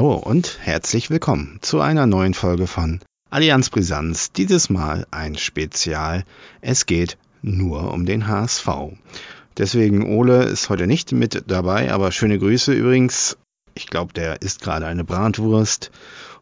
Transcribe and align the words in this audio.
Hallo 0.00 0.14
und 0.14 0.60
herzlich 0.62 1.10
willkommen 1.10 1.58
zu 1.60 1.82
einer 1.82 2.06
neuen 2.06 2.32
Folge 2.32 2.66
von 2.66 3.00
Allianz 3.28 3.68
Brisanz. 3.68 4.32
Dieses 4.32 4.70
Mal 4.70 5.06
ein 5.10 5.36
Spezial. 5.36 6.24
Es 6.62 6.86
geht 6.86 7.18
nur 7.42 7.92
um 7.92 8.06
den 8.06 8.26
HSV. 8.26 8.66
Deswegen 9.58 10.06
Ole 10.06 10.44
ist 10.44 10.70
heute 10.70 10.86
nicht 10.86 11.12
mit 11.12 11.44
dabei, 11.48 11.92
aber 11.92 12.12
schöne 12.12 12.38
Grüße 12.38 12.72
übrigens. 12.72 13.36
Ich 13.74 13.88
glaube, 13.88 14.14
der 14.14 14.40
isst 14.40 14.62
gerade 14.62 14.86
eine 14.86 15.04
Bratwurst 15.04 15.90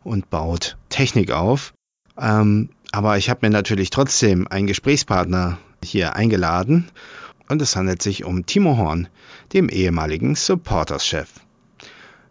und 0.04 0.30
baut 0.30 0.76
Technik 0.88 1.32
auf. 1.32 1.72
Ähm, 2.16 2.68
aber 2.92 3.18
ich 3.18 3.28
habe 3.28 3.40
mir 3.42 3.50
natürlich 3.50 3.90
trotzdem 3.90 4.46
einen 4.46 4.68
Gesprächspartner 4.68 5.58
hier 5.82 6.14
eingeladen 6.14 6.92
und 7.48 7.60
es 7.60 7.74
handelt 7.74 8.02
sich 8.02 8.22
um 8.22 8.46
Timo 8.46 8.76
Horn, 8.76 9.08
dem 9.52 9.68
ehemaligen 9.68 10.36
Supporters-Chef. 10.36 11.28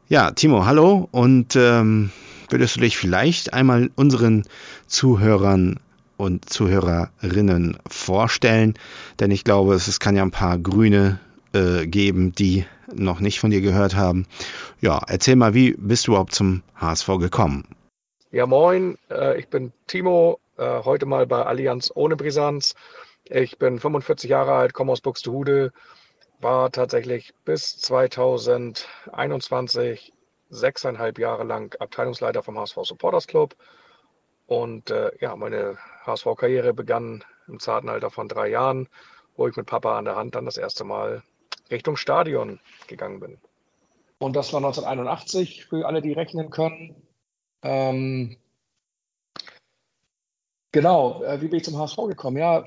Ja, 0.10 0.32
Timo, 0.32 0.66
hallo 0.66 1.10
und 1.12 1.58
ähm, 1.58 2.12
würdest 2.50 2.78
du 2.78 2.80
dich 2.80 2.96
vielleicht 2.96 3.54
einmal 3.54 3.90
unseren 3.98 4.46
Zuhörern 4.86 5.82
und 6.16 6.50
Zuhörerinnen 6.50 7.78
vorstellen? 7.90 8.76
Denn 9.20 9.32
ich 9.32 9.44
glaube, 9.44 9.74
es 9.74 10.00
kann 10.00 10.16
ja 10.16 10.24
ein 10.24 10.32
paar 10.32 10.60
Grüne 10.60 11.20
äh, 11.54 11.86
geben, 11.88 12.32
die 12.32 12.66
noch 12.96 13.20
nicht 13.20 13.42
von 13.42 13.52
dir 13.52 13.60
gehört 13.60 13.98
haben. 13.98 14.28
Ja, 14.80 15.02
erzähl 15.06 15.36
mal, 15.36 15.54
wie 15.54 15.74
bist 15.74 16.08
du 16.08 16.12
überhaupt 16.12 16.34
zum 16.34 16.64
HSV 16.78 17.08
gekommen? 17.20 17.66
Ja, 18.32 18.46
moin, 18.46 18.98
äh, 19.12 19.38
ich 19.38 19.50
bin 19.50 19.74
Timo, 19.88 20.40
äh, 20.56 20.86
heute 20.86 21.06
mal 21.06 21.28
bei 21.28 21.44
Allianz 21.44 21.92
ohne 21.94 22.16
Brisanz. 22.16 22.76
Ich 23.26 23.58
bin 23.58 23.78
45 23.78 24.30
Jahre 24.30 24.54
alt, 24.54 24.74
komme 24.74 24.94
aus 24.94 25.02
Buxtehude, 25.02 25.74
war 26.40 26.72
tatsächlich 26.72 27.34
bis 27.46 27.78
2021 27.80 30.14
sechseinhalb 30.50 31.20
Jahre 31.20 31.44
lang 31.44 31.76
Abteilungsleiter 31.80 32.42
vom 32.44 32.58
HSV 32.58 32.78
Supporters 32.84 33.28
Club. 33.28 33.56
Und 34.46 34.92
äh, 34.92 35.12
ja, 35.20 35.36
meine 35.36 35.78
HSV-Karriere 36.06 36.74
begann 36.74 37.26
im 37.48 37.60
zarten 37.60 37.90
Alter 37.90 38.12
von 38.12 38.30
drei 38.30 38.50
Jahren, 38.50 38.88
wo 39.36 39.48
ich 39.48 39.56
mit 39.56 39.66
Papa 39.66 39.98
an 39.98 40.06
der 40.06 40.16
Hand 40.16 40.36
dann 40.36 40.46
das 40.46 40.58
erste 40.58 40.84
Mal 40.84 41.24
Richtung 41.70 41.98
Stadion 41.98 42.60
gegangen 42.88 43.20
bin. 43.20 43.38
Und 44.20 44.36
das 44.36 44.52
war 44.54 44.60
1981, 44.60 45.66
für 45.66 45.86
alle, 45.86 46.02
die 46.02 46.14
rechnen 46.14 46.50
können. 46.50 46.96
Ähm, 47.62 48.38
genau, 50.72 51.22
äh, 51.24 51.42
wie 51.42 51.50
bin 51.50 51.58
ich 51.58 51.66
zum 51.66 51.78
HSV 51.78 51.98
gekommen? 52.08 52.38
Ja, 52.38 52.64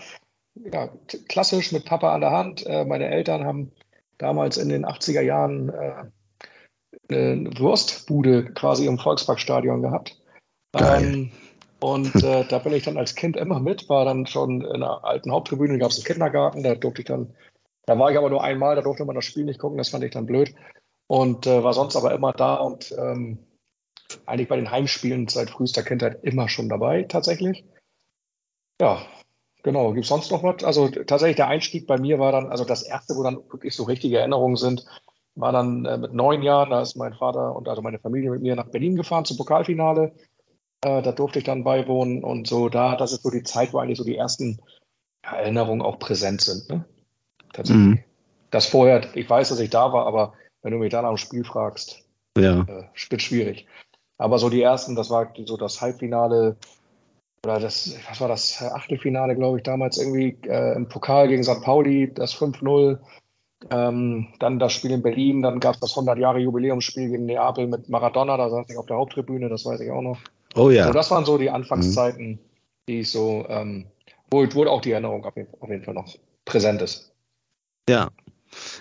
ja, 0.65 0.89
klassisch 1.29 1.73
mit 1.73 1.85
Papa 1.85 2.15
an 2.15 2.21
der 2.21 2.31
Hand. 2.31 2.67
Äh, 2.67 2.85
meine 2.85 3.09
Eltern 3.09 3.45
haben 3.45 3.73
damals 4.19 4.57
in 4.57 4.69
den 4.69 4.85
80er 4.85 5.23
Jahren 5.23 5.69
äh, 5.71 6.05
eine 7.09 7.51
Wurstbude 7.59 8.53
quasi 8.53 8.87
im 8.87 8.99
Volksparkstadion 8.99 9.83
gehabt. 9.83 10.21
Ähm, 10.75 11.33
und 11.81 12.15
äh, 12.23 12.45
da 12.47 12.59
bin 12.59 12.75
ich 12.75 12.85
dann 12.85 12.99
als 12.99 13.15
Kind 13.15 13.37
immer 13.37 13.59
mit, 13.59 13.89
war 13.89 14.05
dann 14.05 14.27
schon 14.27 14.63
in 14.63 14.81
der 14.81 15.05
alten 15.05 15.33
Haupttribüne, 15.33 15.79
gab 15.79 15.91
es 15.91 15.97
einen 15.97 16.05
Kindergarten, 16.05 16.63
da 16.63 16.75
durfte 16.75 17.03
ich 17.03 17.09
dann, 17.09 17.35
da 17.87 17.99
war 17.99 18.11
ich 18.11 18.19
aber 18.19 18.31
nur 18.31 18.45
einmal, 18.45 18.77
da 18.77 18.83
durfte 18.83 19.05
man 19.05 19.17
das 19.17 19.25
Spiel 19.25 19.45
nicht 19.45 19.59
gucken, 19.59 19.79
das 19.79 19.89
fand 19.89 20.05
ich 20.05 20.13
dann 20.13 20.27
blöd. 20.27 20.55
Und 21.07 21.47
äh, 21.47 21.65
war 21.65 21.73
sonst 21.73 21.97
aber 21.97 22.15
immer 22.15 22.33
da 22.33 22.57
und 22.57 22.95
ähm, 22.97 23.39
eigentlich 24.27 24.49
bei 24.49 24.57
den 24.57 24.71
Heimspielen 24.71 25.27
seit 25.27 25.51
frühester 25.51 25.83
Kindheit 25.83 26.23
immer 26.23 26.49
schon 26.49 26.69
dabei, 26.69 27.05
tatsächlich. 27.05 27.65
Ja, 28.81 29.03
Genau, 29.63 29.93
gibt 29.93 30.05
es 30.05 30.09
sonst 30.09 30.31
noch 30.31 30.43
was? 30.43 30.65
Also 30.65 30.89
tatsächlich 30.89 31.37
der 31.37 31.49
Einstieg 31.49 31.87
bei 31.87 31.99
mir 31.99 32.19
war 32.19 32.33
dann, 32.33 32.47
also 32.49 32.65
das 32.65 32.83
erste, 32.83 33.15
wo 33.17 33.23
dann 33.23 33.37
wirklich 33.51 33.75
so 33.75 33.85
richtige 33.85 34.19
Erinnerungen 34.19 34.57
sind, 34.57 34.87
war 35.35 35.53
dann 35.53 35.85
äh, 35.85 35.99
mit 35.99 36.13
neun 36.13 36.43
Jahren, 36.43 36.71
da 36.71 36.81
ist 36.81 36.97
mein 36.97 37.15
Vater 37.15 37.55
und 37.55 37.69
also 37.69 37.83
meine 37.83 37.99
Familie 37.99 38.31
mit 38.31 38.43
mir 38.43 38.57
nach 38.57 38.69
Berlin 38.69 38.97
gefahren 38.97 39.25
zum 39.25 39.37
Pokalfinale. 39.37 40.13
Äh, 40.83 41.03
da 41.03 41.13
durfte 41.13 41.39
ich 41.39 41.45
dann 41.45 41.65
beiwohnen 41.65 42.25
und 42.25 42.47
so, 42.47 42.69
da, 42.69 42.97
das 42.97 43.13
ist 43.13 43.23
so 43.23 43.31
die 43.31 43.43
Zeit, 43.43 43.73
wo 43.73 43.79
eigentlich 43.79 43.99
so 43.99 44.05
die 44.05 44.17
ersten 44.17 44.61
Erinnerungen 45.23 45.83
auch 45.83 45.99
präsent 45.99 46.41
sind. 46.41 46.69
Ne? 46.71 46.85
Tatsächlich. 47.53 47.87
Mhm. 47.87 48.05
Das 48.51 48.67
vorher, 48.67 49.03
ich 49.15 49.29
weiß, 49.29 49.51
dass 49.51 49.61
ich 49.61 49.71
da 49.71 49.93
war, 49.93 50.07
aber 50.07 50.33
wenn 50.63 50.73
du 50.73 50.79
mich 50.79 50.91
dann 50.91 51.05
am 51.05 51.17
Spiel 51.17 51.45
fragst, 51.45 52.03
ja. 52.37 52.63
äh, 52.63 52.85
wird 53.11 53.23
schwierig. 53.23 53.67
Aber 54.19 54.39
so 54.39 54.51
die 54.51 54.63
ersten, 54.63 54.97
das 54.97 55.11
war 55.11 55.33
so 55.45 55.57
das 55.57 55.81
Halbfinale 55.81 56.57
oder 57.45 57.59
das, 57.59 57.95
was 58.09 58.21
war 58.21 58.29
das, 58.29 58.63
Achtelfinale, 58.63 59.35
glaube 59.35 59.59
ich, 59.59 59.63
damals 59.63 59.99
irgendwie 59.99 60.37
äh, 60.47 60.75
im 60.77 60.89
Pokal 60.89 61.29
gegen 61.29 61.43
St. 61.43 61.63
Pauli, 61.63 62.13
das 62.13 62.35
5-0. 62.35 62.99
Ähm, 63.71 64.29
dann 64.39 64.59
das 64.59 64.73
Spiel 64.73 64.91
in 64.91 65.03
Berlin, 65.03 65.43
dann 65.43 65.61
gab 65.61 65.75
es 65.75 65.81
das 65.81 65.95
100-Jahre-Jubiläumsspiel 65.95 67.11
gegen 67.11 67.27
Neapel 67.27 67.67
mit 67.67 67.91
Maradona, 67.91 68.39
da 68.39 68.49
saß 68.49 68.71
ich 68.71 68.79
auf 68.79 68.87
der 68.87 68.97
Haupttribüne, 68.97 69.51
das 69.51 69.67
weiß 69.67 69.81
ich 69.81 69.91
auch 69.91 70.01
noch. 70.01 70.19
Oh 70.55 70.71
ja. 70.71 70.83
Also 70.83 70.95
das 70.95 71.11
waren 71.11 71.27
so 71.27 71.37
die 71.37 71.51
Anfangszeiten, 71.51 72.27
mhm. 72.27 72.39
die 72.89 73.01
ich 73.01 73.11
so, 73.11 73.45
ähm, 73.49 73.87
wo, 74.31 74.47
wo 74.55 74.67
auch 74.67 74.81
die 74.81 74.93
Erinnerung 74.93 75.25
auf 75.25 75.37
jeden, 75.37 75.53
auf 75.61 75.69
jeden 75.69 75.85
Fall 75.85 75.95
noch 75.95 76.09
präsent 76.47 76.81
ist. 76.81 77.13
Ja, 77.89 78.09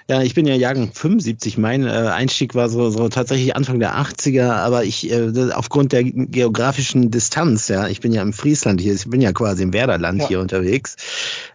ja, 0.09 0.23
ich 0.23 0.33
bin 0.33 0.47
ja 0.47 0.55
Jahrgang 0.55 0.89
75. 0.91 1.59
Mein 1.59 1.85
äh, 1.85 1.89
Einstieg 1.89 2.55
war 2.55 2.67
so, 2.67 2.89
so 2.89 3.09
tatsächlich 3.09 3.55
Anfang 3.55 3.79
der 3.79 3.95
80er, 3.95 4.53
aber 4.53 4.83
ich 4.83 5.11
äh, 5.11 5.51
aufgrund 5.53 5.91
der 5.91 6.03
geografischen 6.03 7.11
Distanz, 7.11 7.67
ja, 7.67 7.87
ich 7.87 7.99
bin 7.99 8.11
ja 8.11 8.23
im 8.23 8.33
Friesland 8.33 8.81
hier, 8.81 8.95
ich 8.95 9.07
bin 9.07 9.21
ja 9.21 9.31
quasi 9.33 9.61
im 9.61 9.71
Werderland 9.71 10.21
ja. 10.21 10.27
hier 10.27 10.39
unterwegs, 10.39 10.95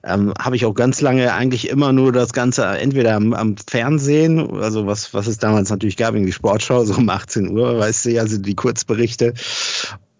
ähm, 0.05 0.33
habe 0.39 0.55
ich 0.55 0.67
auch 0.67 0.75
ganz 0.75 1.01
lange 1.01 1.35
eigentlich 1.35 1.69
immer 1.69 1.93
nur 1.93 2.13
das 2.13 2.33
Ganze 2.33 2.65
entweder 2.65 3.17
am, 3.17 3.35
am 3.35 3.57
Fernsehen, 3.57 4.49
also 4.63 4.87
was, 4.87 5.13
was 5.13 5.27
es 5.27 5.39
damals 5.39 5.71
natürlich 5.71 5.97
gab, 5.97 6.15
in 6.15 6.25
die 6.25 6.33
Sportschau, 6.33 6.85
so 6.85 6.95
um 6.95 7.09
18 7.09 7.51
Uhr, 7.51 7.77
weißt 7.81 8.07
du, 8.07 8.21
also 8.21 8.39
die 8.39 8.55
Kurzberichte, 8.55 9.35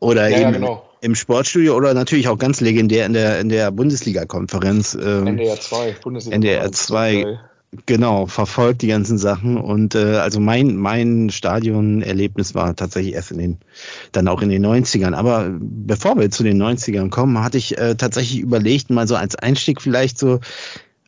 oder 0.01 0.29
ja, 0.29 0.39
eben 0.39 0.43
ja, 0.43 0.51
genau. 0.51 0.91
im 1.03 1.15
Sportstudio 1.15 1.77
oder 1.77 1.95
natürlich 1.95 2.27
auch 2.27 2.39
ganz 2.39 2.61
legendär 2.61 3.07
in 3.07 3.13
der, 3.13 3.39
in 3.39 3.49
der 3.49 3.71
Bundesliga-Konferenz. 3.71 4.99
Ähm, 5.01 5.29
NDR 5.29 5.61
2, 5.61 5.97
Bundesliga. 6.03 6.35
NDR 6.35 6.73
2. 6.73 7.39
Genau, 7.87 8.27
verfolgt 8.27 8.83
die 8.83 8.87
ganzen 8.87 9.19
Sachen 9.19 9.57
und 9.57 9.95
äh, 9.95 10.17
also 10.17 10.39
mein 10.39 10.77
mein 10.77 11.31
Stadionerlebnis 11.31 12.55
war 12.55 12.77
tatsächlich 12.77 13.15
erst 13.15 13.33
in 13.33 13.39
den 13.39 13.59
dann 14.13 14.29
auch 14.29 14.43
in 14.43 14.49
den 14.49 14.65
90ern. 14.65 15.15
Aber 15.15 15.51
bevor 15.59 16.19
wir 16.19 16.31
zu 16.31 16.45
den 16.45 16.63
90ern 16.63 17.11
kommen, 17.11 17.43
hatte 17.43 17.59
ich 17.59 17.77
äh, 17.77 17.95
tatsächlich 17.97 18.41
überlegt, 18.41 18.91
mal 18.91 19.09
so 19.09 19.17
als 19.17 19.35
Einstieg 19.37 19.83
vielleicht 19.83 20.19
so 20.19 20.41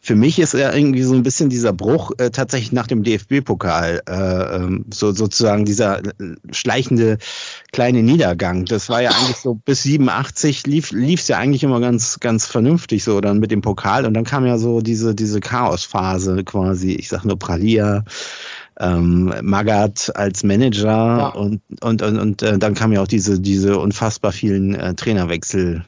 für 0.06 0.14
mich 0.14 0.38
ist 0.38 0.54
ja 0.54 0.72
irgendwie 0.72 1.02
so 1.02 1.14
ein 1.14 1.24
bisschen 1.24 1.50
dieser 1.50 1.72
Bruch 1.72 2.12
äh, 2.18 2.30
tatsächlich 2.30 2.70
nach 2.70 2.86
dem 2.86 3.02
DFB-Pokal, 3.02 4.02
äh, 4.08 4.56
ähm, 4.56 4.84
so 4.94 5.10
sozusagen 5.10 5.64
dieser 5.64 5.98
äh, 5.98 6.36
schleichende 6.52 7.18
kleine 7.72 8.04
Niedergang. 8.04 8.66
Das 8.66 8.88
war 8.88 9.02
ja 9.02 9.10
eigentlich 9.10 9.38
so 9.38 9.54
bis 9.54 9.82
87 9.82 10.64
lief 10.68 10.92
lief's 10.92 11.26
ja 11.26 11.38
eigentlich 11.38 11.64
immer 11.64 11.80
ganz 11.80 12.20
ganz 12.20 12.46
vernünftig 12.46 13.02
so 13.02 13.20
dann 13.20 13.40
mit 13.40 13.50
dem 13.50 13.62
Pokal 13.62 14.06
und 14.06 14.14
dann 14.14 14.22
kam 14.22 14.46
ja 14.46 14.58
so 14.58 14.80
diese 14.80 15.16
diese 15.16 15.40
Chaosphase 15.40 16.44
quasi. 16.44 16.92
Ich 16.92 17.08
sag 17.08 17.24
nur 17.24 17.36
Pralia, 17.36 18.04
ähm, 18.78 19.32
Magath 19.42 20.14
als 20.14 20.42
Manager 20.42 20.86
ja. 20.86 21.28
und 21.28 21.62
und 21.80 22.02
und, 22.02 22.18
und 22.18 22.42
äh, 22.42 22.58
dann 22.58 22.74
kam 22.74 22.92
ja 22.92 23.02
auch 23.02 23.08
diese 23.08 23.40
diese 23.40 23.78
unfassbar 23.78 24.32
vielen 24.32 24.74
äh, 24.74 24.94
Trainerwechsel 24.94 25.84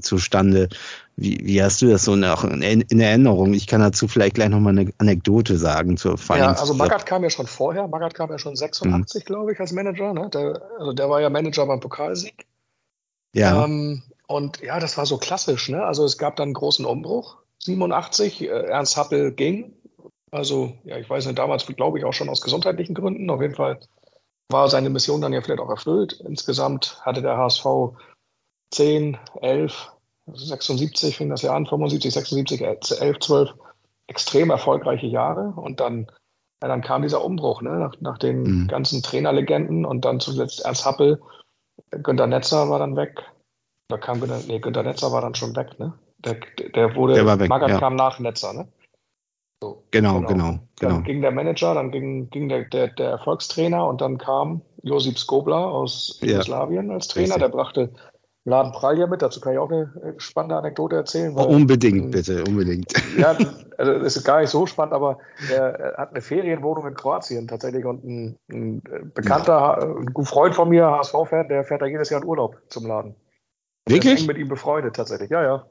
zustande. 0.00 0.68
Wie, 1.16 1.40
wie 1.44 1.62
hast 1.62 1.82
du 1.82 1.88
das 1.88 2.04
so 2.04 2.16
noch 2.16 2.42
in, 2.44 2.62
in 2.62 3.00
Erinnerung? 3.00 3.52
Ich 3.52 3.66
kann 3.66 3.80
dazu 3.80 4.08
vielleicht 4.08 4.34
gleich 4.34 4.48
nochmal 4.48 4.78
eine 4.78 4.92
Anekdote 4.98 5.58
sagen 5.58 5.96
zur 5.96 6.18
Ja, 6.30 6.52
also 6.52 6.74
Magath 6.74 7.04
kam 7.04 7.22
ja 7.22 7.30
schon 7.30 7.46
vorher. 7.46 7.86
Magath 7.86 8.14
kam 8.14 8.30
ja 8.30 8.38
schon 8.38 8.56
86, 8.56 9.22
mhm. 9.22 9.26
glaube 9.26 9.52
ich, 9.52 9.60
als 9.60 9.72
Manager. 9.72 10.14
Ne? 10.14 10.30
Der, 10.30 10.62
also 10.78 10.92
der 10.92 11.10
war 11.10 11.20
ja 11.20 11.28
Manager 11.28 11.66
beim 11.66 11.80
Pokalsieg. 11.80 12.46
Ja. 13.34 13.64
Ähm, 13.64 14.02
und 14.26 14.60
ja, 14.62 14.80
das 14.80 14.96
war 14.96 15.04
so 15.04 15.18
klassisch. 15.18 15.68
Ne? 15.68 15.84
Also 15.84 16.04
es 16.04 16.16
gab 16.16 16.36
dann 16.36 16.48
einen 16.48 16.54
großen 16.54 16.84
Umbruch. 16.86 17.36
87, 17.58 18.42
äh, 18.42 18.46
Ernst 18.46 18.96
Happel 18.96 19.32
ging. 19.32 19.74
Also, 20.32 20.72
ja, 20.84 20.96
ich 20.96 21.08
weiß 21.08 21.26
nicht, 21.26 21.38
damals 21.38 21.66
glaube 21.66 21.98
ich 21.98 22.04
auch 22.04 22.14
schon 22.14 22.30
aus 22.30 22.40
gesundheitlichen 22.40 22.94
Gründen. 22.94 23.28
Auf 23.28 23.42
jeden 23.42 23.54
Fall 23.54 23.78
war 24.50 24.68
seine 24.68 24.90
Mission 24.90 25.20
dann 25.20 25.32
ja 25.32 25.42
vielleicht 25.42 25.60
auch 25.60 25.68
erfüllt. 25.68 26.20
Insgesamt 26.26 26.98
hatte 27.04 27.20
der 27.20 27.36
HSV 27.36 27.66
10, 28.70 29.18
11, 29.42 29.92
76 30.32 31.16
fing 31.16 31.28
das 31.28 31.42
Jahr 31.42 31.54
an, 31.54 31.66
75, 31.66 32.12
76, 32.12 32.62
11, 32.62 33.18
12 33.20 33.50
extrem 34.06 34.50
erfolgreiche 34.50 35.06
Jahre 35.06 35.52
und 35.56 35.80
dann, 35.80 36.06
ja, 36.62 36.68
dann 36.68 36.80
kam 36.80 37.02
dieser 37.02 37.24
Umbruch, 37.24 37.60
ne? 37.60 37.78
nach, 37.78 37.94
nach 38.00 38.18
den 38.18 38.42
mhm. 38.42 38.68
ganzen 38.68 39.02
Trainerlegenden 39.02 39.84
und 39.84 40.04
dann 40.04 40.20
zuletzt 40.20 40.64
Ernst 40.64 40.86
Happel, 40.86 41.20
Günter 41.90 42.26
Netzer 42.26 42.70
war 42.70 42.78
dann 42.78 42.96
weg. 42.96 43.22
Da 43.88 43.98
kam 43.98 44.20
Günter, 44.20 44.40
nee, 44.46 44.60
Günter 44.60 44.82
Netzer 44.82 45.12
war 45.12 45.20
dann 45.20 45.34
schon 45.34 45.54
weg, 45.56 45.78
ne? 45.78 45.92
Der, 46.18 46.36
der 46.74 46.94
wurde, 46.94 47.14
der 47.14 47.26
war 47.26 47.38
weg, 47.38 47.48
Magath 47.48 47.70
ja. 47.70 47.78
kam 47.78 47.96
nach 47.96 48.18
Netzer, 48.18 48.52
ne? 48.52 48.68
So, 49.62 49.84
genau, 49.92 50.14
genau, 50.14 50.26
genau. 50.26 50.50
Dann 50.80 50.88
genau. 50.88 51.00
ging 51.02 51.22
der 51.22 51.30
Manager, 51.30 51.74
dann 51.74 51.92
ging, 51.92 52.28
ging 52.30 52.48
der, 52.48 52.64
der, 52.64 52.88
der 52.88 53.10
Erfolgstrainer 53.10 53.86
und 53.86 54.00
dann 54.00 54.18
kam 54.18 54.60
Josip 54.82 55.16
Skobla 55.16 55.66
aus 55.66 56.18
Jugoslawien 56.20 56.88
ja. 56.88 56.94
als 56.94 57.06
Trainer. 57.06 57.36
Richtig. 57.36 57.42
Der 57.42 57.48
brachte 57.48 57.92
Laden 58.44 58.72
Pralia 58.72 59.06
mit. 59.06 59.22
Dazu 59.22 59.40
kann 59.40 59.52
ich 59.52 59.60
auch 59.60 59.70
eine 59.70 59.82
äh, 60.02 60.18
spannende 60.18 60.56
Anekdote 60.56 60.96
erzählen. 60.96 61.36
Weil, 61.36 61.46
unbedingt, 61.46 62.10
bitte, 62.10 62.42
unbedingt. 62.42 62.92
Ja, 63.16 63.38
also 63.78 63.92
es 63.92 64.16
ist 64.16 64.24
gar 64.24 64.40
nicht 64.40 64.50
so 64.50 64.66
spannend, 64.66 64.94
aber 64.94 65.18
er 65.48 65.94
hat 65.96 66.10
eine 66.10 66.22
Ferienwohnung 66.22 66.88
in 66.88 66.94
Kroatien 66.94 67.46
tatsächlich 67.46 67.84
und 67.84 68.02
ein, 68.02 68.36
ein 68.50 68.82
bekannter, 69.14 69.78
ja. 69.80 69.94
ein 70.18 70.24
Freund 70.24 70.56
von 70.56 70.70
mir, 70.70 70.90
HSV-Fan, 70.90 71.46
der 71.46 71.62
fährt 71.62 71.82
da 71.82 71.86
jedes 71.86 72.10
Jahr 72.10 72.20
in 72.20 72.26
Urlaub 72.26 72.56
zum 72.68 72.84
Laden. 72.84 73.14
Wirklich? 73.86 74.14
Ich 74.14 74.26
bin 74.26 74.34
mit 74.34 74.38
ihm 74.38 74.48
befreundet 74.48 74.96
tatsächlich, 74.96 75.30
ja, 75.30 75.40
ja. 75.40 75.66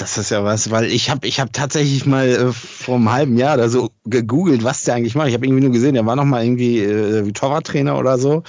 Das 0.00 0.16
ist 0.16 0.30
ja 0.30 0.42
was, 0.42 0.70
weil 0.70 0.86
ich 0.86 1.10
habe 1.10 1.26
ich 1.26 1.40
hab 1.40 1.52
tatsächlich 1.52 2.06
mal 2.06 2.26
äh, 2.26 2.52
vor 2.52 2.96
einem 2.96 3.12
halben 3.12 3.36
Jahr 3.36 3.56
oder 3.56 3.68
so 3.68 3.90
gegoogelt, 4.06 4.64
was 4.64 4.84
der 4.84 4.94
eigentlich 4.94 5.14
macht. 5.14 5.28
Ich 5.28 5.34
habe 5.34 5.44
irgendwie 5.44 5.62
nur 5.62 5.72
gesehen, 5.72 5.92
der 5.92 6.06
war 6.06 6.16
noch 6.16 6.24
mal 6.24 6.42
irgendwie 6.42 6.78
äh, 6.78 7.30
Torwarttrainer 7.32 7.98
oder 7.98 8.16
so 8.16 8.42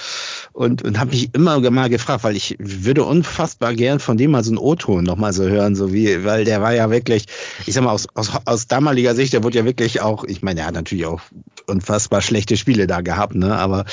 und, 0.53 0.81
und 0.81 0.97
habe 0.97 1.11
mich 1.11 1.35
immer 1.35 1.59
mal 1.69 1.89
gefragt, 1.89 2.23
weil 2.23 2.37
ich 2.37 2.55
würde 2.57 3.03
unfassbar 3.03 3.73
gern 3.73 3.99
von 3.99 4.15
dem 4.15 4.31
mal 4.31 4.45
so 4.45 4.53
ein 4.53 4.57
O-Ton 4.57 5.03
noch 5.03 5.17
mal 5.17 5.33
so 5.33 5.43
hören, 5.43 5.75
so 5.75 5.91
wie, 5.91 6.23
weil 6.23 6.45
der 6.45 6.61
war 6.61 6.73
ja 6.73 6.89
wirklich, 6.89 7.25
ich 7.65 7.73
sag 7.73 7.83
mal 7.83 7.91
aus, 7.91 8.07
aus, 8.13 8.31
aus 8.45 8.67
damaliger 8.67 9.13
Sicht, 9.13 9.33
der 9.33 9.43
wurde 9.43 9.57
ja 9.57 9.65
wirklich 9.65 9.99
auch, 10.01 10.23
ich 10.23 10.41
meine, 10.41 10.61
er 10.61 10.67
hat 10.67 10.75
natürlich 10.75 11.05
auch 11.05 11.19
unfassbar 11.67 12.21
schlechte 12.21 12.55
Spiele 12.55 12.87
da 12.87 13.01
gehabt, 13.01 13.35
ne, 13.35 13.57
aber 13.57 13.83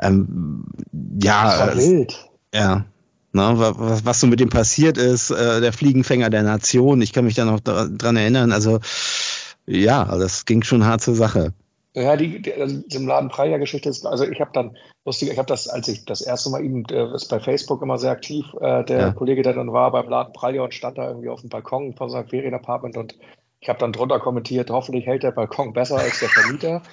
ähm, 0.00 0.66
ja, 1.20 1.44
das 1.44 1.58
war 1.58 1.76
wild. 1.76 2.30
ja, 2.54 2.84
Ne, 3.32 3.52
was, 3.56 4.06
was 4.06 4.20
so 4.20 4.26
mit 4.26 4.40
dem 4.40 4.48
passiert 4.48 4.96
ist, 4.96 5.30
äh, 5.30 5.60
der 5.60 5.72
Fliegenfänger 5.74 6.30
der 6.30 6.42
Nation, 6.42 7.02
ich 7.02 7.12
kann 7.12 7.26
mich 7.26 7.34
da 7.34 7.44
noch 7.44 7.60
dran 7.60 8.16
erinnern, 8.16 8.52
also 8.52 8.80
ja, 9.66 10.04
das 10.04 10.46
ging 10.46 10.62
schon 10.62 10.86
hart 10.86 11.02
zur 11.02 11.14
Sache. 11.14 11.52
Ja, 11.94 12.16
die, 12.16 12.40
die 12.40 12.54
also 12.54 12.82
im 12.90 13.06
Laden 13.06 13.30
Freier 13.30 13.58
Geschichte 13.58 13.88
ist, 13.88 14.06
also 14.06 14.24
ich 14.24 14.40
habe 14.40 14.50
dann, 14.54 14.76
lustig, 15.04 15.30
ich 15.30 15.38
habe 15.38 15.48
das, 15.48 15.68
als 15.68 15.88
ich 15.88 16.06
das 16.06 16.20
erste 16.20 16.48
Mal 16.48 16.64
ihm, 16.64 16.84
der 16.84 17.12
ist 17.12 17.28
bei 17.28 17.40
Facebook 17.40 17.82
immer 17.82 17.98
sehr 17.98 18.12
aktiv, 18.12 18.46
äh, 18.60 18.84
der 18.84 18.98
ja. 18.98 19.12
Kollege, 19.12 19.42
der 19.42 19.54
dann 19.54 19.72
war 19.72 19.90
beim 19.90 20.08
Laden 20.08 20.32
Pralia 20.32 20.62
und 20.62 20.72
stand 20.72 20.96
da 20.96 21.08
irgendwie 21.08 21.28
auf 21.28 21.40
dem 21.40 21.50
Balkon 21.50 21.94
von 21.94 22.08
seinem 22.08 22.28
Ferienapartment 22.28 22.96
und 22.96 23.18
ich 23.60 23.68
habe 23.68 23.80
dann 23.80 23.92
drunter 23.92 24.20
kommentiert, 24.20 24.70
hoffentlich 24.70 25.06
hält 25.06 25.24
der 25.24 25.32
Balkon 25.32 25.72
besser 25.72 25.98
als 25.98 26.20
der 26.20 26.28
Vermieter. 26.28 26.82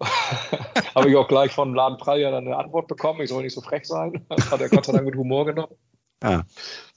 habe 0.94 1.10
ich 1.10 1.16
auch 1.16 1.28
gleich 1.28 1.52
von 1.52 1.74
Laden 1.74 1.98
Pralia 1.98 2.30
dann 2.30 2.46
eine 2.46 2.56
Antwort 2.56 2.88
bekommen, 2.88 3.20
ich 3.20 3.28
soll 3.28 3.42
nicht 3.42 3.54
so 3.54 3.60
frech 3.60 3.84
sein. 3.86 4.26
Hat 4.50 4.60
er 4.60 4.68
Gott 4.68 4.86
sei 4.86 4.92
Dank 4.92 5.04
mit 5.04 5.16
Humor 5.16 5.46
genommen. 5.46 5.74
Ah. 6.22 6.42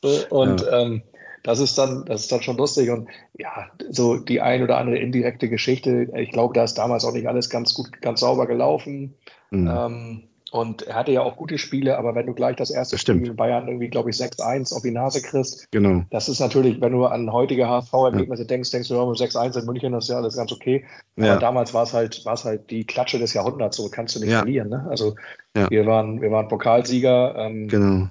So, 0.01 0.09
und 0.29 0.61
ja. 0.61 0.81
ähm, 0.81 1.03
das 1.43 1.59
ist 1.59 1.77
dann, 1.77 2.05
das 2.05 2.21
ist 2.21 2.31
dann 2.31 2.41
schon 2.41 2.57
lustig. 2.57 2.89
Und 2.89 3.09
ja, 3.37 3.69
so 3.89 4.17
die 4.17 4.41
ein 4.41 4.63
oder 4.63 4.77
andere 4.77 4.97
indirekte 4.97 5.49
Geschichte. 5.49 6.07
Ich 6.15 6.31
glaube, 6.31 6.53
da 6.53 6.63
ist 6.63 6.75
damals 6.75 7.05
auch 7.05 7.13
nicht 7.13 7.27
alles 7.27 7.49
ganz 7.49 7.73
gut, 7.73 8.01
ganz 8.01 8.21
sauber 8.21 8.47
gelaufen. 8.47 9.15
Mhm. 9.51 9.67
Ähm, 9.67 10.28
und 10.51 10.83
er 10.83 10.95
hatte 10.95 11.11
ja 11.11 11.21
auch 11.21 11.37
gute 11.37 11.57
Spiele, 11.57 11.97
aber 11.97 12.15
wenn 12.15 12.25
du 12.25 12.33
gleich 12.33 12.55
das 12.55 12.71
erste 12.71 12.95
das 12.95 13.01
Spiel 13.01 13.27
in 13.27 13.35
Bayern 13.35 13.67
irgendwie, 13.67 13.89
glaube 13.89 14.09
ich, 14.09 14.15
6-1 14.15 14.75
auf 14.75 14.81
die 14.81 14.91
Nase 14.91 15.21
kriegst, 15.21 15.71
genau. 15.71 16.03
das 16.09 16.27
ist 16.27 16.39
natürlich, 16.39 16.81
wenn 16.81 16.91
du 16.91 17.05
an 17.05 17.31
heutige 17.31 17.67
HSV-Ergebnisse 17.67 18.43
ja. 18.43 18.47
denkst, 18.47 18.71
denkst 18.71 18.89
du, 18.89 18.95
ja, 18.95 19.01
6-1 19.01 19.59
in 19.59 19.65
München, 19.65 19.91
das 19.91 20.05
ist 20.05 20.09
ja 20.09 20.17
alles 20.17 20.35
ganz 20.35 20.51
okay. 20.51 20.85
Ja. 21.15 21.33
Aber 21.33 21.39
damals 21.39 21.73
war 21.73 21.83
es 21.83 21.93
halt, 21.93 22.25
war 22.25 22.33
es 22.33 22.45
halt 22.45 22.71
die 22.71 22.85
Klatsche 22.85 23.19
des 23.19 23.33
Jahrhunderts, 23.33 23.77
so 23.77 23.89
kannst 23.89 24.15
du 24.15 24.19
nicht 24.19 24.31
ja. 24.31 24.39
verlieren. 24.39 24.69
Ne? 24.69 24.87
Also 24.89 25.15
wir 25.53 25.85
waren, 25.85 26.21
wir 26.21 26.31
waren 26.31 26.47
Pokalsieger. 26.47 27.35
Ähm, 27.35 27.67
genau. 27.67 28.07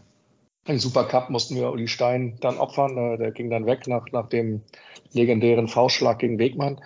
Im 0.66 0.78
Supercup 0.78 1.30
mussten 1.30 1.56
wir 1.56 1.70
Uli 1.70 1.88
Stein 1.88 2.36
dann 2.40 2.58
opfern. 2.58 2.96
Äh, 2.96 3.18
der 3.18 3.30
ging 3.32 3.50
dann 3.50 3.66
weg 3.66 3.86
nach, 3.86 4.06
nach 4.12 4.28
dem 4.28 4.62
legendären 5.12 5.66
V-Schlag 5.66 6.18
gegen 6.18 6.38
Wegmann. 6.38 6.80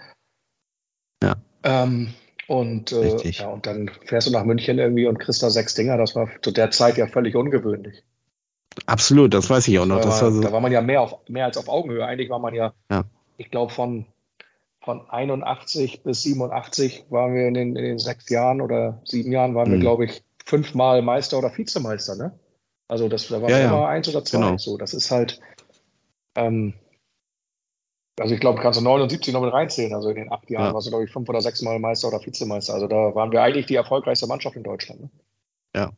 Ja. 1.22 1.34
Ähm, 1.64 2.14
und, 2.48 2.92
äh, 2.92 3.16
ja, 3.30 3.48
und 3.48 3.66
dann 3.66 3.90
fährst 4.04 4.26
du 4.26 4.32
nach 4.32 4.44
München 4.44 4.78
irgendwie 4.78 5.06
und 5.06 5.18
kriegst 5.18 5.42
da 5.42 5.50
sechs 5.50 5.74
Dinger. 5.74 5.96
Das 5.96 6.14
war 6.14 6.28
zu 6.42 6.50
der 6.50 6.70
Zeit 6.70 6.96
ja 6.96 7.06
völlig 7.06 7.36
ungewöhnlich. 7.36 8.02
Absolut, 8.86 9.34
das 9.34 9.48
weiß 9.50 9.68
ich 9.68 9.78
auch 9.78 9.86
noch. 9.86 10.00
Da, 10.00 10.08
war, 10.08 10.32
so 10.32 10.40
da 10.40 10.52
war 10.52 10.60
man 10.60 10.72
ja 10.72 10.80
mehr, 10.80 11.02
auf, 11.02 11.18
mehr 11.28 11.44
als 11.44 11.56
auf 11.56 11.68
Augenhöhe. 11.68 12.04
Eigentlich 12.04 12.30
war 12.30 12.38
man 12.38 12.54
ja, 12.54 12.72
ja. 12.90 13.04
ich 13.36 13.50
glaube, 13.50 13.72
von, 13.72 14.06
von 14.80 15.08
81 15.08 16.02
bis 16.02 16.22
87 16.22 17.06
waren 17.10 17.34
wir 17.34 17.46
in 17.46 17.54
den, 17.54 17.76
in 17.76 17.84
den 17.84 17.98
sechs 17.98 18.28
Jahren 18.28 18.60
oder 18.60 19.00
sieben 19.04 19.30
Jahren, 19.30 19.54
waren 19.54 19.68
mhm. 19.68 19.74
wir, 19.74 19.80
glaube 19.80 20.04
ich, 20.06 20.22
fünfmal 20.44 21.02
Meister 21.02 21.38
oder 21.38 21.56
Vizemeister. 21.56 22.16
Ne? 22.16 22.38
Also 22.88 23.08
das 23.08 23.28
da 23.28 23.40
war 23.40 23.50
ja, 23.50 23.60
immer 23.60 23.82
ja. 23.82 23.88
eins 23.88 24.08
oder 24.08 24.24
zwei. 24.24 24.38
Genau. 24.38 24.58
So, 24.58 24.78
das 24.78 24.94
ist 24.94 25.10
halt, 25.10 25.40
ähm, 26.34 26.74
also 28.20 28.34
ich 28.34 28.40
glaube, 28.40 28.60
kannst 28.60 28.78
du 28.78 28.84
79 28.84 29.32
noch 29.32 29.40
mit 29.42 29.52
reinzählen. 29.52 29.94
Also 29.94 30.10
in 30.10 30.16
den 30.16 30.32
acht 30.32 30.48
Jahren 30.50 30.66
ja. 30.66 30.74
warst 30.74 30.86
du, 30.86 30.90
glaube 30.90 31.04
ich, 31.04 31.10
fünf 31.10 31.28
oder 31.28 31.40
sechs 31.40 31.62
Mal 31.62 31.78
Meister 31.78 32.08
oder 32.08 32.24
Vizemeister. 32.24 32.74
Also 32.74 32.86
da 32.86 33.14
waren 33.14 33.32
wir 33.32 33.42
eigentlich 33.42 33.66
die 33.66 33.76
erfolgreichste 33.76 34.26
Mannschaft 34.26 34.56
in 34.56 34.62
Deutschland. 34.62 35.00
Ne? 35.02 35.10
Ja. 35.74 35.90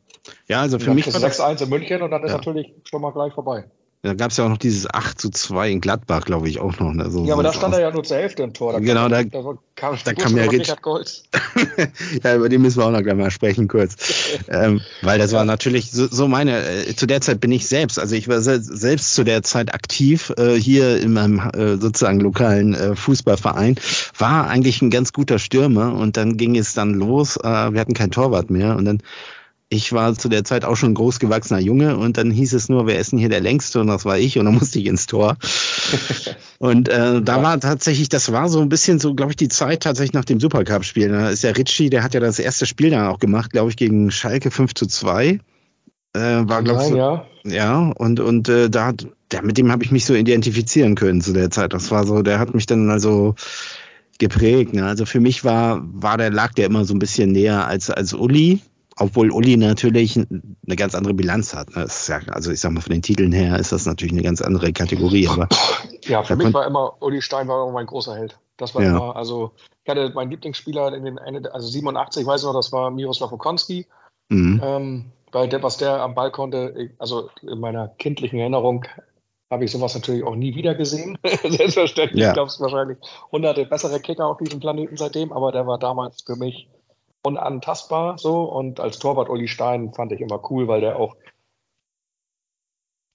Ja, 0.47 0.61
also 0.61 0.79
für 0.79 0.93
mich. 0.93 1.05
6-1 1.05 1.63
in 1.63 1.69
München 1.69 2.01
und 2.01 2.11
dann 2.11 2.23
ist 2.23 2.31
natürlich 2.31 2.73
schon 2.85 3.01
mal 3.01 3.11
gleich 3.11 3.33
vorbei. 3.33 3.65
Da 4.01 4.13
gab 4.13 4.29
es 4.29 4.37
ja 4.37 4.45
auch 4.45 4.49
noch 4.49 4.59
dieses 4.59 4.87
8 4.87 5.19
zu 5.19 5.31
2 5.31 5.71
in 5.71 5.81
Gladbach, 5.81 6.25
glaube 6.25 6.47
ich, 6.47 6.59
auch 6.59 6.79
noch. 6.79 6.93
Ne? 6.93 7.09
So, 7.09 7.25
ja, 7.25 7.33
aber 7.33 7.41
da 7.41 7.51
stand 7.51 7.73
er 7.73 7.81
ja 7.81 7.91
nur 7.91 8.03
zur 8.03 8.17
Hälfte 8.17 8.43
im 8.43 8.53
Tor. 8.53 8.73
Da 8.73 8.79
genau, 8.79 9.09
da, 9.09 9.23
da, 9.23 9.41
kam, 9.75 9.97
da 10.03 10.13
kam 10.13 10.37
ja 10.37 10.43
Richard 10.43 10.83
Golds. 10.83 11.23
ja, 12.23 12.35
über 12.35 12.47
den 12.47 12.61
müssen 12.61 12.79
wir 12.79 12.85
auch 12.85 12.91
noch 12.91 13.01
gleich 13.01 13.15
mal 13.15 13.31
sprechen, 13.31 13.67
kurz. 13.67 13.95
ähm, 14.47 14.81
weil 15.01 15.17
das 15.17 15.31
war 15.31 15.43
natürlich 15.43 15.89
so, 15.89 16.07
so 16.07 16.27
meine, 16.27 16.85
äh, 16.85 16.95
zu 16.95 17.07
der 17.07 17.21
Zeit 17.21 17.41
bin 17.41 17.51
ich 17.51 17.67
selbst, 17.67 17.97
also 17.97 18.13
ich 18.13 18.27
war 18.27 18.41
se 18.41 18.61
selbst 18.61 19.15
zu 19.15 19.23
der 19.23 19.41
Zeit 19.41 19.73
aktiv 19.73 20.31
äh, 20.37 20.53
hier 20.53 21.01
in 21.01 21.11
meinem 21.13 21.39
äh, 21.39 21.77
sozusagen 21.77 22.19
lokalen 22.19 22.75
äh, 22.75 22.95
Fußballverein, 22.95 23.79
war 24.19 24.47
eigentlich 24.47 24.83
ein 24.83 24.91
ganz 24.91 25.13
guter 25.13 25.39
Stürmer 25.39 25.95
und 25.95 26.15
dann 26.15 26.37
ging 26.37 26.55
es 26.55 26.75
dann 26.75 26.93
los, 26.93 27.37
äh, 27.37 27.41
wir 27.43 27.79
hatten 27.79 27.95
kein 27.95 28.11
Torwart 28.11 28.51
mehr 28.51 28.75
und 28.75 28.85
dann 28.85 29.01
ich 29.69 29.91
war 29.93 30.13
zu 30.15 30.29
der 30.29 30.43
Zeit 30.43 30.63
auch 30.63 30.75
schon 30.75 30.91
ein 30.91 30.95
großgewachsener 30.95 31.59
Junge 31.59 31.97
und 31.97 32.17
dann 32.17 32.29
hieß 32.29 32.53
es 32.53 32.69
nur, 32.69 32.85
wer 32.85 32.99
ist 32.99 33.11
denn 33.11 33.19
hier 33.19 33.29
der 33.29 33.41
Längste? 33.41 33.79
Und 33.79 33.87
das 33.87 34.05
war 34.05 34.17
ich 34.17 34.37
und 34.37 34.45
dann 34.45 34.53
musste 34.53 34.79
ich 34.79 34.85
ins 34.85 35.07
Tor. 35.07 35.37
und 36.59 36.87
äh, 36.87 37.21
da 37.21 37.41
war 37.41 37.59
tatsächlich, 37.59 38.09
das 38.09 38.31
war 38.31 38.47
so 38.47 38.61
ein 38.61 38.69
bisschen 38.69 38.99
so, 38.99 39.15
glaube 39.15 39.31
ich, 39.31 39.37
die 39.37 39.47
Zeit 39.47 39.81
tatsächlich 39.81 40.13
nach 40.13 40.25
dem 40.25 40.39
Supercup-Spiel. 40.39 41.09
Da 41.09 41.29
ist 41.29 41.43
der 41.43 41.57
Ritchie, 41.57 41.89
der 41.89 42.03
hat 42.03 42.13
ja 42.13 42.19
das 42.19 42.37
erste 42.37 42.65
Spiel 42.65 42.91
dann 42.91 43.07
auch 43.07 43.19
gemacht, 43.19 43.51
glaube 43.51 43.71
ich, 43.71 43.77
gegen 43.77 44.11
Schalke 44.11 44.51
5 44.51 44.75
zu 44.75 44.85
2. 44.85 45.25
Äh, 45.27 45.39
war, 46.13 46.63
glaube 46.63 46.83
ich, 46.83 46.89
so, 46.89 46.97
ja. 46.97 47.25
ja, 47.43 47.91
und, 47.97 48.19
und 48.19 48.47
äh, 48.47 48.69
da 48.69 48.93
der, 49.31 49.43
mit 49.43 49.57
dem 49.57 49.71
habe 49.71 49.83
ich 49.83 49.91
mich 49.91 50.05
so 50.05 50.13
identifizieren 50.13 50.95
können 50.95 51.21
zu 51.21 51.33
der 51.33 51.49
Zeit. 51.49 51.73
Das 51.73 51.89
war 51.89 52.05
so, 52.05 52.21
der 52.21 52.37
hat 52.37 52.53
mich 52.53 52.67
dann 52.67 52.91
also 52.91 53.33
geprägt. 54.19 54.73
Ne? 54.73 54.85
Also 54.85 55.05
für 55.05 55.19
mich 55.19 55.43
war, 55.43 55.81
war 55.83 56.17
der, 56.17 56.29
lag 56.29 56.53
der 56.53 56.67
immer 56.67 56.85
so 56.85 56.93
ein 56.93 56.99
bisschen 56.99 57.31
näher 57.31 57.67
als, 57.67 57.89
als 57.89 58.13
Uli 58.13 58.61
obwohl 58.97 59.31
Uli 59.31 59.57
natürlich 59.57 60.17
eine 60.17 60.75
ganz 60.75 60.95
andere 60.95 61.13
Bilanz 61.13 61.53
hat. 61.53 61.75
Ne? 61.75 61.87
Ja, 62.07 62.19
also 62.29 62.51
ich 62.51 62.59
sag 62.59 62.71
mal, 62.71 62.81
von 62.81 62.93
den 62.93 63.01
Titeln 63.01 63.31
her 63.31 63.59
ist 63.59 63.71
das 63.71 63.85
natürlich 63.85 64.13
eine 64.13 64.23
ganz 64.23 64.41
andere 64.41 64.71
Kategorie. 64.71 65.27
Aber 65.27 65.49
ja, 66.05 66.23
für 66.23 66.35
mich 66.35 66.53
war 66.53 66.65
immer, 66.65 67.01
Uli 67.01 67.21
Stein 67.21 67.47
war 67.47 67.63
immer 67.63 67.73
mein 67.73 67.87
großer 67.87 68.15
Held. 68.15 68.39
Das 68.57 68.73
war 68.73 68.83
ja. 68.83 68.89
immer, 68.91 69.15
also 69.15 69.51
ich 69.83 69.89
hatte 69.89 70.11
meinen 70.15 70.31
Lieblingsspieler 70.31 70.93
in 70.95 71.03
den 71.03 71.17
Ende, 71.17 71.53
also 71.53 71.67
87, 71.67 72.21
ich 72.21 72.27
weiß 72.27 72.43
noch, 72.43 72.53
das 72.53 72.71
war 72.71 72.89
Miroslav 72.89 73.31
Okonski. 73.31 73.85
Mhm. 74.29 74.61
Ähm, 74.63 75.05
weil 75.31 75.49
der, 75.49 75.61
was 75.61 75.75
der 75.75 76.01
am 76.01 76.15
Ball 76.15 76.31
konnte, 76.31 76.91
also 76.97 77.29
in 77.41 77.59
meiner 77.59 77.89
kindlichen 77.89 78.39
Erinnerung 78.39 78.85
habe 79.51 79.65
ich 79.65 79.71
sowas 79.71 79.93
natürlich 79.93 80.23
auch 80.23 80.35
nie 80.35 80.55
wieder 80.55 80.75
gesehen. 80.75 81.17
Selbstverständlich 81.43 82.23
ja. 82.23 82.33
gab 82.33 82.47
es 82.47 82.59
wahrscheinlich 82.59 82.97
hunderte 83.31 83.65
bessere 83.65 83.99
Kicker 83.99 84.27
auf 84.27 84.37
diesem 84.37 84.61
Planeten 84.61 84.95
seitdem, 84.95 85.33
aber 85.33 85.51
der 85.51 85.67
war 85.67 85.77
damals 85.77 86.23
für 86.23 86.37
mich 86.37 86.69
unantastbar 87.25 88.17
so. 88.17 88.43
Und 88.43 88.79
als 88.79 88.99
Torwart 88.99 89.29
Uli 89.29 89.47
Stein 89.47 89.93
fand 89.93 90.11
ich 90.11 90.21
immer 90.21 90.39
cool, 90.49 90.67
weil 90.67 90.81
der 90.81 90.97
auch 90.97 91.15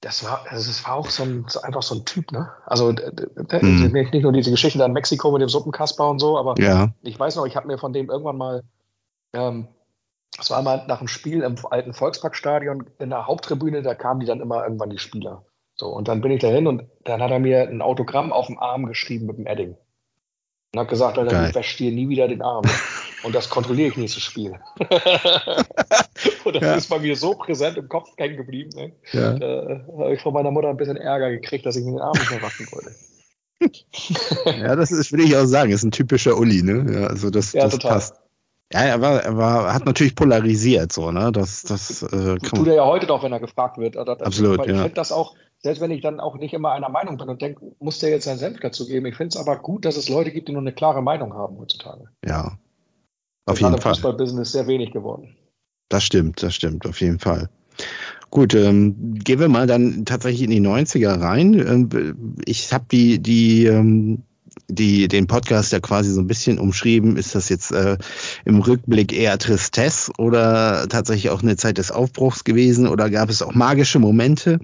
das 0.00 0.24
war, 0.24 0.46
also 0.48 0.66
das 0.68 0.84
war 0.86 0.94
auch 0.94 1.10
so 1.10 1.24
ein, 1.24 1.44
einfach 1.62 1.82
so 1.82 1.94
ein 1.94 2.06
Typ, 2.06 2.32
ne? 2.32 2.50
Also 2.64 2.92
mhm. 2.92 3.92
nicht 3.92 4.22
nur 4.22 4.32
diese 4.32 4.50
Geschichte 4.50 4.78
da 4.78 4.86
in 4.86 4.92
Mexiko 4.92 5.30
mit 5.30 5.42
dem 5.42 5.50
Suppenkasper 5.50 6.08
und 6.08 6.18
so, 6.20 6.38
aber 6.38 6.54
ja. 6.58 6.88
ich 7.02 7.18
weiß 7.18 7.36
noch, 7.36 7.44
ich 7.44 7.54
habe 7.54 7.66
mir 7.66 7.76
von 7.76 7.92
dem 7.92 8.08
irgendwann 8.08 8.38
mal, 8.38 8.64
ähm, 9.34 9.68
das 10.36 10.50
war 10.50 10.62
mal 10.62 10.86
nach 10.86 10.98
dem 10.98 11.08
Spiel 11.08 11.42
im 11.42 11.56
alten 11.70 11.92
Volksparkstadion 11.92 12.88
in 12.98 13.10
der 13.10 13.26
Haupttribüne, 13.26 13.82
da 13.82 13.94
kamen 13.94 14.20
die 14.20 14.26
dann 14.26 14.40
immer 14.40 14.64
irgendwann 14.64 14.88
die 14.88 14.98
Spieler. 14.98 15.44
So, 15.74 15.88
und 15.88 16.08
dann 16.08 16.22
bin 16.22 16.30
ich 16.30 16.40
dahin 16.40 16.66
und 16.66 16.84
dann 17.04 17.22
hat 17.22 17.30
er 17.30 17.38
mir 17.38 17.68
ein 17.68 17.82
Autogramm 17.82 18.32
auf 18.32 18.46
dem 18.46 18.58
Arm 18.58 18.86
geschrieben 18.86 19.26
mit 19.26 19.36
dem 19.36 19.46
Edding. 19.46 19.76
Und 20.72 20.80
hat 20.80 20.88
gesagt, 20.88 21.18
Alter, 21.18 21.48
ich 21.48 21.54
wäsche 21.54 21.78
dir 21.78 21.90
nie 21.90 22.08
wieder 22.08 22.28
den 22.28 22.42
Arm. 22.42 22.64
Und 23.22 23.34
das 23.34 23.50
kontrolliere 23.50 23.88
ich 23.88 23.96
nächstes 23.96 24.22
Spiel. 24.22 24.52
und 26.44 26.56
das 26.56 26.62
ja. 26.62 26.74
ist 26.74 26.88
bei 26.88 26.98
mir 26.98 27.16
so 27.16 27.34
präsent 27.34 27.76
im 27.76 27.88
Kopf 27.88 28.08
hängen 28.16 28.36
geblieben. 28.36 28.70
Ne? 28.74 28.92
Ja. 29.12 29.34
Da 29.34 29.84
habe 29.98 30.14
ich 30.14 30.22
von 30.22 30.32
meiner 30.32 30.50
Mutter 30.50 30.68
ein 30.68 30.76
bisschen 30.76 30.96
Ärger 30.96 31.30
gekriegt, 31.30 31.66
dass 31.66 31.76
ich 31.76 31.84
mir 31.84 31.92
den 31.92 32.00
Arm 32.00 32.16
nicht 32.18 32.30
mehr 32.30 32.42
waschen 32.42 32.66
wollte. 32.72 32.94
ja, 34.46 34.74
das 34.74 34.90
ist, 34.90 35.12
will 35.12 35.20
ich 35.20 35.36
auch 35.36 35.44
sagen, 35.44 35.70
ist 35.70 35.82
ein 35.82 35.90
typischer 35.90 36.36
Uli, 36.38 36.62
ne? 36.62 36.86
Ja, 36.92 37.06
also 37.08 37.30
das, 37.30 37.52
ja, 37.52 37.64
das 37.64 37.74
total. 37.74 37.92
passt. 37.92 38.14
Ja, 38.72 38.80
er 38.82 39.00
war, 39.00 39.22
er 39.22 39.36
war, 39.36 39.74
hat 39.74 39.84
natürlich 39.84 40.14
polarisiert, 40.14 40.92
so, 40.92 41.10
ne? 41.10 41.30
Das, 41.32 41.62
das 41.64 42.02
äh, 42.02 42.38
tut 42.38 42.68
er 42.68 42.74
ja 42.74 42.86
heute 42.86 43.06
noch, 43.06 43.22
wenn 43.22 43.32
er 43.32 43.40
gefragt 43.40 43.76
wird. 43.78 43.96
Absolut, 43.96 44.60
ich 44.60 44.72
ja. 44.72 44.82
finde 44.82 44.94
das 44.94 45.12
auch, 45.12 45.34
selbst 45.58 45.80
wenn 45.80 45.90
ich 45.90 46.00
dann 46.00 46.20
auch 46.20 46.36
nicht 46.36 46.54
immer 46.54 46.72
einer 46.72 46.88
Meinung 46.88 47.18
bin 47.18 47.28
und 47.28 47.42
denke, 47.42 47.72
muss 47.80 47.98
der 47.98 48.10
jetzt 48.10 48.24
seinen 48.24 48.38
Senf 48.38 48.60
dazu 48.60 48.86
geben. 48.86 49.06
Ich 49.06 49.16
finde 49.16 49.36
es 49.36 49.36
aber 49.36 49.56
gut, 49.56 49.84
dass 49.84 49.96
es 49.96 50.08
Leute 50.08 50.30
gibt, 50.30 50.48
die 50.48 50.52
nur 50.52 50.62
eine 50.62 50.72
klare 50.72 51.02
Meinung 51.02 51.34
haben 51.34 51.58
heutzutage. 51.58 52.04
Ja, 52.24 52.56
auf 53.46 53.60
jeden 53.60 53.78
Fall. 53.78 53.94
Fußballbusiness 53.94 54.52
sehr 54.52 54.66
wenig 54.66 54.92
geworden. 54.92 55.36
Das 55.88 56.04
stimmt, 56.04 56.42
das 56.42 56.54
stimmt, 56.54 56.86
auf 56.86 57.00
jeden 57.00 57.18
Fall. 57.18 57.48
Gut, 58.30 58.54
ähm, 58.54 59.14
gehen 59.14 59.40
wir 59.40 59.48
mal 59.48 59.66
dann 59.66 60.04
tatsächlich 60.04 60.42
in 60.42 60.50
die 60.50 60.60
90er 60.60 61.20
rein. 61.20 61.54
Ähm, 61.54 62.36
ich 62.44 62.72
habe 62.72 62.84
die, 62.90 63.18
die 63.18 63.66
ähm, 63.66 64.22
die, 64.68 65.08
den 65.08 65.26
Podcast 65.26 65.72
ja 65.72 65.80
quasi 65.80 66.12
so 66.12 66.20
ein 66.20 66.26
bisschen 66.26 66.58
umschrieben. 66.58 67.16
Ist 67.16 67.34
das 67.34 67.48
jetzt 67.48 67.72
äh, 67.72 67.98
im 68.44 68.60
Rückblick 68.60 69.12
eher 69.12 69.38
Tristesse 69.38 70.12
oder 70.18 70.86
tatsächlich 70.88 71.30
auch 71.30 71.42
eine 71.42 71.56
Zeit 71.56 71.78
des 71.78 71.90
Aufbruchs 71.90 72.44
gewesen 72.44 72.86
oder 72.86 73.10
gab 73.10 73.30
es 73.30 73.42
auch 73.42 73.54
magische 73.54 73.98
Momente? 73.98 74.60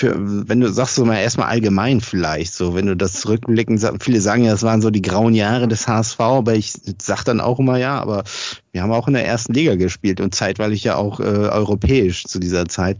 Für, 0.00 0.14
wenn 0.16 0.60
du 0.60 0.72
sagst 0.72 0.94
so 0.94 1.04
mal 1.04 1.18
erstmal 1.18 1.48
allgemein 1.48 2.00
vielleicht, 2.00 2.54
so 2.54 2.74
wenn 2.74 2.86
du 2.86 2.96
das 2.96 3.28
rückblicken, 3.28 3.78
viele 4.00 4.22
sagen 4.22 4.44
ja, 4.44 4.52
das 4.52 4.62
waren 4.62 4.80
so 4.80 4.88
die 4.88 5.02
grauen 5.02 5.34
Jahre 5.34 5.68
des 5.68 5.86
HSV, 5.86 6.18
aber 6.18 6.54
ich 6.54 6.72
sag 7.02 7.24
dann 7.24 7.38
auch 7.38 7.58
immer 7.58 7.76
ja, 7.76 8.00
aber 8.00 8.24
wir 8.72 8.80
haben 8.80 8.92
auch 8.92 9.08
in 9.08 9.12
der 9.12 9.26
ersten 9.26 9.52
Liga 9.52 9.74
gespielt 9.74 10.22
und 10.22 10.34
zeitweilig 10.34 10.84
ja 10.84 10.96
auch 10.96 11.20
äh, 11.20 11.24
europäisch 11.24 12.24
zu 12.24 12.38
dieser 12.38 12.64
Zeit. 12.64 12.96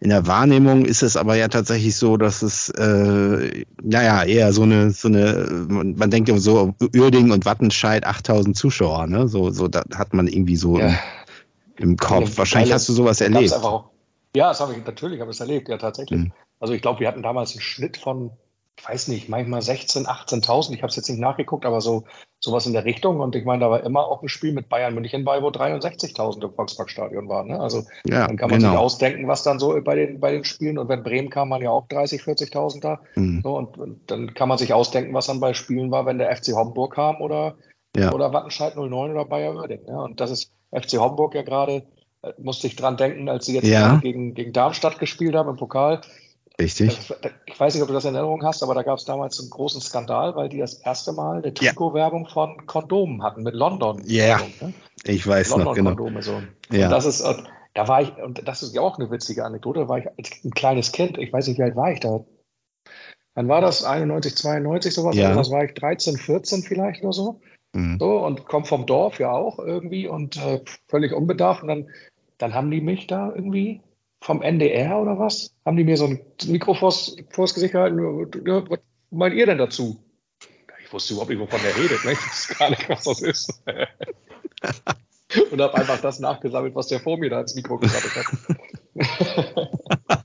In 0.00 0.08
der 0.08 0.26
Wahrnehmung 0.26 0.86
ist 0.86 1.04
es 1.04 1.16
aber 1.16 1.36
ja 1.36 1.46
tatsächlich 1.46 1.94
so, 1.94 2.16
dass 2.16 2.42
es, 2.42 2.68
äh, 2.70 3.64
naja, 3.80 4.24
eher 4.24 4.52
so 4.52 4.62
eine, 4.64 4.90
so 4.90 5.06
eine, 5.06 5.66
man 5.68 6.10
denkt 6.10 6.28
immer 6.28 6.40
so, 6.40 6.74
Uerdingen 6.96 7.30
und 7.30 7.44
Wattenscheid, 7.44 8.04
8000 8.04 8.56
Zuschauer, 8.56 9.06
ne? 9.06 9.28
So, 9.28 9.52
so 9.52 9.68
da 9.68 9.84
hat 9.94 10.14
man 10.14 10.26
irgendwie 10.26 10.56
so 10.56 10.80
ja. 10.80 10.88
im, 11.76 11.90
im, 11.90 11.96
Kopf. 11.96 12.36
Wahrscheinlich 12.38 12.72
hast 12.72 12.88
du 12.88 12.92
sowas 12.92 13.20
erlebt. 13.20 13.54
Ja, 14.34 14.48
das 14.48 14.60
habe 14.60 14.74
ich 14.74 14.84
natürlich, 14.84 15.20
habe 15.20 15.30
ich 15.30 15.36
es 15.36 15.40
erlebt, 15.40 15.68
ja, 15.68 15.78
tatsächlich. 15.78 16.20
Mhm. 16.20 16.32
Also 16.58 16.74
ich 16.74 16.82
glaube, 16.82 17.00
wir 17.00 17.08
hatten 17.08 17.22
damals 17.22 17.52
einen 17.52 17.62
Schnitt 17.62 17.96
von 17.96 18.32
ich 18.80 18.88
weiß 18.88 19.08
nicht, 19.08 19.28
manchmal 19.28 19.60
16, 19.60 20.06
18.000. 20.06 20.72
Ich 20.72 20.78
habe 20.78 20.88
es 20.88 20.96
jetzt 20.96 21.10
nicht 21.10 21.20
nachgeguckt, 21.20 21.66
aber 21.66 21.82
so 21.82 22.04
sowas 22.38 22.64
in 22.64 22.72
der 22.72 22.86
Richtung. 22.86 23.20
Und 23.20 23.36
ich 23.36 23.44
meine, 23.44 23.60
da 23.60 23.70
war 23.70 23.84
immer 23.84 24.06
auch 24.06 24.22
ein 24.22 24.30
Spiel 24.30 24.52
mit 24.52 24.70
Bayern 24.70 24.94
München 24.94 25.24
bei, 25.24 25.42
wo 25.42 25.48
63.000 25.48 26.42
im 26.42 26.54
Volksparkstadion 26.54 27.28
waren. 27.28 27.48
Ne? 27.48 27.60
Also 27.60 27.84
ja, 28.06 28.26
dann 28.26 28.38
kann 28.38 28.48
man 28.48 28.60
genau. 28.60 28.70
sich 28.70 28.78
ausdenken, 28.78 29.28
was 29.28 29.42
dann 29.42 29.58
so 29.58 29.78
bei 29.82 29.96
den, 29.96 30.18
bei 30.18 30.32
den 30.32 30.44
Spielen. 30.44 30.78
Und 30.78 30.88
wenn 30.88 31.02
Bremen 31.02 31.28
kam, 31.28 31.50
waren 31.50 31.60
ja 31.60 31.70
auch 31.70 31.88
30, 31.88 32.22
40.000 32.22 32.80
da. 32.80 33.00
Mhm. 33.16 33.42
So, 33.42 33.54
und, 33.54 33.76
und, 33.76 34.10
dann 34.10 34.32
kann 34.32 34.48
man 34.48 34.56
sich 34.56 34.72
ausdenken, 34.72 35.12
was 35.12 35.26
dann 35.26 35.40
bei 35.40 35.52
Spielen 35.52 35.90
war, 35.90 36.06
wenn 36.06 36.18
der 36.18 36.34
FC 36.34 36.54
Homburg 36.54 36.94
kam 36.94 37.20
oder, 37.20 37.56
ja. 37.94 38.12
oder 38.12 38.32
Wattenscheid 38.32 38.76
09 38.76 39.10
oder 39.10 39.26
Bayer 39.26 39.54
Oerding. 39.54 39.82
Ja? 39.86 39.98
Und 40.00 40.20
das 40.20 40.30
ist 40.30 40.52
FC 40.72 40.98
Homburg 40.98 41.34
ja 41.34 41.42
gerade, 41.42 41.82
musste 42.38 42.66
ich 42.66 42.76
dran 42.76 42.96
denken, 42.96 43.28
als 43.28 43.46
sie 43.46 43.54
jetzt 43.54 43.66
ja. 43.66 43.96
gegen, 43.96 44.34
gegen 44.34 44.52
Darmstadt 44.52 44.98
gespielt 44.98 45.34
haben 45.34 45.48
im 45.48 45.56
Pokal 45.56 46.00
Richtig. 46.60 46.98
Ich 47.46 47.58
weiß 47.58 47.74
nicht, 47.74 47.82
ob 47.82 47.88
du 47.88 47.94
das 47.94 48.04
in 48.04 48.14
Erinnerung 48.14 48.44
hast, 48.44 48.62
aber 48.62 48.74
da 48.74 48.82
gab 48.82 48.98
es 48.98 49.04
damals 49.04 49.40
einen 49.40 49.48
großen 49.48 49.80
Skandal, 49.80 50.36
weil 50.36 50.50
die 50.50 50.58
das 50.58 50.74
erste 50.74 51.12
Mal 51.12 51.38
eine 51.38 51.54
Trikotwerbung 51.54 52.24
ja. 52.24 52.30
von 52.30 52.66
Kondomen 52.66 53.22
hatten 53.22 53.42
mit 53.42 53.54
London. 53.54 54.02
Ja, 54.04 54.40
ne? 54.60 54.74
ich 55.04 55.26
weiß 55.26 55.50
London 55.50 55.64
noch 55.64 55.74
genau. 55.74 55.90
Kondome 55.90 56.22
so. 56.22 56.42
Ja. 56.70 56.86
Und 56.86 56.90
das 56.90 57.06
ist, 57.06 57.24
da 57.74 57.88
war 57.88 58.02
ich, 58.02 58.14
und 58.18 58.46
das 58.46 58.62
ist 58.62 58.74
ja 58.74 58.82
auch 58.82 58.98
eine 58.98 59.10
witzige 59.10 59.44
Anekdote, 59.44 59.80
da 59.80 59.88
war 59.88 59.98
ich 59.98 60.06
als 60.18 60.44
ein 60.44 60.50
kleines 60.50 60.92
Kind, 60.92 61.16
ich 61.16 61.32
weiß 61.32 61.48
nicht, 61.48 61.58
wie 61.58 61.62
alt 61.62 61.76
war 61.76 61.92
ich 61.92 62.00
da? 62.00 62.24
Dann 63.34 63.48
war 63.48 63.62
das 63.62 63.84
91, 63.84 64.36
92 64.36 64.92
sowas, 64.92 65.16
ja. 65.16 65.34
das 65.34 65.50
war 65.50 65.64
ich 65.64 65.72
13, 65.74 66.18
14 66.18 66.62
vielleicht 66.62 67.02
oder 67.02 67.12
so. 67.12 67.40
Mhm. 67.72 67.98
So, 67.98 68.18
und 68.18 68.46
komme 68.46 68.66
vom 68.66 68.84
Dorf 68.84 69.18
ja 69.20 69.30
auch 69.30 69.58
irgendwie 69.60 70.08
und 70.08 70.36
äh, 70.36 70.60
völlig 70.88 71.12
unbedarft. 71.12 71.62
Und 71.62 71.68
dann, 71.68 71.88
dann 72.40 72.54
haben 72.54 72.70
die 72.70 72.80
mich 72.80 73.06
da 73.06 73.32
irgendwie 73.34 73.82
vom 74.20 74.42
NDR 74.42 74.98
oder 74.98 75.18
was? 75.18 75.54
Haben 75.64 75.76
die 75.76 75.84
mir 75.84 75.96
so 75.96 76.06
ein 76.06 76.20
Mikro 76.46 76.74
vors, 76.74 77.16
vors 77.30 77.54
Gesicht 77.54 77.72
gehalten? 77.72 77.98
Ja, 78.46 78.68
was 78.68 78.80
meint 79.10 79.34
ihr 79.34 79.46
denn 79.46 79.58
dazu? 79.58 80.02
Ich 80.84 80.92
wusste 80.92 81.12
überhaupt 81.12 81.30
nicht, 81.30 81.38
wovon 81.38 81.60
der 81.62 81.76
redet. 81.76 82.04
Ne? 82.04 82.12
Ich 82.12 82.18
wusste 82.18 82.54
gar 82.54 82.70
nicht, 82.70 82.88
was 82.88 83.04
das 83.04 83.22
ist. 83.22 83.62
Und 85.52 85.60
habe 85.60 85.74
einfach 85.74 86.00
das 86.00 86.18
nachgesammelt, 86.18 86.74
was 86.74 86.88
der 86.88 86.98
vor 86.98 87.16
mir 87.16 87.30
da 87.30 87.40
ins 87.40 87.54
Mikro 87.54 87.78
gesammelt 87.78 88.16
hat. 88.16 88.26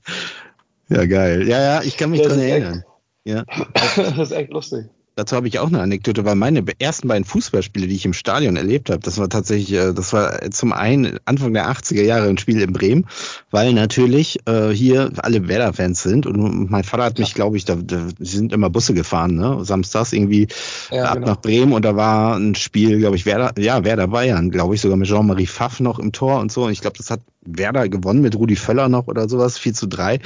ja, 0.88 1.06
geil. 1.06 1.46
Ja, 1.46 1.60
ja, 1.60 1.82
ich 1.82 1.96
kann 1.96 2.10
mich 2.10 2.22
daran 2.22 2.40
erinnern. 2.40 2.78
Echt, 2.78 2.86
ja. 3.24 3.44
das 3.96 4.18
ist 4.18 4.32
echt 4.32 4.50
lustig. 4.50 4.86
Dazu 5.18 5.34
habe 5.34 5.48
ich 5.48 5.58
auch 5.58 5.68
eine 5.68 5.80
Anekdote, 5.80 6.26
weil 6.26 6.34
meine 6.34 6.62
ersten 6.78 7.08
beiden 7.08 7.24
Fußballspiele, 7.24 7.86
die 7.86 7.94
ich 7.94 8.04
im 8.04 8.12
Stadion 8.12 8.56
erlebt 8.56 8.90
habe, 8.90 9.00
das 9.00 9.16
war 9.16 9.30
tatsächlich, 9.30 9.72
äh, 9.72 9.94
das 9.94 10.12
war 10.12 10.50
zum 10.50 10.74
einen 10.74 11.18
Anfang 11.24 11.54
der 11.54 11.70
80er 11.70 12.02
Jahre 12.02 12.28
ein 12.28 12.36
Spiel 12.36 12.60
in 12.60 12.74
Bremen, 12.74 13.06
weil 13.50 13.72
natürlich 13.72 14.40
äh, 14.46 14.68
hier 14.68 15.10
alle 15.16 15.48
Werder-Fans 15.48 16.02
sind 16.02 16.26
und 16.26 16.70
mein 16.70 16.84
Vater 16.84 17.04
hat 17.04 17.18
mich, 17.18 17.32
glaube 17.32 17.56
ich, 17.56 17.64
da, 17.64 17.76
da 17.76 18.08
sind 18.18 18.52
immer 18.52 18.68
Busse 18.68 18.92
gefahren, 18.92 19.36
ne? 19.36 19.64
Samstags 19.64 20.12
irgendwie 20.12 20.48
ja, 20.90 21.04
ab 21.04 21.14
genau. 21.14 21.28
nach 21.28 21.40
Bremen 21.40 21.72
und 21.72 21.86
da 21.86 21.96
war 21.96 22.36
ein 22.36 22.54
Spiel, 22.54 22.98
glaube 22.98 23.16
ich, 23.16 23.24
Werder, 23.24 23.54
ja, 23.58 23.84
Werder 23.84 24.08
Bayern, 24.08 24.50
glaube 24.50 24.74
ich, 24.74 24.82
sogar 24.82 24.98
mit 24.98 25.08
Jean-Marie 25.08 25.46
Pfaff 25.46 25.80
noch 25.80 25.98
im 25.98 26.12
Tor 26.12 26.40
und 26.40 26.52
so. 26.52 26.64
Und 26.64 26.72
ich 26.72 26.82
glaube, 26.82 26.98
das 26.98 27.10
hat 27.10 27.20
Werder 27.46 27.88
gewonnen 27.88 28.22
mit 28.22 28.36
Rudi 28.36 28.56
Völler 28.56 28.88
noch 28.88 29.06
oder 29.08 29.28
sowas, 29.28 29.58
4 29.58 29.74
zu 29.74 29.86
3. 29.86 30.20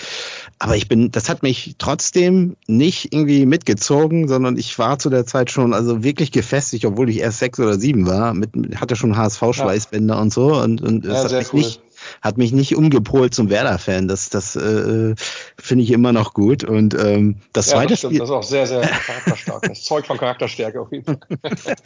Aber 0.58 0.76
ich 0.76 0.88
bin, 0.88 1.10
das 1.10 1.28
hat 1.28 1.42
mich 1.42 1.76
trotzdem 1.78 2.56
nicht 2.66 3.12
irgendwie 3.12 3.46
mitgezogen, 3.46 4.28
sondern 4.28 4.56
ich 4.58 4.78
war 4.78 4.98
zu 4.98 5.10
der 5.10 5.26
Zeit 5.26 5.50
schon 5.50 5.74
also 5.74 6.02
wirklich 6.02 6.32
gefestigt, 6.32 6.84
obwohl 6.84 7.10
ich 7.10 7.18
erst 7.18 7.38
sechs 7.38 7.58
oder 7.58 7.78
sieben 7.78 8.06
war, 8.06 8.34
mit, 8.34 8.50
hatte 8.76 8.96
schon 8.96 9.16
HSV-Schweißbänder 9.16 10.14
ja. 10.14 10.20
und 10.20 10.32
so 10.32 10.54
und, 10.60 10.82
und 10.82 11.04
ja, 11.04 11.24
hat 11.24 11.32
mich 11.32 11.52
cool. 11.52 11.60
nicht 11.60 11.80
hat 12.22 12.38
mich 12.38 12.52
nicht 12.52 12.76
umgepolt 12.76 13.34
zum 13.34 13.50
Werder-Fan. 13.50 14.08
Das, 14.08 14.30
das 14.30 14.56
äh, 14.56 15.14
finde 15.58 15.84
ich 15.84 15.90
immer 15.90 16.12
noch 16.12 16.34
gut. 16.34 16.64
Und 16.64 16.94
ähm, 16.94 17.36
das 17.52 17.66
ja, 17.66 17.76
zweite 17.76 17.90
das 17.90 18.00
Spiel. 18.00 18.18
Das 18.18 18.28
ist 18.28 18.34
auch 18.34 18.42
sehr, 18.42 18.66
sehr 18.66 18.80
charakterstark. 18.80 19.62
Das 19.62 19.82
Zeug 19.82 20.06
von 20.06 20.16
Charakterstärke 20.16 20.80
auf 20.80 20.92
jeden 20.92 21.04
Fall. 21.04 21.20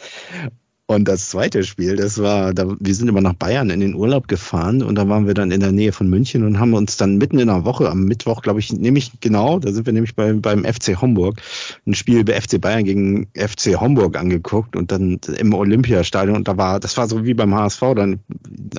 Und 0.87 1.07
das 1.07 1.31
zweite 1.31 1.63
Spiel, 1.63 1.95
das 1.95 2.21
war, 2.21 2.53
da, 2.53 2.75
wir 2.79 2.93
sind 2.93 3.07
immer 3.07 3.21
nach 3.21 3.33
Bayern 3.33 3.71
in 3.71 3.79
den 3.79 3.95
Urlaub 3.95 4.27
gefahren 4.27 4.83
und 4.83 4.93
da 4.93 5.09
waren 5.09 5.25
wir 5.25 5.33
dann 5.33 5.49
in 5.49 5.59
der 5.59 5.71
Nähe 5.71 5.91
von 5.91 6.07
München 6.07 6.45
und 6.45 6.59
haben 6.59 6.75
uns 6.75 6.95
dann 6.95 7.17
mitten 7.17 7.39
in 7.39 7.47
der 7.47 7.65
Woche, 7.65 7.89
am 7.89 8.03
Mittwoch, 8.03 8.43
glaube 8.43 8.59
ich, 8.59 8.71
nämlich 8.71 9.13
genau, 9.19 9.57
da 9.57 9.71
sind 9.71 9.87
wir 9.87 9.93
nämlich 9.93 10.13
bei, 10.13 10.33
beim 10.33 10.63
FC 10.63 11.01
Homburg, 11.01 11.41
ein 11.87 11.95
Spiel 11.95 12.23
bei 12.23 12.39
FC 12.39 12.61
Bayern 12.61 12.83
gegen 12.83 13.27
FC 13.33 13.81
Homburg 13.81 14.15
angeguckt 14.15 14.75
und 14.75 14.91
dann 14.91 15.19
im 15.35 15.55
Olympiastadion 15.55 16.35
und 16.35 16.47
da 16.47 16.55
war, 16.55 16.79
das 16.79 16.95
war 16.97 17.07
so 17.07 17.25
wie 17.25 17.33
beim 17.33 17.55
HSV 17.55 17.81
dann 17.95 18.19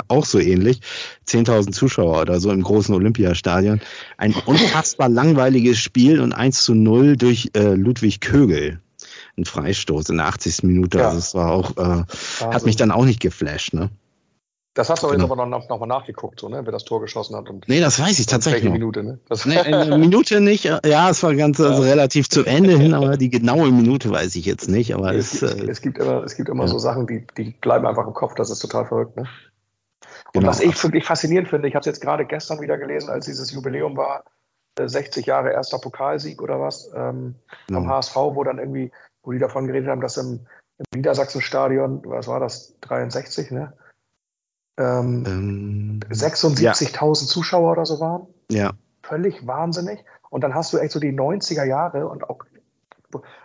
auch 0.07 0.27
so 0.27 0.39
ähnlich, 0.39 0.83
10.000 1.27 1.73
Zuschauer 1.73 2.21
oder 2.21 2.39
so 2.39 2.53
im 2.53 2.63
großen 2.63 2.95
Olympiastadion. 2.95 3.81
Ein 4.17 4.33
unfassbar 4.47 5.09
langweiliges 5.09 5.81
Spiel 5.81 6.21
und 6.21 6.33
1 6.33 6.63
zu 6.63 6.77
0 6.77 7.17
durch 7.17 7.51
äh, 7.57 7.75
Ludwig 7.75 8.21
Kögel 8.21 8.79
ein 9.39 9.45
Freistoß 9.45 10.09
in 10.11 10.17
der 10.17 10.27
80. 10.27 10.63
Minute. 10.63 10.99
Ja. 10.99 11.07
Also 11.07 11.19
es 11.19 11.35
war 11.35 11.53
auch, 11.53 11.77
äh, 11.77 12.05
hat 12.41 12.65
mich 12.65 12.77
dann 12.77 12.91
auch 12.91 13.05
nicht 13.05 13.21
geflasht, 13.21 13.75
ne? 13.75 13.91
Das 14.77 14.91
hast 14.91 15.03
du 15.03 15.07
genau. 15.07 15.23
jetzt 15.23 15.33
aber 15.33 15.47
noch, 15.47 15.69
noch 15.71 15.81
mal 15.81 15.87
nachgeguckt, 15.87 16.39
so, 16.39 16.51
ne? 16.51 16.61
wer 16.63 16.71
das 16.71 16.85
Tor 16.85 17.01
geschossen 17.01 17.35
hat. 17.35 17.49
Und 17.49 17.67
nee, 17.67 17.81
das 17.81 17.99
weiß 17.99 18.19
ich 18.19 18.27
tatsächlich. 18.27 18.65
Welche 18.65 18.75
Minute, 18.75 19.03
ne? 19.03 19.19
Das 19.27 19.47
nee, 19.47 19.57
eine 19.59 19.97
Minute 19.97 20.43
nicht. 20.43 20.65
Ja, 20.65 21.09
es 21.09 21.23
war 21.23 21.35
ganz 21.35 21.59
also 21.61 21.83
relativ 21.83 22.29
zu 22.29 22.45
Ende 22.45 22.77
hin, 22.77 22.93
aber 22.95 23.17
die 23.17 23.31
genaue 23.31 23.73
Minute 23.73 24.11
weiß 24.11 24.37
ich 24.37 24.45
jetzt 24.45 24.69
nicht. 24.69 24.95
Aber 24.95 25.15
es, 25.15 25.41
es, 25.41 25.57
gibt, 25.57 25.63
äh, 25.63 25.71
es 25.71 25.81
gibt 25.81 25.99
immer, 25.99 26.25
es 26.25 26.37
gibt 26.37 26.51
immer 26.51 26.65
ja. 26.65 26.69
so 26.69 26.79
Sachen, 26.79 27.07
die, 27.07 27.27
die 27.39 27.55
bleiben 27.59 27.87
einfach 27.87 28.07
im 28.07 28.13
Kopf. 28.13 28.35
Das 28.35 28.51
ist 28.51 28.59
total 28.59 28.85
verrückt. 28.85 29.17
Ne? 29.17 29.23
Und 30.35 30.41
genau. 30.41 30.49
was 30.49 30.61
ich 30.61 30.83
wirklich 30.85 31.05
faszinierend 31.05 31.49
finde, 31.49 31.69
ich 31.69 31.75
habe 31.75 31.81
es 31.81 31.87
jetzt 31.87 32.03
gerade 32.03 32.27
gestern 32.27 32.61
wieder 32.61 32.77
gelesen, 32.77 33.09
als 33.09 33.25
dieses 33.25 33.51
Jubiläum 33.53 33.97
war, 33.97 34.25
60 34.79 35.25
äh, 35.27 35.31
Jahre 35.31 35.53
erster 35.53 35.79
Pokalsieg 35.79 36.43
oder 36.43 36.61
was 36.61 36.91
ähm, 36.95 37.37
vom 37.73 37.85
ja. 37.85 37.97
HSV, 37.97 38.15
wo 38.15 38.45
dann 38.45 38.59
irgendwie 38.59 38.93
wo 39.27 39.33
die 39.33 39.39
davon 39.39 39.67
geredet 39.67 39.91
haben, 39.91 40.01
dass 40.01 40.17
im, 40.17 40.47
im 40.79 40.85
Niedersachsen-Stadion, 40.95 42.03
was 42.07 42.29
war 42.29 42.41
das, 42.41 42.79
63, 42.81 43.51
ne? 43.51 43.73
Ähm, 44.79 45.25
ähm, 45.27 46.01
76.000 46.11 46.63
ja. 46.63 46.73
Zuschauer 47.13 47.73
oder 47.73 47.87
so 47.87 47.99
waren. 47.99 48.27
Ja. 48.51 48.73
Völlig 49.03 49.47
wahnsinnig. 49.47 50.05
Und 50.31 50.43
dann 50.43 50.55
hast 50.55 50.73
du 50.73 50.79
echt 50.79 50.93
so 50.93 51.01
die 51.01 51.13
90er 51.13 51.65
Jahre 51.65 52.09
und 52.09 52.29
auch, 52.29 52.45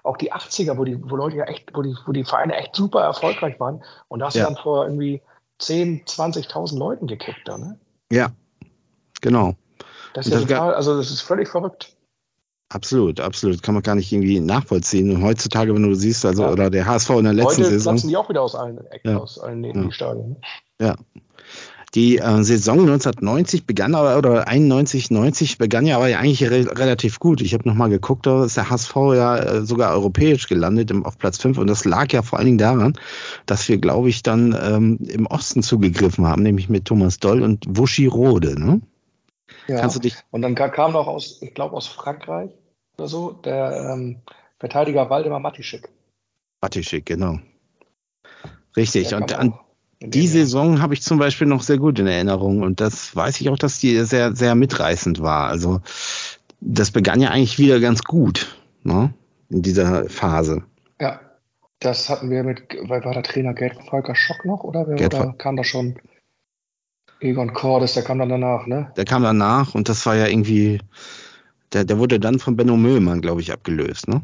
auch 0.03 0.17
die 0.17 0.33
80er, 0.33 0.77
wo 0.77 0.83
die, 0.83 1.01
wo 1.09 1.15
Leute 1.15 1.37
ja 1.37 1.45
echt, 1.45 1.71
wo 1.73 1.81
die, 1.81 1.95
wo 2.05 2.11
die 2.11 2.25
Vereine 2.25 2.55
echt 2.55 2.75
super 2.75 3.01
erfolgreich 3.01 3.59
waren. 3.59 3.83
Und 4.07 4.19
da 4.19 4.27
hast 4.27 4.35
ja. 4.35 4.43
du 4.43 4.53
dann 4.53 4.61
vor 4.61 4.85
irgendwie 4.85 5.21
10, 5.59 6.05
20.000 6.05 6.77
Leuten 6.77 7.07
gekickt 7.07 7.41
da, 7.45 7.57
ne? 7.57 7.79
Ja, 8.11 8.31
genau. 9.21 9.55
Das 10.13 10.27
ist 10.27 10.33
ja 10.33 10.39
total, 10.41 10.73
also 10.75 10.97
das 10.97 11.09
ist 11.09 11.21
völlig 11.21 11.47
verrückt. 11.47 11.95
Absolut, 12.73 13.19
absolut. 13.19 13.61
Kann 13.61 13.73
man 13.73 13.83
gar 13.83 13.95
nicht 13.95 14.11
irgendwie 14.13 14.39
nachvollziehen. 14.39 15.13
Und 15.13 15.21
heutzutage, 15.23 15.75
wenn 15.75 15.83
du 15.83 15.93
siehst, 15.93 16.25
also, 16.25 16.43
ja. 16.43 16.51
oder 16.51 16.69
der 16.69 16.85
HSV 16.85 17.09
in 17.09 17.25
der 17.25 17.33
letzten 17.33 17.63
Heute 17.63 17.71
Saison. 17.71 17.95
Heute 17.95 18.07
die 18.07 18.17
auch 18.17 18.29
wieder 18.29 18.41
aus 18.41 18.55
allen 18.55 18.77
Ecken, 18.87 19.11
ja. 19.11 19.17
aus 19.17 19.39
allen 19.39 19.59
Nähten, 19.59 19.81
ja. 19.81 19.87
die 19.87 19.93
Stadien. 19.93 20.29
Ne? 20.29 20.35
Ja. 20.79 20.95
Die 21.93 22.19
äh, 22.19 22.43
Saison 22.43 22.79
1990 22.79 23.65
begann 23.65 23.93
aber, 23.93 24.17
oder 24.17 24.47
91, 24.47 25.11
90 25.11 25.57
begann 25.57 25.85
ja 25.85 25.97
aber 25.97 26.05
eigentlich 26.05 26.49
re 26.49 26.65
relativ 26.79 27.19
gut. 27.19 27.41
Ich 27.41 27.53
habe 27.53 27.67
nochmal 27.67 27.89
geguckt, 27.89 28.25
da 28.25 28.45
ist 28.45 28.55
der 28.55 28.69
HSV 28.69 28.95
ja 29.13 29.37
äh, 29.37 29.65
sogar 29.65 29.91
europäisch 29.91 30.47
gelandet 30.47 30.89
im, 30.91 31.05
auf 31.05 31.17
Platz 31.17 31.39
5 31.39 31.57
und 31.57 31.67
das 31.67 31.83
lag 31.83 32.13
ja 32.13 32.21
vor 32.21 32.39
allen 32.39 32.45
Dingen 32.45 32.57
daran, 32.57 32.93
dass 33.45 33.67
wir, 33.67 33.77
glaube 33.77 34.07
ich, 34.07 34.23
dann 34.23 34.57
ähm, 34.63 34.99
im 35.05 35.25
Osten 35.25 35.63
zugegriffen 35.63 36.25
haben, 36.25 36.43
nämlich 36.43 36.69
mit 36.69 36.85
Thomas 36.85 37.19
Doll 37.19 37.41
und 37.41 37.65
Wuschi 37.67 38.07
Rode, 38.07 38.57
ne? 38.57 38.79
Ja. 39.67 39.81
Kannst 39.81 39.97
du 39.97 39.99
dich 39.99 40.15
und 40.31 40.41
dann 40.41 40.55
kam 40.55 40.93
noch 40.93 41.07
aus, 41.07 41.39
ich 41.41 41.53
glaube 41.53 41.75
aus 41.75 41.87
Frankreich, 41.87 42.51
oder 43.01 43.07
so, 43.07 43.31
der 43.31 43.91
ähm, 43.93 44.17
Verteidiger 44.59 45.09
Waldemar 45.09 45.39
Matischik. 45.39 45.89
Matischik, 46.61 47.07
genau. 47.07 47.39
Richtig. 48.77 49.13
Und 49.15 49.33
an, 49.33 49.53
Die 50.01 50.27
Saison 50.27 50.81
habe 50.81 50.93
ich 50.93 51.01
zum 51.01 51.17
Beispiel 51.17 51.47
noch 51.47 51.63
sehr 51.63 51.77
gut 51.77 51.97
in 51.97 52.07
Erinnerung 52.07 52.61
und 52.61 52.79
das 52.79 53.15
weiß 53.15 53.41
ich 53.41 53.49
auch, 53.49 53.57
dass 53.57 53.79
die 53.79 54.03
sehr, 54.03 54.35
sehr 54.35 54.55
mitreißend 54.55 55.21
war. 55.21 55.47
Also 55.47 55.81
das 56.59 56.91
begann 56.91 57.21
ja 57.21 57.31
eigentlich 57.31 57.57
wieder 57.57 57.79
ganz 57.79 58.03
gut, 58.03 58.55
ne? 58.83 59.13
In 59.49 59.63
dieser 59.63 60.07
Phase. 60.07 60.63
Ja, 60.99 61.19
das 61.79 62.07
hatten 62.07 62.29
wir 62.29 62.43
mit, 62.43 62.61
weil 62.83 63.03
war 63.03 63.13
der 63.13 63.23
Trainer 63.23 63.55
Gerd 63.55 63.83
Volker 63.83 64.15
Schock 64.15 64.45
noch 64.45 64.63
oder, 64.63 64.85
Gerd 64.85 65.15
oder 65.15 65.33
kam 65.33 65.57
da 65.57 65.63
schon 65.63 65.99
Egon 67.19 67.53
Cordes, 67.53 67.95
der 67.95 68.03
kam 68.03 68.19
dann 68.19 68.29
danach, 68.29 68.67
ne? 68.67 68.91
Der 68.95 69.05
kam 69.05 69.23
danach 69.23 69.75
und 69.75 69.89
das 69.89 70.05
war 70.05 70.15
ja 70.15 70.27
irgendwie, 70.27 70.79
der, 71.73 71.85
der 71.85 71.99
wurde 71.99 72.19
dann 72.19 72.39
von 72.39 72.55
Benno 72.55 72.77
Möhlmann, 72.77 73.21
glaube 73.21 73.41
ich, 73.41 73.51
abgelöst, 73.51 74.07
ne? 74.07 74.21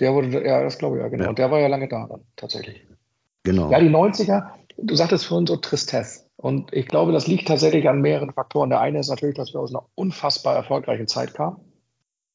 Der 0.00 0.12
wurde, 0.12 0.44
ja, 0.44 0.62
das 0.62 0.78
glaube 0.78 0.96
ich, 0.96 1.02
ja, 1.02 1.08
genau. 1.08 1.24
Ja. 1.24 1.30
Und 1.30 1.38
der 1.38 1.50
war 1.50 1.58
ja 1.58 1.68
lange 1.68 1.88
da 1.88 2.06
dann, 2.06 2.20
tatsächlich. 2.36 2.86
Genau. 3.44 3.70
Ja, 3.70 3.80
die 3.80 3.88
90er, 3.88 4.50
du 4.76 4.94
sagtest 4.94 5.26
vorhin 5.26 5.46
so 5.46 5.56
Tristesse. 5.56 6.26
Und 6.36 6.72
ich 6.72 6.86
glaube, 6.86 7.12
das 7.12 7.26
liegt 7.26 7.48
tatsächlich 7.48 7.88
an 7.88 8.02
mehreren 8.02 8.32
Faktoren. 8.32 8.68
Der 8.68 8.80
eine 8.80 9.00
ist 9.00 9.08
natürlich, 9.08 9.36
dass 9.36 9.54
wir 9.54 9.60
aus 9.60 9.70
einer 9.70 9.86
unfassbar 9.94 10.54
erfolgreichen 10.54 11.06
Zeit 11.06 11.32
kamen. 11.32 11.56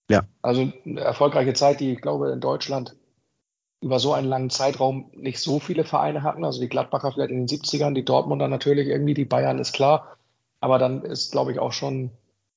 Ja. 0.10 0.24
Also 0.42 0.72
eine 0.86 1.02
erfolgreiche 1.02 1.54
Zeit, 1.54 1.80
die 1.80 1.94
ich 1.94 2.02
glaube 2.02 2.32
in 2.32 2.42
Deutschland 2.42 2.96
über 3.82 4.00
so 4.00 4.14
einen 4.14 4.28
langen 4.28 4.50
Zeitraum 4.50 5.12
nicht 5.14 5.40
so 5.40 5.60
viele 5.60 5.84
Vereine 5.84 6.24
hatten. 6.24 6.44
Also 6.46 6.62
die 6.62 6.70
Gladbacher 6.70 7.12
vielleicht 7.12 7.32
in 7.32 7.46
den 7.46 7.48
70ern, 7.48 7.94
die 7.94 8.06
Dortmunder 8.06 8.48
natürlich 8.48 8.88
irgendwie, 8.88 9.14
die 9.14 9.26
Bayern 9.26 9.60
ist 9.60 9.74
klar. 9.74 10.18
Aber 10.60 10.78
dann 10.78 11.04
ist, 11.04 11.32
glaube 11.32 11.52
ich, 11.52 11.60
auch 11.60 11.74
schon 11.74 12.12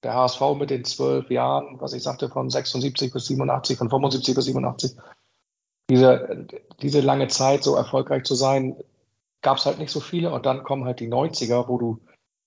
der 0.05 0.15
HSV 0.15 0.41
mit 0.57 0.71
den 0.71 0.85
zwölf 0.85 1.31
Jahren, 1.31 1.81
was 1.81 1.95
ich 1.95 2.03
sagte, 2.03 2.29
von 2.29 2.51
76 2.51 3.13
bis 3.13 3.27
87, 3.27 3.79
von 3.79 3.91
75 3.91 4.35
bis 4.35 4.45
87, 4.45 4.97
diese, 5.91 6.47
diese 6.81 7.01
lange 7.01 7.29
Zeit 7.29 7.65
so 7.65 7.75
erfolgreich 7.75 8.25
zu 8.25 8.35
sein, 8.35 8.77
gab 9.43 9.59
es 9.59 9.67
halt 9.67 9.79
nicht 9.79 9.91
so 9.91 10.01
viele. 10.01 10.33
Und 10.33 10.47
dann 10.47 10.63
kommen 10.63 10.85
halt 10.85 11.01
die 11.01 11.09
90er, 11.09 11.69
wo 11.69 11.79
du 11.79 12.01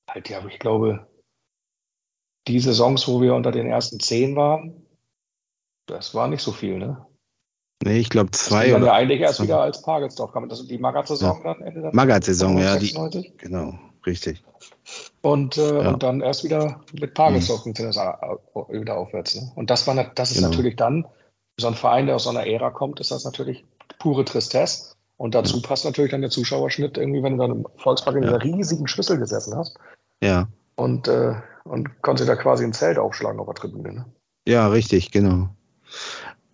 halt, 0.09 0.29
ja, 0.29 0.45
ich 0.45 0.59
glaube, 0.59 1.07
die 2.47 2.59
Saisons, 2.59 3.07
wo 3.07 3.21
wir 3.21 3.35
unter 3.35 3.51
den 3.51 3.67
ersten 3.67 3.99
zehn 3.99 4.35
waren, 4.35 4.85
das 5.87 6.13
war 6.15 6.27
nicht 6.27 6.41
so 6.41 6.51
viel, 6.51 6.77
ne? 6.77 7.05
Nee, 7.83 7.99
ich 7.99 8.09
glaube 8.09 8.31
zwei. 8.31 8.69
Das 8.69 8.77
oder 8.77 8.87
ja 8.87 8.93
eigentlich 8.93 9.21
erst 9.21 9.41
wieder 9.41 9.61
als 9.61 9.81
Pagelsdorf 9.83 10.31
kam. 10.31 10.49
Das 10.49 10.65
die 10.65 10.77
Magath-Saison 10.77 11.41
ja. 11.43 11.53
dann 11.53 11.61
Ende 11.61 11.81
der 11.81 11.95
Magath-Saison, 11.95 12.57
ja. 12.57 12.77
Die, 12.77 12.93
genau, 13.37 13.77
richtig. 14.05 14.43
Und, 15.27 15.57
äh, 15.57 15.83
ja. 15.83 15.89
und 15.89 16.03
dann 16.03 16.21
erst 16.21 16.45
wieder 16.45 16.79
mit 16.93 17.13
Pagelsdorf 17.13 17.65
mhm. 17.65 17.73
das 17.73 17.97
wieder 17.97 18.97
aufwärts. 18.97 19.35
Ne? 19.35 19.51
Und 19.55 19.69
das 19.69 19.85
war 19.85 19.93
das 20.15 20.31
ist 20.31 20.37
genau. 20.37 20.49
natürlich 20.49 20.77
dann, 20.77 21.05
so 21.59 21.67
ein 21.67 21.73
Verein, 21.73 22.05
der 22.05 22.15
aus 22.15 22.23
so 22.23 22.29
einer 22.29 22.47
Ära 22.47 22.69
kommt, 22.69 23.01
ist 23.01 23.11
das 23.11 23.25
natürlich 23.25 23.65
pure 23.99 24.23
Tristesse. 24.23 24.95
Und 25.17 25.35
dazu 25.35 25.61
passt 25.61 25.83
natürlich 25.83 26.11
dann 26.11 26.21
der 26.21 26.29
Zuschauerschnitt, 26.29 26.97
irgendwie, 26.97 27.23
wenn 27.23 27.37
du 27.37 27.45
dann 27.45 27.57
im 27.57 27.67
Volkspark 27.75 28.15
in 28.15 28.21
dieser 28.21 28.41
riesigen 28.41 28.87
Schüssel 28.87 29.17
gesessen 29.17 29.57
hast. 29.57 29.77
Ja. 30.23 30.47
Und, 30.77 31.09
äh, 31.09 31.33
und 31.65 32.01
konntest 32.01 32.29
da 32.29 32.37
quasi 32.37 32.63
ein 32.63 32.71
Zelt 32.71 32.97
aufschlagen 32.97 33.41
auf 33.41 33.47
der 33.47 33.55
Tribüne. 33.55 33.93
Ne? 33.93 34.05
Ja, 34.47 34.69
richtig, 34.69 35.11
genau. 35.11 35.49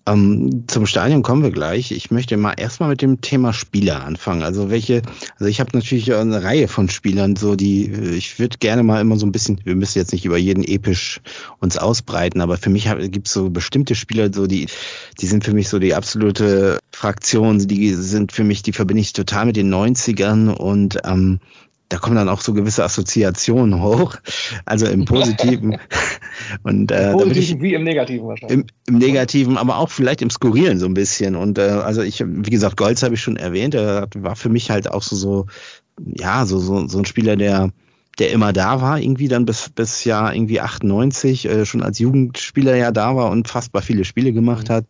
Ähm, 0.06 0.66
zum 0.68 0.86
Stadion 0.86 1.24
kommen 1.24 1.44
wir 1.44 1.52
gleich. 1.52 1.92
Ich 1.92 2.12
möchte 2.12 2.36
mal 2.36 2.54
erstmal 2.58 2.90
mit 2.90 3.02
dem 3.02 3.22
Thema 3.22 3.54
Spieler 3.54 4.04
anfangen. 4.04 4.44
Also 4.44 4.70
welche, 4.70 5.02
also 5.36 5.46
ich 5.46 5.62
habe 5.62 5.70
natürlich 5.74 6.14
eine 6.14 6.44
Reihe 6.44 6.68
von 6.68 6.90
Spielern, 6.90 7.38
so 7.38 7.56
die, 7.56 7.90
ich 7.90 8.38
würde 8.38 8.58
gerne 8.58 8.84
mal 8.84 9.00
immer 9.00 9.16
so 9.16 9.26
ein 9.26 9.32
bisschen, 9.32 9.62
wir 9.64 9.76
müssen 9.76 10.00
jetzt 10.00 10.12
nicht 10.12 10.26
über 10.26 10.38
jeden 10.38 10.64
episch 10.64 11.22
uns 11.60 11.78
ausbreiten, 11.78 12.42
aber 12.42 12.58
für 12.58 12.70
mich 12.70 12.90
gibt 13.12 13.28
es 13.28 13.34
so 13.34 13.50
bestimmte 13.50 13.96
Spieler, 13.96 14.34
so 14.34 14.46
die, 14.46 14.68
die 15.22 15.28
sind 15.28 15.46
für 15.46 15.54
mich 15.54 15.70
so 15.70 15.80
die 15.80 15.94
absolute 15.94 16.80
Fraktion, 16.92 17.60
die 17.60 17.94
sind 17.94 18.34
für 18.34 18.44
mich, 18.44 18.62
die 18.62 18.74
verbinde 18.74 19.02
ich 19.02 19.14
total 19.14 19.46
mit 19.46 19.56
den 19.56 19.74
90ern 19.74 20.50
und 20.50 20.98
ähm, 21.06 21.40
da 21.94 22.00
kommen 22.00 22.16
dann 22.16 22.28
auch 22.28 22.42
so 22.42 22.54
gewisse 22.54 22.84
Assoziationen 22.84 23.80
hoch, 23.80 24.16
also 24.66 24.88
im 24.88 25.06
Positiven. 25.06 25.78
und, 26.64 26.92
äh, 26.92 27.12
Im 27.12 27.18
Positiven 27.20 27.62
wie 27.62 27.76
im 27.76 27.84
Negativen 27.84 28.28
wahrscheinlich. 28.28 28.62
Im, 28.62 28.66
Im, 28.88 28.98
Negativen, 28.98 29.58
aber 29.60 29.78
auch 29.78 29.92
vielleicht 29.92 30.24
im 30.24 30.32
Skurrilen 30.32 30.80
so 30.80 30.88
ein 30.88 30.96
bisschen. 30.96 31.36
Und 31.36 31.60
äh, 31.60 31.62
also 31.62 32.02
ich, 32.02 32.24
wie 32.26 32.50
gesagt, 32.50 32.78
Golz 32.78 33.04
habe 33.04 33.14
ich 33.14 33.22
schon 33.22 33.38
erwähnt, 33.38 33.76
der 33.76 34.08
war 34.18 34.36
für 34.36 34.50
mich 34.50 34.72
halt 34.72 34.90
auch 34.90 35.04
so, 35.04 35.16
so 35.16 35.46
ja, 36.04 36.48
so, 36.48 36.58
so, 36.58 36.88
so 36.88 36.98
ein 36.98 37.06
Spieler, 37.06 37.36
der 37.36 37.70
der 38.20 38.32
immer 38.32 38.54
da 38.54 38.80
war, 38.80 39.00
irgendwie 39.00 39.28
dann 39.28 39.46
bis, 39.46 39.70
bis 39.70 40.04
Jahr 40.04 40.36
irgendwie 40.36 40.62
98, 40.62 41.46
äh, 41.46 41.66
schon 41.66 41.82
als 41.82 41.98
Jugendspieler 41.98 42.76
ja 42.76 42.92
da 42.92 43.16
war 43.16 43.32
und 43.32 43.48
fast 43.48 43.72
bei 43.72 43.82
viele 43.82 44.06
Spiele 44.06 44.34
gemacht 44.34 44.70
mhm. 44.70 44.74
hat. 44.74 44.86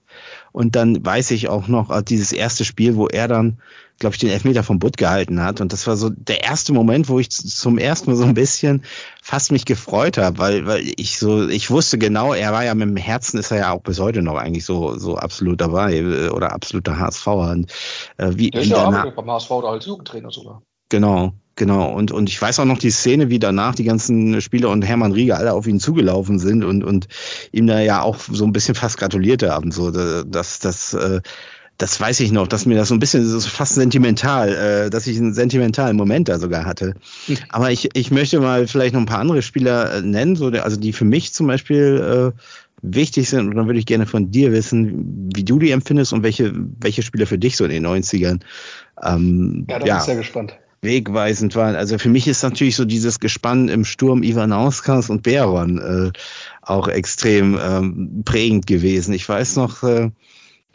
Und 0.54 0.76
dann 0.76 1.04
weiß 1.04 1.32
ich 1.32 1.50
auch 1.50 1.68
noch, 1.68 1.90
äh, 1.90 2.04
dieses 2.04 2.32
erste 2.32 2.64
Spiel, 2.64 2.96
wo 2.96 3.08
er 3.08 3.28
dann, 3.28 3.58
glaube 3.98 4.14
ich, 4.14 4.20
den 4.20 4.30
Elfmeter 4.30 4.62
vom 4.64 4.78
Butt 4.78 4.98
gehalten 4.98 5.42
hat. 5.42 5.60
Und 5.62 5.74
das 5.74 5.88
war 5.88 5.98
so 5.98 6.10
der 6.10 6.44
erste 6.44 6.74
Moment, 6.74 7.10
wo 7.10 7.20
ich 7.20 7.32
zum 7.32 7.80
ersten 7.80 8.12
Mal 8.12 8.16
so 8.16 8.24
ein 8.24 8.36
bisschen 8.36 8.84
fast 9.22 9.52
mich 9.52 9.66
gefreut 9.66 10.20
habe, 10.20 10.38
weil, 10.38 10.66
weil 10.68 10.94
ich 10.96 11.18
so, 11.18 11.50
ich 11.50 11.72
wusste 11.72 11.98
genau, 11.98 12.34
er 12.34 12.54
war 12.54 12.64
ja 12.64 12.76
mit 12.76 12.88
dem 12.88 12.98
Herzen, 12.98 13.40
ist 13.40 13.50
er 13.50 13.58
ja 13.58 13.72
auch 13.72 13.82
bis 13.82 14.00
heute 14.00 14.22
noch 14.22 14.36
eigentlich 14.36 14.64
so, 14.64 14.96
so 14.98 15.18
absolut 15.18 15.60
dabei 15.60 15.96
äh, 15.98 16.30
oder 16.30 16.54
absoluter 16.54 17.00
HSV. 17.00 17.28
Und, 17.28 17.72
äh, 18.18 18.30
wie, 18.36 18.52
der 18.52 18.62
ist 18.62 18.70
ja 18.70 18.88
auch 18.88 19.16
beim 19.16 19.32
HSV 19.32 19.52
als 19.52 19.86
Jugendtrainer 19.88 20.30
sogar. 20.30 20.62
Genau. 20.90 21.34
Genau, 21.56 21.94
und, 21.94 22.12
und 22.12 22.30
ich 22.30 22.42
weiß 22.42 22.60
auch 22.60 22.66
noch 22.66 22.80
die 22.80 22.90
Szene, 22.90 23.30
wie 23.30 23.38
danach 23.38 23.76
die 23.76 23.84
ganzen 23.84 24.42
Spieler 24.42 24.70
und 24.70 24.82
Hermann 24.82 25.12
Rieger 25.12 25.38
alle 25.38 25.54
auf 25.54 25.68
ihn 25.68 25.80
zugelaufen 25.80 26.40
sind 26.40 26.64
und, 26.64 26.84
und 26.84 27.08
ihm 27.52 27.68
da 27.68 27.80
ja 27.80 28.02
auch 28.02 28.18
so 28.20 28.44
ein 28.46 28.54
bisschen 28.54 28.74
fast 28.74 28.98
gratuliert 28.98 29.44
haben. 29.44 29.72
So, 29.72 29.92
das, 29.92 30.60
das, 30.60 30.96
äh, 30.96 31.22
das 31.78 32.00
weiß 32.00 32.22
ich 32.22 32.32
noch, 32.32 32.48
dass 32.48 32.66
mir 32.66 32.76
das 32.76 32.88
so 32.88 32.96
ein 32.96 33.00
bisschen 33.00 33.28
so 33.28 33.40
fast 33.40 33.76
sentimental, 33.76 34.50
äh, 34.50 34.90
dass 34.90 35.06
ich 35.06 35.18
einen 35.18 35.36
sentimentalen 35.36 35.96
Moment 35.96 36.28
da 36.28 36.40
sogar 36.40 36.66
hatte. 36.66 36.96
Hm. 37.28 37.38
Aber 37.50 37.70
ich, 37.70 37.90
ich 37.94 38.10
möchte 38.10 38.40
mal 38.40 38.68
vielleicht 38.68 38.96
noch 38.96 39.02
ein 39.02 39.06
paar 39.06 39.20
andere 39.20 39.44
Spieler 39.44 39.94
äh, 39.94 40.02
nennen, 40.02 40.36
so, 40.36 40.48
also 40.48 40.78
die 40.78 40.92
für 40.92 41.06
mich 41.06 41.34
zum 41.34 41.46
Beispiel 41.46 42.34
äh, 42.34 42.40
wichtig 42.82 43.30
sind. 43.30 43.48
Und 43.48 43.56
dann 43.56 43.68
würde 43.68 43.78
ich 43.78 43.86
gerne 43.86 44.08
von 44.08 44.32
dir 44.32 44.52
wissen, 44.52 45.30
wie 45.36 45.44
du 45.44 45.60
die 45.60 45.70
empfindest 45.70 46.14
und 46.14 46.24
welche, 46.24 46.52
welche 46.80 47.04
Spieler 47.04 47.28
für 47.28 47.38
dich 47.38 47.58
so 47.58 47.64
in 47.64 47.70
den 47.70 47.86
90ern. 47.86 48.40
Ähm, 49.04 49.68
ja, 49.70 49.78
da 49.78 49.86
bin 49.86 49.98
ich 49.98 50.02
sehr 50.02 50.16
gespannt 50.16 50.58
wegweisend 50.84 51.56
waren. 51.56 51.76
Also 51.76 51.98
für 51.98 52.10
mich 52.10 52.28
ist 52.28 52.44
natürlich 52.44 52.76
so 52.76 52.86
dieses 52.86 53.20
Gespann 53.20 53.70
im 53.70 53.86
Sturm 53.86 54.24
Ivanauskas 54.24 55.10
und 55.10 55.24
Beron 55.24 55.80
äh, 55.80 56.12
auch 56.62 56.88
extrem 56.88 57.58
ähm, 57.62 58.22
prägend 58.26 58.68
gewesen. 58.68 59.14
Ich 59.14 59.28
weiß 59.28 59.56
noch, 59.56 59.84
äh, 59.84 60.12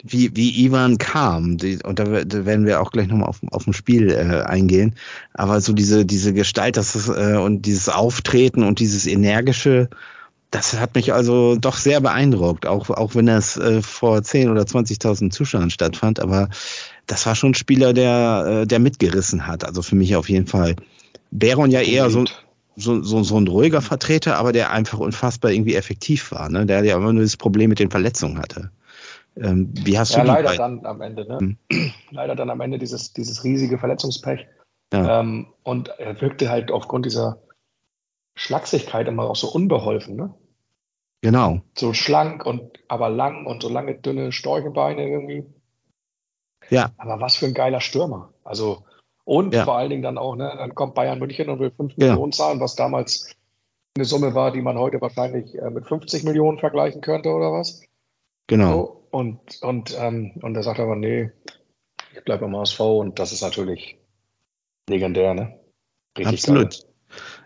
wie, 0.03 0.35
wie 0.35 0.65
Ivan 0.65 0.97
kam, 0.97 1.57
die, 1.57 1.79
und 1.83 1.99
da, 1.99 2.23
da 2.23 2.45
werden 2.45 2.65
wir 2.65 2.81
auch 2.81 2.91
gleich 2.91 3.07
nochmal 3.07 3.29
auf, 3.29 3.41
auf 3.51 3.67
ein 3.67 3.73
Spiel 3.73 4.11
äh, 4.11 4.43
eingehen, 4.43 4.95
aber 5.33 5.59
so 5.61 5.73
diese, 5.73 6.05
diese 6.05 6.33
Gestalt 6.33 6.77
das 6.77 6.95
ist, 6.95 7.09
äh, 7.09 7.37
und 7.37 7.63
dieses 7.63 7.89
Auftreten 7.89 8.63
und 8.63 8.79
dieses 8.79 9.07
energische, 9.07 9.89
das 10.51 10.79
hat 10.79 10.95
mich 10.95 11.13
also 11.13 11.57
doch 11.57 11.75
sehr 11.75 11.99
beeindruckt, 11.99 12.65
auch, 12.65 12.89
auch 12.89 13.15
wenn 13.15 13.25
das 13.25 13.57
äh, 13.57 13.81
vor 13.81 14.23
10 14.23 14.49
oder 14.49 14.61
20.000 14.61 15.31
Zuschauern 15.31 15.69
stattfand, 15.69 16.19
aber 16.21 16.49
das 17.09 17.25
war 17.25 17.35
schon 17.35 17.51
ein 17.51 17.55
Spieler, 17.55 17.91
der, 17.93 18.61
äh, 18.61 18.67
der 18.67 18.79
mitgerissen 18.79 19.47
hat. 19.47 19.65
Also 19.65 19.81
für 19.81 19.95
mich 19.95 20.15
auf 20.15 20.29
jeden 20.29 20.45
Fall. 20.45 20.75
Baron 21.31 21.71
ja 21.71 21.81
eher 21.81 22.09
so, 22.09 22.25
so, 22.75 23.01
so, 23.01 23.23
so 23.23 23.37
ein 23.37 23.47
ruhiger 23.47 23.81
Vertreter, 23.81 24.37
aber 24.37 24.51
der 24.51 24.71
einfach 24.71 24.99
unfassbar 24.99 25.51
irgendwie 25.51 25.75
effektiv 25.75 26.31
war, 26.31 26.49
ne? 26.49 26.65
Der 26.67 26.83
ja 26.83 26.97
immer 26.97 27.11
nur 27.11 27.23
das 27.23 27.35
Problem 27.35 27.69
mit 27.69 27.79
den 27.79 27.89
Verletzungen 27.89 28.37
hatte. 28.37 28.71
Ähm, 29.35 29.71
wie 29.73 29.97
hast 29.97 30.13
ja, 30.13 30.21
du 30.21 30.27
leider 30.27 30.55
dann 30.55 30.85
am 30.85 31.01
Ende, 31.01 31.27
ne? 31.27 31.37
Hm. 31.71 31.91
Leider 32.11 32.35
dann 32.35 32.49
am 32.49 32.61
Ende 32.61 32.77
dieses, 32.77 33.13
dieses 33.13 33.43
riesige 33.43 33.79
Verletzungspech. 33.79 34.45
Ja. 34.93 35.19
Ähm, 35.19 35.47
und 35.63 35.89
er 35.89 36.19
wirkte 36.21 36.49
halt 36.49 36.71
aufgrund 36.71 37.05
dieser 37.05 37.41
Schlagsigkeit 38.35 39.07
immer 39.07 39.23
auch 39.23 39.35
so 39.35 39.51
unbeholfen, 39.51 40.15
ne? 40.15 40.33
Genau. 41.21 41.61
So 41.77 41.93
schlank 41.93 42.45
und 42.45 42.61
aber 42.87 43.09
lang 43.09 43.45
und 43.45 43.61
so 43.63 43.69
lange 43.69 43.95
dünne 43.95 44.31
Storchenbeine 44.31 45.07
irgendwie. 45.07 45.45
Ja. 46.69 46.91
Aber 46.97 47.19
was 47.19 47.35
für 47.35 47.45
ein 47.45 47.53
geiler 47.53 47.81
Stürmer. 47.81 48.33
Also, 48.43 48.83
und 49.25 49.53
ja. 49.53 49.63
vor 49.63 49.77
allen 49.77 49.89
Dingen 49.89 50.03
dann 50.03 50.17
auch, 50.17 50.35
ne, 50.35 50.53
dann 50.57 50.75
kommt 50.75 50.95
Bayern 50.95 51.19
München 51.19 51.49
und 51.49 51.59
will 51.59 51.71
5 51.71 51.93
ja. 51.97 52.07
Millionen 52.07 52.31
zahlen, 52.31 52.59
was 52.59 52.75
damals 52.75 53.31
eine 53.95 54.05
Summe 54.05 54.33
war, 54.33 54.51
die 54.51 54.61
man 54.61 54.77
heute 54.77 55.01
wahrscheinlich 55.01 55.55
äh, 55.55 55.69
mit 55.69 55.87
50 55.87 56.23
Millionen 56.23 56.59
vergleichen 56.59 57.01
könnte 57.01 57.29
oder 57.29 57.51
was. 57.51 57.81
Genau. 58.47 58.73
So, 58.73 59.07
und, 59.11 59.39
und, 59.61 59.97
ähm, 59.99 60.33
und 60.41 60.55
er 60.55 60.63
sagt 60.63 60.79
aber, 60.79 60.95
nee, 60.95 61.31
ich 62.15 62.23
bleibe 62.23 62.45
beim 62.45 62.57
HSV 62.57 62.79
und 62.79 63.19
das 63.19 63.31
ist 63.31 63.41
natürlich 63.41 63.97
legendär, 64.89 65.33
ne? 65.33 65.59
Richtig 66.17 66.39
Absolut. 66.39 66.71
Geil. 66.71 66.89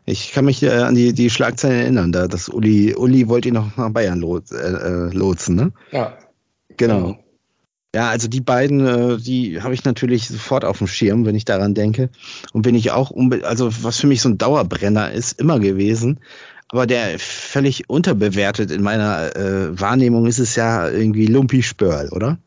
Ich 0.05 0.33
kann 0.33 0.45
mich 0.45 0.61
äh, 0.63 0.69
an 0.69 0.95
die, 0.95 1.13
die 1.13 1.29
Schlagzeilen 1.29 1.79
erinnern, 1.79 2.11
da 2.11 2.27
dass 2.27 2.49
Uli, 2.49 2.93
Uli 2.95 3.29
wollte 3.29 3.47
ihn 3.49 3.53
noch 3.53 3.77
nach 3.77 3.89
Bayern 3.91 4.19
los, 4.19 4.51
äh, 4.51 4.57
äh, 4.57 5.13
lotsen, 5.13 5.55
ne? 5.55 5.71
Ja. 5.91 6.17
Genau. 6.77 7.17
Ja, 7.95 8.09
also 8.09 8.27
die 8.27 8.41
beiden, 8.41 8.85
äh, 8.85 9.17
die 9.17 9.61
habe 9.61 9.75
ich 9.75 9.85
natürlich 9.85 10.27
sofort 10.27 10.65
auf 10.65 10.79
dem 10.79 10.87
Schirm, 10.87 11.25
wenn 11.25 11.35
ich 11.35 11.45
daran 11.45 11.75
denke. 11.75 12.09
Und 12.51 12.65
wenn 12.65 12.73
ich 12.73 12.91
auch, 12.91 13.11
also 13.43 13.69
was 13.83 13.99
für 13.99 14.07
mich 14.07 14.21
so 14.21 14.29
ein 14.29 14.39
Dauerbrenner 14.39 15.11
ist, 15.11 15.39
immer 15.39 15.59
gewesen, 15.59 16.19
aber 16.69 16.87
der 16.87 17.19
völlig 17.19 17.87
unterbewertet 17.89 18.71
in 18.71 18.81
meiner 18.81 19.35
äh, 19.35 19.79
Wahrnehmung 19.79 20.25
ist 20.25 20.39
es 20.39 20.55
ja 20.55 20.89
irgendwie 20.89 21.27
Lumpi 21.27 21.61
Spörl, 21.61 22.09
oder? 22.09 22.39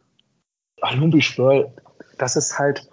Ach, 0.81 0.97
Lumpi 0.97 1.23
Spörl, 1.23 1.73
das 2.19 2.35
ist 2.35 2.59
halt, 2.59 2.91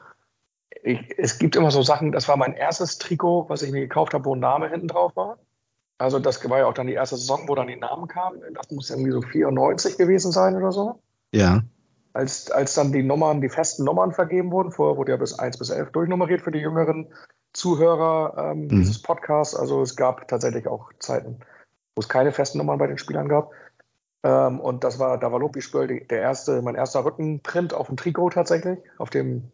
ich, 0.84 1.00
es 1.18 1.40
gibt 1.40 1.56
immer 1.56 1.72
so 1.72 1.82
Sachen, 1.82 2.12
das 2.12 2.28
war 2.28 2.38
mein 2.38 2.54
erstes 2.54 3.00
Trikot, 3.00 3.50
was 3.50 3.64
ich 3.64 3.72
mir 3.72 3.82
gekauft 3.82 4.14
habe, 4.14 4.26
wo 4.26 4.36
ein 4.36 4.40
Name 4.40 4.70
hinten 4.70 4.90
drauf 4.90 5.16
war. 5.16 5.40
Also 5.98 6.20
das 6.20 6.48
war 6.48 6.60
ja 6.60 6.66
auch 6.68 6.74
dann 6.76 6.86
die 6.86 6.94
erste 6.94 7.18
Saison, 7.18 7.48
wo 7.48 7.56
dann 7.56 7.68
die 7.68 7.78
Namen 7.78 8.08
kamen. 8.08 8.40
Das 8.54 8.70
muss 8.70 8.92
irgendwie 8.92 9.12
so 9.12 9.22
94 9.22 9.98
gewesen 9.98 10.32
sein 10.32 10.56
oder 10.56 10.72
so. 10.72 11.00
Ja. 11.34 11.64
Als, 12.14 12.52
als 12.52 12.76
dann 12.76 12.92
die 12.92 13.02
Nummern, 13.02 13.42
die 13.42 13.50
festen 13.50 13.84
Nummern 13.84 14.12
vergeben 14.12 14.52
wurden, 14.52 14.72
vorher 14.72 14.98
wurde 14.98 15.12
ja 15.12 15.18
bis 15.18 15.38
1 15.38 15.58
bis 15.58 15.72
11 15.72 15.92
durchnummeriert 15.92 16.42
für 16.42 16.52
die 16.52 16.60
jüngeren 16.60 17.12
Zuhörer 17.54 18.52
ähm, 18.52 18.66
mhm. 18.66 18.68
dieses 18.70 19.02
Podcasts. 19.02 19.56
Also 19.56 19.82
es 19.82 19.96
gab 19.96 20.28
tatsächlich 20.28 20.68
auch 20.68 20.92
Zeiten, 21.00 21.40
wo 21.96 22.02
es 22.02 22.10
keine 22.10 22.32
festen 22.32 22.60
Nummern 22.60 22.78
bei 22.78 22.88
den 22.88 23.00
Spielern 23.00 23.28
gab. 23.28 23.52
Ähm, 24.24 24.60
und 24.60 24.84
das 24.84 25.00
war, 25.00 25.18
da 25.20 25.32
war 25.32 25.40
Lopi 25.40 25.62
Spöll 25.62 26.02
der 26.06 26.22
erste, 26.22 26.62
mein 26.62 26.76
erster 26.76 27.04
Rückenprint 27.04 27.74
auf 27.74 27.88
dem 27.88 27.98
Trikot 27.98 28.30
tatsächlich, 28.30 28.80
auf 28.98 29.10
dem, 29.10 29.52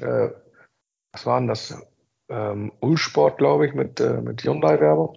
äh, 0.00 0.30
was 1.12 1.26
war 1.26 1.38
denn 1.38 1.48
das? 1.48 1.74
Ähm, 2.28 2.72
Ulsport, 2.80 3.38
glaube 3.38 3.66
ich, 3.66 3.74
mit, 3.74 4.00
äh, 4.00 4.20
mit 4.20 4.42
Hyundai-Werbung. 4.42 5.16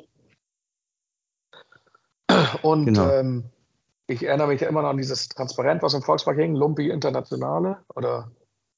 Und 2.62 2.86
genau. 2.86 3.10
ähm, 3.10 3.45
ich 4.10 4.24
erinnere 4.24 4.48
mich 4.48 4.62
ja 4.62 4.67
immer 4.67 4.82
noch 4.82 4.89
an 4.89 4.98
dieses 4.98 5.30
Transparent, 5.30 5.84
was 5.84 5.93
im 5.93 6.02
Volkspark 6.02 6.38
hing, 6.38 6.56
Lumpi 6.56 6.89
Internationale 6.89 7.78
oder 7.95 8.32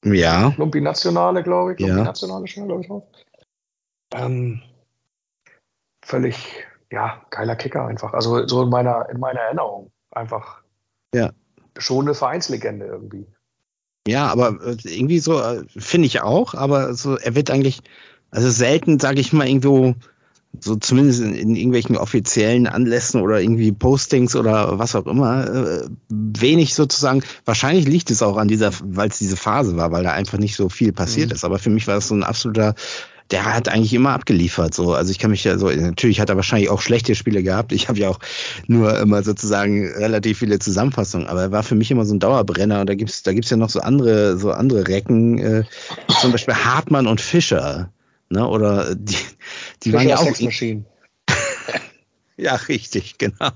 ja. 0.04 0.52
Lumpi 0.58 0.80
Nationale, 0.80 1.42
glaube 1.42 1.72
ich. 1.72 1.80
Lumpi 1.80 1.96
ja. 1.96 2.04
Nationale 2.04 2.46
schon, 2.46 2.66
glaube 2.66 2.82
ich 2.82 2.90
auch. 2.90 3.06
Ähm, 4.14 4.60
völlig, 6.04 6.66
ja, 6.90 7.24
geiler 7.30 7.56
Kicker 7.56 7.86
einfach. 7.86 8.12
Also 8.12 8.46
so 8.46 8.62
in 8.62 8.68
meiner, 8.68 9.08
in 9.08 9.20
meiner 9.20 9.40
Erinnerung 9.40 9.90
einfach. 10.10 10.62
Ja. 11.14 11.30
Schon 11.78 12.06
eine 12.06 12.14
Vereinslegende 12.14 12.84
irgendwie. 12.84 13.26
Ja, 14.06 14.26
aber 14.26 14.58
äh, 14.62 14.76
irgendwie 14.84 15.20
so, 15.20 15.40
äh, 15.40 15.64
finde 15.68 16.06
ich 16.06 16.20
auch, 16.20 16.54
aber 16.54 16.92
so, 16.92 17.16
er 17.16 17.34
wird 17.34 17.50
eigentlich, 17.50 17.80
also 18.30 18.50
selten, 18.50 19.00
sage 19.00 19.20
ich 19.20 19.32
mal, 19.32 19.48
irgendwo 19.48 19.94
so 20.60 20.76
zumindest 20.76 21.20
in, 21.20 21.34
in, 21.34 21.56
irgendwelchen 21.56 21.96
offiziellen 21.96 22.66
Anlässen 22.66 23.22
oder 23.22 23.40
irgendwie 23.40 23.72
Postings 23.72 24.36
oder 24.36 24.78
was 24.78 24.94
auch 24.94 25.06
immer, 25.06 25.46
äh, 25.46 25.88
wenig 26.08 26.74
sozusagen. 26.74 27.22
Wahrscheinlich 27.44 27.86
liegt 27.86 28.10
es 28.10 28.22
auch 28.22 28.36
an 28.36 28.48
dieser, 28.48 28.70
weil 28.84 29.08
es 29.08 29.18
diese 29.18 29.36
Phase 29.36 29.76
war, 29.76 29.92
weil 29.92 30.04
da 30.04 30.12
einfach 30.12 30.38
nicht 30.38 30.56
so 30.56 30.68
viel 30.68 30.92
passiert 30.92 31.30
mhm. 31.30 31.34
ist. 31.34 31.44
Aber 31.44 31.58
für 31.58 31.70
mich 31.70 31.86
war 31.86 31.94
das 31.94 32.08
so 32.08 32.14
ein 32.14 32.22
absoluter 32.22 32.74
der 33.32 33.46
hat 33.46 33.68
eigentlich 33.68 33.94
immer 33.94 34.10
abgeliefert. 34.10 34.74
So, 34.74 34.92
also 34.92 35.10
ich 35.10 35.18
kann 35.18 35.30
mich 35.30 35.42
ja 35.44 35.56
so, 35.56 35.70
natürlich 35.70 36.20
hat 36.20 36.28
er 36.28 36.36
wahrscheinlich 36.36 36.68
auch 36.68 36.82
schlechte 36.82 37.14
Spiele 37.14 37.42
gehabt. 37.42 37.72
Ich 37.72 37.88
habe 37.88 37.98
ja 37.98 38.10
auch 38.10 38.18
nur 38.66 38.98
immer 38.98 39.22
sozusagen 39.22 39.86
relativ 39.86 40.38
viele 40.38 40.58
Zusammenfassungen, 40.58 41.26
aber 41.26 41.42
er 41.42 41.52
war 41.52 41.62
für 41.62 41.74
mich 41.74 41.90
immer 41.90 42.04
so 42.04 42.14
ein 42.14 42.20
Dauerbrenner. 42.20 42.80
Und 42.80 42.90
da 42.90 42.94
gibt's, 42.94 43.22
da 43.22 43.32
gibt's 43.32 43.48
ja 43.48 43.56
noch 43.56 43.70
so 43.70 43.80
andere, 43.80 44.36
so 44.36 44.52
andere 44.52 44.86
Recken, 44.86 45.38
äh, 45.38 45.64
zum 46.20 46.32
Beispiel 46.32 46.54
Hartmann 46.54 47.06
und 47.06 47.20
Fischer. 47.20 47.90
Ne? 48.32 48.48
Oder 48.48 48.94
die, 48.94 49.14
die 49.82 49.90
Fischer 49.90 49.98
waren 49.98 50.08
ja 50.08 50.18
auch. 50.18 50.26
ja, 52.36 52.54
richtig, 52.54 53.18
genau. 53.18 53.50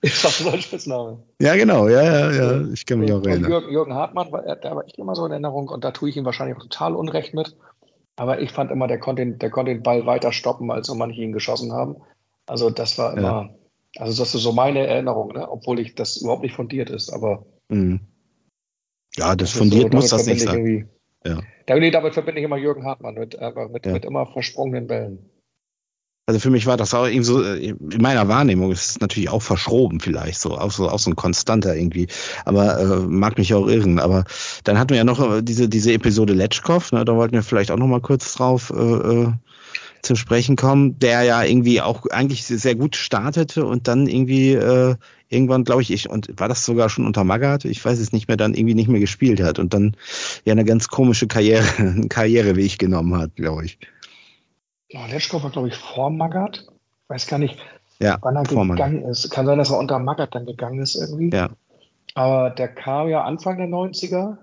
Ist 0.00 0.24
das 0.24 0.46
ein 0.46 0.60
Spitzname? 0.60 1.22
Ja, 1.40 1.54
genau, 1.54 1.88
ja, 1.88 2.02
ja, 2.02 2.32
ja. 2.32 2.68
Ich 2.72 2.86
kann 2.86 2.98
mich 2.98 3.12
auch 3.12 3.24
erinnern. 3.24 3.50
Jürgen, 3.50 3.70
Jürgen 3.70 3.94
Hartmann, 3.94 4.32
der 4.32 4.74
war 4.74 4.84
echt 4.84 4.98
immer 4.98 5.14
so 5.14 5.26
in 5.26 5.32
Erinnerung 5.32 5.68
und 5.68 5.84
da 5.84 5.92
tue 5.92 6.08
ich 6.08 6.16
ihm 6.16 6.24
wahrscheinlich 6.24 6.56
auch 6.56 6.62
total 6.62 6.96
Unrecht 6.96 7.34
mit. 7.34 7.56
Aber 8.16 8.40
ich 8.40 8.50
fand 8.50 8.70
immer, 8.70 8.88
der 8.88 8.98
konnte, 8.98 9.22
den, 9.22 9.38
der 9.38 9.50
konnte 9.50 9.72
den 9.72 9.82
Ball 9.82 10.06
weiter 10.06 10.32
stoppen, 10.32 10.70
als 10.70 10.88
so 10.88 10.94
manche 10.94 11.22
ihn 11.22 11.32
geschossen 11.32 11.72
haben. 11.72 11.96
Also 12.46 12.70
das 12.70 12.98
war 12.98 13.16
immer, 13.16 13.22
ja. 13.22 13.50
also 13.96 14.22
das 14.22 14.34
ist 14.34 14.42
so 14.42 14.52
meine 14.52 14.86
Erinnerung, 14.86 15.32
ne? 15.32 15.48
obwohl 15.48 15.78
ich 15.78 15.94
das 15.94 16.16
überhaupt 16.16 16.42
nicht 16.42 16.56
fundiert 16.56 16.90
ist, 16.90 17.10
aber. 17.10 17.46
Mhm. 17.68 18.00
Ja, 19.16 19.36
das, 19.36 19.50
das 19.50 19.58
fundiert 19.58 19.92
so, 19.92 19.98
muss 19.98 20.08
das 20.08 20.26
nicht 20.26 20.40
sein. 20.40 20.88
Ja. 21.24 21.40
Damit, 21.66 21.94
damit 21.94 22.14
verbinde 22.14 22.40
ich 22.40 22.44
immer 22.44 22.56
Jürgen 22.56 22.84
Hartmann 22.84 23.14
mit, 23.14 23.34
äh, 23.34 23.52
mit, 23.70 23.86
ja. 23.86 23.92
mit 23.92 24.04
immer 24.04 24.26
versprungenen 24.26 24.86
Bällen. 24.86 25.30
Also 26.26 26.38
für 26.38 26.50
mich 26.50 26.66
war 26.66 26.76
das 26.76 26.94
auch 26.94 27.06
irgendwie 27.06 27.24
so, 27.24 27.42
äh, 27.42 27.70
in 27.70 28.00
meiner 28.00 28.28
Wahrnehmung 28.28 28.70
ist 28.70 28.90
es 28.90 29.00
natürlich 29.00 29.28
auch 29.28 29.42
verschroben 29.42 29.98
vielleicht, 29.98 30.40
so 30.40 30.56
auch 30.56 30.70
so, 30.70 30.88
auch 30.88 31.00
so 31.00 31.10
ein 31.10 31.16
konstanter 31.16 31.74
irgendwie, 31.74 32.06
aber 32.44 32.78
äh, 32.78 32.98
mag 33.00 33.38
mich 33.38 33.52
auch 33.54 33.66
irren. 33.66 33.98
Aber 33.98 34.24
dann 34.62 34.78
hatten 34.78 34.90
wir 34.90 34.98
ja 34.98 35.04
noch 35.04 35.20
äh, 35.20 35.42
diese, 35.42 35.68
diese 35.68 35.92
Episode 35.92 36.32
Letschkow, 36.32 36.92
ne, 36.92 37.04
da 37.04 37.16
wollten 37.16 37.34
wir 37.34 37.42
vielleicht 37.42 37.72
auch 37.72 37.76
noch 37.76 37.88
mal 37.88 38.00
kurz 38.00 38.34
drauf 38.34 38.70
äh, 38.70 39.26
zum 40.02 40.16
Sprechen 40.16 40.56
kommen, 40.56 40.98
der 40.98 41.22
ja 41.22 41.42
irgendwie 41.42 41.80
auch 41.80 42.06
eigentlich 42.10 42.44
sehr 42.44 42.74
gut 42.74 42.96
startete 42.96 43.64
und 43.64 43.86
dann 43.86 44.08
irgendwie 44.08 44.52
äh, 44.52 44.96
irgendwann, 45.28 45.64
glaube 45.64 45.82
ich, 45.82 45.92
ich, 45.92 46.10
und 46.10 46.28
war 46.38 46.48
das 46.48 46.64
sogar 46.64 46.88
schon 46.88 47.06
unter 47.06 47.24
Magath, 47.24 47.64
ich 47.64 47.84
weiß 47.84 47.98
es 47.98 48.12
nicht 48.12 48.28
mehr, 48.28 48.36
dann 48.36 48.54
irgendwie 48.54 48.74
nicht 48.74 48.88
mehr 48.88 49.00
gespielt 49.00 49.40
hat 49.40 49.58
und 49.58 49.72
dann 49.74 49.96
ja 50.44 50.52
eine 50.52 50.64
ganz 50.64 50.88
komische 50.88 51.28
Karriere, 51.28 51.64
einen 51.78 52.08
Karriereweg 52.08 52.78
genommen 52.78 53.16
hat, 53.16 53.36
glaube 53.36 53.64
ich. 53.64 53.78
Ja, 54.88 55.06
Letschkow 55.06 55.42
war, 55.42 55.50
glaube 55.50 55.68
ich, 55.68 55.76
vor 55.76 56.10
Magath. 56.10 56.66
Ich 56.66 57.08
weiß 57.08 57.26
gar 57.28 57.38
nicht, 57.38 57.58
ja, 57.98 58.18
wann 58.20 58.36
er 58.36 58.42
gegangen 58.42 58.68
Magath. 58.68 59.10
ist. 59.10 59.30
Kann 59.30 59.46
sein, 59.46 59.58
dass 59.58 59.70
er 59.70 59.78
unter 59.78 59.98
Magath 59.98 60.34
dann 60.34 60.44
gegangen 60.44 60.80
ist 60.80 60.96
irgendwie. 60.96 61.34
Ja. 61.34 61.50
Aber 62.14 62.50
der 62.50 62.68
kam 62.68 63.08
ja 63.08 63.22
Anfang 63.22 63.56
der 63.56 63.68
90er. 63.68 64.36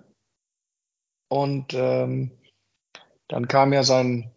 Und 1.28 1.76
ähm, 1.76 2.32
dann 3.28 3.48
kam 3.48 3.74
ja 3.74 3.84
sein, 3.84 4.32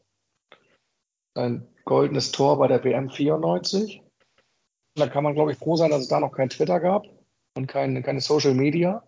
sein 1.34 1.66
goldenes 1.84 2.32
Tor 2.32 2.58
bei 2.58 2.68
der 2.68 2.84
WM 2.84 3.10
94. 3.10 4.02
Da 4.94 5.08
kann 5.08 5.24
man, 5.24 5.34
glaube 5.34 5.52
ich, 5.52 5.58
froh 5.58 5.76
sein, 5.76 5.90
dass 5.90 6.02
es 6.02 6.08
da 6.08 6.20
noch 6.20 6.32
kein 6.32 6.50
Twitter 6.50 6.80
gab 6.80 7.06
und 7.56 7.66
kein, 7.66 8.02
keine 8.02 8.20
Social 8.20 8.54
Media. 8.54 9.02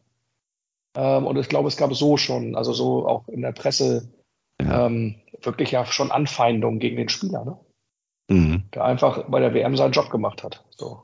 Ähm, 0.96 1.26
und 1.26 1.36
ich 1.36 1.48
glaube, 1.48 1.68
es 1.68 1.76
gab 1.76 1.92
so 1.94 2.16
schon, 2.16 2.56
also 2.56 2.72
so 2.72 3.06
auch 3.06 3.28
in 3.28 3.42
der 3.42 3.52
Presse 3.52 4.12
ja. 4.60 4.86
ähm, 4.86 5.16
wirklich 5.42 5.72
ja 5.72 5.84
schon 5.84 6.10
Anfeindungen 6.10 6.78
gegen 6.78 6.96
den 6.96 7.08
Spieler, 7.08 7.44
ne? 7.44 7.58
Mhm. 8.30 8.62
Der 8.72 8.84
einfach 8.84 9.28
bei 9.28 9.40
der 9.40 9.52
WM 9.52 9.76
seinen 9.76 9.92
Job 9.92 10.10
gemacht 10.10 10.42
hat. 10.42 10.64
So. 10.70 11.02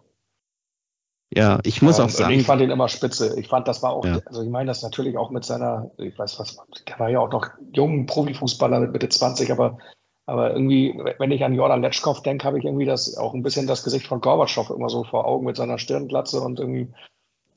Ja, 1.33 1.61
ich 1.63 1.83
muss 1.83 1.99
ähm, 1.99 2.07
auch 2.07 2.09
sagen. 2.09 2.35
Ich 2.35 2.47
fand 2.47 2.63
ihn 2.63 2.71
immer 2.71 2.89
spitze. 2.89 3.39
Ich 3.39 3.49
fand, 3.49 3.69
das 3.69 3.83
war 3.83 3.93
auch, 3.93 4.05
ja. 4.05 4.21
also 4.25 4.43
ich 4.43 4.49
meine 4.49 4.69
das 4.69 4.83
natürlich 4.83 5.17
auch 5.17 5.31
mit 5.31 5.45
seiner, 5.45 5.91
ich 5.99 6.19
weiß 6.19 6.39
was, 6.39 6.57
der 6.89 6.99
war 6.99 7.09
ja 7.09 7.21
auch 7.21 7.31
noch 7.31 7.51
jung 7.73 8.07
Profifußballer 8.07 8.81
mit 8.81 8.93
Mitte 8.93 9.09
20, 9.09 9.53
aber, 9.53 9.79
aber 10.27 10.53
irgendwie, 10.53 10.95
wenn 11.19 11.33
ich 11.33 11.45
an 11.45 11.55
Jordan 11.55 11.83
Letschkow 11.83 12.23
denke, 12.23 12.45
habe 12.45 12.59
ich 12.59 12.65
irgendwie 12.65 12.85
das 12.85 13.17
auch 13.17 13.35
ein 13.35 13.43
bisschen 13.43 13.67
das 13.67 13.83
Gesicht 13.83 14.07
von 14.07 14.21
Gorbatschow 14.21 14.71
immer 14.71 14.89
so 14.89 15.05
vor 15.05 15.27
Augen 15.27 15.47
mit 15.47 15.57
seiner 15.57 15.79
Stirnglatze 15.79 16.41
und 16.41 16.61
irgendwie 16.61 16.89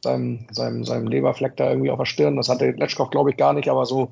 seinem, 0.03 0.47
seinem, 0.51 0.83
seinem 0.83 1.07
Leberfleck 1.07 1.55
da 1.55 1.69
irgendwie 1.69 1.91
auf 1.91 1.99
der 1.99 2.05
Stirn. 2.05 2.35
Das 2.35 2.49
hatte 2.49 2.71
Letschkow, 2.71 3.09
glaube 3.09 3.29
ich, 3.29 3.37
gar 3.37 3.53
nicht, 3.53 3.69
aber 3.69 3.85
so 3.85 4.11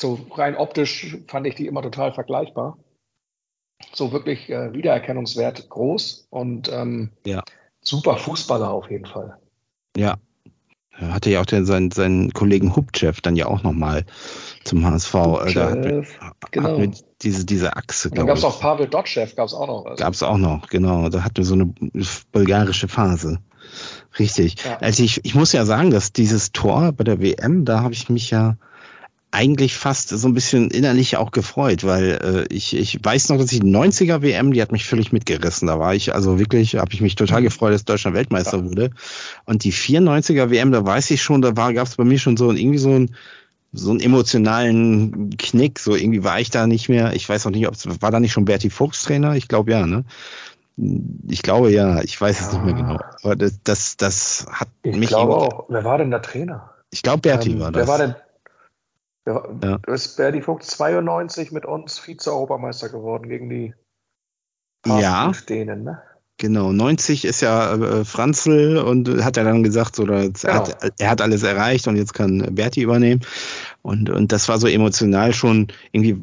so 0.00 0.18
rein 0.32 0.56
optisch 0.56 1.18
fand 1.28 1.46
ich 1.46 1.54
die 1.54 1.66
immer 1.66 1.82
total 1.82 2.12
vergleichbar. 2.12 2.78
So 3.92 4.12
wirklich 4.12 4.50
äh, 4.50 4.72
Wiedererkennungswert 4.72 5.68
groß 5.68 6.26
und 6.30 6.70
ähm, 6.72 7.10
ja. 7.24 7.42
super 7.82 8.16
Fußballer 8.16 8.70
auf 8.70 8.90
jeden 8.90 9.06
Fall. 9.06 9.38
Ja. 9.96 10.16
Er 10.98 11.14
hatte 11.14 11.30
ja 11.30 11.40
auch 11.40 11.46
den, 11.46 11.64
seinen, 11.64 11.90
seinen 11.90 12.32
Kollegen 12.32 12.76
Hubchev 12.76 13.20
dann 13.22 13.36
ja 13.36 13.46
auch 13.46 13.62
nochmal 13.62 14.04
zum 14.64 14.84
HSV. 14.84 15.14
Hubchev, 15.14 15.54
da 15.54 15.70
hat, 15.70 16.52
genau. 16.52 16.78
hat 16.78 17.04
diese, 17.22 17.44
diese 17.44 17.76
Achse. 17.76 18.10
Dann 18.10 18.26
gab 18.26 18.36
es 18.36 18.44
auch 18.44 18.60
Pavel 18.60 18.86
Dotschew, 18.86 19.26
gab 19.36 19.46
es 19.46 19.54
auch 19.54 19.66
noch. 19.66 19.84
Also. 19.86 20.02
Gab 20.02 20.14
es 20.14 20.22
auch 20.22 20.38
noch, 20.38 20.68
genau. 20.68 21.08
Da 21.08 21.22
hatten 21.22 21.36
wir 21.36 21.44
so 21.44 21.54
eine 21.54 21.72
bulgarische 22.32 22.88
Phase. 22.88 23.38
Richtig. 24.18 24.56
Ja. 24.64 24.78
Also 24.78 25.02
ich, 25.02 25.24
ich 25.24 25.34
muss 25.34 25.52
ja 25.52 25.64
sagen, 25.64 25.90
dass 25.90 26.12
dieses 26.12 26.52
Tor 26.52 26.92
bei 26.92 27.04
der 27.04 27.20
WM, 27.20 27.64
da 27.64 27.80
habe 27.80 27.94
ich 27.94 28.08
mich 28.08 28.30
ja 28.30 28.56
eigentlich 29.32 29.76
fast 29.76 30.08
so 30.08 30.26
ein 30.26 30.34
bisschen 30.34 30.70
innerlich 30.70 31.16
auch 31.16 31.30
gefreut, 31.30 31.84
weil 31.84 32.46
äh, 32.50 32.52
ich, 32.54 32.76
ich 32.76 32.98
weiß 33.00 33.28
noch, 33.28 33.38
dass 33.38 33.46
die 33.46 33.62
90er 33.62 34.22
WM, 34.22 34.52
die 34.52 34.60
hat 34.60 34.72
mich 34.72 34.86
völlig 34.86 35.12
mitgerissen. 35.12 35.68
Da 35.68 35.78
war 35.78 35.94
ich 35.94 36.14
also 36.14 36.40
wirklich, 36.40 36.74
habe 36.74 36.92
ich 36.92 37.00
mich 37.00 37.14
total 37.14 37.42
gefreut, 37.42 37.72
dass 37.72 37.84
Deutschland 37.84 38.16
Weltmeister 38.16 38.58
ja. 38.58 38.64
wurde. 38.64 38.90
Und 39.44 39.62
die 39.62 39.72
94er 39.72 40.50
WM, 40.50 40.72
da 40.72 40.84
weiß 40.84 41.12
ich 41.12 41.22
schon, 41.22 41.42
da 41.42 41.56
war 41.56 41.72
gab 41.72 41.86
es 41.86 41.94
bei 41.94 42.04
mir 42.04 42.18
schon 42.18 42.36
so 42.36 42.50
irgendwie 42.50 42.78
so 42.78 42.90
ein 42.90 43.14
so 43.72 43.90
einen 43.90 44.00
emotionalen 44.00 45.36
Knick. 45.36 45.78
So 45.78 45.94
irgendwie 45.94 46.24
war 46.24 46.40
ich 46.40 46.50
da 46.50 46.66
nicht 46.66 46.88
mehr. 46.88 47.12
Ich 47.14 47.28
weiß 47.28 47.46
auch 47.46 47.50
nicht, 47.50 47.66
ob 47.66 47.74
es 47.74 48.02
war 48.02 48.10
da 48.10 48.20
nicht 48.20 48.32
schon 48.32 48.44
Berti 48.44 48.70
Fuchs 48.70 49.04
Trainer. 49.04 49.34
Ich 49.36 49.48
glaube 49.48 49.70
ja, 49.70 49.86
ne? 49.86 50.04
Ich 51.28 51.42
glaube 51.42 51.70
ja. 51.70 52.02
Ich 52.02 52.20
weiß 52.20 52.40
es 52.40 52.52
nicht 52.52 52.64
mehr 52.64 52.74
genau. 52.74 52.98
Aber 53.22 53.36
das, 53.36 53.60
das, 53.62 53.96
das 53.96 54.46
hat 54.50 54.68
ich 54.82 54.94
mich. 54.94 55.04
Ich 55.04 55.08
glaube 55.08 55.36
auch. 55.36 55.66
Wer 55.68 55.84
war 55.84 55.98
denn 55.98 56.10
der 56.10 56.22
Trainer? 56.22 56.74
Ich 56.90 57.02
glaube 57.02 57.20
Berti 57.20 57.52
ähm, 57.52 57.60
war 57.60 57.72
das. 57.72 57.82
Wer 57.82 57.88
war 57.88 57.98
denn 57.98 58.14
ja. 59.26 59.40
Du 59.40 59.78
bist 59.78 60.16
Berdi 60.16 60.42
Vogt 60.42 60.64
92 60.64 61.52
mit 61.52 61.66
uns 61.66 61.98
Vize-Europameister 61.98 62.88
geworden 62.88 63.28
gegen 63.28 63.48
die 63.50 63.74
ja. 64.86 65.30
Dänen, 65.48 65.84
ne? 65.84 66.02
Genau, 66.40 66.72
90 66.72 67.26
ist 67.26 67.42
ja 67.42 67.74
äh, 67.74 68.02
Franzl 68.02 68.78
und 68.78 69.22
hat 69.22 69.36
er 69.36 69.44
dann 69.44 69.62
gesagt, 69.62 69.94
so, 69.94 70.04
genau. 70.04 70.30
er, 70.42 70.54
hat, 70.54 70.94
er 70.98 71.10
hat 71.10 71.20
alles 71.20 71.42
erreicht 71.42 71.86
und 71.86 71.96
jetzt 71.96 72.14
kann 72.14 72.54
Berti 72.54 72.80
übernehmen. 72.80 73.20
Und, 73.82 74.10
und 74.10 74.30
das 74.30 74.48
war 74.48 74.58
so 74.58 74.66
emotional 74.66 75.32
schon 75.32 75.68
irgendwie 75.92 76.18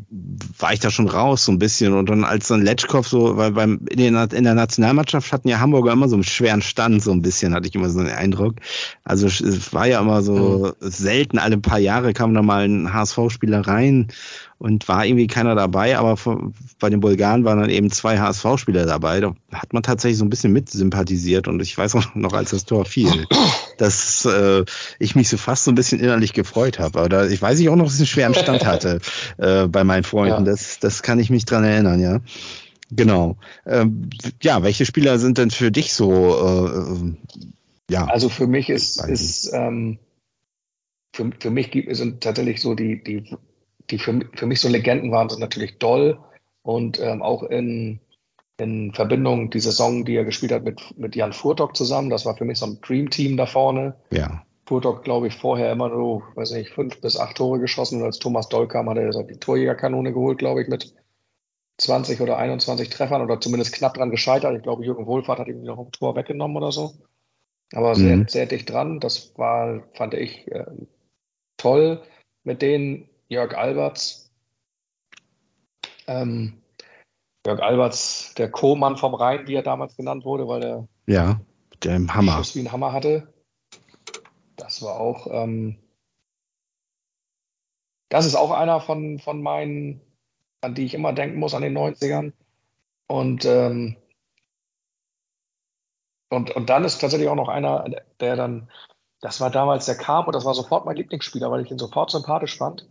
war 0.60 0.74
ich 0.74 0.80
da 0.80 0.92
schon 0.92 1.08
raus 1.08 1.46
so 1.46 1.52
ein 1.52 1.60
bisschen. 1.60 1.94
Und 1.94 2.10
dann 2.10 2.24
als 2.24 2.48
dann 2.48 2.62
Letschkow 2.62 3.08
so, 3.08 3.38
weil 3.38 3.52
beim 3.52 3.80
in 3.90 4.14
der, 4.14 4.32
in 4.32 4.44
der 4.44 4.54
Nationalmannschaft 4.54 5.32
hatten 5.32 5.48
ja 5.48 5.60
Hamburger 5.60 5.92
immer 5.92 6.08
so 6.08 6.16
einen 6.16 6.24
schweren 6.24 6.62
Stand, 6.62 7.02
so 7.02 7.12
ein 7.12 7.22
bisschen, 7.22 7.54
hatte 7.54 7.68
ich 7.68 7.76
immer 7.76 7.90
so 7.90 8.00
einen 8.00 8.10
Eindruck. 8.10 8.56
Also 9.04 9.28
es 9.28 9.74
war 9.74 9.88
ja 9.88 10.02
immer 10.02 10.22
so 10.22 10.74
mhm. 10.80 10.90
selten, 10.90 11.40
alle 11.40 11.58
paar 11.58 11.80
Jahre 11.80 12.14
kam 12.14 12.34
da 12.34 12.42
mal 12.42 12.68
ein 12.68 12.94
HSV-Spieler 12.94 13.62
rein 13.62 14.08
und 14.60 14.88
war 14.88 15.06
irgendwie 15.06 15.28
keiner 15.28 15.54
dabei, 15.54 15.98
aber 15.98 16.18
bei 16.80 16.90
den 16.90 17.00
Bulgaren 17.00 17.46
waren 17.46 17.60
dann 17.60 17.70
eben 17.70 17.92
zwei 17.92 18.18
HSV-Spieler 18.18 18.88
dabei. 18.88 19.20
Da 19.20 19.36
hat 19.52 19.74
man 19.74 19.84
tatsächlich 19.84 20.18
so 20.18 20.26
ein 20.26 20.32
bisschen 20.32 20.52
mit 20.52 20.70
sympathisiert 20.70 21.48
und 21.48 21.62
ich 21.62 21.78
weiß 21.78 21.96
auch 21.96 22.16
noch, 22.16 22.34
als 22.34 22.52
das 22.52 22.66
Tor 22.66 22.86
fiel, 22.86 23.28
dass 23.78 24.26
äh, 24.26 24.66
ich 24.98 25.16
mich 25.16 25.30
so 25.30 25.38
fast 25.38 25.66
so 25.66 25.72
ein 25.72 25.76
bisschen 25.76 26.00
innerlich 26.00 26.34
gefreut 26.34 26.80
habe. 26.80 27.00
Aber 27.00 27.10
da, 27.10 27.28
ich 27.28 27.40
weiß 27.40 27.47
ich 27.60 27.70
auch 27.70 27.76
noch, 27.76 27.86
dass 27.86 27.96
ich 27.96 28.02
einen 28.02 28.08
schweren 28.08 28.34
Stand 28.34 28.66
hatte 28.66 29.00
äh, 29.38 29.68
bei 29.68 29.84
meinen 29.84 30.04
Freunden. 30.04 30.46
Ja. 30.46 30.52
Das, 30.52 30.80
das 30.80 31.04
kann 31.04 31.20
ich 31.20 31.30
mich 31.30 31.46
dran 31.46 31.64
erinnern, 31.64 32.00
ja. 32.00 32.20
Genau. 32.92 33.38
Ähm, 33.66 34.10
ja, 34.42 34.64
welche 34.64 34.86
Spieler 34.86 35.20
sind 35.20 35.38
denn 35.38 35.52
für 35.52 35.72
dich 35.72 35.94
so? 35.94 36.78
Äh, 36.80 37.94
ja. 37.94 38.06
Also 38.06 38.30
für 38.30 38.48
mich 38.48 38.70
ist, 38.70 39.04
ist 39.08 39.52
ähm, 39.54 40.00
für, 41.14 41.32
für 41.40 41.50
mich 41.50 41.72
gibt, 41.72 41.94
sind 41.96 42.22
tatsächlich 42.22 42.62
so 42.62 42.76
die, 42.76 43.04
die 43.04 43.36
die 43.90 44.00
für, 44.00 44.20
für 44.34 44.46
mich 44.46 44.60
so 44.60 44.70
Legenden 44.70 45.12
waren, 45.12 45.30
sind 45.30 45.40
natürlich 45.40 45.78
Doll 45.78 46.20
und 46.64 47.00
ähm, 47.00 47.22
auch 47.22 47.44
in, 47.44 48.00
in 48.58 48.94
Verbindung 48.94 49.50
die 49.50 49.60
Saison, 49.60 50.06
die 50.06 50.16
er 50.16 50.26
gespielt 50.26 50.52
hat 50.52 50.64
mit, 50.64 50.98
mit 50.98 51.16
Jan 51.16 51.34
Furtok 51.34 51.76
zusammen. 51.76 52.10
Das 52.10 52.26
war 52.26 52.36
für 52.36 52.46
mich 52.46 52.60
so 52.60 52.66
ein 52.66 52.80
Dream-Team 52.82 53.38
da 53.38 53.46
vorne. 53.46 53.96
Ja. 54.12 54.44
Furtok, 54.68 55.04
glaube 55.04 55.28
ich, 55.28 55.36
vorher 55.36 55.72
immer 55.72 55.88
nur, 55.88 56.24
weiß 56.36 56.52
nicht, 56.52 56.72
fünf 56.72 57.00
bis 57.00 57.18
acht 57.18 57.38
Tore 57.38 57.60
geschossen 57.60 58.02
und 58.02 58.06
als 58.06 58.20
Thomas 58.20 58.50
Doll 58.50 58.68
kam, 58.68 58.90
hat 58.90 58.98
er 58.98 59.14
so 59.14 59.24
die 59.24 59.40
Torjägerkanone 59.40 60.12
geholt, 60.12 60.40
glaube 60.40 60.62
ich, 60.62 60.68
mit 60.68 60.94
20 61.78 62.20
oder 62.20 62.38
21 62.38 62.90
Treffern 62.90 63.22
oder 63.22 63.40
zumindest 63.40 63.74
knapp 63.74 63.94
dran 63.94 64.12
gescheitert. 64.12 64.58
Ich 64.58 64.64
glaube, 64.64 64.84
Jürgen 64.84 65.06
Wohlfahrt 65.06 65.40
hat 65.40 65.48
ihm 65.48 65.64
noch 65.64 65.80
ein 65.80 65.92
Tor 65.92 66.16
weggenommen 66.16 66.58
oder 66.58 66.72
so. 66.72 66.96
Aber 67.74 67.96
sehr, 67.96 68.18
mhm. 68.18 68.28
sehr 68.28 68.46
dicht 68.46 68.70
dran. 68.70 69.00
Das 69.00 69.38
war, 69.38 69.84
fand 69.94 70.14
ich, 70.14 70.48
äh, 70.52 70.66
toll. 71.58 72.02
Mit 72.44 72.62
denen 72.62 73.10
Jörg 73.30 73.56
Alberts. 73.56 74.32
Ähm, 76.08 76.62
Jörg 77.46 77.62
Alberts, 77.62 78.34
der 78.36 78.50
Co-Mann 78.50 78.98
vom 78.98 79.14
Rhein, 79.14 79.48
wie 79.48 79.56
er 79.56 79.64
damals 79.64 79.96
genannt 79.96 80.26
wurde, 80.26 80.48
weil 80.48 80.64
er 80.64 80.88
ja, 81.06 81.40
der 81.84 81.96
im 81.96 82.14
Hammer. 82.14 82.34
Schuss 82.34 82.56
wie 82.56 82.62
ein 82.62 82.72
Hammer 82.72 82.92
hatte. 82.92 83.34
Das 84.58 84.82
war 84.82 85.00
auch, 85.00 85.28
ähm, 85.32 85.78
das 88.10 88.26
ist 88.26 88.36
auch 88.36 88.52
einer 88.52 88.82
von, 88.82 89.20
von 89.20 89.42
meinen, 89.42 90.02
an 90.62 90.76
die 90.76 90.86
ich 90.86 90.94
immer 90.94 91.14
denken 91.14 91.40
muss, 91.40 91.54
an 91.54 91.62
den 91.62 91.78
90ern. 91.78 92.34
Und, 93.08 93.46
ähm, 93.46 93.96
und, 96.30 96.52
und 96.52 96.70
dann 96.70 96.84
ist 96.84 97.00
tatsächlich 97.00 97.30
auch 97.30 97.36
noch 97.36 97.48
einer, 97.48 97.86
der 98.20 98.36
dann, 98.36 98.70
das 99.22 99.40
war 99.40 99.50
damals, 99.50 99.86
der 99.86 99.96
und 100.28 100.36
das 100.36 100.46
war 100.46 100.54
sofort 100.54 100.86
mein 100.86 100.98
Lieblingsspieler, 100.98 101.50
weil 101.50 101.64
ich 101.64 101.72
ihn 101.72 101.78
sofort 101.78 102.12
sympathisch 102.12 102.58
fand 102.58 102.88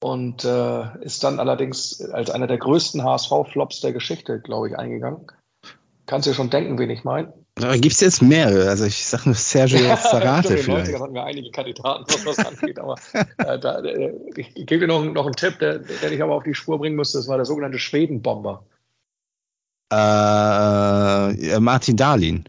und 0.00 0.44
äh, 0.44 0.98
ist 1.02 1.24
dann 1.24 1.40
allerdings 1.40 2.00
als 2.00 2.30
einer 2.30 2.46
der 2.46 2.58
größten 2.58 3.02
HSV-Flops 3.02 3.80
der 3.80 3.92
Geschichte, 3.92 4.40
glaube 4.40 4.68
ich, 4.68 4.78
eingegangen. 4.78 5.26
Kannst 6.06 6.26
du 6.26 6.30
dir 6.30 6.34
schon 6.34 6.50
denken, 6.50 6.78
wen 6.78 6.90
ich 6.90 7.04
meine? 7.04 7.43
Gibt 7.56 7.94
es 7.94 8.00
jetzt 8.00 8.20
mehrere? 8.20 8.68
Also 8.68 8.84
ich 8.84 9.06
sage 9.06 9.24
nur 9.26 9.36
Sergio 9.36 9.78
Zarate 9.96 10.56
vielleicht. 10.58 10.88
In 10.88 10.94
den 10.94 10.94
90ern 10.96 11.02
hatten 11.02 11.14
wir 11.14 11.24
einige 11.24 11.50
Kandidaten, 11.52 12.04
was 12.08 12.24
das 12.24 12.46
angeht, 12.46 12.78
aber 12.80 12.96
äh, 13.38 13.58
da, 13.58 13.78
äh, 13.80 14.12
ich, 14.34 14.56
ich 14.56 14.66
gebe 14.66 14.80
dir 14.80 14.88
noch, 14.88 15.04
noch 15.04 15.26
einen 15.26 15.36
Tipp, 15.36 15.60
der, 15.60 15.78
der 15.78 16.10
dich 16.10 16.20
aber 16.20 16.34
auf 16.34 16.42
die 16.42 16.54
Spur 16.54 16.78
bringen 16.78 16.96
müsste. 16.96 17.18
Das 17.18 17.28
war 17.28 17.36
der 17.36 17.46
sogenannte 17.46 17.78
Schwedenbomber. 17.78 18.64
Äh, 19.92 21.60
Martin 21.60 21.96
Dahlin. 21.96 22.44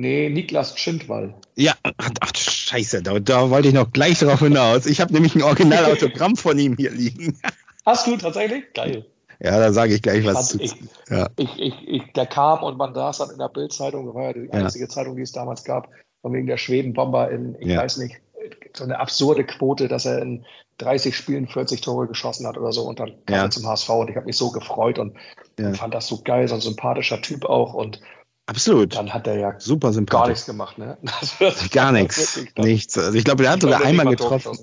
Nee, 0.00 0.28
Niklas 0.28 0.78
Schindwall. 0.78 1.34
Ja, 1.56 1.74
ach, 2.20 2.32
scheiße, 2.34 3.02
da, 3.02 3.18
da 3.20 3.50
wollte 3.50 3.68
ich 3.68 3.74
noch 3.74 3.92
gleich 3.92 4.18
drauf 4.18 4.40
hinaus. 4.40 4.86
Ich 4.86 5.00
habe 5.00 5.12
nämlich 5.12 5.34
ein 5.36 5.42
Originalautogramm 5.42 6.36
von 6.36 6.58
ihm 6.58 6.76
hier 6.76 6.90
liegen. 6.90 7.38
Hast 7.86 8.06
du 8.06 8.16
tatsächlich? 8.16 8.64
Geil. 8.74 9.06
Ja, 9.40 9.58
da 9.58 9.72
sage 9.72 9.94
ich 9.94 10.02
gleich 10.02 10.24
was 10.24 10.48
zu. 10.48 10.60
Ich, 10.60 10.74
ja. 11.08 11.28
ich, 11.36 11.58
ich, 11.58 11.74
ich, 11.86 12.12
der 12.12 12.26
kam 12.26 12.62
und 12.62 12.76
man 12.76 12.94
saß 12.94 13.18
dann 13.18 13.30
in 13.30 13.38
der 13.38 13.48
Bildzeitung, 13.48 14.06
das 14.06 14.14
war 14.14 14.24
ja 14.24 14.32
die 14.32 14.50
einzige 14.50 14.86
ja. 14.86 14.90
Zeitung, 14.90 15.16
die 15.16 15.22
es 15.22 15.32
damals 15.32 15.64
gab, 15.64 15.88
von 16.22 16.32
wegen 16.32 16.48
der 16.48 16.56
Schwedenbomber 16.56 17.30
in, 17.30 17.56
ich 17.60 17.68
ja. 17.68 17.80
weiß 17.80 17.98
nicht, 17.98 18.16
so 18.74 18.84
eine 18.84 18.98
absurde 18.98 19.44
Quote, 19.44 19.88
dass 19.88 20.06
er 20.06 20.20
in 20.22 20.44
30 20.78 21.16
Spielen 21.16 21.46
40 21.48 21.80
Tore 21.80 22.06
geschossen 22.06 22.46
hat 22.46 22.56
oder 22.56 22.72
so 22.72 22.82
und 22.82 23.00
dann 23.00 23.12
kam 23.26 23.46
er 23.46 23.50
zum 23.50 23.66
HSV 23.66 23.88
und 23.90 24.10
ich 24.10 24.16
habe 24.16 24.26
mich 24.26 24.36
so 24.36 24.50
gefreut 24.50 24.98
und 24.98 25.16
fand 25.74 25.94
das 25.94 26.06
so 26.06 26.20
geil, 26.22 26.48
so 26.48 26.54
ein 26.54 26.60
sympathischer 26.60 27.20
Typ 27.20 27.44
auch 27.44 27.74
und 27.74 28.00
Absolut. 28.46 28.96
Dann 28.96 29.12
hat 29.12 29.26
er 29.26 29.38
ja 29.38 29.60
super 29.60 29.92
sympathisch. 29.92 30.20
Gar 30.22 30.28
nichts 30.28 30.46
gemacht, 30.46 30.78
ne? 30.78 30.96
gar 31.70 31.92
nichts. 31.92 32.40
Nichts. 32.56 32.96
Also 32.96 33.12
ich 33.12 33.24
glaube, 33.24 33.44
er 33.44 33.50
hat 33.50 33.60
sogar 33.60 33.84
einmal 33.84 34.06
getroffen. 34.06 34.58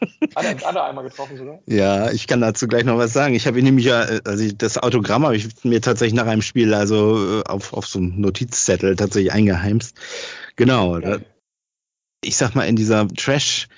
hat, 0.36 0.44
er, 0.44 0.68
hat 0.68 0.76
er 0.76 0.84
einmal 0.84 1.04
getroffen 1.04 1.36
sogar? 1.36 1.60
Ja, 1.66 2.10
ich 2.10 2.26
kann 2.26 2.40
dazu 2.40 2.68
gleich 2.68 2.84
noch 2.84 2.98
was 2.98 3.12
sagen. 3.12 3.34
Ich 3.34 3.46
habe 3.46 3.58
ihn 3.58 3.64
nämlich 3.64 3.86
ja, 3.86 4.00
also 4.24 4.52
das 4.56 4.78
Autogramm 4.78 5.24
habe 5.24 5.36
ich 5.36 5.64
mir 5.64 5.80
tatsächlich 5.80 6.14
nach 6.14 6.26
einem 6.26 6.42
Spiel 6.42 6.74
also 6.74 7.40
äh, 7.40 7.44
auf, 7.44 7.72
auf 7.72 7.86
so 7.86 7.98
einem 7.98 8.20
Notizzettel 8.20 8.96
tatsächlich 8.96 9.32
eingeheimst. 9.32 9.96
Genau. 10.56 10.98
Da, 10.98 11.18
ich 12.22 12.36
sag 12.36 12.54
mal, 12.54 12.64
in 12.64 12.76
dieser 12.76 13.08
Trash- 13.08 13.68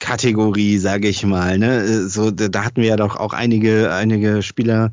Kategorie, 0.00 0.78
sage 0.78 1.08
ich 1.08 1.24
mal, 1.24 1.58
ne, 1.58 2.08
so 2.08 2.30
da 2.30 2.64
hatten 2.64 2.82
wir 2.82 2.88
ja 2.88 2.96
doch 2.96 3.16
auch 3.16 3.32
einige 3.32 3.92
einige 3.92 4.42
Spieler, 4.42 4.92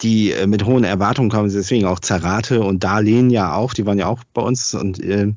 die 0.00 0.32
äh, 0.32 0.46
mit 0.46 0.64
hohen 0.64 0.84
Erwartungen 0.84 1.30
kamen, 1.30 1.52
deswegen 1.52 1.86
auch 1.86 2.00
Zarate 2.00 2.60
und 2.60 2.84
Darlehen 2.84 3.30
ja 3.30 3.54
auch, 3.54 3.74
die 3.74 3.84
waren 3.84 3.98
ja 3.98 4.06
auch 4.06 4.22
bei 4.32 4.42
uns 4.42 4.74
und 4.74 5.02
äh, 5.02 5.34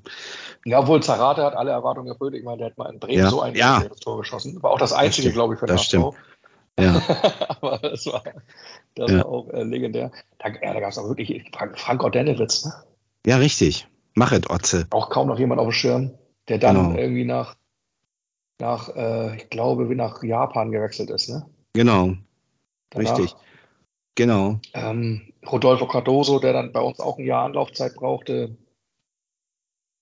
ja, 0.65 0.79
obwohl 0.79 1.01
Zarate 1.01 1.43
hat 1.43 1.55
alle 1.55 1.71
Erwartungen 1.71 2.07
erfüllt. 2.07 2.35
Ich 2.35 2.43
meine, 2.43 2.57
der 2.57 2.67
hat 2.67 2.77
mal 2.77 2.91
in 2.91 2.99
Bremen 2.99 3.17
ja, 3.17 3.29
so 3.29 3.41
ein 3.41 3.55
ja. 3.55 3.81
Tor 4.01 4.19
geschossen. 4.19 4.61
War 4.61 4.71
auch 4.71 4.79
das 4.79 4.93
einzige, 4.93 5.31
glaube 5.31 5.53
ich, 5.53 5.59
für 5.59 5.65
den 5.65 5.75
Das 5.75 5.85
stimmt. 5.85 6.13
Ja. 6.79 7.01
Aber 7.49 7.77
das 7.79 8.05
war, 8.07 8.23
das 8.95 9.11
ja. 9.11 9.17
war 9.17 9.25
auch 9.25 9.49
äh, 9.49 9.63
legendär. 9.63 10.09
Da, 10.39 10.47
ja, 10.47 10.73
da 10.73 10.79
gab 10.79 10.89
es 10.89 10.97
auch 10.97 11.07
wirklich 11.09 11.43
Frank, 11.53 11.77
Frank 11.77 12.01
Ordenewitz, 12.01 12.65
ne? 12.65 12.73
Ja, 13.25 13.37
richtig. 13.37 13.87
Mach 14.15 14.31
es, 14.31 14.49
Otze. 14.49 14.87
Auch 14.89 15.09
kaum 15.09 15.27
noch 15.27 15.37
jemand 15.37 15.59
auf 15.59 15.67
dem 15.67 15.73
Schirm, 15.73 16.11
der 16.47 16.59
dann 16.59 16.77
genau. 16.77 16.97
irgendwie 16.97 17.25
nach, 17.25 17.55
nach 18.59 18.87
äh, 18.95 19.35
ich 19.35 19.49
glaube, 19.49 19.89
wie 19.89 19.95
nach 19.95 20.23
Japan 20.23 20.71
gewechselt 20.71 21.09
ist, 21.09 21.29
ne? 21.29 21.45
Genau. 21.73 22.13
Danach, 22.89 23.17
richtig. 23.17 23.35
Genau. 24.15 24.59
Ähm, 24.73 25.33
Rodolfo 25.49 25.87
Cardoso, 25.87 26.39
der 26.39 26.53
dann 26.53 26.71
bei 26.71 26.81
uns 26.81 26.99
auch 26.99 27.17
ein 27.17 27.25
Jahr 27.25 27.45
Anlaufzeit 27.45 27.95
brauchte, 27.95 28.55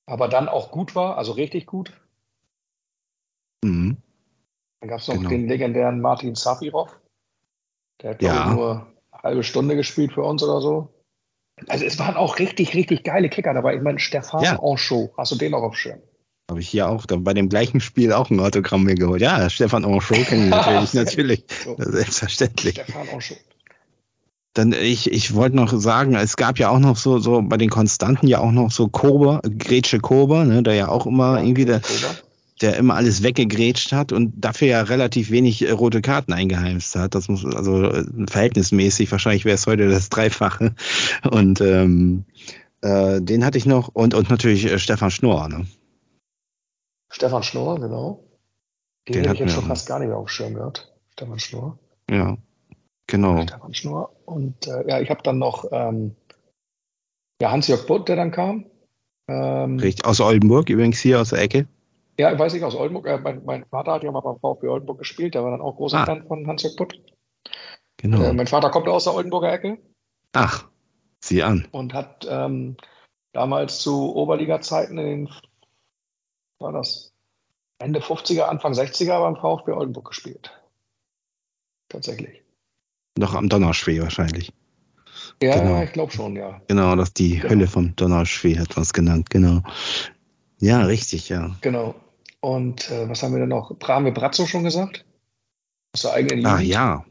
aber 0.10 0.28
dann 0.28 0.50
auch 0.50 0.72
gut 0.72 0.95
war, 0.95 1.17
also 1.17 1.34
richtig 1.34 1.67
gut. 1.67 1.93
Mhm. 3.63 3.98
Dann 4.82 4.89
gab 4.89 5.00
es 5.00 5.08
noch 5.08 5.15
genau. 5.15 5.30
den 5.30 5.48
legendären 5.48 6.02
Martin 6.02 6.36
Safirov. 6.36 7.00
Der 8.02 8.12
hat, 8.12 8.22
ja. 8.22 8.54
nur 8.54 8.88
eine 9.12 9.24
halbe 9.24 9.43
Stunde 9.43 9.76
gespielt 9.76 10.13
für 10.13 10.24
uns 10.24 10.41
oder 10.41 10.62
so. 10.62 10.89
Also 11.67 11.86
es 11.86 12.00
waren 12.00 12.15
auch 12.15 12.39
richtig, 12.39 12.74
richtig 12.74 13.04
geile 13.04 13.30
Kicker 13.30 13.54
dabei. 13.54 13.76
Ich 13.76 13.82
meine, 13.82 14.00
Stefan 14.00 14.43
ja. 14.43 14.60
Anchot, 14.60 15.12
hast 15.17 15.34
du 15.34 15.36
den 15.36 15.54
auch 15.54 15.63
auf 15.63 15.76
Schirm? 15.76 16.00
Habe 16.50 16.62
ich 16.62 16.69
hier 16.69 16.89
auch 16.89 17.06
dann 17.06 17.24
bei 17.24 17.34
dem 17.34 17.50
gleichen 17.50 17.80
Spiel 17.80 18.13
auch 18.13 18.30
ein 18.30 18.39
Autogramm 18.39 18.86
mir 18.86 18.95
geholt. 18.95 19.22
Ja, 19.22 19.50
Stefan 19.50 19.86
Anchot 19.86 20.26
kenne 20.26 20.45
ich 20.45 20.50
natürlich, 20.50 20.93
natürlich. 20.93 21.45
So. 21.63 21.76
Selbstverständlich. 21.78 22.76
Stefan 22.76 23.10
Anchot. 23.10 23.38
Dann 24.60 24.74
ich, 24.74 25.10
ich 25.10 25.36
wollte 25.36 25.56
noch 25.56 25.72
sagen, 25.80 26.15
es 26.15 26.36
gab 26.36 26.60
ja 26.60 26.67
auch 26.67 26.80
noch 26.80 26.98
so, 26.98 27.19
so 27.19 27.41
bei 27.41 27.56
den 27.56 27.69
Konstanten 27.69 28.28
ja 28.28 28.39
auch 28.39 28.52
noch 28.52 28.72
so 28.72 28.89
Kober, 28.89 29.41
Grätsche 29.58 30.00
Kober, 30.00 30.43
ne, 30.43 30.63
der 30.63 30.74
ja 30.74 30.89
auch 30.89 31.06
immer 31.06 31.38
ja, 31.38 31.43
irgendwie 31.45 31.63
der, 31.63 31.82
der 32.60 32.76
immer 32.76 32.95
alles 32.95 33.24
weggegrätscht 33.24 33.93
hat 33.93 34.12
und 34.12 34.34
dafür 34.36 34.67
ja 34.67 34.82
relativ 34.82 35.32
wenig 35.32 35.65
äh, 35.65 35.72
rote 35.72 36.02
Karten 36.02 36.34
eingeheimst 36.34 36.93
hat. 36.98 37.15
Das 37.15 37.30
muss 37.30 37.45
also 37.45 37.86
äh, 37.86 38.04
verhältnismäßig, 38.30 39.10
wahrscheinlich 39.13 39.45
wäre 39.45 39.56
es 39.56 39.65
heute 39.65 39.88
das 39.88 40.10
Dreifache. 40.10 40.76
Und 41.32 41.62
ähm, 41.62 42.26
äh, 42.82 43.22
den 43.22 43.45
hatte 43.45 43.58
ich 43.58 43.65
noch 43.65 43.88
und, 43.93 44.13
und 44.13 44.30
natürlich 44.30 44.65
äh, 44.65 44.78
Stefan 44.78 45.12
Schnorr, 45.12 45.48
ne? 45.48 45.67
Stefan 47.10 47.43
Schnorr, 47.43 47.80
genau. 47.80 48.26
Den, 49.08 49.13
den 49.13 49.24
hätte 49.24 49.36
ich 49.36 49.39
jetzt 49.39 49.54
schon 49.54 49.65
fast 49.65 49.88
gar 49.88 50.00
nicht 50.00 50.10
mehr 50.10 50.17
auf 50.17 50.28
dem 50.28 50.30
Schirm 50.30 50.54
gehabt. 50.56 50.91
Stefan 51.13 51.39
Schnorr. 51.39 51.80
Ja. 52.10 52.38
Genau. 53.10 53.43
Schnur. 53.72 54.12
Und 54.26 54.67
äh, 54.67 54.88
ja, 54.88 55.00
ich 55.00 55.10
habe 55.10 55.24
dann 55.24 55.39
noch 55.39 55.65
ähm, 55.72 56.15
ja, 57.41 57.52
Hans-Jörg 57.52 57.88
Butt, 57.88 58.08
der 58.08 58.15
dann 58.15 58.32
kam. 58.32 58.65
Ähm, 59.28 59.80
Richtig, 59.80 60.06
aus 60.06 60.22
Oldenburg 60.22 60.69
übrigens 60.69 61.00
hier 61.00 61.19
aus 61.19 61.30
der 61.30 61.41
Ecke. 61.41 61.67
Ja, 62.19 62.38
weiß 62.38 62.54
ich, 62.54 62.63
aus 62.63 62.76
Oldenburg. 62.76 63.08
Äh, 63.08 63.17
mein, 63.17 63.43
mein, 63.45 63.65
Vater 63.65 63.93
hat 63.93 64.04
ja 64.04 64.12
mal 64.12 64.22
beim 64.22 64.39
VfB 64.39 64.67
Oldenburg 64.67 65.00
gespielt, 65.00 65.34
der 65.34 65.43
war 65.43 65.52
dann 65.52 65.62
auch 65.62 65.78
großer 65.78 66.00
ah. 66.00 66.06
Fan 66.06 66.28
von 66.28 66.45
Hans-Jörg 66.45 66.76
Butt. 66.76 67.02
Genau. 67.98 68.22
Äh, 68.22 68.34
mein 68.34 68.48
Vater 68.48 68.69
kommt 68.69 68.88
aus 68.88 69.06
der 69.06 69.15
Oldenburger 69.15 69.52
Ecke. 69.52 69.80
Ach, 70.34 70.67
sieh 71.24 71.41
an. 71.41 71.67
Und 71.72 71.95
hat 71.95 72.28
ähm, 72.30 72.78
damals 73.34 73.80
zu 73.80 74.15
Oberliga-Zeiten 74.15 75.00
in 75.00 75.06
den, 75.06 75.30
war 76.60 76.74
das, 76.74 77.12
Ende 77.80 78.02
50er, 78.02 78.43
Anfang 78.43 78.74
60er 78.74 79.19
beim 79.19 79.38
VfB 79.38 79.72
Oldenburg 79.72 80.10
gespielt. 80.10 80.52
Tatsächlich. 81.88 82.43
Noch 83.17 83.36
am 83.36 83.50
Donnerschwee 83.50 84.02
wahrscheinlich. 84.02 84.54
Ja, 85.41 85.58
genau. 85.60 85.82
ich 85.84 85.91
glaube 85.93 86.12
schon, 86.12 86.36
ja. 86.36 86.62
Genau, 86.67 86.95
das 86.95 87.13
die 87.13 87.38
genau. 87.38 87.50
Hölle 87.50 87.67
vom 87.67 87.95
Donnerschwee 87.95 88.58
hat 88.58 88.76
was 88.78 88.93
genannt, 88.93 89.30
genau. 89.30 89.62
Ja, 90.60 90.84
richtig, 90.84 91.30
ja. 91.30 91.56
Genau. 91.62 91.95
Und 92.41 92.89
äh, 92.91 93.10
was 93.10 93.24
haben 93.24 93.34
wir 93.34 93.39
denn 93.39 93.50
noch? 93.50 93.78
Brahme 93.78 94.12
Brazzo 94.12 94.45
schon 94.45 94.63
gesagt? 94.63 95.06
Aus 95.93 96.02
der 96.02 96.13
eigenen 96.13 96.39
Jugend. 96.39 96.58
Ah 96.58 96.62
ja. 96.62 97.06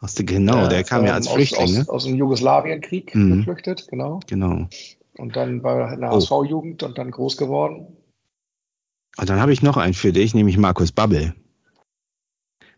Aus 0.00 0.14
der, 0.14 0.24
genau, 0.24 0.68
der 0.68 0.82
kam 0.84 1.04
ja 1.04 1.14
als 1.14 1.28
Flüchtling. 1.28 1.62
Aus, 1.62 1.72
ne? 1.72 1.80
aus, 1.80 1.88
aus 1.88 2.04
dem 2.04 2.16
Jugoslawienkrieg 2.16 3.14
mhm. 3.14 3.38
geflüchtet, 3.38 3.86
genau. 3.88 4.20
Genau. 4.26 4.68
Und 5.18 5.36
dann 5.36 5.62
war 5.62 5.92
in 5.92 6.00
der 6.00 6.10
HSV-Jugend 6.10 6.82
oh. 6.82 6.86
und 6.86 6.96
dann 6.96 7.10
groß 7.10 7.36
geworden. 7.36 7.96
Und 9.18 9.28
dann 9.28 9.40
habe 9.40 9.52
ich 9.52 9.60
noch 9.60 9.76
einen 9.76 9.92
für 9.92 10.12
dich, 10.12 10.34
nämlich 10.34 10.56
Markus 10.56 10.92
Babbel. 10.92 11.34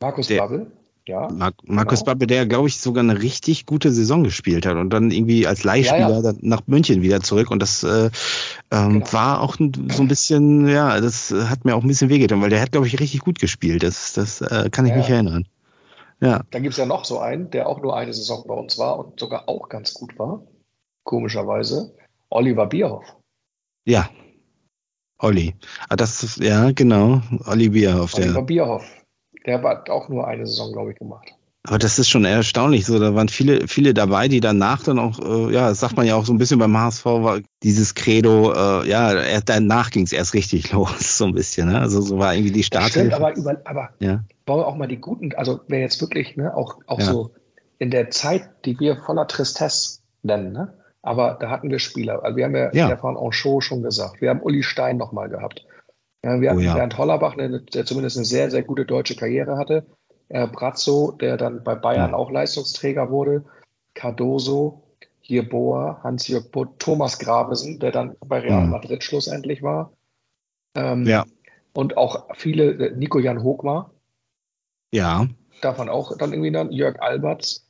Markus 0.01 0.27
der, 0.27 0.39
Babbel? 0.39 0.73
Ja. 1.07 1.29
Mar 1.33 1.53
Markus 1.65 2.01
genau. 2.01 2.13
Babbel, 2.13 2.27
der, 2.29 2.47
glaube 2.47 2.69
ich, 2.69 2.79
sogar 2.79 3.03
eine 3.03 3.21
richtig 3.21 3.67
gute 3.67 3.91
Saison 3.91 4.23
gespielt 4.23 4.67
hat 4.67 4.77
und 4.77 4.91
dann 4.91 5.11
irgendwie 5.11 5.47
als 5.47 5.65
Leihspieler 5.65 6.21
ja, 6.21 6.31
ja. 6.31 6.33
nach 6.41 6.63
München 6.67 7.03
wieder 7.03 7.21
zurück. 7.21 7.51
Und 7.51 7.61
das 7.61 7.83
äh, 7.83 8.11
ähm, 8.71 8.93
genau. 8.93 9.13
war 9.13 9.41
auch 9.41 9.57
so 9.57 9.65
ein 10.03 10.09
bisschen, 10.09 10.69
ja, 10.69 11.01
das 11.01 11.33
hat 11.33 11.65
mir 11.65 11.75
auch 11.75 11.83
ein 11.83 11.89
bisschen 11.89 12.09
wehgetan, 12.09 12.41
weil 12.41 12.51
der 12.51 12.61
hat, 12.61 12.73
glaube 12.73 12.87
ich, 12.87 13.01
richtig 13.01 13.21
gut 13.21 13.41
gespielt. 13.41 13.83
Das, 13.83 14.13
das 14.13 14.41
äh, 14.43 14.71
kann 14.71 14.87
ich 14.87 14.93
ja, 14.93 14.99
mich 14.99 15.09
erinnern. 15.09 15.47
Ja. 16.21 16.43
Dann 16.53 16.63
gibt 16.63 16.75
es 16.75 16.79
ja 16.79 16.87
noch 16.87 17.05
so 17.05 17.19
einen, 17.19 17.51
der 17.51 17.69
auch 17.69 17.83
nur 17.83 17.97
eine 17.97 18.15
Saison 18.15 18.45
bei 18.47 18.55
uns 18.55 18.79
war 18.79 18.99
und 18.99 19.19
sogar 19.19 19.49
auch 19.49 19.69
ganz 19.69 19.95
gut 19.95 20.17
war. 20.21 20.45
Komischerweise. 21.03 21.97
Oliver 22.31 22.67
Bierhoff. 22.67 23.17
Ja. 23.85 24.09
Olli. 25.19 25.55
Ah, 25.89 25.97
das 25.97 26.23
ist, 26.23 26.39
ja, 26.39 26.71
genau. 26.71 27.23
Olli 27.47 27.71
Bierhoff. 27.71 28.15
Oliver 28.15 28.35
der. 28.35 28.43
Bierhoff. 28.43 29.02
Der 29.47 29.63
hat 29.63 29.91
auch 29.91 30.09
nur 30.09 30.27
eine 30.27 30.47
Saison, 30.47 30.73
glaube 30.73 30.93
ich, 30.93 30.99
gemacht. 30.99 31.35
Aber 31.65 31.79
das 31.79 31.99
ist 32.01 32.09
schon 32.09 32.25
erstaunlich. 32.25 32.87
So, 32.87 32.99
da 32.99 33.15
waren 33.15 33.29
viele, 33.29 33.69
viele 33.69 33.95
dabei, 33.95 34.27
die 34.27 34.41
danach 34.41 34.83
dann 34.83 34.99
auch, 34.99 35.21
äh, 35.21 35.53
ja, 35.53 35.69
das 35.69 35.79
sagt 35.79 35.97
man 35.97 36.07
ja 36.07 36.17
auch 36.17 36.25
so 36.25 36.33
ein 36.33 36.39
bisschen 36.39 36.59
beim 36.59 36.77
HSV, 36.77 37.05
war 37.05 37.39
dieses 37.63 37.95
Credo, 37.95 38.53
äh, 38.53 38.89
ja, 38.89 39.41
danach 39.41 39.91
ging 39.91 40.05
es 40.05 40.13
erst 40.13 40.35
richtig 40.35 40.73
los, 40.73 41.19
so 41.19 41.25
ein 41.25 41.35
bisschen. 41.35 41.71
Ne? 41.71 41.79
Also 41.79 42.01
so 42.01 42.19
war 42.19 42.35
irgendwie 42.35 42.53
die 42.53 42.65
Start. 42.65 42.91
Stimmt, 42.91 43.15
aber, 43.15 43.37
über, 43.37 43.61
aber 43.65 43.91
ja. 44.01 44.25
baue 44.45 44.67
auch 44.67 44.75
mal 44.75 44.89
die 44.89 45.01
guten, 45.01 45.33
also 45.37 45.61
wer 45.69 45.79
jetzt 45.79 46.01
wirklich, 46.01 46.37
ne, 46.37 46.57
auch, 46.57 46.79
auch 46.87 46.99
ja. 46.99 47.05
so 47.05 47.31
in 47.79 47.91
der 47.91 48.11
Zeit, 48.11 48.49
die 48.65 48.79
wir 48.81 48.97
voller 48.97 49.29
Tristesse 49.29 50.01
nennen, 50.23 50.53
ne? 50.53 50.75
Aber 51.05 51.37
da 51.41 51.51
hatten 51.51 51.69
wir 51.69 51.81
Spieler. 51.81 52.23
Also 52.23 52.37
wir 52.37 52.45
haben 52.45 52.55
ja, 52.55 52.73
ja. 52.73 52.87
Stefan 52.87 53.17
Anchot 53.17 53.65
schon 53.65 53.83
gesagt. 53.83 54.21
Wir 54.21 54.31
haben 54.31 54.41
Uli 54.41 54.63
Stein 54.63 54.99
nochmal 54.99 55.29
gehabt. 55.29 55.67
Ja, 56.25 56.41
wir 56.41 56.51
hatten 56.51 56.61
oh 56.61 56.63
ja. 56.63 56.75
Bernd 56.75 56.99
Hollerbach, 56.99 57.37
der 57.37 57.85
zumindest 57.85 58.17
eine 58.17 58.27
sehr, 58.27 58.51
sehr 58.51 58.63
gute 58.63 58.85
deutsche 58.85 59.17
Karriere 59.17 59.57
hatte. 59.57 59.87
Äh, 60.29 60.47
Brazzo, 60.47 61.13
der 61.13 61.37
dann 61.37 61.65
bei 61.65 61.75
Bayern 61.75 62.11
ja. 62.11 62.17
auch 62.17 62.31
Leistungsträger 62.31 63.11
wurde. 63.11 63.45
Cardoso, 63.95 64.83
hier 65.21 65.49
Boa, 65.49 66.01
Hans-Jörg 66.03 66.51
Butt, 66.51 66.79
Thomas 66.79 67.19
Gravesen, 67.19 67.81
der 67.81 67.91
dann 67.91 68.17
bei 68.21 68.41
Real 68.41 68.65
mhm. 68.65 68.71
Madrid 68.71 69.03
schlussendlich 69.05 69.63
war. 69.63 69.93
Ähm, 70.75 71.07
ja. 71.07 71.25
Und 71.75 71.97
auch 71.97 72.29
viele, 72.35 72.73
äh, 72.73 72.97
Nico 72.97 73.19
Jan 73.19 73.43
Hochmar. 73.43 73.93
Ja. 74.93 75.27
Davon 75.61 75.89
auch 75.89 76.17
dann 76.17 76.33
irgendwie 76.33 76.53
dann, 76.53 76.71
Jörg 76.71 77.01
Alberts. 77.01 77.67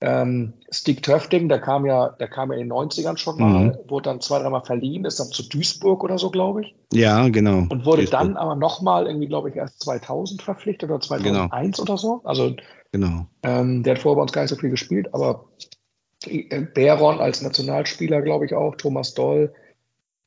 Ähm, 0.00 0.52
Stig 0.70 1.02
Töfting, 1.02 1.48
der 1.48 1.58
kam 1.58 1.86
ja, 1.86 2.10
der 2.10 2.28
kam 2.28 2.52
ja 2.52 2.58
in 2.58 2.68
den 2.68 2.72
90ern 2.72 3.16
schon 3.16 3.38
mal, 3.38 3.64
mhm. 3.64 3.90
wurde 3.90 4.10
dann 4.10 4.20
zwei, 4.20 4.38
dreimal 4.40 4.62
verliehen, 4.62 5.06
ist 5.06 5.18
dann 5.18 5.28
zu 5.28 5.48
Duisburg 5.48 6.04
oder 6.04 6.18
so, 6.18 6.30
glaube 6.30 6.62
ich. 6.62 6.74
Ja, 6.92 7.28
genau. 7.28 7.66
Und 7.70 7.86
wurde 7.86 8.02
Duisburg. 8.02 8.20
dann 8.20 8.36
aber 8.36 8.56
nochmal 8.56 9.06
irgendwie, 9.06 9.26
glaube 9.26 9.48
ich, 9.48 9.56
erst 9.56 9.82
2000 9.82 10.42
verpflichtet 10.42 10.90
oder 10.90 11.00
2001 11.00 11.76
genau. 11.76 11.82
oder 11.82 11.96
so. 11.96 12.20
Also, 12.24 12.54
genau. 12.92 13.26
Ähm, 13.42 13.82
der 13.84 13.94
hat 13.94 14.02
vorher 14.02 14.16
bei 14.16 14.22
uns 14.22 14.32
gar 14.32 14.42
nicht 14.42 14.50
so 14.50 14.56
viel 14.56 14.70
gespielt, 14.70 15.14
aber 15.14 15.48
äh, 16.26 16.60
Beron 16.60 17.18
als 17.18 17.40
Nationalspieler, 17.40 18.20
glaube 18.20 18.44
ich 18.44 18.54
auch, 18.54 18.76
Thomas 18.76 19.14
Doll. 19.14 19.54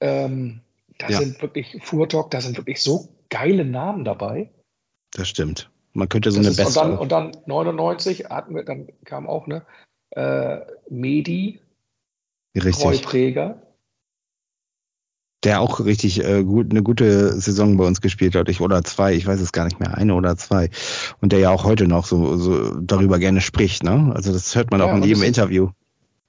Ähm, 0.02 0.62
da 0.98 1.10
ja. 1.10 1.20
sind 1.20 1.42
wirklich, 1.44 1.78
Furtok, 1.84 2.32
da 2.32 2.42
sind 2.42 2.58
wirklich 2.58 2.82
so 2.82 3.10
geile 3.30 3.66
Namen 3.66 4.04
dabei. 4.04 4.52
Das 5.14 5.30
stimmt. 5.30 5.70
Man 5.94 6.10
könnte 6.10 6.32
so 6.32 6.42
das 6.42 6.58
eine 6.58 6.66
beste. 6.66 6.82
Und 6.82 7.12
dann, 7.12 7.30
und 7.30 7.36
dann 7.36 7.44
99 7.46 8.26
hatten 8.26 8.56
wir, 8.56 8.64
dann 8.64 8.90
kam 9.06 9.28
auch 9.28 9.48
ne 9.48 9.66
äh, 10.12 10.60
Medi, 10.90 11.60
Richtig. 12.56 13.04
Präger. 13.04 13.62
Der 15.46 15.62
auch 15.62 15.86
richtig 15.86 16.24
äh, 16.24 16.44
gut, 16.44 16.72
eine 16.72 16.84
gute 16.84 17.40
Saison 17.40 17.78
bei 17.78 17.86
uns 17.86 18.02
gespielt 18.02 18.36
hat, 18.36 18.50
ich 18.50 18.60
oder 18.60 18.84
zwei, 18.84 19.14
ich 19.14 19.26
weiß 19.26 19.40
es 19.40 19.54
gar 19.54 19.64
nicht 19.64 19.80
mehr, 19.80 19.98
eine 19.98 20.14
oder 20.14 20.36
zwei. 20.36 20.70
Und 21.22 21.32
der 21.32 21.40
ja 21.40 21.50
auch 21.50 21.64
heute 21.64 21.88
noch 21.88 22.06
so, 22.06 22.36
so 22.36 22.78
darüber 22.82 23.20
gerne 23.20 23.40
spricht, 23.40 23.84
ne? 23.84 24.12
Also 24.14 24.34
das 24.34 24.54
hört 24.56 24.72
man 24.72 24.82
ja, 24.82 24.88
auch 24.88 24.98
in 24.98 25.04
jedem 25.04 25.24
Interview. 25.24 25.70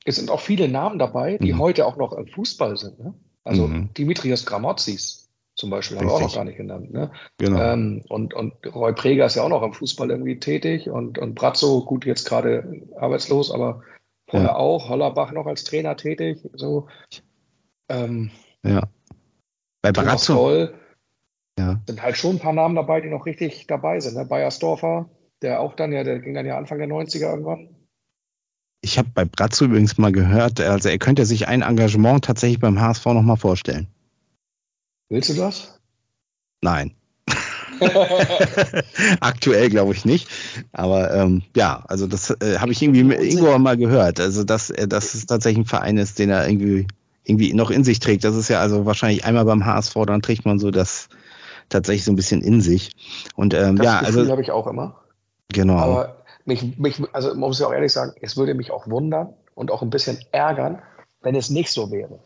Es 0.05 0.17
sind 0.17 0.31
auch 0.31 0.41
viele 0.41 0.69
Namen 0.69 1.01
dabei, 1.01 1.39
die 1.39 1.55
mhm. 1.55 1.59
heute 1.59 1.87
auch 1.87 1.97
noch 1.97 2.13
im 2.13 2.29
Fußball 2.29 2.77
sind, 2.77 3.01
ne? 3.01 3.15
Also 3.43 3.67
mhm. 3.67 3.93
Dimitrios 3.95 4.47
Gramotzis, 4.47 5.20
zum 5.61 5.71
Beispiel, 5.71 5.99
haben 5.99 6.07
wir 6.07 6.15
auch 6.15 6.21
noch 6.23 6.35
gar 6.35 6.45
nicht 6.45 6.57
genannt. 6.57 6.91
Ne? 6.91 7.13
Genau. 7.37 7.61
Ähm, 7.61 8.03
und, 8.09 8.33
und 8.33 8.55
Roy 8.75 8.95
Preger 8.95 9.27
ist 9.27 9.37
ja 9.37 9.43
auch 9.43 9.51
noch 9.51 9.63
im 9.63 9.75
Fußball 9.75 10.11
irgendwie 10.11 10.41
tätig 10.41 10.89
und, 10.89 11.19
und 11.19 11.35
Brazzo, 11.35 11.85
gut, 11.85 12.07
jetzt 12.07 12.27
gerade 12.27 12.83
arbeitslos, 12.97 13.53
aber 13.53 13.83
vorher 14.27 14.49
ja. 14.49 14.57
auch. 14.57 14.89
Hollerbach 14.89 15.33
noch 15.33 15.47
als 15.47 15.65
Trainer 15.65 15.97
tätig. 15.97 16.49
So. 16.55 16.89
Ähm, 17.91 18.31
ja. 18.65 18.89
Bei 19.83 19.93
Brazzo. 19.93 20.35
Toll, 20.35 20.75
ja. 21.59 21.79
sind 21.87 22.03
halt 22.03 22.17
schon 22.17 22.37
ein 22.37 22.41
paar 22.41 22.55
Namen 22.55 22.75
dabei, 22.75 23.03
die 23.03 23.11
noch 23.11 23.27
richtig 23.27 23.67
dabei 23.67 24.01
sind. 24.01 24.17
Ne? 24.17 24.25
Bayersdorfer, 24.25 25.11
der 25.43 25.61
auch 25.61 25.75
dann 25.75 25.93
ja, 25.93 26.05
der 26.05 26.21
ging 26.21 26.33
dann 26.33 26.47
ja 26.47 26.57
Anfang 26.57 26.79
der 26.79 26.89
90er 26.89 27.31
irgendwann. 27.31 27.69
Ich 28.81 28.97
habe 28.97 29.11
bei 29.13 29.27
Brazzo 29.27 29.67
übrigens 29.67 29.99
mal 29.99 30.11
gehört, 30.11 30.59
also 30.59 30.89
er 30.89 30.97
könnte 30.97 31.27
sich 31.27 31.49
ein 31.49 31.61
Engagement 31.61 32.25
tatsächlich 32.25 32.61
beim 32.61 32.81
HSV 32.81 33.05
nochmal 33.07 33.37
vorstellen. 33.37 33.89
Willst 35.11 35.29
du 35.29 35.35
das? 35.35 35.79
Nein. 36.63 36.95
Aktuell 39.21 39.69
glaube 39.69 39.93
ich 39.93 40.05
nicht. 40.05 40.29
Aber 40.73 41.13
ähm, 41.13 41.43
ja, 41.57 41.83
also 41.89 42.07
das 42.07 42.31
äh, 42.31 42.59
habe 42.59 42.73
ich 42.73 42.81
irgendwie 42.81 43.01
irgendwo 43.01 43.59
mal 43.59 43.77
gehört. 43.77 44.21
Also 44.21 44.45
dass, 44.45 44.71
äh, 44.71 44.87
dass 44.87 45.15
es 45.15 45.27
tatsächlich 45.27 45.67
ein 45.67 45.69
Verein 45.69 45.99
ist, 45.99 46.19
den 46.19 46.31
er 46.31 46.49
irgendwie, 46.49 46.87
irgendwie 47.25 47.53
noch 47.53 47.71
in 47.71 47.85
sich 47.85 48.01
trägt. 48.01 48.25
Das 48.25 48.37
ist 48.37 48.49
ja 48.49 48.61
also 48.61 48.87
wahrscheinlich 48.87 49.25
einmal 49.25 49.45
beim 49.45 49.67
HSV, 49.67 49.95
dann 50.07 50.23
trägt 50.23 50.47
man 50.47 50.59
so 50.59 50.71
das 50.71 51.09
tatsächlich 51.69 52.05
so 52.05 52.13
ein 52.13 52.17
bisschen 52.17 52.43
in 52.43 52.61
sich. 52.61 52.93
Und 53.35 53.55
ähm, 53.55 53.77
das 53.77 53.87
ja, 53.87 54.01
Gefühl 54.01 54.19
also 54.19 54.31
habe 54.31 54.43
ich 54.43 54.51
auch 54.51 54.67
immer. 54.67 55.01
Genau. 55.53 55.77
Aber 55.77 56.25
mich, 56.45 56.79
mich, 56.79 57.03
also 57.13 57.31
man 57.31 57.41
muss 57.41 57.59
ja 57.59 57.67
auch 57.67 57.73
ehrlich 57.73 57.93
sagen, 57.93 58.13
es 58.21 58.37
würde 58.37 58.55
mich 58.55 58.71
auch 58.71 58.89
wundern 58.89 59.35
und 59.55 59.71
auch 59.71 59.83
ein 59.83 59.91
bisschen 59.91 60.19
ärgern, 60.33 60.81
wenn 61.23 61.35
es 61.35 61.51
nicht 61.51 61.73
so 61.73 61.91
wäre. 61.91 62.21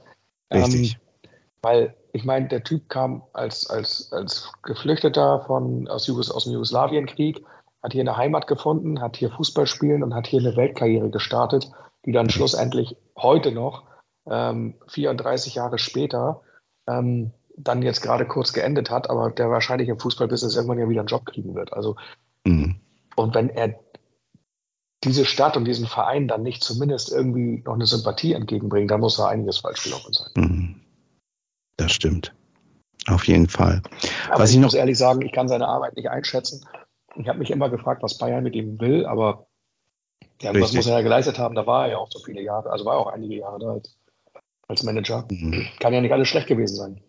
Richtig. 0.53 0.95
Ähm, 0.95 1.31
weil 1.63 1.95
ich 2.15 2.25
meine, 2.25 2.47
der 2.47 2.63
Typ 2.63 2.89
kam 2.89 3.25
als, 3.33 3.69
als, 3.69 4.13
als 4.13 4.53
Geflüchteter 4.63 5.41
von, 5.47 5.89
aus, 5.89 6.07
Jugos, 6.07 6.31
aus 6.31 6.45
dem 6.45 6.53
Jugoslawienkrieg, 6.53 7.45
hat 7.83 7.93
hier 7.93 8.03
eine 8.03 8.17
Heimat 8.17 8.47
gefunden, 8.47 9.01
hat 9.01 9.17
hier 9.17 9.33
Fußball 9.33 9.67
spielen 9.67 10.05
und 10.05 10.15
hat 10.15 10.29
hier 10.29 10.39
eine 10.39 10.57
Weltkarriere 10.57 11.11
gestartet, 11.11 11.73
die 12.07 12.13
dann 12.13 12.31
schlussendlich 12.31 12.97
heute 13.19 13.51
noch, 13.51 13.83
ähm, 14.31 14.77
34 14.87 15.57
Jahre 15.57 15.79
später, 15.79 16.43
ähm, 16.87 17.33
dann 17.57 17.83
jetzt 17.83 18.01
gerade 18.01 18.27
kurz 18.27 18.53
geendet 18.53 18.91
hat, 18.91 19.11
aber 19.11 19.31
der 19.31 19.51
wahrscheinlich 19.51 19.89
im 19.89 19.99
Fußballbusiness 19.99 20.55
irgendwann 20.55 20.79
ja 20.79 20.89
wieder 20.89 21.01
einen 21.01 21.09
Job 21.09 21.27
kriegen 21.27 21.57
wird. 21.57 21.73
Also, 21.73 21.97
mhm. 22.45 22.77
und 23.17 23.35
wenn 23.35 23.51
er 23.51 23.75
diese 25.03 25.25
Stadt 25.25 25.57
und 25.57 25.65
diesen 25.65 25.87
Verein 25.87 26.29
dann 26.29 26.45
nicht 26.45 26.63
zumindest 26.63 27.11
irgendwie 27.11 27.61
noch 27.67 27.75
eine 27.75 27.87
Sympathie 27.87 28.35
entgegenbringt, 28.35 28.93
dann 28.93 29.01
muss 29.01 29.17
da 29.17 29.27
einiges 29.27 29.59
falsch 29.59 29.83
gelaufen 29.83 30.13
sein. 30.13 30.31
Mhm. 30.37 30.84
Das 31.77 31.93
stimmt. 31.93 32.35
Auf 33.07 33.27
jeden 33.27 33.49
Fall. 33.49 33.83
Aber 34.31 34.41
was 34.43 34.51
ich, 34.51 34.57
ich 34.57 34.63
muss 34.63 34.75
ehrlich 34.75 34.97
sagen, 34.97 35.23
ich 35.23 35.33
kann 35.33 35.49
seine 35.49 35.69
Arbeit 35.69 35.97
nicht 35.97 36.09
einschätzen. 36.09 36.67
Ich 37.17 37.29
habe 37.29 37.39
mich 37.39 37.51
immer 37.51 37.69
gefragt, 37.69 38.03
was 38.03 38.19
Bayern 38.19 38.43
mit 38.43 38.55
ihm 38.55 38.81
will, 38.81 39.07
aber 39.07 39.47
ja, 40.41 40.55
was 40.55 40.73
muss 40.73 40.87
er 40.87 40.95
ja 40.95 41.03
geleistet 41.03 41.39
haben? 41.39 41.55
Da 41.55 41.67
war 41.67 41.87
er 41.87 41.93
ja 41.93 41.99
auch 41.99 42.11
so 42.11 42.19
viele 42.19 42.43
Jahre, 42.43 42.71
also 42.71 42.85
war 42.85 42.95
er 42.95 43.01
auch 43.01 43.13
einige 43.13 43.37
Jahre 43.37 43.59
da 43.59 43.73
als, 43.73 43.97
als 44.69 44.83
Manager. 44.83 45.27
Mhm. 45.31 45.67
Kann 45.79 45.93
ja 45.93 46.01
nicht 46.01 46.13
alles 46.13 46.29
schlecht 46.29 46.49
gewesen 46.49 46.77
sein. 46.77 47.01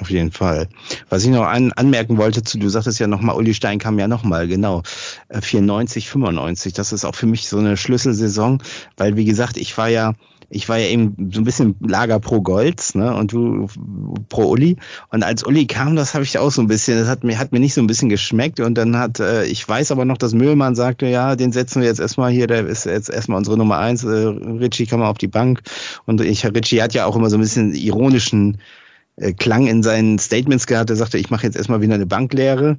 Auf 0.00 0.10
jeden 0.10 0.32
Fall. 0.32 0.68
Was 1.08 1.24
ich 1.24 1.30
noch 1.30 1.44
an, 1.44 1.72
anmerken 1.72 2.18
wollte 2.18 2.42
zu, 2.42 2.58
du 2.58 2.68
sagtest 2.68 2.98
ja 2.98 3.06
nochmal, 3.06 3.36
Uli 3.36 3.54
Stein 3.54 3.78
kam 3.78 3.96
ja 4.00 4.08
nochmal, 4.08 4.48
genau, 4.48 4.82
94, 5.30 6.06
äh, 6.06 6.08
95. 6.08 6.72
Das 6.72 6.92
ist 6.92 7.04
auch 7.04 7.14
für 7.14 7.26
mich 7.26 7.48
so 7.48 7.58
eine 7.58 7.76
Schlüsselsaison, 7.76 8.60
weil 8.96 9.16
wie 9.16 9.24
gesagt, 9.24 9.56
ich 9.56 9.78
war 9.78 9.88
ja, 9.88 10.14
ich 10.50 10.68
war 10.68 10.78
ja 10.78 10.88
eben 10.88 11.30
so 11.32 11.40
ein 11.40 11.44
bisschen 11.44 11.76
Lager 11.80 12.20
pro 12.20 12.40
Golds, 12.40 12.94
ne? 12.94 13.14
Und 13.14 13.32
du 13.32 13.66
pro 14.28 14.50
Uli. 14.50 14.76
Und 15.10 15.22
als 15.22 15.44
Uli 15.44 15.66
kam, 15.66 15.96
das 15.96 16.14
habe 16.14 16.24
ich 16.24 16.38
auch 16.38 16.50
so 16.50 16.62
ein 16.62 16.66
bisschen, 16.66 16.98
das 16.98 17.08
hat 17.08 17.24
mir, 17.24 17.38
hat 17.38 17.52
mir 17.52 17.60
nicht 17.60 17.74
so 17.74 17.80
ein 17.80 17.86
bisschen 17.86 18.08
geschmeckt. 18.08 18.60
Und 18.60 18.76
dann 18.76 18.96
hat, 18.96 19.20
äh, 19.20 19.44
ich 19.44 19.66
weiß 19.68 19.92
aber 19.92 20.04
noch, 20.04 20.18
dass 20.18 20.34
Müllmann 20.34 20.74
sagte, 20.74 21.06
ja, 21.06 21.36
den 21.36 21.52
setzen 21.52 21.82
wir 21.82 21.88
jetzt 21.88 22.00
erstmal 22.00 22.30
hier, 22.30 22.46
der 22.46 22.66
ist 22.66 22.86
jetzt 22.86 23.10
erstmal 23.10 23.38
unsere 23.38 23.58
Nummer 23.58 23.78
eins, 23.78 24.04
äh, 24.04 24.08
Richie 24.08 24.86
kann 24.86 25.00
mal 25.00 25.10
auf 25.10 25.18
die 25.18 25.28
Bank. 25.28 25.62
Und 26.06 26.20
ich, 26.20 26.44
Richie 26.44 26.82
hat 26.82 26.94
ja 26.94 27.06
auch 27.06 27.16
immer 27.16 27.30
so 27.30 27.36
ein 27.36 27.42
bisschen 27.42 27.74
ironischen 27.74 28.58
äh, 29.16 29.32
Klang 29.32 29.66
in 29.66 29.82
seinen 29.82 30.18
Statements 30.18 30.66
gehabt. 30.66 30.90
Er 30.90 30.96
sagte, 30.96 31.18
ich 31.18 31.30
mache 31.30 31.46
jetzt 31.46 31.56
erstmal 31.56 31.80
wieder 31.80 31.94
eine 31.94 32.06
Banklehre. 32.06 32.78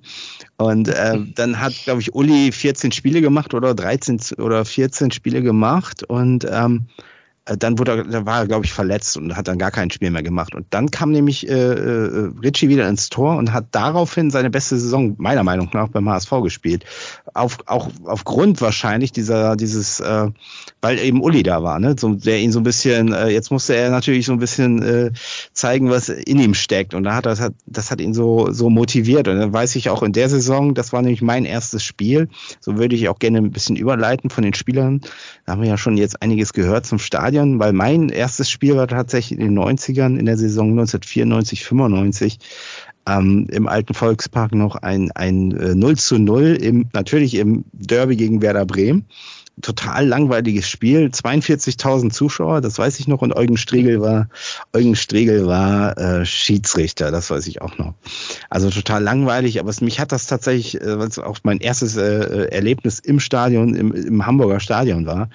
Und 0.57 0.88
äh, 0.89 1.18
dann 1.34 1.59
hat, 1.59 1.74
glaube 1.84 2.01
ich, 2.01 2.13
Uli 2.13 2.51
14 2.51 2.91
Spiele 2.91 3.22
gemacht 3.22 3.53
oder 3.53 3.74
13 3.74 4.20
oder 4.38 4.66
14 4.66 5.11
Spiele 5.11 5.41
gemacht. 5.41 6.03
Und 6.03 6.45
ähm, 6.49 6.88
äh, 6.97 7.14
dann 7.45 7.77
wurde 7.77 7.91
er, 7.91 8.03
da 8.03 8.25
war 8.25 8.39
er, 8.39 8.47
glaube 8.47 8.65
ich, 8.65 8.73
verletzt 8.73 9.17
und 9.17 9.35
hat 9.35 9.47
dann 9.47 9.59
gar 9.59 9.69
kein 9.69 9.91
Spiel 9.91 10.09
mehr 10.09 10.23
gemacht. 10.23 10.55
Und 10.55 10.65
dann 10.71 10.89
kam 10.89 11.11
nämlich 11.11 11.47
äh, 11.47 11.53
äh, 11.53 12.31
Richie 12.43 12.69
wieder 12.69 12.89
ins 12.89 13.09
Tor 13.09 13.37
und 13.37 13.53
hat 13.53 13.67
daraufhin 13.71 14.31
seine 14.31 14.49
beste 14.49 14.79
Saison, 14.79 15.13
meiner 15.19 15.43
Meinung 15.43 15.69
nach, 15.73 15.89
beim 15.89 16.09
HSV 16.09 16.31
gespielt. 16.41 16.85
Auf, 17.35 17.59
auch 17.67 17.89
aufgrund 18.03 18.61
wahrscheinlich 18.61 19.11
dieser, 19.11 19.55
dieses, 19.55 19.99
äh, 19.99 20.27
weil 20.81 20.97
eben 20.97 21.21
Uli 21.21 21.43
da 21.43 21.61
war, 21.61 21.79
ne? 21.79 21.95
So, 21.99 22.15
der 22.15 22.39
ihn 22.39 22.51
so 22.51 22.59
ein 22.59 22.63
bisschen, 22.63 23.13
äh, 23.13 23.29
jetzt 23.29 23.51
musste 23.51 23.75
er 23.75 23.91
natürlich 23.91 24.25
so 24.25 24.31
ein 24.31 24.39
bisschen 24.39 24.81
äh, 24.81 25.11
zeigen, 25.53 25.91
was 25.91 26.09
in 26.09 26.39
ihm 26.39 26.55
steckt. 26.55 26.95
Und 26.95 27.03
da 27.03 27.13
hat 27.13 27.27
das 27.27 27.39
hat, 27.39 27.53
das 27.67 27.91
hat 27.91 28.01
ihn 28.01 28.15
so, 28.15 28.51
so 28.51 28.71
motiviert. 28.71 29.27
Und 29.27 29.39
dann 29.39 29.53
weiß 29.53 29.75
ich 29.75 29.89
auch 29.89 30.01
in 30.01 30.13
der 30.13 30.29
Saison, 30.29 30.73
das 30.73 30.93
war 30.93 31.03
nämlich 31.03 31.21
mein 31.21 31.45
erstes 31.45 31.83
Spiel. 31.83 32.27
So 32.59 32.77
würde 32.77 32.95
ich 32.95 33.07
auch 33.07 33.19
gerne 33.19 33.37
ein 33.37 33.51
bisschen 33.51 33.75
überleiten 33.75 34.31
von 34.31 34.43
den 34.43 34.55
Spielern. 34.55 35.01
Da 35.45 35.51
haben 35.51 35.61
wir 35.61 35.69
ja 35.69 35.77
schon 35.77 35.95
jetzt 35.95 36.23
einiges 36.23 36.51
gehört 36.51 36.87
zum 36.87 36.97
Stadion. 36.97 37.34
Stadion, 37.36 37.59
weil 37.59 37.73
mein 37.73 38.09
erstes 38.09 38.49
Spiel 38.49 38.77
war 38.77 38.88
tatsächlich 38.88 39.38
in 39.38 39.45
den 39.45 39.59
90ern, 39.59 40.17
in 40.17 40.25
der 40.25 40.38
Saison 40.38 40.69
1994, 40.71 41.65
95. 41.65 42.39
Ähm, 43.07 43.47
im 43.51 43.67
alten 43.67 43.93
Volkspark 43.93 44.55
noch 44.55 44.77
ein, 44.77 45.11
ein 45.11 45.51
äh, 45.51 45.75
0 45.75 45.97
zu 45.97 46.17
0, 46.17 46.57
im, 46.59 46.88
natürlich 46.93 47.36
im 47.36 47.65
Derby 47.73 48.15
gegen 48.15 48.41
Werder 48.41 48.65
Bremen 48.65 49.05
total 49.61 50.05
langweiliges 50.05 50.67
Spiel, 50.67 51.07
42.000 51.07 52.11
Zuschauer, 52.11 52.59
das 52.61 52.77
weiß 52.77 52.99
ich 52.99 53.07
noch, 53.07 53.21
und 53.21 53.33
Eugen 53.33 53.55
Striegel 53.55 54.01
war, 54.01 54.27
Eugen 54.73 54.95
Striegel 54.95 55.47
war 55.47 55.97
äh, 55.97 56.25
Schiedsrichter, 56.25 57.09
das 57.09 57.29
weiß 57.29 57.47
ich 57.47 57.61
auch 57.61 57.77
noch. 57.77 57.93
Also 58.49 58.69
total 58.69 59.01
langweilig, 59.01 59.59
aber 59.59 59.69
es, 59.69 59.79
mich 59.79 59.99
hat 59.99 60.11
das 60.11 60.27
tatsächlich, 60.27 60.81
äh, 60.81 60.99
weil 60.99 61.07
es 61.07 61.19
auch 61.19 61.39
mein 61.43 61.59
erstes 61.59 61.95
äh, 61.95 62.47
Erlebnis 62.51 62.99
im 62.99 63.19
Stadion, 63.19 63.75
im, 63.75 63.93
im 63.93 64.25
Hamburger 64.25 64.59
Stadion 64.59 65.05
war, 65.05 65.29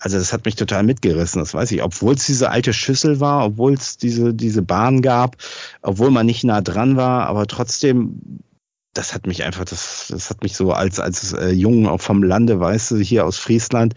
also 0.00 0.18
das 0.18 0.32
hat 0.32 0.46
mich 0.46 0.56
total 0.56 0.82
mitgerissen, 0.82 1.40
das 1.40 1.52
weiß 1.52 1.70
ich. 1.72 1.82
Obwohl 1.82 2.14
es 2.14 2.24
diese 2.24 2.50
alte 2.50 2.72
Schüssel 2.72 3.20
war, 3.20 3.44
obwohl 3.44 3.74
es 3.74 3.98
diese, 3.98 4.32
diese 4.34 4.62
Bahn 4.62 5.02
gab, 5.02 5.36
obwohl 5.82 6.10
man 6.10 6.26
nicht 6.26 6.42
nah 6.42 6.62
dran 6.62 6.96
war, 6.96 7.26
aber 7.26 7.46
trotzdem, 7.46 8.40
das 8.94 9.14
hat 9.14 9.26
mich 9.26 9.44
einfach, 9.44 9.66
das, 9.66 10.08
das 10.10 10.30
hat 10.30 10.42
mich 10.42 10.56
so 10.56 10.72
als, 10.72 10.98
als 10.98 11.34
äh, 11.34 11.50
Jungen 11.50 11.86
auch 11.86 12.00
vom 12.00 12.22
Lande, 12.22 12.58
weißt 12.58 12.92
du, 12.92 12.96
hier 12.96 13.26
aus 13.26 13.36
Friesland, 13.36 13.94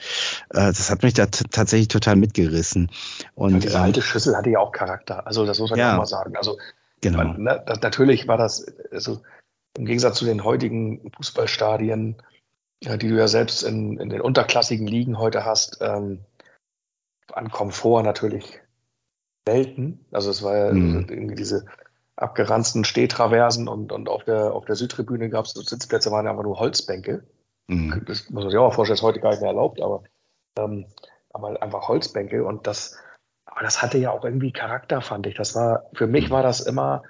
äh, 0.49 0.68
das 0.68 0.91
hat 0.91 1.04
mich 1.04 1.14
da 1.14 1.26
tatsächlich 1.26 1.88
total 1.88 2.18
mitgerissen. 2.18 2.91
Und 3.34 3.54
ja, 3.54 3.60
diese 3.60 3.78
ähm, 3.78 3.84
alte 3.84 4.01
Schüssel 4.01 4.36
hatte 4.36 4.49
ja 4.49 4.60
auch 4.60 4.74
Charakter, 4.74 5.26
also 5.26 5.45
das 5.45 5.58
muss 5.60 5.70
man 5.70 5.80
ja 5.80 5.93
auch 5.93 5.99
mal 5.99 6.06
sagen. 6.06 6.36
Also 6.36 6.58
genau. 6.99 7.20
Man, 7.20 7.43
ne, 7.43 7.64
das, 7.66 7.82
natürlich 7.82 8.28
war 8.28 8.38
das, 8.38 8.66
also 8.91 9.22
im 9.78 9.86
Gegensatz 9.86 10.18
zu 10.18 10.26
den 10.26 10.43
heutigen 10.43 11.10
Fußballstadien, 11.16 12.18
die 12.84 13.10
du 13.10 13.16
ja 13.16 13.28
selbst 13.28 13.64
in, 13.64 13.98
in 13.98 14.10
den 14.10 14.22
unterklassigen 14.22 14.88
Ligen 14.88 15.18
heute 15.18 15.46
hast, 15.46 15.80
ähm, 15.82 16.20
an 17.32 17.50
Komfort 17.50 18.04
natürlich 18.04 18.62
selten. 19.48 20.06
Also 20.12 20.30
es 20.30 20.44
war 20.44 20.58
ja 20.58 20.74
mhm. 20.74 21.08
irgendwie 21.10 21.36
diese 21.36 21.66
abgeranzten 22.16 22.84
Stehtraversen 22.84 23.68
und, 23.68 23.92
und 23.92 24.10
auf 24.10 24.24
der, 24.24 24.54
auf 24.54 24.66
der 24.66 24.76
Südtribüne 24.76 25.30
gab 25.30 25.46
es 25.46 25.54
Sitzplätze, 25.54 26.12
waren 26.12 26.28
einfach 26.28 26.44
nur 26.44 26.60
Holzbänke. 26.60 27.24
Mhm. 27.68 28.04
Das 28.06 28.30
muss 28.30 28.44
man 28.44 28.50
sich 28.52 28.60
auch 28.60 28.74
vorstellen, 28.74 28.96
ist 28.96 29.02
heute 29.02 29.20
gar 29.20 29.32
nicht 29.32 29.42
mehr 29.42 29.50
erlaubt, 29.50 29.82
aber, 29.82 30.04
ähm, 30.60 30.86
aber 31.32 31.62
einfach 31.62 31.88
Holzbänke 31.88 32.46
und 32.46 32.68
das, 32.68 32.98
aber 33.46 33.62
das 33.62 33.82
hatte 33.82 33.98
ja 33.98 34.12
auch 34.12 34.24
irgendwie 34.24 34.52
Charakter, 34.52 35.02
fand 35.02 35.26
ich. 35.26 35.36
Das 35.36 35.56
war, 35.56 35.90
für 35.94 36.08
mich 36.08 36.30
war 36.30 36.44
das 36.44 36.60
immer 36.60 37.04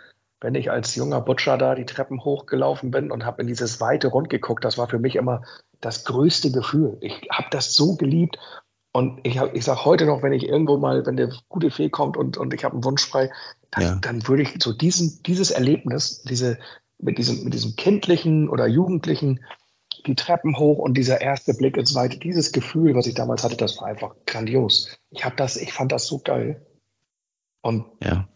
wenn 0.43 0.55
ich 0.55 0.69
als 0.69 0.93
junger 0.95 1.21
Butcher 1.21 1.57
da 1.57 1.73
die 1.73 1.85
Treppen 1.85 2.23
hochgelaufen 2.23 2.91
bin 2.91 3.11
und 3.11 3.25
habe 3.25 3.41
in 3.41 3.47
dieses 3.47 3.79
weite 3.79 4.09
Rund 4.09 4.29
geguckt, 4.29 4.65
das 4.65 4.77
war 4.77 4.89
für 4.89 4.99
mich 4.99 5.15
immer 5.15 5.41
das 5.79 6.03
größte 6.03 6.51
Gefühl. 6.51 6.97
Ich 6.99 7.29
habe 7.31 7.47
das 7.49 7.73
so 7.73 7.95
geliebt. 7.95 8.37
Und 8.91 9.21
ich, 9.23 9.41
ich 9.53 9.63
sage 9.63 9.85
heute 9.85 10.05
noch, 10.05 10.21
wenn 10.21 10.33
ich 10.33 10.43
irgendwo 10.43 10.77
mal, 10.77 11.05
wenn 11.05 11.15
der 11.15 11.31
gute 11.47 11.71
Fee 11.71 11.89
kommt 11.89 12.17
und, 12.17 12.37
und 12.37 12.53
ich 12.53 12.65
habe 12.65 12.73
einen 12.73 12.83
Wunsch 12.83 13.05
frei, 13.05 13.31
dann, 13.71 13.83
ja. 13.83 13.95
dann 13.95 14.27
würde 14.27 14.43
ich 14.43 14.55
so 14.61 14.73
diesen, 14.73 15.23
dieses 15.23 15.49
Erlebnis, 15.49 16.21
diese, 16.23 16.59
mit 16.99 17.17
diesem, 17.17 17.45
mit 17.45 17.53
diesem 17.53 17.77
kindlichen 17.77 18.49
oder 18.49 18.67
jugendlichen, 18.67 19.43
die 20.05 20.15
Treppen 20.15 20.59
hoch 20.59 20.77
und 20.77 20.95
dieser 20.95 21.21
erste 21.21 21.53
Blick 21.53 21.77
ins 21.77 21.95
Weite, 21.95 22.19
dieses 22.19 22.51
Gefühl, 22.51 22.93
was 22.95 23.07
ich 23.07 23.15
damals 23.15 23.45
hatte, 23.45 23.55
das 23.55 23.79
war 23.79 23.87
einfach 23.87 24.13
grandios. 24.25 24.97
Ich 25.09 25.23
habe 25.23 25.37
das, 25.37 25.55
ich 25.55 25.71
fand 25.71 25.93
das 25.93 26.05
so 26.05 26.19
geil. 26.19 26.65
Und 27.61 27.85
ja, 28.03 28.27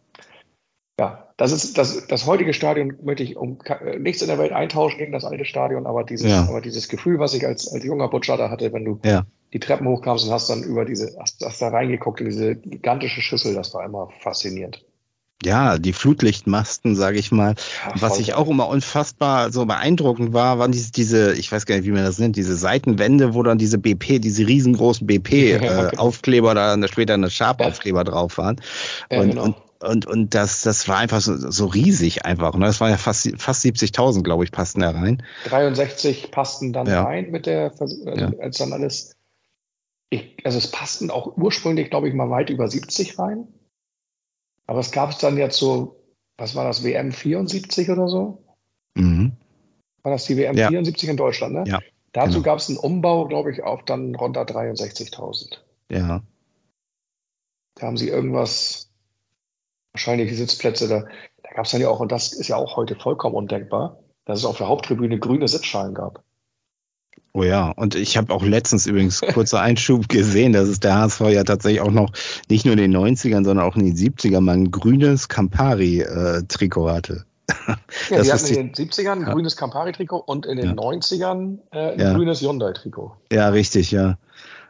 ja 0.99 1.26
das 1.37 1.51
ist 1.51 1.77
das, 1.77 2.07
das 2.07 2.25
heutige 2.25 2.51
Stadion 2.53 2.95
möchte 3.03 3.21
ich 3.21 3.37
um 3.37 3.59
nichts 3.99 4.23
in 4.23 4.27
der 4.27 4.39
Welt 4.39 4.51
eintauschen 4.51 4.97
gegen 4.97 5.11
das 5.11 5.23
alte 5.23 5.45
Stadion, 5.45 5.85
aber 5.85 6.03
dieses, 6.03 6.31
ja. 6.31 6.47
aber 6.49 6.61
dieses 6.61 6.89
Gefühl, 6.89 7.19
was 7.19 7.35
ich 7.35 7.45
als, 7.45 7.71
als 7.71 7.83
junger 7.83 8.07
Butcher 8.07 8.37
hatte, 8.49 8.73
wenn 8.73 8.83
du 8.83 8.99
ja. 9.05 9.23
die 9.53 9.59
Treppen 9.59 9.87
hochkamst 9.87 10.25
und 10.25 10.31
hast 10.31 10.49
dann 10.49 10.63
über 10.63 10.83
diese, 10.83 11.15
hast, 11.19 11.45
hast 11.45 11.61
da 11.61 11.69
reingeguckt 11.69 12.19
in 12.21 12.25
diese 12.25 12.55
gigantische 12.55 13.21
Schüssel, 13.21 13.53
das 13.53 13.71
war 13.75 13.85
immer 13.85 14.09
faszinierend. 14.19 14.83
Ja, 15.43 15.77
die 15.77 15.93
Flutlichtmasten, 15.93 16.95
sage 16.95 17.19
ich 17.19 17.31
mal. 17.31 17.53
Ja, 17.85 18.01
was 18.01 18.19
ich 18.19 18.33
auch 18.33 18.49
immer 18.49 18.67
unfassbar 18.67 19.51
so 19.51 19.67
beeindruckend 19.67 20.33
war, 20.33 20.57
waren 20.57 20.71
diese, 20.71 20.91
diese, 20.91 21.33
ich 21.33 21.51
weiß 21.51 21.67
gar 21.67 21.75
nicht, 21.75 21.85
wie 21.85 21.91
man 21.91 22.03
das 22.03 22.17
nennt, 22.17 22.35
diese 22.35 22.55
Seitenwände, 22.55 23.35
wo 23.35 23.43
dann 23.43 23.59
diese 23.59 23.77
BP, 23.77 24.17
diese 24.17 24.47
riesengroßen 24.47 25.05
BP-Aufkleber 25.05 26.51
äh, 26.73 26.79
da 26.81 26.87
später 26.87 27.13
eine 27.13 27.29
Sharp-Aufkleber 27.29 28.03
drauf 28.03 28.39
waren. 28.39 28.59
Und, 29.09 29.29
genau. 29.29 29.43
und 29.43 29.55
und, 29.79 30.05
und 30.05 30.33
das, 30.33 30.61
das 30.61 30.87
war 30.87 30.97
einfach 30.97 31.21
so, 31.21 31.51
so 31.51 31.65
riesig 31.65 32.25
einfach. 32.25 32.53
Und 32.53 32.61
ne? 32.61 32.65
das 32.65 32.79
war 32.79 32.89
ja 32.89 32.97
fast, 32.97 33.29
fast 33.37 33.63
70.000, 33.63 34.23
glaube 34.23 34.43
ich, 34.43 34.51
passten 34.51 34.81
da 34.81 34.91
rein. 34.91 35.23
63 35.45 36.31
passten 36.31 36.73
dann 36.73 36.87
ja. 36.87 37.03
rein 37.03 37.31
mit 37.31 37.45
der, 37.45 37.73
also 37.79 38.05
ja. 38.05 38.31
als 38.39 38.57
dann 38.57 38.73
alles, 38.73 39.15
ich, 40.09 40.37
also 40.43 40.57
es 40.57 40.71
passten 40.71 41.11
auch 41.11 41.37
ursprünglich, 41.37 41.89
glaube 41.89 42.07
ich, 42.07 42.13
mal 42.13 42.29
weit 42.29 42.49
über 42.49 42.67
70 42.67 43.19
rein. 43.19 43.47
Aber 44.65 44.79
es 44.79 44.91
gab 44.91 45.11
es 45.11 45.17
dann 45.17 45.37
jetzt 45.37 45.57
so, 45.57 46.03
was 46.37 46.55
war 46.55 46.65
das, 46.65 46.83
WM 46.83 47.11
74 47.11 47.89
oder 47.89 48.07
so? 48.07 48.43
Mhm. 48.95 49.33
War 50.03 50.11
das 50.11 50.25
die 50.25 50.37
WM 50.37 50.57
ja. 50.57 50.69
74 50.69 51.09
in 51.09 51.17
Deutschland, 51.17 51.53
ne? 51.53 51.63
Ja. 51.67 51.79
Dazu 52.13 52.33
genau. 52.33 52.43
gab 52.43 52.59
es 52.59 52.69
einen 52.69 52.77
Umbau, 52.77 53.27
glaube 53.27 53.51
ich, 53.51 53.63
auf 53.63 53.85
dann 53.85 54.15
runter 54.15 54.41
63.000. 54.41 55.59
Ja. 55.91 56.23
Da 57.75 57.85
haben 57.85 57.97
sie 57.97 58.09
irgendwas 58.09 58.86
wahrscheinlich 59.97 60.35
Sitzplätze, 60.37 60.87
da, 60.87 61.05
da 61.43 61.49
gab 61.55 61.65
es 61.65 61.71
dann 61.71 61.81
ja 61.81 61.89
auch, 61.89 61.99
und 61.99 62.11
das 62.11 62.31
ist 62.31 62.47
ja 62.47 62.55
auch 62.55 62.77
heute 62.77 62.95
vollkommen 62.95 63.33
undenkbar, 63.33 63.97
dass 64.25 64.39
es 64.39 64.45
auf 64.45 64.57
der 64.57 64.67
Haupttribüne 64.67 65.17
grüne 65.17 65.47
Sitzschalen 65.47 65.95
gab. 65.95 66.23
Oh 67.33 67.43
ja, 67.43 67.71
und 67.71 67.95
ich 67.95 68.15
habe 68.15 68.31
auch 68.33 68.43
letztens 68.43 68.85
übrigens 68.85 69.21
kurzer 69.21 69.59
Einschub 69.59 70.07
gesehen, 70.09 70.53
dass 70.53 70.67
es 70.67 70.79
der 70.79 70.95
HSV 70.95 71.21
ja 71.29 71.43
tatsächlich 71.43 71.81
auch 71.81 71.91
noch 71.91 72.11
nicht 72.47 72.65
nur 72.65 72.73
in 72.73 72.79
den 72.79 72.95
90ern, 72.95 73.43
sondern 73.43 73.65
auch 73.65 73.75
in 73.75 73.85
den 73.85 73.95
70ern 73.95 74.41
mal 74.41 74.53
ein 74.53 74.69
grünes 74.69 75.29
Campari-Trikot 75.29 76.91
hatte. 76.91 77.25
Ja, 78.09 78.21
die 78.21 78.31
hatten 78.31 78.45
in 78.47 78.73
den 78.73 78.73
70ern 78.73 79.13
ein 79.13 79.21
ja. 79.21 79.33
grünes 79.33 79.57
Campari-Trikot 79.57 80.17
und 80.17 80.45
in 80.45 80.57
den 80.57 80.67
ja. 80.67 80.73
90ern 80.73 81.57
äh, 81.71 81.93
ein 81.93 81.99
ja. 81.99 82.13
grünes 82.13 82.41
Hyundai-Trikot. 82.41 83.13
Ja, 83.31 83.49
richtig, 83.49 83.91
ja. 83.91 84.17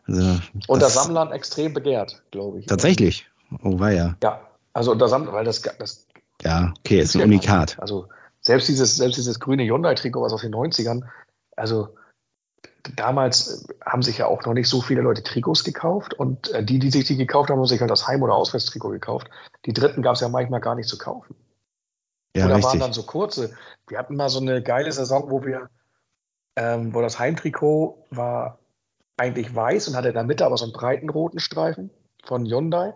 Also, 0.06 0.40
und 0.68 0.82
das 0.82 0.94
Sammlern 0.94 1.34
extrem 1.34 1.74
begehrt, 1.74 2.22
glaube 2.32 2.60
ich. 2.60 2.66
Tatsächlich. 2.66 3.28
Oh, 3.62 3.80
war 3.80 3.92
ja. 3.92 4.16
Ja, 4.24 4.47
also 4.78 4.92
unter 4.92 5.08
Samt, 5.08 5.32
weil 5.32 5.44
das, 5.44 5.64
das 5.64 6.06
ja, 6.44 6.72
okay, 6.78 7.00
ist 7.00 7.16
ein 7.16 7.24
Unikat. 7.24 7.80
Also 7.80 8.10
selbst 8.42 8.70
dieses, 8.70 8.96
selbst 8.96 9.18
dieses 9.18 9.40
grüne 9.40 9.64
Hyundai-Trikot, 9.64 10.22
was 10.22 10.34
aus 10.34 10.42
den 10.42 10.54
90ern, 10.54 11.02
also 11.56 11.96
damals 12.96 13.68
haben 13.84 14.04
sich 14.04 14.20
ja 14.20 14.28
auch 14.28 14.46
noch 14.46 14.54
nicht 14.54 14.70
so 14.70 14.80
viele 14.82 15.02
Leute 15.02 15.24
Trikots 15.24 15.64
gekauft 15.64 16.14
und 16.14 16.52
äh, 16.52 16.64
die, 16.64 16.78
die 16.78 16.92
sich 16.92 17.06
die 17.06 17.18
gekauft 17.18 17.50
haben, 17.50 17.58
haben 17.58 17.66
sich 17.66 17.82
halt 17.82 17.90
das 17.90 18.08
Heim- 18.08 18.22
oder 18.22 18.36
Auswärtstrikot 18.36 18.90
gekauft. 18.90 19.32
Die 19.66 19.74
dritten 19.74 20.04
gab 20.04 20.14
es 20.14 20.22
ja 20.22 20.30
manchmal 20.30 20.62
gar 20.62 20.76
nicht 20.76 20.88
zu 20.88 21.00
kaufen. 21.00 21.36
Ja, 22.36 22.46
Oder 22.46 22.58
richtig. 22.58 22.74
waren 22.74 22.80
dann 22.80 22.94
so 22.94 23.02
kurze. 23.02 23.58
Wir 23.88 23.98
hatten 23.98 24.16
mal 24.16 24.30
so 24.30 24.40
eine 24.40 24.62
geile 24.62 24.92
Saison, 24.92 25.32
wo 25.32 25.44
wir, 25.44 25.72
ähm, 26.56 26.94
wo 26.94 27.02
das 27.02 27.18
Heimtrikot 27.18 28.06
war 28.12 28.60
eigentlich 29.18 29.56
weiß 29.56 29.88
und 29.88 29.96
hatte 29.96 30.10
in 30.10 30.14
der 30.14 30.24
Mitte 30.24 30.46
aber 30.46 30.56
so 30.58 30.66
einen 30.66 30.74
breiten 30.74 31.10
roten 31.10 31.40
Streifen 31.40 31.90
von 32.24 32.46
Hyundai 32.46 32.94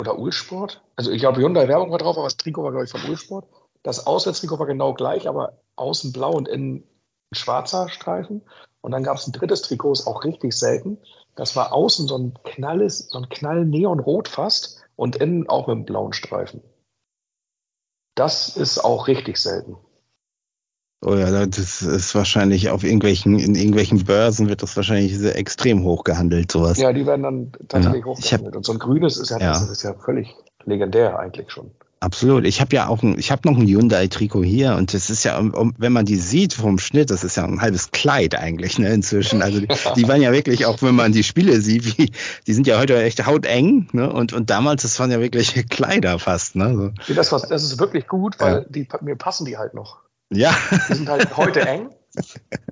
oder 0.00 0.18
Ulsport. 0.18 0.82
Also 0.96 1.10
ich 1.10 1.20
glaube, 1.20 1.40
Hyundai 1.40 1.68
Werbung 1.68 1.90
war 1.90 1.98
drauf, 1.98 2.16
aber 2.16 2.26
das 2.26 2.36
Trikot 2.36 2.62
war, 2.62 2.70
glaube 2.70 2.84
ich, 2.84 2.90
von 2.90 3.04
Ulsport. 3.08 3.46
Das 3.82 4.06
Auswärtstrikot 4.06 4.58
war 4.58 4.66
genau 4.66 4.94
gleich, 4.94 5.28
aber 5.28 5.60
außen 5.76 6.12
blau 6.12 6.32
und 6.32 6.48
innen 6.48 6.84
schwarzer 7.32 7.88
Streifen. 7.88 8.42
Und 8.80 8.92
dann 8.92 9.02
gab 9.02 9.16
es 9.16 9.26
ein 9.26 9.32
drittes 9.32 9.62
Trikot, 9.62 9.92
ist 9.92 10.06
auch 10.06 10.24
richtig 10.24 10.52
selten. 10.52 10.98
Das 11.34 11.56
war 11.56 11.72
außen 11.72 12.06
so 12.08 12.16
ein 12.16 12.38
knalles, 12.44 13.08
so 13.10 13.18
ein 13.18 13.28
knall 13.28 13.64
neonrot 13.64 14.28
fast 14.28 14.82
und 14.96 15.16
innen 15.16 15.48
auch 15.48 15.66
mit 15.66 15.76
einem 15.76 15.84
blauen 15.84 16.12
Streifen. 16.12 16.62
Das 18.14 18.56
ist 18.56 18.78
auch 18.78 19.06
richtig 19.06 19.36
selten. 19.36 19.76
Oh 21.00 21.14
ja, 21.14 21.46
das 21.46 21.82
ist 21.82 22.14
wahrscheinlich 22.16 22.70
auf 22.70 22.82
irgendwelchen, 22.82 23.38
in 23.38 23.54
irgendwelchen 23.54 24.04
Börsen 24.04 24.48
wird 24.48 24.62
das 24.62 24.76
wahrscheinlich 24.76 25.22
extrem 25.24 25.84
hoch 25.84 26.02
gehandelt, 26.02 26.50
sowas. 26.50 26.78
Ja, 26.78 26.92
die 26.92 27.06
werden 27.06 27.22
dann 27.22 27.52
tatsächlich 27.68 28.04
ja. 28.04 28.06
hochgehandelt. 28.06 28.56
Und 28.56 28.66
so 28.66 28.72
ein 28.72 28.80
grünes 28.80 29.16
ist 29.16 29.30
ja, 29.30 29.38
ja. 29.38 29.52
Das 29.52 29.68
ist 29.68 29.84
ja 29.84 29.94
völlig 29.94 30.34
legendär 30.64 31.18
eigentlich 31.18 31.52
schon. 31.52 31.70
Absolut. 32.00 32.46
Ich 32.46 32.60
habe 32.60 32.74
ja 32.76 32.86
auch 32.86 33.02
ein, 33.02 33.18
ich 33.18 33.32
habe 33.32 33.48
noch 33.48 33.58
ein 33.58 33.66
Hyundai-Trikot 33.66 34.44
hier 34.44 34.76
und 34.76 34.94
das 34.94 35.10
ist 35.10 35.24
ja, 35.24 35.40
wenn 35.78 35.92
man 35.92 36.04
die 36.04 36.16
sieht 36.16 36.54
vom 36.54 36.78
Schnitt, 36.78 37.10
das 37.10 37.24
ist 37.24 37.36
ja 37.36 37.44
ein 37.44 37.60
halbes 37.60 37.90
Kleid 37.90 38.36
eigentlich, 38.36 38.78
ne, 38.78 38.92
inzwischen. 38.92 39.42
Also 39.42 39.60
die, 39.60 39.68
die 39.96 40.08
waren 40.08 40.22
ja 40.22 40.32
wirklich, 40.32 40.66
auch 40.66 40.80
wenn 40.80 40.94
man 40.94 41.10
die 41.12 41.24
Spiele 41.24 41.60
sieht, 41.60 41.98
wie, 41.98 42.12
die 42.46 42.52
sind 42.52 42.68
ja 42.68 42.78
heute 42.78 43.00
echt 43.02 43.26
hauteng, 43.26 43.88
ne? 43.92 44.12
Und, 44.12 44.32
und 44.32 44.50
damals, 44.50 44.82
das 44.82 44.98
waren 45.00 45.10
ja 45.10 45.20
wirklich 45.20 45.54
Kleider 45.68 46.20
fast, 46.20 46.54
ne? 46.54 46.92
So. 47.06 47.14
Das, 47.14 47.32
was, 47.32 47.42
das 47.42 47.64
ist 47.64 47.80
wirklich 47.80 48.06
gut, 48.06 48.38
weil 48.38 48.54
ja. 48.54 48.64
die, 48.68 48.86
mir 49.00 49.16
passen 49.16 49.44
die 49.44 49.58
halt 49.58 49.74
noch. 49.74 49.98
Ja. 50.30 50.54
Die 50.88 50.94
sind 50.94 51.08
halt 51.08 51.36
heute 51.36 51.66
eng. 51.66 51.90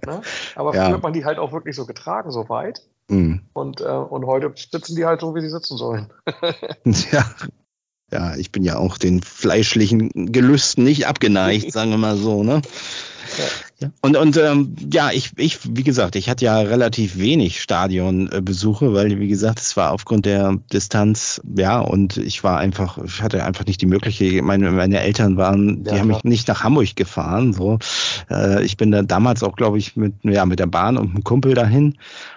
Ne? 0.07 0.23
Aber 0.55 0.73
früher 0.73 0.89
hat 0.89 1.03
man 1.03 1.13
die 1.13 1.25
halt 1.25 1.39
auch 1.39 1.53
wirklich 1.53 1.77
so 1.77 1.87
getragen, 1.87 2.31
so 2.31 2.49
weit. 2.49 2.83
Mhm. 3.09 3.43
Und, 3.53 3.81
äh, 3.81 3.85
und 3.85 4.27
heute 4.27 4.53
sitzen 4.57 4.97
die 4.97 5.05
halt 5.05 5.21
so, 5.21 5.35
wie 5.35 5.41
sie 5.41 5.51
sitzen 5.51 5.77
sollen. 5.77 6.13
ja, 7.13 7.25
ja, 8.13 8.37
ich 8.37 8.53
bin 8.53 8.63
ja 8.63 8.79
auch 8.79 8.99
den 8.99 9.23
fleischlichen 9.23 10.33
Gelüsten 10.33 10.85
nicht 10.85 11.07
abgeneigt, 11.07 11.73
sagen 11.73 11.91
wir 11.91 11.99
mal 11.99 12.17
so, 12.17 12.43
ne? 12.45 12.63
Ja. 13.79 13.91
Und, 14.01 14.16
und 14.16 14.37
ähm, 14.39 14.74
ja, 14.91 15.11
ich, 15.11 15.33
ich, 15.37 15.59
wie 15.68 15.83
gesagt, 15.83 16.16
ich 16.16 16.31
hatte 16.31 16.45
ja 16.45 16.59
relativ 16.59 17.18
wenig 17.18 17.61
Stadionbesuche, 17.61 18.95
weil, 18.95 19.18
wie 19.20 19.29
gesagt, 19.29 19.61
es 19.61 19.77
war 19.77 19.93
aufgrund 19.93 20.24
der 20.24 20.57
Distanz, 20.72 21.43
ja, 21.57 21.81
und 21.81 22.16
ich 22.16 22.43
war 22.43 22.59
einfach, 22.59 22.99
ich 23.05 23.22
hatte 23.22 23.45
einfach 23.45 23.66
nicht 23.66 23.81
die 23.83 23.87
Möglichkeit, 23.87 24.43
meine, 24.43 24.70
meine 24.70 25.01
Eltern 25.01 25.37
waren, 25.37 25.85
die 25.85 25.91
ja, 25.91 25.99
haben 25.99 26.09
mich 26.09 26.24
nicht 26.24 26.49
nach 26.49 26.64
Hamburg 26.64 26.97
gefahren, 26.97 27.53
so. 27.53 27.79
Äh, 28.31 28.64
ich 28.64 28.77
bin 28.77 28.91
da 28.91 29.03
damals 29.03 29.43
auch, 29.43 29.57
glaube 29.57 29.79
ich, 29.79 29.97
mit, 29.97 30.14
ja, 30.22 30.47
mit 30.47 30.59
der 30.59 30.66
Bahn 30.66 30.97
und 30.97 31.11
einem 31.11 31.24
Kumpel 31.24 31.55
dahin 31.55 31.97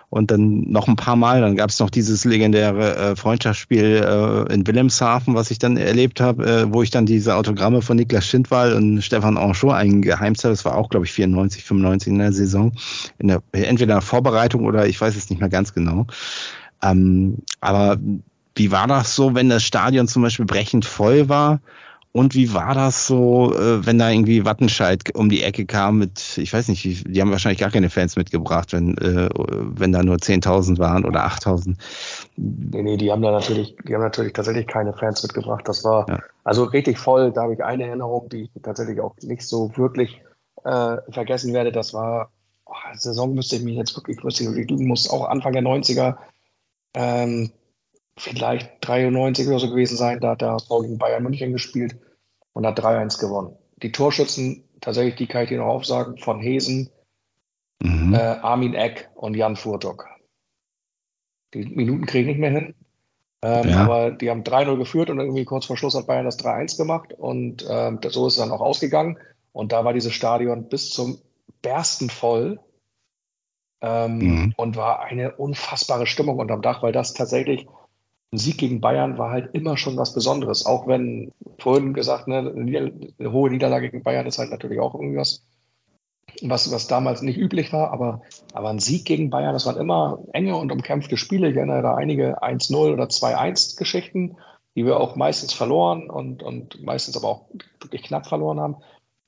und 0.09 0.31
dann 0.31 0.61
noch 0.69 0.87
ein 0.87 0.95
paar 0.95 1.15
Mal. 1.15 1.41
Dann 1.41 1.55
gab 1.55 1.69
es 1.69 1.79
noch 1.79 1.89
dieses 1.89 2.25
legendäre 2.25 2.95
äh, 2.95 3.15
Freundschaftsspiel 3.15 4.03
äh, 4.03 4.53
in 4.53 4.65
Wilhelmshaven, 4.65 5.35
was 5.35 5.51
ich 5.51 5.59
dann 5.59 5.77
erlebt 5.77 6.19
habe, 6.19 6.45
äh, 6.45 6.73
wo 6.73 6.81
ich 6.81 6.89
dann 6.89 7.05
diese 7.05 7.35
Autogramme 7.35 7.81
von 7.81 7.97
Niklas 7.97 8.25
Schindwall 8.25 8.73
und 8.73 9.01
Stefan 9.01 9.37
Anchot 9.37 9.73
eingeheimst 9.73 10.43
habe. 10.43 10.53
Das 10.53 10.65
war 10.65 10.75
auch, 10.79 10.89
glaube 10.89 11.05
ich, 11.05 11.11
94, 11.11 11.63
95 11.63 12.11
in 12.11 12.19
der 12.19 12.33
Saison. 12.33 12.73
In 13.17 13.27
der, 13.27 13.41
entweder 13.51 13.93
in 13.93 13.99
der 13.99 14.01
Vorbereitung 14.01 14.65
oder 14.65 14.87
ich 14.87 14.99
weiß 14.99 15.15
es 15.15 15.29
nicht 15.29 15.39
mehr 15.39 15.49
ganz 15.49 15.73
genau. 15.73 16.07
Ähm, 16.81 17.37
aber 17.61 17.97
wie 18.55 18.71
war 18.71 18.87
das 18.87 19.15
so, 19.15 19.35
wenn 19.35 19.49
das 19.49 19.63
Stadion 19.63 20.07
zum 20.07 20.23
Beispiel 20.23 20.45
brechend 20.45 20.85
voll 20.85 21.29
war? 21.29 21.59
Und 22.11 22.33
wie 22.33 22.53
war 22.55 22.73
das 22.73 23.05
so, 23.05 23.53
äh, 23.53 23.85
wenn 23.85 23.99
da 23.99 24.09
irgendwie 24.09 24.43
Wattenscheid 24.43 25.15
um 25.15 25.29
die 25.29 25.43
Ecke 25.43 25.67
kam 25.67 25.99
mit, 25.99 26.39
ich 26.39 26.51
weiß 26.51 26.67
nicht, 26.67 26.83
die 26.83 27.21
haben 27.21 27.29
wahrscheinlich 27.29 27.59
gar 27.59 27.69
keine 27.69 27.91
Fans 27.91 28.15
mitgebracht, 28.15 28.73
wenn, 28.73 28.97
äh, 28.97 29.29
wenn 29.35 29.91
da 29.91 30.01
nur 30.01 30.15
10.000 30.15 30.79
waren 30.79 31.05
oder 31.05 31.27
8.000. 31.27 31.75
Nee, 32.35 32.81
nee, 32.81 32.97
die 32.97 33.11
haben 33.11 33.21
da 33.21 33.29
natürlich, 33.29 33.75
die 33.87 33.93
haben 33.93 34.01
natürlich 34.01 34.33
tatsächlich 34.33 34.65
keine 34.65 34.93
Fans 34.93 35.21
mitgebracht. 35.21 35.67
Das 35.67 35.83
war 35.83 36.09
ja. 36.09 36.19
also 36.43 36.63
richtig 36.63 36.97
voll. 36.97 37.31
Da 37.31 37.43
habe 37.43 37.53
ich 37.53 37.63
eine 37.63 37.85
Erinnerung, 37.85 38.27
die 38.29 38.41
ich 38.43 38.49
tatsächlich 38.63 38.99
auch 38.99 39.15
nicht 39.21 39.43
so 39.43 39.71
wirklich 39.77 40.19
äh, 40.63 40.97
vergessen 41.11 41.53
werde. 41.53 41.71
Das 41.71 41.93
war, 41.93 42.31
oh, 42.65 42.73
Saison 42.93 43.33
müsste 43.33 43.57
ich 43.57 43.63
mich 43.63 43.75
jetzt 43.75 43.95
wirklich, 43.95 44.23
müsste 44.23 44.43
ich 44.43 44.55
wirklich 44.55 44.79
muss 44.79 45.09
auch 45.09 45.25
Anfang 45.25 45.53
der 45.53 45.63
90er. 45.63 46.17
Ähm, 46.93 47.51
vielleicht 48.17 48.71
93 48.81 49.47
oder 49.47 49.59
so 49.59 49.69
gewesen 49.69 49.97
sein. 49.97 50.19
Da 50.19 50.31
hat 50.31 50.41
der 50.41 50.51
HSV 50.51 50.69
gegen 50.81 50.97
Bayern 50.97 51.23
München 51.23 51.51
gespielt 51.51 51.97
und 52.53 52.65
hat 52.65 52.79
3-1 52.79 53.19
gewonnen. 53.19 53.55
Die 53.81 53.91
Torschützen, 53.91 54.63
tatsächlich, 54.81 55.15
die 55.15 55.27
kann 55.27 55.43
ich 55.43 55.49
dir 55.49 55.59
noch 55.59 55.67
aufsagen, 55.67 56.17
von 56.17 56.39
Hesen, 56.39 56.89
mhm. 57.81 58.13
äh, 58.13 58.17
Armin 58.17 58.73
Eck 58.73 59.09
und 59.15 59.35
Jan 59.35 59.55
Furtok. 59.55 60.07
Die 61.53 61.65
Minuten 61.65 62.05
kriege 62.05 62.29
ich 62.29 62.37
nicht 62.37 62.39
mehr 62.39 62.51
hin. 62.51 62.75
Ähm, 63.41 63.69
ja. 63.69 63.85
Aber 63.85 64.11
die 64.11 64.29
haben 64.29 64.43
3-0 64.43 64.77
geführt 64.77 65.09
und 65.09 65.19
irgendwie 65.19 65.45
kurz 65.45 65.65
vor 65.65 65.77
Schluss 65.77 65.95
hat 65.95 66.07
Bayern 66.07 66.25
das 66.25 66.39
3-1 66.39 66.77
gemacht 66.77 67.13
und 67.13 67.65
ähm, 67.69 67.99
so 68.09 68.27
ist 68.27 68.33
es 68.33 68.39
dann 68.39 68.51
auch 68.51 68.59
ausgegangen. 68.59 69.17
Und 69.51 69.71
da 69.71 69.85
war 69.85 69.93
dieses 69.93 70.13
Stadion 70.13 70.69
bis 70.69 70.89
zum 70.89 71.19
Bersten 71.61 72.09
voll 72.09 72.59
ähm, 73.81 74.17
mhm. 74.17 74.53
und 74.57 74.75
war 74.75 75.01
eine 75.01 75.35
unfassbare 75.35 76.07
Stimmung 76.07 76.39
unterm 76.39 76.61
Dach, 76.61 76.83
weil 76.83 76.91
das 76.91 77.13
tatsächlich 77.13 77.67
ein 78.31 78.37
Sieg 78.37 78.57
gegen 78.57 78.79
Bayern 78.79 79.17
war 79.17 79.31
halt 79.31 79.55
immer 79.55 79.75
schon 79.75 79.97
was 79.97 80.13
Besonderes. 80.13 80.65
Auch 80.65 80.87
wenn 80.87 81.31
vorhin 81.57 81.93
gesagt, 81.93 82.27
ne, 82.27 82.37
eine 82.37 83.31
hohe 83.31 83.49
Niederlage 83.49 83.89
gegen 83.89 84.03
Bayern 84.03 84.27
ist 84.27 84.37
halt 84.37 84.51
natürlich 84.51 84.79
auch 84.79 84.93
irgendwas, 84.93 85.43
was, 86.43 86.71
was 86.71 86.87
damals 86.87 87.23
nicht 87.23 87.37
üblich 87.37 87.73
war. 87.73 87.91
Aber, 87.91 88.21
aber 88.53 88.69
ein 88.69 88.79
Sieg 88.79 89.05
gegen 89.05 89.31
Bayern, 89.31 89.53
das 89.53 89.65
waren 89.65 89.77
immer 89.77 90.19
enge 90.33 90.55
und 90.57 90.71
umkämpfte 90.71 91.17
Spiele. 91.17 91.49
Ich 91.49 91.55
erinnere 91.55 91.81
da 91.81 91.95
einige 91.95 92.43
1-0 92.43 92.93
oder 92.93 93.05
2-1 93.05 93.77
Geschichten, 93.77 94.37
die 94.75 94.85
wir 94.85 94.99
auch 94.99 95.15
meistens 95.15 95.53
verloren 95.53 96.09
und, 96.09 96.43
und 96.43 96.83
meistens 96.83 97.17
aber 97.17 97.27
auch 97.27 97.45
wirklich 97.81 98.03
knapp 98.03 98.27
verloren 98.27 98.59
haben. 98.59 98.77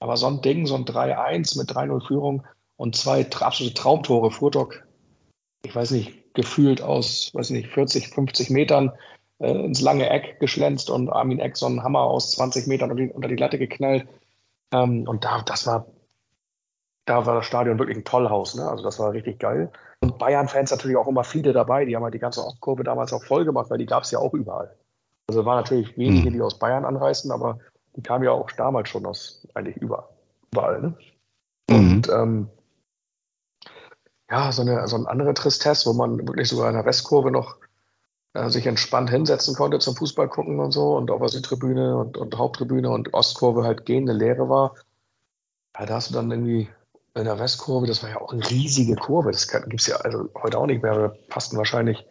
Aber 0.01 0.17
so 0.17 0.25
ein 0.25 0.41
Ding, 0.41 0.65
so 0.65 0.75
ein 0.75 0.85
3-1 0.85 1.59
mit 1.59 1.69
3-0 1.69 2.07
Führung 2.07 2.43
und 2.75 2.95
zwei 2.95 3.23
absolute 3.39 3.75
Traumtore, 3.75 4.31
Furtok, 4.31 4.83
ich 5.63 5.75
weiß 5.75 5.91
nicht, 5.91 6.33
gefühlt 6.33 6.81
aus, 6.81 7.29
weiß 7.35 7.51
nicht, 7.51 7.69
40, 7.69 8.07
50 8.07 8.49
Metern 8.49 8.93
äh, 9.37 9.51
ins 9.51 9.79
lange 9.79 10.09
Eck 10.09 10.39
geschlänzt 10.39 10.89
und 10.89 11.11
Armin 11.11 11.39
Eck 11.39 11.55
so 11.55 11.67
einen 11.67 11.83
Hammer 11.83 12.01
aus 12.01 12.31
20 12.31 12.65
Metern 12.65 12.89
unter 12.89 13.03
die, 13.03 13.11
unter 13.11 13.27
die 13.27 13.35
Latte 13.35 13.59
geknallt. 13.59 14.07
Ähm, 14.73 15.07
und 15.07 15.23
da, 15.23 15.43
das 15.43 15.67
war, 15.67 15.85
da 17.05 17.27
war 17.27 17.35
das 17.35 17.45
Stadion 17.45 17.77
wirklich 17.77 17.97
ein 17.97 18.03
Tollhaus, 18.03 18.55
ne? 18.55 18.67
Also 18.67 18.83
das 18.83 18.97
war 18.97 19.11
richtig 19.11 19.37
geil. 19.37 19.71
Und 19.99 20.17
Bayern-Fans 20.17 20.71
natürlich 20.71 20.97
auch 20.97 21.07
immer 21.07 21.23
viele 21.23 21.53
dabei, 21.53 21.85
die 21.85 21.95
haben 21.95 22.03
halt 22.03 22.15
die 22.15 22.19
ganze 22.19 22.43
Ostkurve 22.43 22.83
damals 22.83 23.13
auch 23.13 23.23
voll 23.23 23.45
gemacht, 23.45 23.69
weil 23.69 23.77
die 23.77 23.85
gab 23.85 24.01
es 24.01 24.09
ja 24.09 24.17
auch 24.17 24.33
überall. 24.33 24.75
Also 25.27 25.45
waren 25.45 25.57
natürlich 25.57 25.95
wenige, 25.95 26.31
mhm. 26.31 26.33
die 26.33 26.41
aus 26.41 26.57
Bayern 26.57 26.85
anreisten, 26.85 27.31
aber 27.31 27.59
die 27.95 28.03
kamen 28.03 28.23
ja 28.23 28.31
auch 28.31 28.51
damals 28.51 28.89
schon 28.89 29.05
aus 29.05 29.47
eigentlich 29.53 29.77
überall. 29.77 30.81
Ne? 30.81 30.97
Mhm. 31.69 31.75
Und 31.75 32.09
ähm, 32.09 32.47
ja, 34.29 34.51
so 34.51 34.61
eine, 34.61 34.87
so 34.87 34.95
eine 34.95 35.09
andere 35.09 35.33
Tristesse, 35.33 35.89
wo 35.89 35.93
man 35.93 36.17
wirklich 36.27 36.49
sogar 36.49 36.69
in 36.69 36.75
der 36.75 36.85
Westkurve 36.85 37.31
noch 37.31 37.57
äh, 38.33 38.49
sich 38.49 38.65
entspannt 38.65 39.09
hinsetzen 39.09 39.55
konnte 39.55 39.79
zum 39.79 39.95
Fußball 39.95 40.29
gucken 40.29 40.59
und 40.59 40.71
so 40.71 40.95
und 40.95 41.11
auf 41.11 41.19
der 41.19 41.29
Südtribüne 41.29 41.97
und, 41.97 42.17
und 42.17 42.37
Haupttribüne 42.37 42.89
und 42.89 43.13
Ostkurve 43.13 43.63
halt 43.63 43.85
gehende 43.85 44.13
Leere 44.13 44.47
war. 44.47 44.75
Ja, 45.77 45.85
da 45.85 45.95
hast 45.95 46.09
du 46.09 46.13
dann 46.13 46.31
irgendwie 46.31 46.69
in 47.13 47.25
der 47.25 47.39
Westkurve, 47.39 47.87
das 47.87 48.03
war 48.03 48.09
ja 48.09 48.21
auch 48.21 48.31
eine 48.31 48.49
riesige 48.49 48.95
Kurve, 48.95 49.31
das 49.31 49.49
gibt 49.49 49.81
es 49.81 49.87
ja 49.87 49.97
also 49.97 50.29
heute 50.41 50.57
auch 50.57 50.65
nicht 50.65 50.81
mehr, 50.81 50.93
da 50.93 51.13
passten 51.27 51.57
wahrscheinlich 51.57 52.05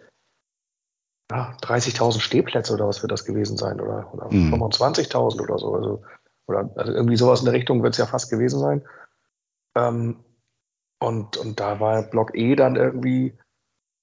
ja, 1.30 1.56
30.000 1.62 2.20
Stehplätze 2.20 2.74
oder 2.74 2.88
was 2.88 3.02
wird 3.02 3.12
das 3.12 3.24
gewesen 3.24 3.56
sein 3.56 3.80
oder, 3.80 4.12
oder 4.12 4.32
mhm. 4.32 4.52
25.000 4.52 5.40
oder 5.40 5.58
so. 5.58 5.74
Also, 5.74 6.02
oder 6.46 6.70
also 6.74 6.92
irgendwie 6.92 7.16
sowas 7.16 7.40
in 7.40 7.46
der 7.46 7.54
Richtung 7.54 7.82
wird 7.82 7.94
es 7.94 7.98
ja 7.98 8.06
fast 8.06 8.30
gewesen 8.30 8.58
sein. 8.58 8.82
Ähm, 9.76 10.24
und, 10.98 11.36
und 11.36 11.60
da 11.60 11.80
war 11.80 12.02
Block 12.02 12.34
E 12.34 12.56
dann 12.56 12.76
irgendwie, 12.76 13.38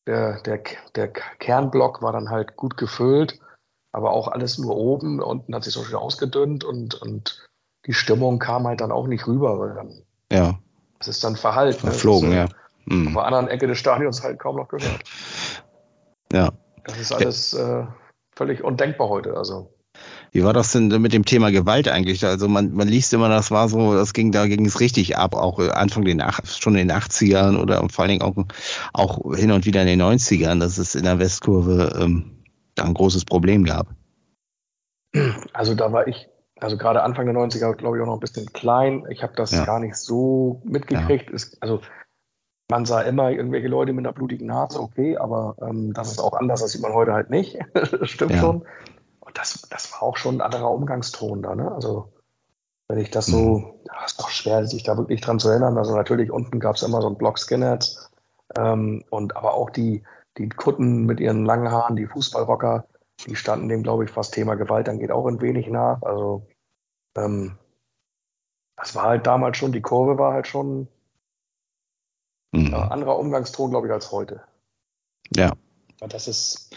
der, 0.07 0.41
der, 0.41 0.63
der 0.95 1.09
Kernblock 1.09 2.01
war 2.01 2.13
dann 2.13 2.29
halt 2.29 2.55
gut 2.55 2.77
gefüllt, 2.77 3.39
aber 3.91 4.11
auch 4.11 4.29
alles 4.29 4.57
nur 4.57 4.77
oben. 4.77 5.21
Unten 5.21 5.53
hat 5.53 5.65
sich 5.65 5.73
so 5.73 5.83
schön 5.83 5.97
ausgedünnt 5.97 6.63
und, 6.63 6.95
und 6.95 7.45
die 7.85 7.93
Stimmung 7.93 8.39
kam 8.39 8.65
halt 8.65 8.79
dann 8.79 8.91
auch 8.91 9.07
nicht 9.07 9.27
rüber, 9.27 9.59
weil 9.59 9.75
dann. 9.75 10.01
Ja. 10.31 10.59
Es 10.99 11.09
ist 11.09 11.23
dann 11.23 11.35
verhalten. 11.35 11.81
Verflogen, 11.81 12.29
ne? 12.29 12.35
ja. 12.35 12.47
Mhm. 12.85 13.09
Auf 13.09 13.13
der 13.13 13.25
anderen 13.25 13.47
Ecke 13.49 13.67
des 13.67 13.77
Stadions 13.77 14.23
halt 14.23 14.39
kaum 14.39 14.55
noch 14.55 14.69
gehört. 14.69 15.03
Ja. 16.31 16.51
Das 16.87 16.99
ist 16.99 17.11
alles 17.11 17.53
äh, 17.53 17.85
völlig 18.35 18.63
undenkbar 18.63 19.09
heute. 19.09 19.35
Also. 19.35 19.73
Wie 20.31 20.43
war 20.43 20.53
das 20.53 20.71
denn 20.71 20.87
mit 21.01 21.13
dem 21.13 21.25
Thema 21.25 21.51
Gewalt 21.51 21.87
eigentlich? 21.87 22.25
Also 22.25 22.47
man, 22.47 22.73
man 22.73 22.87
liest 22.87 23.13
immer, 23.13 23.29
das 23.29 23.51
war 23.51 23.69
so, 23.69 23.93
das 23.93 24.13
ging, 24.13 24.31
da 24.31 24.47
ging 24.47 24.65
es 24.65 24.79
richtig 24.79 25.17
ab, 25.17 25.35
auch 25.35 25.59
Anfang 25.59 26.05
den, 26.05 26.21
schon 26.45 26.75
in 26.75 26.87
den 26.87 26.97
80ern 26.97 27.57
oder 27.57 27.87
vor 27.89 28.03
allen 28.03 28.19
Dingen 28.19 28.21
auch, 28.21 28.35
auch 28.93 29.35
hin 29.35 29.51
und 29.51 29.65
wieder 29.65 29.81
in 29.81 29.87
den 29.87 30.01
90ern, 30.01 30.59
dass 30.59 30.77
es 30.77 30.95
in 30.95 31.03
der 31.03 31.19
Westkurve 31.19 31.97
ähm, 31.99 32.43
da 32.75 32.83
ein 32.83 32.93
großes 32.93 33.25
Problem 33.25 33.63
gab. 33.63 33.87
Also 35.53 35.73
da 35.73 35.91
war 35.91 36.07
ich, 36.07 36.27
also 36.59 36.77
gerade 36.77 37.03
Anfang 37.03 37.25
der 37.25 37.35
90er, 37.35 37.73
glaube 37.73 37.97
ich, 37.97 38.03
auch 38.03 38.07
noch 38.07 38.15
ein 38.15 38.19
bisschen 38.19 38.51
klein. 38.53 39.03
Ich 39.09 39.23
habe 39.23 39.33
das 39.35 39.51
ja. 39.51 39.65
gar 39.65 39.79
nicht 39.79 39.95
so 39.95 40.61
mitgekriegt. 40.65 41.29
Ja. 41.29 41.35
Es, 41.35 41.57
also 41.61 41.81
man 42.69 42.85
sah 42.85 43.01
immer 43.01 43.31
irgendwelche 43.31 43.67
Leute 43.67 43.93
mit 43.93 44.05
einer 44.05 44.13
blutigen 44.13 44.47
Nase, 44.47 44.81
okay, 44.81 45.17
aber 45.17 45.55
ähm, 45.61 45.93
das 45.93 46.11
ist 46.11 46.19
auch 46.19 46.33
anders, 46.33 46.61
das 46.61 46.71
sieht 46.71 46.81
man 46.81 46.93
heute 46.93 47.13
halt 47.13 47.29
nicht. 47.29 47.57
das 47.73 48.09
stimmt 48.09 48.31
ja. 48.31 48.39
schon 48.39 48.65
das, 49.37 49.67
das 49.69 49.91
war 49.91 50.03
auch 50.03 50.17
schon 50.17 50.35
ein 50.35 50.41
anderer 50.41 50.71
Umgangston 50.71 51.41
da, 51.41 51.55
ne? 51.55 51.71
Also 51.71 52.11
wenn 52.87 52.99
ich 52.99 53.11
das 53.11 53.25
so, 53.25 53.59
mhm. 53.59 53.73
ja, 53.85 54.05
ist 54.05 54.19
doch 54.19 54.29
schwer, 54.29 54.65
sich 54.65 54.83
da 54.83 54.97
wirklich 54.97 55.21
dran 55.21 55.39
zu 55.39 55.49
erinnern. 55.49 55.77
Also 55.77 55.95
natürlich 55.95 56.31
unten 56.31 56.59
gab 56.59 56.75
es 56.75 56.83
immer 56.83 57.01
so 57.01 57.07
einen 57.07 57.17
Block 57.17 57.37
Skinheads 57.37 58.11
ähm, 58.57 59.03
und 59.09 59.35
aber 59.35 59.53
auch 59.55 59.69
die, 59.69 60.03
die 60.37 60.47
Kutten 60.49 61.05
mit 61.05 61.19
ihren 61.19 61.45
langen 61.45 61.69
Haaren, 61.69 61.97
die 61.97 62.07
Fußballrocker, 62.07 62.87
die 63.25 63.35
standen 63.35 63.67
dem, 63.67 63.83
glaube 63.83 64.05
ich, 64.05 64.11
fast 64.11 64.33
Thema 64.33 64.55
Gewalt 64.55 64.87
dann 64.87 64.99
geht 64.99 65.11
auch 65.11 65.27
ein 65.27 65.41
wenig 65.41 65.67
nach. 65.67 66.01
Also 66.01 66.47
ähm, 67.17 67.57
das 68.77 68.95
war 68.95 69.03
halt 69.03 69.27
damals 69.27 69.57
schon, 69.57 69.73
die 69.73 69.81
Kurve 69.81 70.17
war 70.17 70.33
halt 70.33 70.47
schon 70.47 70.87
mhm. 72.51 72.71
ja, 72.71 72.87
anderer 72.87 73.17
Umgangston, 73.19 73.69
glaube 73.69 73.87
ich, 73.87 73.93
als 73.93 74.11
heute. 74.11 74.41
Ja. 75.35 75.53
Das 75.99 76.27
ist, 76.27 76.75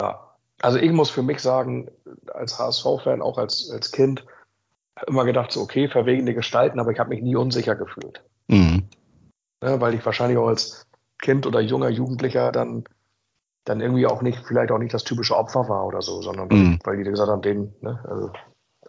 ja, 0.00 0.30
also 0.60 0.78
ich 0.78 0.92
muss 0.92 1.10
für 1.10 1.22
mich 1.22 1.40
sagen, 1.40 1.90
als 2.32 2.58
HSV-Fan, 2.58 3.22
auch 3.22 3.38
als, 3.38 3.70
als 3.70 3.92
Kind, 3.92 4.26
immer 5.06 5.24
gedacht, 5.24 5.52
so 5.52 5.62
okay, 5.62 5.88
verwegende 5.88 6.34
Gestalten, 6.34 6.78
aber 6.80 6.90
ich 6.90 6.98
habe 6.98 7.10
mich 7.10 7.22
nie 7.22 7.36
unsicher 7.36 7.74
gefühlt. 7.74 8.22
Mhm. 8.48 8.84
Ja, 9.62 9.80
weil 9.80 9.94
ich 9.94 10.04
wahrscheinlich 10.04 10.38
auch 10.38 10.48
als 10.48 10.86
Kind 11.18 11.46
oder 11.46 11.60
junger 11.60 11.88
Jugendlicher 11.88 12.52
dann, 12.52 12.84
dann 13.64 13.80
irgendwie 13.80 14.06
auch 14.06 14.22
nicht, 14.22 14.44
vielleicht 14.46 14.70
auch 14.70 14.78
nicht 14.78 14.92
das 14.92 15.04
typische 15.04 15.36
Opfer 15.36 15.68
war 15.68 15.86
oder 15.86 16.02
so, 16.02 16.22
sondern 16.22 16.48
mhm. 16.48 16.78
weil, 16.84 16.96
die 16.96 17.04
gesagt 17.04 17.30
haben, 17.30 17.42
den, 17.42 17.74
ne, 17.80 18.00
also 18.08 18.30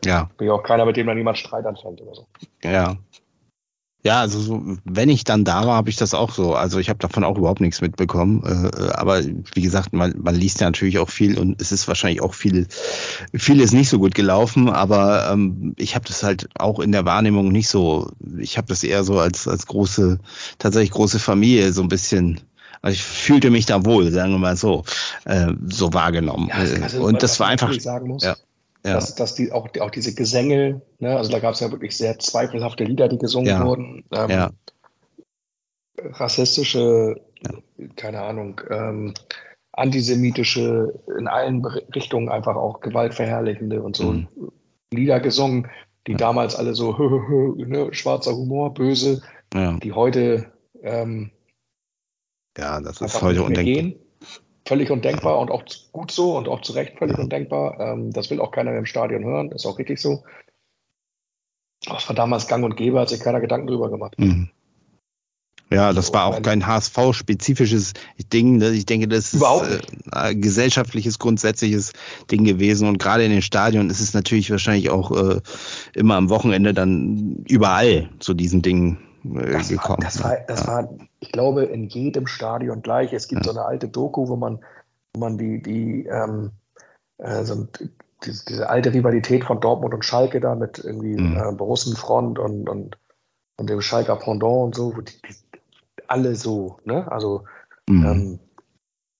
ja. 0.03 0.29
bin 0.37 0.47
ich 0.47 0.51
auch 0.51 0.63
keiner, 0.63 0.85
mit 0.85 0.97
dem 0.97 1.07
dann 1.07 1.17
niemand 1.17 1.37
Streit 1.37 1.65
anfängt 1.65 2.01
oder 2.01 2.15
so. 2.15 2.27
Ja, 2.63 2.95
ja, 4.03 4.19
also 4.19 4.39
so, 4.39 4.63
wenn 4.83 5.09
ich 5.09 5.23
dann 5.23 5.43
da 5.43 5.67
war, 5.67 5.75
habe 5.75 5.89
ich 5.89 5.95
das 5.95 6.15
auch 6.15 6.31
so. 6.31 6.55
Also 6.55 6.79
ich 6.79 6.89
habe 6.89 6.97
davon 6.97 7.23
auch 7.23 7.37
überhaupt 7.37 7.61
nichts 7.61 7.81
mitbekommen. 7.81 8.41
Äh, 8.43 8.91
aber 8.93 9.21
wie 9.53 9.61
gesagt, 9.61 9.93
man, 9.93 10.15
man 10.17 10.33
liest 10.33 10.59
ja 10.59 10.67
natürlich 10.67 10.97
auch 10.97 11.09
viel 11.09 11.37
und 11.37 11.61
es 11.61 11.71
ist 11.71 11.87
wahrscheinlich 11.87 12.21
auch 12.21 12.33
viel, 12.33 12.67
vieles 13.33 13.73
nicht 13.73 13.89
so 13.89 13.99
gut 13.99 14.15
gelaufen. 14.15 14.69
Aber 14.69 15.29
ähm, 15.31 15.75
ich 15.77 15.93
habe 15.93 16.05
das 16.07 16.23
halt 16.23 16.49
auch 16.57 16.79
in 16.79 16.91
der 16.91 17.05
Wahrnehmung 17.05 17.51
nicht 17.51 17.69
so. 17.69 18.09
Ich 18.39 18.57
habe 18.57 18.67
das 18.67 18.83
eher 18.83 19.03
so 19.03 19.19
als 19.19 19.47
als 19.47 19.67
große, 19.67 20.19
tatsächlich 20.57 20.91
große 20.91 21.19
Familie 21.19 21.71
so 21.71 21.83
ein 21.83 21.89
bisschen. 21.89 22.41
Also 22.81 22.95
ich 22.95 23.03
fühlte 23.03 23.51
mich 23.51 23.67
da 23.67 23.85
wohl, 23.85 24.11
sagen 24.11 24.31
wir 24.31 24.39
mal 24.39 24.57
so, 24.57 24.83
äh, 25.25 25.53
so 25.69 25.93
wahrgenommen. 25.93 26.47
Ja, 26.47 26.55
also, 26.55 27.03
und 27.03 27.21
das 27.21 27.39
war 27.39 27.47
einfach. 27.47 27.71
Ja 28.21 28.35
ja. 28.85 28.93
dass, 28.93 29.15
dass 29.15 29.35
die 29.35 29.51
auch, 29.51 29.69
auch 29.79 29.91
diese 29.91 30.13
Gesänge, 30.15 30.81
ne, 30.99 31.17
also 31.17 31.31
da 31.31 31.39
gab 31.39 31.53
es 31.53 31.59
ja 31.59 31.71
wirklich 31.71 31.95
sehr 31.95 32.19
zweifelhafte 32.19 32.83
Lieder, 32.83 33.07
die 33.07 33.17
gesungen 33.17 33.47
ja. 33.47 33.65
wurden. 33.65 34.03
Ähm, 34.11 34.29
ja. 34.29 34.51
Rassistische, 35.97 37.21
keine 37.95 38.21
Ahnung, 38.21 38.61
ähm, 38.69 39.13
antisemitische, 39.71 40.99
in 41.17 41.27
allen 41.27 41.63
Richtungen 41.65 42.29
einfach 42.29 42.55
auch 42.55 42.81
gewaltverherrlichende 42.81 43.81
und 43.81 43.95
so 43.95 44.13
mhm. 44.13 44.27
Lieder 44.93 45.19
gesungen, 45.19 45.69
die 46.07 46.15
damals 46.15 46.55
alle 46.55 46.73
so 46.73 46.93
ne, 47.57 47.93
schwarzer 47.93 48.35
Humor, 48.35 48.73
böse, 48.73 49.21
die 49.53 49.93
heute 49.93 50.51
ähm, 50.81 51.31
ja, 52.57 52.81
das 52.81 53.01
ist 53.01 53.21
heute 53.21 53.43
undenkbar. 53.43 54.00
Völlig 54.65 54.91
undenkbar 54.91 55.39
und 55.39 55.51
auch 55.51 55.63
gut 55.91 56.11
so 56.11 56.37
und 56.37 56.47
auch 56.47 56.61
zu 56.61 56.73
Recht 56.73 56.97
völlig 56.97 57.17
undenkbar. 57.17 57.79
Ähm, 57.79 58.11
das 58.11 58.29
will 58.29 58.39
auch 58.39 58.51
keiner 58.51 58.77
im 58.77 58.85
Stadion 58.85 59.23
hören, 59.23 59.51
ist 59.51 59.65
auch 59.65 59.79
richtig 59.79 59.99
so. 59.99 60.23
Aber 61.87 61.97
es 61.97 62.07
war 62.07 62.15
damals 62.15 62.47
gang 62.47 62.63
und 62.63 62.77
gäbe, 62.77 62.99
hat 62.99 63.09
sich 63.09 63.21
keiner 63.21 63.41
Gedanken 63.41 63.67
drüber 63.67 63.89
gemacht. 63.89 64.13
Mhm. 64.19 64.49
Ja, 65.71 65.93
das 65.93 66.07
so, 66.07 66.13
war 66.13 66.25
auch 66.25 66.41
kein 66.41 66.67
HSV-spezifisches 66.67 67.93
Ding. 68.33 68.57
Ne? 68.57 68.71
Ich 68.71 68.85
denke, 68.85 69.07
das 69.07 69.33
ist 69.33 69.41
äh, 69.41 69.79
ein 70.11 70.41
gesellschaftliches, 70.41 71.17
grundsätzliches 71.17 71.93
Ding 72.29 72.43
gewesen. 72.43 72.89
Und 72.89 72.97
gerade 72.99 73.23
in 73.23 73.31
den 73.31 73.41
Stadien 73.41 73.89
ist 73.89 74.01
es 74.01 74.13
natürlich 74.13 74.51
wahrscheinlich 74.51 74.89
auch 74.89 75.11
äh, 75.11 75.39
immer 75.93 76.15
am 76.15 76.29
Wochenende 76.29 76.73
dann 76.73 77.45
überall 77.47 78.09
zu 78.19 78.33
diesen 78.33 78.61
Dingen 78.61 78.97
das 79.23 79.69
gekommen. 79.69 79.99
War, 79.99 80.05
das, 80.05 80.23
war, 80.23 80.37
das 80.47 80.61
ja. 80.61 80.67
war, 80.67 80.89
ich 81.19 81.31
glaube, 81.31 81.63
in 81.63 81.87
jedem 81.87 82.27
Stadion 82.27 82.81
gleich. 82.81 83.13
Es 83.13 83.27
gibt 83.27 83.45
ja. 83.45 83.51
so 83.51 83.57
eine 83.57 83.67
alte 83.67 83.87
Doku, 83.87 84.27
wo 84.27 84.35
man, 84.35 84.63
wo 85.13 85.19
man 85.19 85.37
die, 85.37 85.61
die, 85.61 86.05
ähm, 86.07 86.51
äh, 87.17 87.43
so, 87.43 87.65
die, 87.65 87.89
diese 88.23 88.69
alte 88.69 88.93
Rivalität 88.93 89.43
von 89.43 89.59
Dortmund 89.59 89.93
und 89.93 90.05
Schalke 90.05 90.39
da 90.39 90.55
mit 90.55 90.79
irgendwie 90.79 91.19
mhm. 91.19 91.37
äh, 91.37 91.51
Borussenfront 91.53 92.39
und, 92.39 92.69
und, 92.69 92.97
und 93.57 93.69
dem 93.69 93.81
Schalker 93.81 94.15
Pendant 94.15 94.65
und 94.65 94.75
so, 94.75 94.95
wo 94.95 95.01
die, 95.01 95.13
die 95.27 95.35
alle 96.07 96.35
so, 96.35 96.77
ne? 96.83 97.09
Also 97.11 97.45
mhm. 97.87 98.05
ähm, 98.05 98.39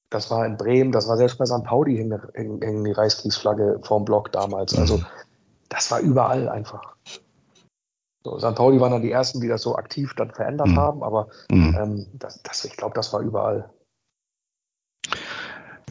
das 0.10 0.30
war 0.30 0.46
in 0.46 0.58
Bremen, 0.58 0.92
das 0.92 1.08
war 1.08 1.16
selbst 1.18 1.38
bei 1.38 1.46
St. 1.46 1.64
Pauli 1.64 1.96
hing, 1.96 2.14
hing, 2.36 2.62
hing 2.62 2.84
die 2.84 2.92
Reichskriegsflagge 2.92 3.80
vorm 3.82 4.04
Block 4.04 4.32
damals. 4.32 4.78
Also 4.78 4.98
mhm. 4.98 5.06
das 5.70 5.90
war 5.90 6.00
überall 6.00 6.50
einfach. 6.50 6.96
So, 8.24 8.38
St. 8.38 8.56
Pauli 8.56 8.80
waren 8.80 8.92
dann 8.92 9.02
die 9.02 9.12
ersten, 9.12 9.42
die 9.42 9.48
das 9.48 9.64
so 9.64 9.76
aktiv 9.76 10.14
dann 10.16 10.32
verändert 10.32 10.68
mhm. 10.68 10.78
haben, 10.78 11.04
aber 11.04 11.28
mhm. 11.50 11.78
ähm, 11.80 12.08
das, 12.14 12.42
das, 12.44 12.66
ich 12.66 12.78
glaube, 12.78 12.94
das 12.94 13.12
war 13.14 13.22
überall. 13.22 13.70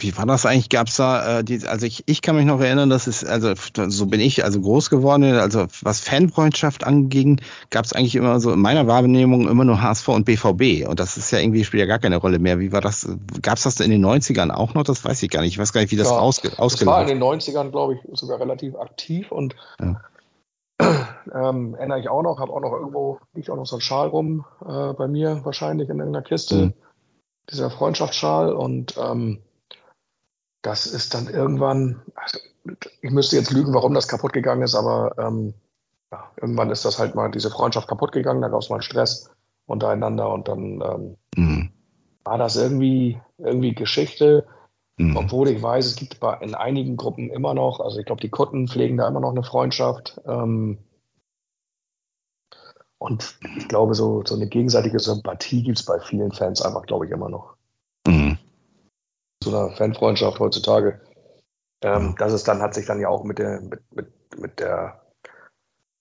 Wie 0.02 0.16
war 0.16 0.24
das 0.24 0.46
eigentlich? 0.46 0.70
Gab 0.70 0.86
es 0.88 0.96
da, 0.96 1.40
äh, 1.40 1.44
die, 1.44 1.66
also 1.66 1.84
ich, 1.84 2.04
ich 2.06 2.22
kann 2.22 2.36
mich 2.36 2.46
noch 2.46 2.60
erinnern, 2.60 2.88
dass 2.88 3.06
es, 3.06 3.24
also 3.24 3.52
so 3.88 4.06
bin 4.06 4.20
ich 4.20 4.44
also 4.44 4.60
groß 4.60 4.88
geworden, 4.88 5.24
also 5.24 5.66
was 5.82 6.00
Fanfreundschaft 6.00 6.84
anging, 6.84 7.40
gab 7.70 7.84
es 7.84 7.92
eigentlich 7.92 8.14
immer 8.14 8.40
so 8.40 8.52
in 8.52 8.60
meiner 8.60 8.86
Wahrnehmung 8.86 9.48
immer 9.48 9.64
nur 9.64 9.82
HSV 9.82 10.08
und 10.08 10.24
BVB. 10.24 10.88
Und 10.88 11.00
das 11.00 11.16
ist 11.16 11.30
ja 11.32 11.38
irgendwie, 11.38 11.64
spielt 11.64 11.80
ja 11.80 11.86
gar 11.86 11.98
keine 11.98 12.16
Rolle 12.16 12.38
mehr. 12.38 12.58
Wie 12.58 12.72
war 12.72 12.80
das? 12.80 13.08
Gab 13.42 13.58
es 13.58 13.64
das 13.64 13.80
in 13.80 13.90
den 13.90 14.04
90ern 14.04 14.50
auch 14.50 14.74
noch? 14.74 14.84
Das 14.84 15.04
weiß 15.04 15.22
ich 15.22 15.30
gar 15.30 15.42
nicht. 15.42 15.52
Ich 15.52 15.58
weiß 15.58 15.72
gar 15.72 15.80
nicht, 15.82 15.90
wie 15.90 15.96
das 15.96 16.08
ja, 16.08 16.18
ausge, 16.18 16.58
ausgelaufen 16.58 16.86
Das 16.86 16.86
war 16.86 17.02
in 17.02 17.08
den 17.08 17.22
90ern, 17.22 17.70
glaube 17.70 17.94
ich, 17.94 18.18
sogar 18.18 18.40
relativ 18.40 18.76
aktiv 18.76 19.30
und 19.30 19.54
ja. 19.80 20.00
Ähm, 21.32 21.74
erinnere 21.74 22.00
ich 22.00 22.08
auch 22.08 22.22
noch, 22.22 22.40
habe 22.40 22.52
auch 22.52 22.60
noch 22.60 22.72
irgendwo, 22.72 23.20
liegt 23.34 23.50
auch 23.50 23.56
noch 23.56 23.66
so 23.66 23.76
ein 23.76 23.82
Schal 23.82 24.08
rum 24.08 24.46
äh, 24.66 24.94
bei 24.94 25.06
mir 25.06 25.44
wahrscheinlich 25.44 25.88
in 25.88 25.98
irgendeiner 25.98 26.24
Kiste, 26.24 26.54
mhm. 26.56 26.74
dieser 27.48 27.70
Freundschaftsschal 27.70 28.52
und 28.52 28.96
ähm, 28.96 29.38
das 30.62 30.86
ist 30.86 31.14
dann 31.14 31.28
irgendwann, 31.28 32.02
also, 32.14 32.38
ich 33.00 33.10
müsste 33.10 33.36
jetzt 33.36 33.52
lügen, 33.52 33.74
warum 33.74 33.94
das 33.94 34.08
kaputt 34.08 34.32
gegangen 34.32 34.62
ist, 34.62 34.74
aber 34.74 35.14
ähm, 35.18 35.54
ja, 36.10 36.30
irgendwann 36.40 36.70
ist 36.70 36.84
das 36.84 36.98
halt 36.98 37.14
mal 37.14 37.30
diese 37.30 37.50
Freundschaft 37.50 37.86
kaputt 37.86 38.12
gegangen, 38.12 38.42
da 38.42 38.48
gab 38.48 38.60
es 38.60 38.70
mal 38.70 38.82
Stress 38.82 39.30
untereinander 39.66 40.32
und 40.32 40.48
dann 40.48 40.82
ähm, 40.82 41.16
mhm. 41.36 41.70
war 42.24 42.38
das 42.38 42.56
irgendwie, 42.56 43.20
irgendwie 43.38 43.74
Geschichte. 43.74 44.46
Mhm. 45.00 45.16
Obwohl 45.16 45.48
ich 45.48 45.62
weiß, 45.62 45.86
es 45.86 45.96
gibt 45.96 46.18
in 46.42 46.54
einigen 46.54 46.98
Gruppen 46.98 47.30
immer 47.30 47.54
noch, 47.54 47.80
also 47.80 47.98
ich 47.98 48.04
glaube, 48.04 48.20
die 48.20 48.28
Kutten 48.28 48.68
pflegen 48.68 48.98
da 48.98 49.08
immer 49.08 49.20
noch 49.20 49.30
eine 49.30 49.42
Freundschaft. 49.42 50.20
Ähm, 50.26 50.76
und 52.98 53.38
ich 53.56 53.66
glaube, 53.66 53.94
so, 53.94 54.22
so 54.26 54.34
eine 54.34 54.46
gegenseitige 54.46 55.00
Sympathie 55.00 55.62
gibt 55.62 55.78
es 55.78 55.86
bei 55.86 55.98
vielen 56.00 56.32
Fans 56.32 56.60
einfach, 56.60 56.84
glaube 56.84 57.06
ich, 57.06 57.12
immer 57.12 57.30
noch. 57.30 57.56
Mhm. 58.06 58.36
So 59.42 59.56
eine 59.56 59.74
Fanfreundschaft 59.74 60.38
heutzutage. 60.38 61.00
Ähm, 61.82 62.14
das 62.18 62.34
ist 62.34 62.46
dann, 62.46 62.60
hat 62.60 62.74
sich 62.74 62.84
dann 62.84 63.00
ja 63.00 63.08
auch 63.08 63.24
mit 63.24 63.38
der, 63.38 63.62
mit, 63.62 63.80
mit, 63.94 64.12
mit 64.38 64.60
der, 64.60 65.00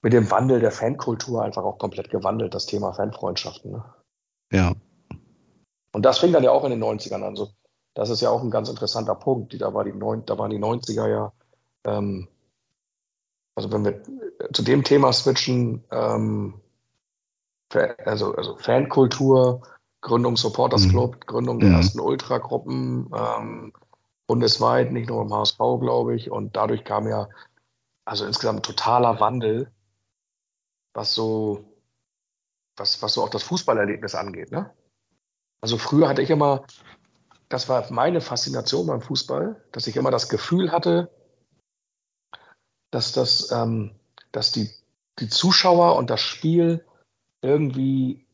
mit 0.02 0.12
dem 0.12 0.30
Wandel 0.30 0.60
der 0.60 0.74
Fankultur 0.74 1.41
einfach 1.41 1.64
auch 1.64 1.78
komplett 1.78 2.10
gewandelt, 2.10 2.54
das 2.54 2.66
Thema 2.66 2.91
Fanfreundschaften. 2.91 3.72
Ne? 3.72 3.86
Ja. 4.52 4.74
Und 5.93 6.04
das 6.04 6.20
fing 6.20 6.34
dann 6.34 6.43
ja 6.43 6.52
auch 6.52 6.66
in 6.66 6.72
den 6.72 6.84
90ern 6.84 7.24
an. 7.24 7.38
So, 7.38 7.47
das 7.94 8.10
ist 8.10 8.22
ja 8.22 8.30
auch 8.30 8.42
ein 8.42 8.52
ganz 8.52 8.70
interessanter 8.70 9.16
Punkt. 9.16 9.60
Da, 9.60 9.74
war 9.74 9.84
die 9.84 9.94
neun, 9.94 10.26
da 10.26 10.38
waren 10.38 10.52
die 10.52 10.60
90er 10.60 11.08
ja, 11.08 11.32
ähm, 11.86 12.28
also 13.56 13.72
wenn 13.72 13.86
wir 13.86 14.02
zu 14.54 14.64
dem 14.64 14.84
Thema 14.84 15.12
switchen, 15.12 15.84
ähm, 15.92 16.62
also, 18.06 18.34
also 18.36 18.56
Fankultur, 18.58 19.62
Gründung 20.02 20.38
Supporters 20.38 20.86
mhm. 20.86 20.90
Club, 20.90 21.28
Gründung 21.28 21.60
der 21.60 21.70
mhm. 21.70 21.76
ersten 21.76 22.00
Ultragruppen 22.00 23.12
ähm, 23.14 23.74
bundesweit, 24.28 24.92
nicht 24.92 25.10
nur 25.10 25.24
im 25.24 25.34
HSV, 25.34 25.58
glaube 25.58 26.16
ich. 26.16 26.32
Und 26.32 26.56
dadurch 26.56 26.84
kam 26.84 27.08
ja 27.08 27.28
also 28.06 28.26
insgesamt 28.26 28.66
totaler 28.66 29.20
Wandel, 29.20 29.72
was 30.94 31.14
so, 31.14 31.64
was, 32.76 33.02
was 33.02 33.14
so 33.14 33.24
auch 33.24 33.30
das 33.30 33.44
Fußballerlebnis 33.44 34.16
angeht. 34.16 34.52
Ne? 34.52 34.72
Also 35.62 35.78
früher 35.78 36.08
hatte 36.08 36.22
ich 36.22 36.30
immer, 36.30 36.64
das 37.50 37.68
war 37.68 37.91
meine 37.91 38.22
Faszination 38.22 38.88
beim 38.88 39.02
Fußball, 39.02 39.62
dass 39.72 39.88
ich 39.88 39.97
immer 39.97 40.12
das 40.12 40.30
Gefühl 40.30 40.72
hatte, 40.72 41.10
dass 42.91 43.12
das, 43.12 43.52
ähm, 43.52 43.91
dass 44.32 44.52
die, 44.52 44.70
die 45.20 45.30
Zuschauer 45.30 45.95
und 45.97 46.10
das 46.10 46.22
Spiel 46.22 46.86
irgendwie 47.41 48.26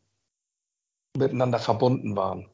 miteinander 1.17 1.59
verbunden 1.59 2.15
waren. 2.15 2.49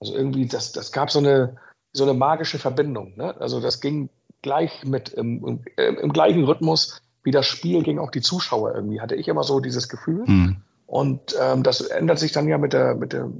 Also 0.00 0.14
irgendwie, 0.14 0.46
das, 0.46 0.72
das 0.72 0.92
gab 0.92 1.10
so 1.10 1.20
eine, 1.20 1.56
so 1.92 2.02
eine 2.04 2.14
magische 2.14 2.58
Verbindung. 2.58 3.16
Ne? 3.16 3.36
Also 3.40 3.60
das 3.60 3.80
ging 3.80 4.10
gleich 4.42 4.84
mit 4.84 5.10
im, 5.10 5.62
im, 5.76 5.98
im, 5.98 6.12
gleichen 6.12 6.44
Rhythmus 6.44 7.00
wie 7.24 7.30
das 7.30 7.46
Spiel 7.46 7.82
ging 7.82 7.98
auch 7.98 8.10
die 8.10 8.20
Zuschauer 8.20 8.74
irgendwie, 8.74 9.00
hatte 9.00 9.16
ich 9.16 9.28
immer 9.28 9.42
so 9.42 9.58
dieses 9.58 9.88
Gefühl. 9.88 10.24
Mhm. 10.26 10.56
Und 10.86 11.34
ähm, 11.40 11.62
das 11.62 11.80
ändert 11.80 12.18
sich 12.18 12.32
dann 12.32 12.46
ja 12.46 12.58
mit 12.58 12.74
der, 12.74 12.94
mit 12.94 13.14
der, 13.14 13.30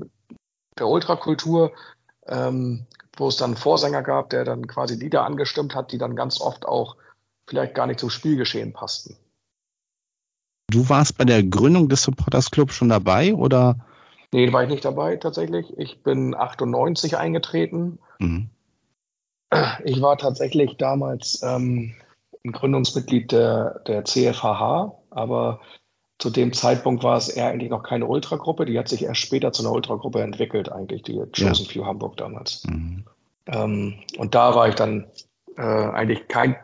der 0.78 0.88
Ultrakultur, 0.88 1.72
ähm, 2.26 2.86
wo 3.16 3.28
es 3.28 3.36
dann 3.36 3.50
einen 3.50 3.56
Vorsänger 3.56 4.02
gab, 4.02 4.30
der 4.30 4.44
dann 4.44 4.66
quasi 4.66 4.94
Lieder 4.94 5.24
angestimmt 5.24 5.74
hat, 5.74 5.92
die 5.92 5.98
dann 5.98 6.16
ganz 6.16 6.40
oft 6.40 6.66
auch 6.66 6.96
vielleicht 7.46 7.74
gar 7.74 7.86
nicht 7.86 8.00
zum 8.00 8.10
Spielgeschehen 8.10 8.72
passten. 8.72 9.16
Du 10.70 10.88
warst 10.88 11.18
bei 11.18 11.24
der 11.24 11.42
Gründung 11.42 11.88
des 11.88 12.02
Supporters 12.02 12.50
Club 12.50 12.72
schon 12.72 12.88
dabei 12.88 13.34
oder? 13.34 13.76
Nee, 14.32 14.52
war 14.52 14.64
ich 14.64 14.68
nicht 14.68 14.84
dabei 14.84 15.16
tatsächlich. 15.16 15.72
Ich 15.78 16.02
bin 16.02 16.34
98 16.34 17.16
eingetreten. 17.16 17.98
Mhm. 18.18 18.50
Ich 19.84 20.00
war 20.00 20.18
tatsächlich 20.18 20.76
damals 20.78 21.40
ähm, 21.44 21.94
ein 22.44 22.52
Gründungsmitglied 22.52 23.30
der, 23.30 23.80
der 23.86 24.04
CFHH, 24.04 24.92
aber 25.10 25.60
zu 26.24 26.30
dem 26.30 26.54
Zeitpunkt 26.54 27.04
war 27.04 27.18
es 27.18 27.28
eher 27.28 27.48
eigentlich 27.48 27.68
noch 27.68 27.82
keine 27.82 28.06
Ultragruppe. 28.06 28.64
Die 28.64 28.78
hat 28.78 28.88
sich 28.88 29.04
erst 29.04 29.20
später 29.20 29.52
zu 29.52 29.62
einer 29.62 29.72
Ultragruppe 29.72 30.22
entwickelt, 30.22 30.72
eigentlich, 30.72 31.02
die 31.02 31.18
Chosen 31.18 31.66
ja. 31.66 31.70
Few 31.70 31.84
Hamburg 31.84 32.16
damals. 32.16 32.64
Mhm. 32.64 33.04
Ähm, 33.44 33.98
und 34.16 34.34
da 34.34 34.54
war 34.54 34.66
ich 34.66 34.74
dann 34.74 35.06
äh, 35.58 35.60
eigentlich 35.60 36.26
kein, 36.28 36.56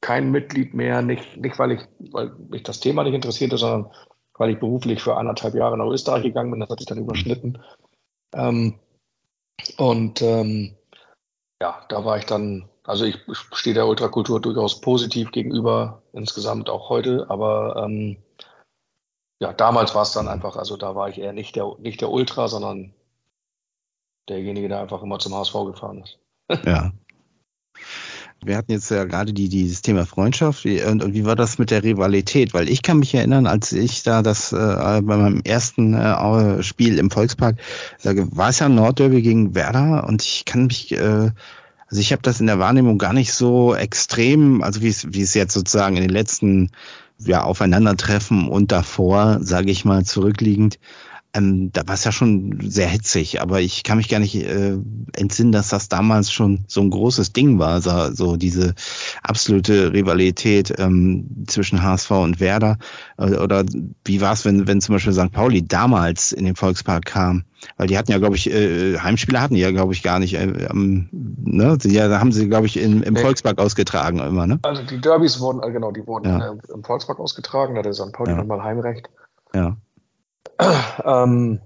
kein 0.00 0.30
Mitglied 0.30 0.72
mehr, 0.72 1.02
nicht, 1.02 1.36
nicht 1.36 1.58
weil, 1.58 1.72
ich, 1.72 1.80
weil 2.12 2.30
mich 2.48 2.62
das 2.62 2.78
Thema 2.78 3.02
nicht 3.02 3.14
interessierte, 3.14 3.58
sondern 3.58 3.90
weil 4.34 4.50
ich 4.50 4.60
beruflich 4.60 5.02
für 5.02 5.16
anderthalb 5.16 5.56
Jahre 5.56 5.76
nach 5.76 5.86
Österreich 5.86 6.22
gegangen 6.22 6.52
bin. 6.52 6.60
Das 6.60 6.70
hat 6.70 6.78
sich 6.78 6.86
dann 6.86 6.98
überschnitten. 6.98 7.58
Ähm, 8.34 8.78
und 9.78 10.22
ähm, 10.22 10.76
ja, 11.60 11.84
da 11.88 12.04
war 12.04 12.18
ich 12.18 12.26
dann, 12.26 12.68
also 12.84 13.04
ich 13.04 13.18
stehe 13.52 13.74
der 13.74 13.88
Ultrakultur 13.88 14.40
durchaus 14.40 14.80
positiv 14.80 15.32
gegenüber, 15.32 16.02
insgesamt 16.12 16.70
auch 16.70 16.88
heute, 16.88 17.26
aber 17.28 17.84
ähm, 17.84 18.18
ja, 19.44 19.52
damals 19.52 19.94
war 19.94 20.02
es 20.02 20.12
dann 20.12 20.26
einfach, 20.26 20.56
also 20.56 20.78
da 20.78 20.94
war 20.94 21.10
ich 21.10 21.18
eher 21.18 21.34
nicht 21.34 21.54
der, 21.54 21.70
nicht 21.78 22.00
der 22.00 22.10
Ultra, 22.10 22.48
sondern 22.48 22.94
derjenige, 24.26 24.68
der 24.68 24.80
einfach 24.80 25.02
immer 25.02 25.18
zum 25.18 25.34
HSV 25.34 25.52
gefahren 25.66 26.02
ist. 26.02 26.18
Ja. 26.66 26.92
Wir 28.42 28.56
hatten 28.56 28.72
jetzt 28.72 28.90
ja 28.90 29.04
gerade 29.04 29.32
die, 29.32 29.48
dieses 29.48 29.80
Thema 29.82 30.04
Freundschaft 30.04 30.66
und, 30.66 31.02
und, 31.02 31.14
wie 31.14 31.24
war 31.24 31.36
das 31.36 31.58
mit 31.58 31.70
der 31.70 31.82
Rivalität? 31.82 32.52
Weil 32.52 32.68
ich 32.68 32.82
kann 32.82 32.98
mich 32.98 33.14
erinnern, 33.14 33.46
als 33.46 33.72
ich 33.72 34.02
da 34.02 34.22
das 34.22 34.52
äh, 34.52 34.56
bei 34.56 35.16
meinem 35.16 35.40
ersten 35.42 35.94
äh, 35.94 36.62
Spiel 36.62 36.98
im 36.98 37.10
Volkspark, 37.10 37.56
da 38.02 38.12
war 38.14 38.50
es 38.50 38.58
ja 38.58 38.68
Nordderby 38.68 39.22
gegen 39.22 39.54
Werder 39.54 40.06
und 40.06 40.22
ich 40.22 40.44
kann 40.44 40.66
mich, 40.66 40.92
äh, 40.92 41.30
also 41.88 42.00
ich 42.00 42.12
habe 42.12 42.22
das 42.22 42.40
in 42.40 42.46
der 42.46 42.58
Wahrnehmung 42.58 42.98
gar 42.98 43.14
nicht 43.14 43.32
so 43.32 43.74
extrem, 43.74 44.62
also 44.62 44.82
wie 44.82 44.88
es 44.88 45.34
jetzt 45.34 45.54
sozusagen 45.54 45.96
in 45.96 46.02
den 46.02 46.12
letzten 46.12 46.70
ja, 47.18 47.42
Aufeinandertreffen 47.42 48.48
und 48.48 48.72
davor, 48.72 49.38
sage 49.40 49.70
ich 49.70 49.84
mal, 49.84 50.04
zurückliegend, 50.04 50.78
ähm, 51.34 51.72
da 51.72 51.82
war 51.86 51.94
es 51.94 52.04
ja 52.04 52.12
schon 52.12 52.58
sehr 52.62 52.88
hitzig, 52.88 53.40
aber 53.40 53.60
ich 53.60 53.82
kann 53.82 53.98
mich 53.98 54.08
gar 54.08 54.20
nicht 54.20 54.36
äh, 54.36 54.76
entsinnen, 55.16 55.50
dass 55.50 55.68
das 55.68 55.88
damals 55.88 56.32
schon 56.32 56.64
so 56.68 56.80
ein 56.80 56.90
großes 56.90 57.32
Ding 57.32 57.58
war, 57.58 57.80
so, 57.80 58.12
so 58.12 58.36
diese 58.36 58.74
absolute 59.22 59.92
Rivalität 59.92 60.72
ähm, 60.78 61.44
zwischen 61.48 61.82
HSV 61.82 62.10
und 62.12 62.40
Werder. 62.40 62.78
Äh, 63.18 63.36
oder 63.36 63.64
wie 64.04 64.20
war 64.20 64.32
es, 64.32 64.44
wenn, 64.44 64.68
wenn 64.68 64.80
zum 64.80 64.94
Beispiel 64.94 65.12
St. 65.12 65.32
Pauli 65.32 65.66
damals 65.66 66.30
in 66.30 66.44
den 66.44 66.54
Volkspark 66.54 67.04
kam? 67.04 67.44
Weil 67.76 67.88
die 67.88 67.98
hatten 67.98 68.12
ja, 68.12 68.18
glaube 68.18 68.36
ich, 68.36 68.50
äh, 68.50 68.98
Heimspiele 68.98 69.40
hatten 69.40 69.54
die 69.54 69.60
ja, 69.60 69.70
glaube 69.72 69.92
ich, 69.92 70.02
gar 70.02 70.20
nicht. 70.20 70.34
Äh, 70.34 70.68
ähm, 70.70 71.08
ne? 71.10 71.76
Ja, 71.82 72.08
da 72.08 72.20
haben 72.20 72.30
sie, 72.30 72.48
glaube 72.48 72.66
ich, 72.66 72.76
in, 72.76 73.02
im 73.02 73.14
nee. 73.14 73.20
Volkspark 73.20 73.58
ausgetragen 73.58 74.20
immer, 74.20 74.46
ne? 74.46 74.60
Also 74.62 74.82
die 74.82 75.00
Derbys 75.00 75.40
wurden, 75.40 75.62
äh, 75.62 75.72
genau, 75.72 75.90
die 75.90 76.06
wurden 76.06 76.28
ja. 76.28 76.52
äh, 76.52 76.72
im 76.72 76.84
Volkspark 76.84 77.18
ausgetragen, 77.18 77.74
da 77.74 77.80
hatte 77.80 77.92
St. 77.92 78.12
Pauli 78.12 78.30
ja. 78.30 78.36
nochmal 78.36 78.62
Heimrecht. 78.62 79.08
Ja. 79.54 79.76
Ähm, 81.04 81.60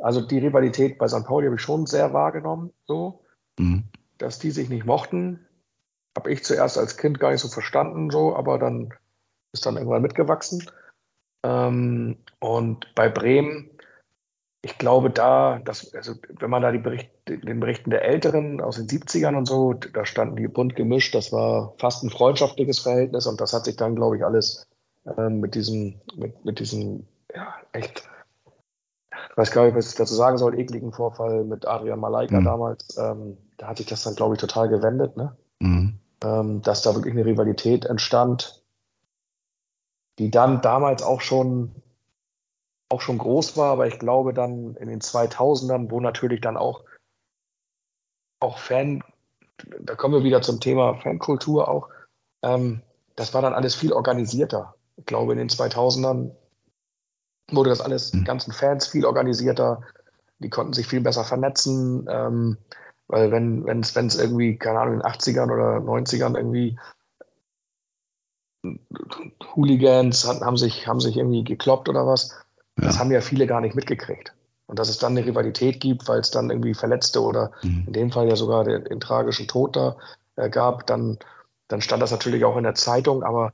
also 0.00 0.22
die 0.22 0.38
Rivalität 0.38 0.98
bei 0.98 1.08
St. 1.08 1.24
Pauli 1.24 1.46
habe 1.46 1.56
ich 1.56 1.62
schon 1.62 1.86
sehr 1.86 2.12
wahrgenommen, 2.12 2.72
so, 2.86 3.20
mhm. 3.58 3.84
dass 4.18 4.38
die 4.38 4.50
sich 4.50 4.68
nicht 4.68 4.86
mochten. 4.86 5.46
Habe 6.16 6.32
ich 6.32 6.42
zuerst 6.42 6.78
als 6.78 6.96
Kind 6.96 7.20
gar 7.20 7.30
nicht 7.30 7.40
so 7.40 7.48
verstanden, 7.48 8.10
so, 8.10 8.34
aber 8.34 8.58
dann 8.58 8.92
ist 9.52 9.66
dann 9.66 9.76
irgendwann 9.76 10.02
mitgewachsen. 10.02 10.66
Ähm, 11.44 12.16
und 12.40 12.86
bei 12.94 13.08
Bremen, 13.08 13.70
ich 14.62 14.78
glaube 14.78 15.10
da, 15.10 15.58
dass, 15.58 15.94
also 15.94 16.14
wenn 16.38 16.50
man 16.50 16.62
da 16.62 16.72
die 16.72 16.78
Bericht, 16.78 17.10
den 17.28 17.60
Berichten 17.60 17.90
der 17.90 18.04
Älteren 18.04 18.60
aus 18.60 18.76
den 18.76 18.86
70ern 18.86 19.36
und 19.36 19.46
so, 19.46 19.74
da 19.74 20.04
standen 20.04 20.36
die 20.36 20.48
bunt 20.48 20.76
gemischt, 20.76 21.14
das 21.14 21.32
war 21.32 21.74
fast 21.78 22.02
ein 22.02 22.10
freundschaftliches 22.10 22.80
Verhältnis 22.80 23.26
und 23.26 23.40
das 23.40 23.52
hat 23.52 23.64
sich 23.64 23.76
dann, 23.76 23.96
glaube 23.96 24.16
ich, 24.16 24.24
alles 24.24 24.66
ähm, 25.06 25.40
mit 25.40 25.54
diesem, 25.54 26.00
mit, 26.16 26.44
mit 26.44 26.58
diesem, 26.58 27.06
ja, 27.34 27.54
echt, 27.72 28.08
ich 29.30 29.36
weiß 29.36 29.50
gar 29.50 29.64
nicht, 29.64 29.76
was 29.76 29.90
ich 29.90 29.96
dazu 29.96 30.14
sagen 30.14 30.38
soll, 30.38 30.58
ekligen 30.58 30.92
Vorfall 30.92 31.44
mit 31.44 31.66
Adrian 31.66 32.00
Malaika 32.00 32.40
mhm. 32.40 32.44
damals. 32.44 32.96
Ähm, 32.98 33.36
da 33.56 33.68
hatte 33.68 33.82
ich 33.82 33.88
das 33.88 34.02
dann, 34.02 34.14
glaube 34.14 34.34
ich, 34.34 34.40
total 34.40 34.68
gewendet, 34.68 35.16
ne? 35.16 35.36
Mhm. 35.60 35.98
Ähm, 36.22 36.62
dass 36.62 36.82
da 36.82 36.94
wirklich 36.94 37.14
eine 37.14 37.24
Rivalität 37.24 37.86
entstand, 37.86 38.62
die 40.18 40.30
dann 40.30 40.60
damals 40.60 41.02
auch 41.02 41.20
schon 41.20 41.74
auch 42.90 43.00
schon 43.00 43.18
groß 43.18 43.56
war, 43.56 43.70
aber 43.70 43.86
ich 43.86 43.98
glaube 44.00 44.34
dann 44.34 44.74
in 44.74 44.88
den 44.88 45.00
2000ern, 45.00 45.90
wo 45.90 46.00
natürlich 46.00 46.40
dann 46.40 46.56
auch 46.56 46.82
auch 48.40 48.58
Fan, 48.58 49.04
da 49.80 49.94
kommen 49.94 50.14
wir 50.14 50.24
wieder 50.24 50.42
zum 50.42 50.60
Thema 50.60 50.94
Fankultur 50.94 51.68
auch, 51.68 51.88
ähm, 52.42 52.82
das 53.16 53.32
war 53.32 53.42
dann 53.42 53.54
alles 53.54 53.74
viel 53.74 53.92
organisierter 53.92 54.74
ich 55.00 55.06
glaube, 55.06 55.32
in 55.32 55.38
den 55.38 55.48
2000ern 55.48 56.30
wurde 57.50 57.70
das 57.70 57.80
alles, 57.80 58.12
die 58.12 58.22
ganzen 58.22 58.52
Fans 58.52 58.86
viel 58.86 59.04
organisierter, 59.04 59.82
die 60.38 60.50
konnten 60.50 60.72
sich 60.72 60.86
viel 60.86 61.00
besser 61.00 61.24
vernetzen, 61.24 62.06
ähm, 62.08 62.58
weil 63.08 63.32
wenn 63.32 63.80
es 63.80 64.16
irgendwie, 64.16 64.56
keine 64.56 64.78
Ahnung, 64.78 64.94
in 64.94 65.00
den 65.00 65.10
80ern 65.10 65.52
oder 65.52 65.78
90ern 65.78 66.36
irgendwie 66.36 66.78
Hooligans 69.56 70.28
hatten, 70.28 70.44
haben, 70.44 70.56
sich, 70.56 70.86
haben 70.86 71.00
sich 71.00 71.16
irgendwie 71.16 71.44
gekloppt 71.44 71.88
oder 71.88 72.06
was, 72.06 72.30
ja. 72.78 72.84
das 72.84 72.98
haben 72.98 73.10
ja 73.10 73.20
viele 73.20 73.46
gar 73.46 73.60
nicht 73.60 73.74
mitgekriegt. 73.74 74.34
Und 74.66 74.78
dass 74.78 74.88
es 74.88 74.98
dann 74.98 75.16
eine 75.16 75.26
Rivalität 75.26 75.80
gibt, 75.80 76.06
weil 76.06 76.20
es 76.20 76.30
dann 76.30 76.50
irgendwie 76.50 76.74
Verletzte 76.74 77.22
oder 77.22 77.50
mhm. 77.62 77.84
in 77.88 77.92
dem 77.92 78.12
Fall 78.12 78.28
ja 78.28 78.36
sogar 78.36 78.62
den, 78.64 78.84
den 78.84 79.00
tragischen 79.00 79.48
Tod 79.48 79.74
da 79.74 79.96
äh, 80.36 80.48
gab, 80.48 80.86
dann, 80.86 81.18
dann 81.66 81.80
stand 81.80 82.02
das 82.02 82.12
natürlich 82.12 82.44
auch 82.44 82.56
in 82.56 82.62
der 82.62 82.76
Zeitung, 82.76 83.24
aber 83.24 83.52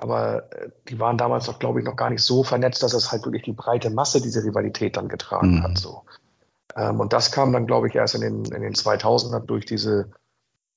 aber 0.00 0.52
äh, 0.52 0.70
die 0.88 0.98
waren 1.00 1.18
damals 1.18 1.46
doch, 1.46 1.58
glaube 1.58 1.80
ich, 1.80 1.86
noch 1.86 1.96
gar 1.96 2.10
nicht 2.10 2.22
so 2.22 2.42
vernetzt, 2.42 2.82
dass 2.82 2.94
es 2.94 3.12
halt 3.12 3.24
wirklich 3.24 3.42
die 3.42 3.52
breite 3.52 3.90
Masse 3.90 4.20
diese 4.20 4.44
Rivalität 4.44 4.96
dann 4.96 5.08
getragen 5.08 5.56
mhm. 5.56 5.62
hat. 5.62 5.78
So. 5.78 6.02
Ähm, 6.76 7.00
und 7.00 7.12
das 7.12 7.32
kam 7.32 7.52
dann, 7.52 7.66
glaube 7.66 7.88
ich, 7.88 7.94
erst 7.94 8.14
in 8.14 8.20
den, 8.20 8.44
in 8.46 8.62
den 8.62 8.74
2000ern 8.74 9.46
durch 9.46 9.64
diese, 9.64 10.10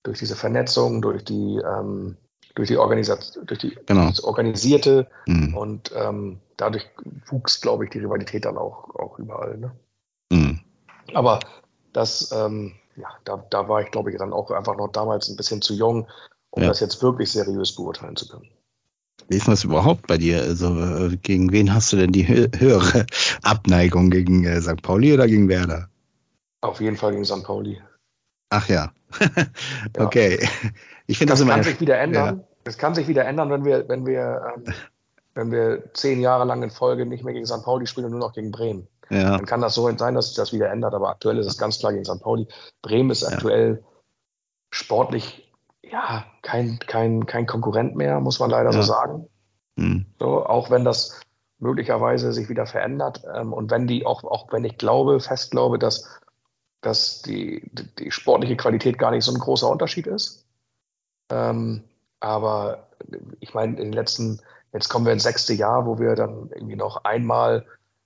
durch 0.04 0.20
diese 0.20 0.36
Vernetzung, 0.36 1.02
durch 1.02 1.24
die, 1.24 1.58
ähm, 1.58 2.18
durch 2.56 2.70
die 2.70 2.76
durch 2.76 3.60
die 3.60 3.78
genau. 3.86 4.12
organisierte 4.24 5.08
mhm. 5.28 5.56
und 5.56 5.92
ähm, 5.96 6.40
dadurch 6.58 6.90
wuchs, 7.28 7.62
glaube 7.62 7.86
ich, 7.86 7.92
die 7.92 8.00
Rivalität 8.00 8.46
dann 8.46 8.58
auch, 8.58 8.96
auch 8.96 9.20
überall. 9.20 9.58
Ne? 9.58 9.72
Mhm. 10.32 10.60
Aber 11.14 11.40
das, 11.94 12.32
ähm, 12.32 12.74
ja, 12.96 13.08
da, 13.24 13.46
da 13.50 13.68
war 13.70 13.82
ich, 13.82 13.92
glaube 13.92 14.12
ich, 14.12 14.18
dann 14.18 14.34
auch 14.34 14.52
einfach 14.52 14.76
noch 14.76 14.90
damals 14.90 15.30
ein 15.30 15.38
bisschen 15.38 15.62
zu 15.62 15.74
jung, 15.74 16.08
um 16.52 16.64
ja. 16.64 16.70
das 16.70 16.80
jetzt 16.80 17.02
wirklich 17.02 17.32
seriös 17.32 17.76
beurteilen 17.76 18.16
zu 18.16 18.28
können. 18.28 18.50
Wie 19.30 19.38
ist 19.38 19.48
das 19.48 19.64
überhaupt 19.64 20.08
bei 20.08 20.18
dir? 20.18 20.42
Also 20.42 20.68
äh, 20.80 21.16
gegen 21.18 21.52
wen 21.52 21.74
hast 21.74 21.94
du 21.94 21.98
denn 21.98 22.12
die 22.12 22.28
höhere 22.28 23.06
Abneigung? 23.44 24.10
Gegen 24.10 24.44
äh, 24.44 24.60
St. 24.60 24.82
Pauli 24.82 25.14
oder 25.14 25.28
gegen 25.28 25.48
Werder? 25.48 25.88
Auf 26.62 26.82
jeden 26.82 26.98
Fall 26.98 27.12
gegen 27.12 27.26
St. 27.26 27.44
Pauli. 27.44 27.80
Ach 28.50 28.68
ja. 28.68 28.92
okay. 29.98 30.40
Ja. 30.42 30.50
Ich 31.06 31.20
finde 31.20 31.34
das, 31.34 31.40
das 31.40 31.48
kann 31.48 31.64
sich 31.64 31.80
wieder 31.80 32.00
ändern. 32.00 32.38
Ja. 32.38 32.44
Das 32.64 32.78
kann 32.78 32.96
sich 32.96 33.08
wieder 33.08 33.26
ändern, 33.26 33.52
wenn 33.52 33.66
wir, 33.66 33.88
wenn 33.88 34.06
wir, 34.06 34.54
ähm, 34.56 34.74
wenn 35.36 35.52
wir 35.52 35.84
zehn 35.94 36.20
Jahre 36.20 36.46
lang 36.46 36.64
in 36.64 36.72
Folge 36.72 37.06
nicht 37.06 37.24
mehr 37.24 37.34
gegen 37.34 37.46
St. 37.46 37.64
Pauli 37.64 37.86
spielen 37.86 38.06
und 38.06 38.12
nur 38.12 38.20
noch 38.20 38.34
gegen 38.34 38.52
Bremen. 38.52 38.88
Ja. 39.12 39.38
Dann 39.38 39.46
kann 39.46 39.62
das 39.62 39.76
so 39.76 39.90
sein, 39.96 40.16
dass 40.16 40.28
sich 40.28 40.36
das 40.36 40.54
wieder 40.54 40.72
ändert. 40.72 40.96
Aber 40.96 41.10
aktuell 41.10 41.38
ist 41.38 41.48
es 41.48 41.58
ganz 41.58 41.80
klar 41.80 41.94
gegen 41.94 42.06
St. 42.06 42.22
Pauli. 42.22 42.48
Bremen 42.82 43.12
ist 43.12 43.24
aktuell 43.24 43.84
sportlich 44.72 45.49
ja, 45.92 46.26
kein, 46.42 46.80
kein, 46.80 47.26
kein 47.26 47.46
Konkurrent 47.46 47.96
mehr, 47.96 48.20
muss 48.20 48.40
man 48.40 48.50
leider 48.50 48.72
ja. 48.72 48.74
so 48.74 48.82
sagen. 48.82 49.28
Mhm. 49.76 50.06
So, 50.20 50.46
auch 50.46 50.70
wenn 50.70 50.84
das 50.84 51.20
möglicherweise 51.60 52.32
sich 52.32 52.50
wieder 52.50 52.66
verändert 52.66 53.24
ähm, 53.34 53.54
und 53.54 53.70
wenn 53.70 53.88
die 53.88 54.06
auch, 54.06 54.24
auch 54.24 54.52
wenn 54.52 54.64
ich 54.64 54.78
glaube, 54.78 55.20
fest 55.20 55.52
glaube, 55.52 55.78
dass, 55.78 56.20
dass 56.82 57.22
die, 57.22 57.70
die 58.00 58.12
sportliche 58.12 58.56
Qualität 58.56 58.98
gar 58.98 59.12
nicht 59.12 59.26
so 59.26 59.34
ein 59.34 59.40
großer 59.40 59.70
Unterschied 59.70 60.08
ist. 60.08 60.46
Ähm, 61.30 61.84
aber 62.20 62.88
ich 63.40 63.54
meine, 63.54 63.74
in 63.74 63.86
den 63.86 63.94
letzten, 63.94 64.40
jetzt 64.74 64.90
kommen 64.90 65.06
wir 65.06 65.14
ins 65.14 65.24
sechste 65.24 65.54
Jahr, 65.54 65.86
wo 65.86 66.00
wir 66.00 66.16
dann 66.16 66.50
irgendwie 66.54 66.76
noch 66.76 67.04
einmal 67.04 67.66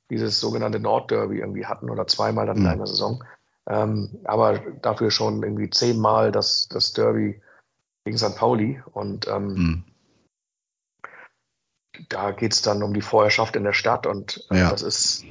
dieses 0.10 0.40
sogenannte 0.40 0.80
Nordderby 0.80 1.40
irgendwie 1.40 1.66
hatten 1.66 1.90
oder 1.90 2.08
zweimal 2.08 2.46
dann 2.46 2.60
mhm. 2.60 2.66
in 2.66 2.72
einer 2.72 2.88
Saison. 2.88 3.24
Ähm, 3.68 4.20
aber 4.26 4.60
dafür 4.82 5.12
schon 5.12 5.42
irgendwie 5.44 5.70
zehnmal 5.70 6.32
das, 6.32 6.68
das 6.70 6.94
Derby 6.94 7.42
gegen 8.06 8.18
St. 8.18 8.36
Pauli. 8.36 8.82
Und 8.92 9.28
ähm, 9.28 9.54
mhm. 9.54 9.84
da 12.10 12.32
geht 12.32 12.54
es 12.54 12.62
dann 12.62 12.84
um 12.84 12.94
die 12.94 13.02
Vorherrschaft 13.02 13.56
in 13.56 13.64
der 13.64 13.74
Stadt. 13.74 14.08
Und 14.08 14.46
äh, 14.52 14.60
ja. 14.60 14.72
das 14.72 14.82
ist 14.82 15.26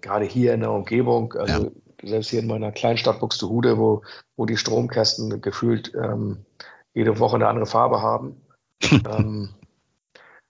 gerade 0.00 0.24
hier 0.24 0.54
in 0.54 0.60
der 0.60 0.70
Umgebung, 0.70 1.32
also 1.34 1.64
ja. 1.64 1.70
selbst 2.08 2.30
hier 2.30 2.40
in 2.40 2.46
meiner 2.46 2.72
Kleinstadt 2.72 3.20
Buxtehude, 3.20 3.78
wo, 3.78 4.02
wo 4.36 4.46
die 4.46 4.56
Stromkästen 4.56 5.40
gefühlt 5.40 5.92
ähm, 5.94 6.44
jede 6.94 7.18
Woche 7.18 7.36
eine 7.36 7.48
andere 7.48 7.66
Farbe 7.66 8.02
haben. 8.02 8.40
ähm, 8.82 9.50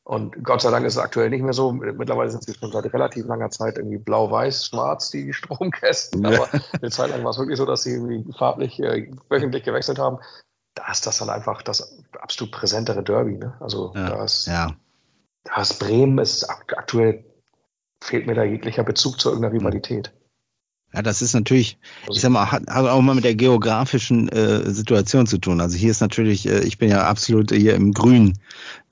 und 0.05 0.45
Gott 0.45 0.61
sei 0.61 0.71
Dank 0.71 0.87
ist 0.87 0.95
es 0.95 1.03
aktuell 1.03 1.31
nicht 1.31 1.43
mehr 1.43 1.53
so. 1.53 1.73
Mittlerweile 1.73 2.31
sind 2.31 2.45
sie 2.45 2.55
schon 2.55 2.71
seit 2.71 2.93
relativ 2.93 3.27
langer 3.27 3.51
Zeit 3.51 3.77
irgendwie 3.77 3.99
blau-weiß, 3.99 4.67
schwarz, 4.67 5.11
die 5.11 5.33
Stromkästen. 5.33 6.25
Aber 6.25 6.49
eine 6.81 6.91
Zeit 6.91 7.11
lang 7.11 7.25
war 7.25 7.31
es 7.31 7.39
wirklich 7.39 7.59
so, 7.59 7.67
dass 7.67 7.83
sie 7.83 7.95
irgendwie 7.95 8.33
farblich 8.33 8.79
äh, 8.79 9.11
wöchentlich 9.29 9.65
gewechselt 9.65 9.99
haben 9.99 10.19
da 10.77 10.93
ist 10.93 11.07
das 11.07 11.19
dann 11.19 11.31
einfach 11.31 11.63
das 11.63 11.99
absolut 12.21 12.53
präsentere 12.53 13.03
Derby. 13.03 13.39
Ne? 13.39 13.57
Also 13.59 13.93
ja, 13.97 14.09
da, 14.09 14.25
ist, 14.25 14.47
ja. 14.47 14.77
da 15.45 15.61
ist 15.61 15.81
Bremen, 15.81 16.19
ist 16.19 16.45
aktuell 16.49 17.25
fehlt 18.01 18.27
mir 18.27 18.35
da 18.35 18.45
jeglicher 18.45 18.85
Bezug 18.85 19.19
zu 19.19 19.31
irgendeiner 19.31 19.55
Rivalität. 19.55 20.13
Ja, 20.95 21.03
das 21.03 21.21
ist 21.21 21.35
natürlich, 21.35 21.79
ich 22.11 22.21
sag 22.21 22.31
mal, 22.31 22.51
hat, 22.53 22.69
hat 22.69 22.87
auch 22.87 23.01
mal 23.01 23.15
mit 23.15 23.25
der 23.25 23.35
geografischen 23.35 24.29
äh, 24.29 24.71
Situation 24.71 25.27
zu 25.27 25.39
tun. 25.39 25.61
Also 25.61 25.77
hier 25.77 25.91
ist 25.91 26.01
natürlich, 26.01 26.47
äh, 26.47 26.61
ich 26.61 26.79
bin 26.79 26.91
ja 26.91 27.07
absolut 27.07 27.51
hier 27.51 27.75
im 27.75 27.93
Grün, 27.93 28.39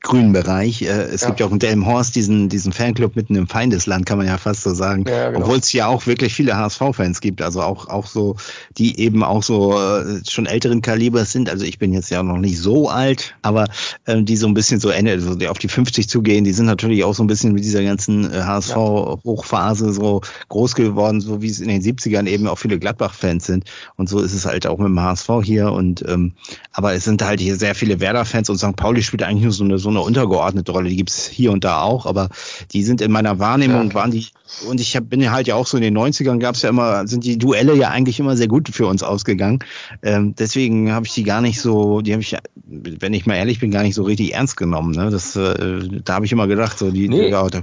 grünen 0.04 0.32
Bereich. 0.32 0.82
Äh, 0.82 0.86
es 0.86 1.22
ja. 1.22 1.28
gibt 1.28 1.40
ja 1.40 1.46
auch 1.46 1.50
in 1.50 1.58
Delmenhorst 1.58 2.14
diesen, 2.14 2.48
diesen 2.48 2.72
Fanclub 2.72 3.16
mitten 3.16 3.34
im 3.34 3.48
Feindesland, 3.48 4.06
kann 4.06 4.18
man 4.18 4.26
ja 4.26 4.38
fast 4.38 4.62
so 4.62 4.72
sagen. 4.74 5.04
Ja, 5.08 5.30
genau. 5.30 5.40
Obwohl 5.40 5.58
es 5.58 5.72
ja 5.72 5.88
auch 5.88 6.06
wirklich 6.06 6.34
viele 6.34 6.56
HSV-Fans 6.56 7.20
gibt, 7.20 7.42
also 7.42 7.62
auch, 7.62 7.88
auch 7.88 8.06
so, 8.06 8.36
die 8.76 9.00
eben 9.00 9.24
auch 9.24 9.42
so 9.42 9.80
äh, 9.80 10.20
schon 10.28 10.46
älteren 10.46 10.82
Kalibers 10.82 11.32
sind. 11.32 11.50
Also 11.50 11.64
ich 11.64 11.78
bin 11.78 11.92
jetzt 11.92 12.10
ja 12.10 12.22
noch 12.22 12.36
nicht 12.36 12.58
so 12.58 12.88
alt, 12.88 13.34
aber 13.42 13.66
äh, 14.04 14.22
die 14.22 14.36
so 14.36 14.46
ein 14.46 14.54
bisschen 14.54 14.78
so 14.78 14.90
Ende, 14.90 15.12
also 15.12 15.34
die 15.34 15.48
auf 15.48 15.58
die 15.58 15.68
50 15.68 16.08
zugehen, 16.08 16.44
die 16.44 16.52
sind 16.52 16.66
natürlich 16.66 17.02
auch 17.02 17.14
so 17.14 17.24
ein 17.24 17.26
bisschen 17.26 17.52
mit 17.52 17.64
dieser 17.64 17.82
ganzen 17.82 18.30
äh, 18.30 18.42
HSV-Hochphase 18.42 19.92
so 19.92 20.20
groß 20.50 20.74
geworden, 20.74 21.22
so 21.22 21.40
wie 21.40 21.48
es 21.48 21.60
in 21.60 21.68
den 21.68 21.82
70ern 21.82 22.28
eben 22.28 22.46
auch 22.46 22.58
viele 22.58 22.78
Gladbach-Fans 22.78 23.46
sind. 23.46 23.64
Und 23.96 24.10
so 24.10 24.20
ist 24.20 24.34
es 24.34 24.44
halt 24.44 24.66
auch 24.66 24.78
mit 24.78 24.88
dem 24.88 25.00
HSV 25.00 25.30
hier. 25.42 25.72
Und 25.72 26.04
ähm, 26.06 26.34
aber 26.72 26.92
es 26.92 27.04
sind 27.04 27.22
halt 27.22 27.40
hier 27.40 27.56
sehr 27.56 27.74
viele 27.74 28.00
Werder-Fans 28.00 28.50
und 28.50 28.58
St. 28.58 28.76
Pauli 28.76 29.02
spielt 29.02 29.22
eigentlich 29.22 29.44
nur 29.44 29.52
so 29.52 29.64
eine 29.64 29.78
so 29.78 29.93
eine 29.94 30.04
untergeordnete 30.04 30.72
Rolle. 30.72 30.88
Die 30.88 30.96
gibt's 30.96 31.26
hier 31.26 31.52
und 31.52 31.64
da 31.64 31.82
auch, 31.82 32.06
aber 32.06 32.28
die 32.72 32.82
sind 32.82 33.00
in 33.00 33.10
meiner 33.10 33.38
Wahrnehmung, 33.38 33.88
ja. 33.88 33.94
waren 33.94 34.10
die, 34.10 34.26
und 34.68 34.80
ich 34.80 34.96
hab, 34.96 35.08
bin 35.08 35.20
ja 35.20 35.32
halt 35.32 35.46
ja 35.46 35.54
auch 35.54 35.66
so 35.66 35.76
in 35.76 35.82
den 35.82 35.96
90ern 35.96 36.38
gab's 36.38 36.62
ja 36.62 36.68
immer, 36.68 37.06
sind 37.06 37.24
die 37.24 37.38
Duelle 37.38 37.74
ja 37.74 37.88
eigentlich 37.88 38.20
immer 38.20 38.36
sehr 38.36 38.48
gut 38.48 38.68
für 38.68 38.86
uns 38.86 39.02
ausgegangen. 39.02 39.60
Ähm, 40.02 40.34
deswegen 40.36 40.92
habe 40.92 41.06
ich 41.06 41.14
die 41.14 41.24
gar 41.24 41.40
nicht 41.40 41.60
so, 41.60 42.00
die 42.00 42.12
habe 42.12 42.22
ich, 42.22 42.36
wenn 42.66 43.14
ich 43.14 43.26
mal 43.26 43.36
ehrlich 43.36 43.60
bin, 43.60 43.70
gar 43.70 43.82
nicht 43.82 43.94
so 43.94 44.02
richtig 44.02 44.34
ernst 44.34 44.56
genommen. 44.56 44.92
Ne? 44.92 45.10
Das, 45.10 45.36
äh, 45.36 45.88
da 46.04 46.14
habe 46.14 46.26
ich 46.26 46.32
immer 46.32 46.46
gedacht, 46.46 46.78
so 46.78 46.90
die, 46.90 47.08
nee. 47.08 47.28
ja, 47.28 47.46
da 47.48 47.62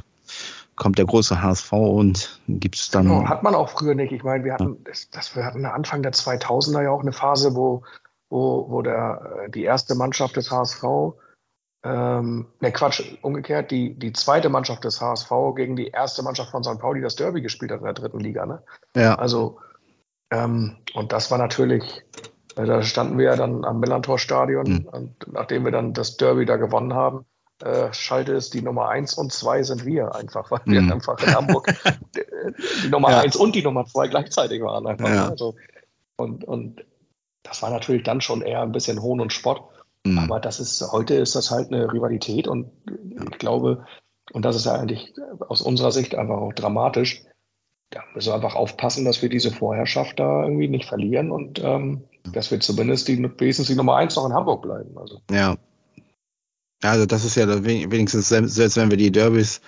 kommt 0.82 0.98
der 0.98 1.06
große 1.06 1.42
HSV 1.42 1.74
und 1.74 2.40
gibt's 2.48 2.90
dann. 2.90 3.08
Genau, 3.08 3.28
hat 3.28 3.44
man 3.44 3.54
auch 3.54 3.70
früher 3.70 3.94
nicht. 3.94 4.12
Ich 4.12 4.24
meine, 4.24 4.44
wir 4.44 4.54
hatten, 4.54 4.78
das, 4.84 5.10
das, 5.12 5.36
wir 5.36 5.46
hatten 5.46 5.64
Anfang 5.66 6.02
der 6.02 6.12
2000er 6.12 6.82
ja 6.82 6.90
auch 6.90 7.02
eine 7.02 7.14
Phase, 7.14 7.56
wo, 7.56 7.84
wo, 8.30 8.66
wo 8.68 8.82
der, 8.82 9.48
die 9.54 9.64
erste 9.64 9.94
Mannschaft 9.94 10.38
des 10.38 10.50
HSV 10.50 10.84
ähm, 11.84 12.48
ne 12.60 12.72
Quatsch, 12.72 13.02
umgekehrt, 13.22 13.72
die, 13.72 13.98
die 13.98 14.14
zweite 14.14 14.50
Mannschaft 14.50 14.84
des 14.84 15.02
HSV 15.02 15.32
gegen 15.56 15.76
die 15.76 15.88
erste 15.88 16.22
Mannschaft 16.24 16.52
von 16.52 16.64
St. 16.64 16.80
Pauli 16.80 17.02
das 17.02 17.16
Derby 17.16 17.42
gespielt 17.42 17.72
hat 17.72 17.80
in 17.80 17.86
der 17.86 17.94
dritten 17.94 18.20
Liga. 18.20 18.46
Ne? 18.46 18.62
Ja. 18.96 19.16
Also, 19.16 19.60
ähm, 20.32 20.78
und 20.94 21.12
das 21.12 21.32
war 21.32 21.38
natürlich, 21.38 22.04
äh, 22.56 22.66
da 22.66 22.84
standen 22.84 23.18
wir 23.18 23.26
ja 23.26 23.36
dann 23.36 23.66
am 23.66 23.80
Millantor-Stadion 23.80 24.68
mhm. 24.68 24.90
und 24.92 25.34
nachdem 25.34 25.66
wir 25.66 25.72
dann 25.72 25.94
das 25.94 26.18
Derby 26.18 26.46
da 26.46 26.58
gewonnen 26.58 26.94
haben, 26.94 27.26
äh, 27.64 27.94
Schalte 27.94 28.34
ist 28.34 28.54
die 28.54 28.62
Nummer 28.62 28.90
eins 28.90 29.16
und 29.16 29.32
zwei 29.32 29.64
sind 29.64 29.86
wir 29.86 30.16
einfach, 30.16 30.50
weil 30.52 30.62
wir 30.66 30.82
mhm. 30.82 30.94
einfach 30.94 31.22
in 31.22 31.36
Hamburg 31.36 31.68
die, 32.16 32.22
die 32.84 32.90
Nummer 32.90 33.12
ja. 33.12 33.20
eins 33.22 33.36
und 33.36 33.56
die 33.56 33.64
Nummer 33.64 33.86
zwei 33.86 34.08
gleichzeitig 34.08 34.62
waren. 34.62 34.88
Einfach, 34.88 35.10
ja. 35.10 35.26
Ne? 35.26 35.30
also, 35.32 35.56
und, 36.16 36.44
und 36.44 36.86
das 37.44 37.62
war 37.62 37.72
natürlich 37.72 38.04
dann 38.04 38.22
schon 38.22 38.42
eher 38.42 38.62
ein 38.62 38.72
bisschen 38.72 39.02
Hohn 39.02 39.20
und 39.20 39.34
Spott. 39.34 39.64
Mhm. 40.06 40.20
Aber 40.20 40.40
das 40.40 40.60
ist, 40.60 40.82
heute 40.92 41.16
ist 41.16 41.36
das 41.36 41.52
halt 41.52 41.72
eine 41.72 41.92
Rivalität 41.92 42.48
und 42.48 42.72
ich 43.32 43.38
glaube, 43.38 43.86
und 44.32 44.46
das 44.46 44.56
ist 44.56 44.66
ja 44.66 44.74
eigentlich 44.74 45.14
aus 45.48 45.62
unserer 45.62 45.92
Sicht 45.92 46.16
einfach 46.16 46.38
auch 46.38 46.54
dramatisch, 46.54 47.24
da 47.90 48.02
müssen 48.14 48.30
wir 48.30 48.36
einfach 48.36 48.56
aufpassen, 48.56 49.06
dass 49.06 49.22
wir 49.22 49.30
diese 49.30 49.52
Vorherrschaft 49.52 50.20
da 50.20 50.44
irgendwie 50.44 50.70
nicht 50.70 50.86
verlieren 50.86 51.32
und 51.32 51.60
ähm, 51.62 52.06
dass 52.32 52.50
wir 52.50 52.60
zumindest 52.60 53.08
die, 53.08 53.18
wenigstens 53.18 53.68
die 53.68 53.76
Nummer 53.76 53.98
eins 53.98 54.16
noch 54.16 54.26
in 54.26 54.34
Hamburg 54.34 54.62
bleiben. 54.62 54.98
Also. 54.98 55.22
Ja. 55.30 55.58
Also 56.82 57.06
das 57.06 57.26
ist 57.26 57.36
ja 57.36 57.48
wenigstens, 57.64 58.30
selbst 58.30 58.78
wenn 58.78 58.90
wir 58.90 58.98
die 58.98 59.12
Derbys 59.12 59.62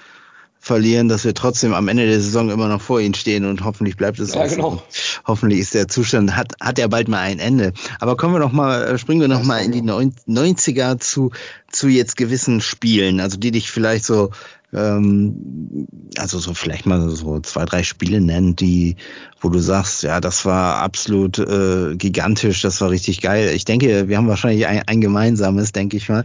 verlieren, 0.64 1.10
dass 1.10 1.26
wir 1.26 1.34
trotzdem 1.34 1.74
am 1.74 1.90
Ende 1.90 2.08
der 2.08 2.22
Saison 2.22 2.50
immer 2.50 2.70
noch 2.70 2.80
vor 2.80 3.02
ihnen 3.02 3.16
stehen 3.16 3.44
und 3.44 3.66
hoffentlich 3.66 3.98
bleibt 3.98 4.18
es 4.20 4.34
ja, 4.34 4.46
auch 4.46 4.50
genau. 4.50 4.70
so. 4.88 5.22
Hoffentlich 5.28 5.60
ist 5.60 5.74
der 5.74 5.90
Zustand, 5.90 6.38
hat, 6.38 6.54
hat 6.62 6.80
er 6.80 6.88
bald 6.88 7.10
mal 7.10 7.20
ein 7.20 7.40
Ende. 7.40 7.74
Aber 8.00 8.16
kommen 8.16 8.34
wir 8.34 8.40
noch 8.40 8.54
mal, 8.54 8.82
äh, 8.82 8.98
springen 8.98 9.20
wir 9.20 9.28
noch 9.28 9.44
mal 9.44 9.58
in 9.58 9.74
die 9.74 9.82
90er 9.82 11.02
zu, 11.02 11.32
zu 11.70 11.90
jetzt 11.90 12.16
gewissen 12.16 12.62
Spielen, 12.62 13.20
also 13.20 13.38
die 13.38 13.52
dich 13.52 13.72
vielleicht 13.72 14.06
so 14.06 14.30
ähm, 14.74 15.88
also 16.18 16.40
so 16.40 16.54
vielleicht 16.54 16.86
mal 16.86 17.10
so 17.10 17.40
zwei, 17.40 17.66
drei 17.66 17.84
Spiele 17.84 18.22
nennen, 18.22 18.56
die, 18.56 18.96
wo 19.42 19.50
du 19.50 19.60
sagst, 19.60 20.04
ja, 20.04 20.22
das 20.22 20.46
war 20.46 20.78
absolut 20.78 21.40
äh, 21.40 21.96
gigantisch, 21.96 22.62
das 22.62 22.80
war 22.82 22.90
richtig 22.90 23.22
geil. 23.22 23.52
Ich 23.54 23.66
denke, 23.66 24.08
wir 24.08 24.18
haben 24.18 24.28
wahrscheinlich 24.28 24.68
ein, 24.68 24.84
ein 24.88 25.02
gemeinsames, 25.02 25.72
denke 25.72 25.98
ich 25.98 26.10
mal. 26.10 26.24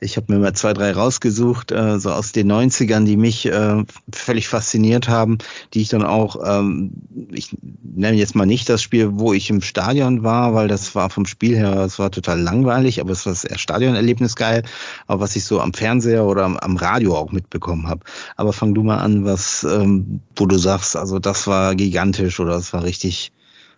Ich 0.00 0.16
habe 0.16 0.32
mir 0.32 0.38
mal 0.38 0.52
zwei, 0.52 0.72
drei 0.72 0.92
rausgesucht, 0.92 1.72
äh, 1.72 1.98
so 1.98 2.12
aus 2.12 2.32
den 2.32 2.50
90ern, 2.50 3.04
die 3.04 3.16
mich 3.16 3.46
äh, 3.46 3.84
völlig 4.12 4.48
fasziniert 4.48 5.08
haben, 5.08 5.38
die 5.74 5.82
ich 5.82 5.88
dann 5.88 6.04
auch, 6.04 6.36
ähm, 6.44 6.92
ich 7.32 7.56
nenne 7.82 8.16
jetzt 8.16 8.34
mal 8.34 8.46
nicht 8.46 8.68
das 8.68 8.82
Spiel, 8.82 9.10
wo 9.12 9.32
ich 9.32 9.50
im 9.50 9.62
Stadion 9.62 10.22
war, 10.22 10.54
weil 10.54 10.68
das 10.68 10.94
war 10.94 11.10
vom 11.10 11.26
Spiel 11.26 11.56
her, 11.56 11.80
es 11.80 11.98
war 11.98 12.10
total 12.10 12.40
langweilig, 12.40 13.00
aber 13.00 13.12
es 13.12 13.26
war 13.26 13.32
das 13.32 13.60
Stadionerlebnis 13.60 14.36
geil, 14.36 14.62
aber 15.06 15.20
was 15.20 15.36
ich 15.36 15.44
so 15.44 15.60
am 15.60 15.74
Fernseher 15.74 16.24
oder 16.24 16.44
am, 16.44 16.56
am 16.56 16.76
Radio 16.76 17.16
auch 17.16 17.32
mitbekommen 17.32 17.88
habe. 17.88 17.89
Aber 18.36 18.52
fang 18.52 18.74
du 18.74 18.82
mal 18.82 18.98
an, 18.98 19.24
was, 19.24 19.64
ähm, 19.64 20.20
wo 20.36 20.46
du 20.46 20.58
sagst, 20.58 20.96
also 20.96 21.18
das 21.18 21.46
war 21.46 21.74
gigantisch 21.74 22.40
oder 22.40 22.52
das 22.52 22.72
war 22.72 22.84
richtig 22.84 23.32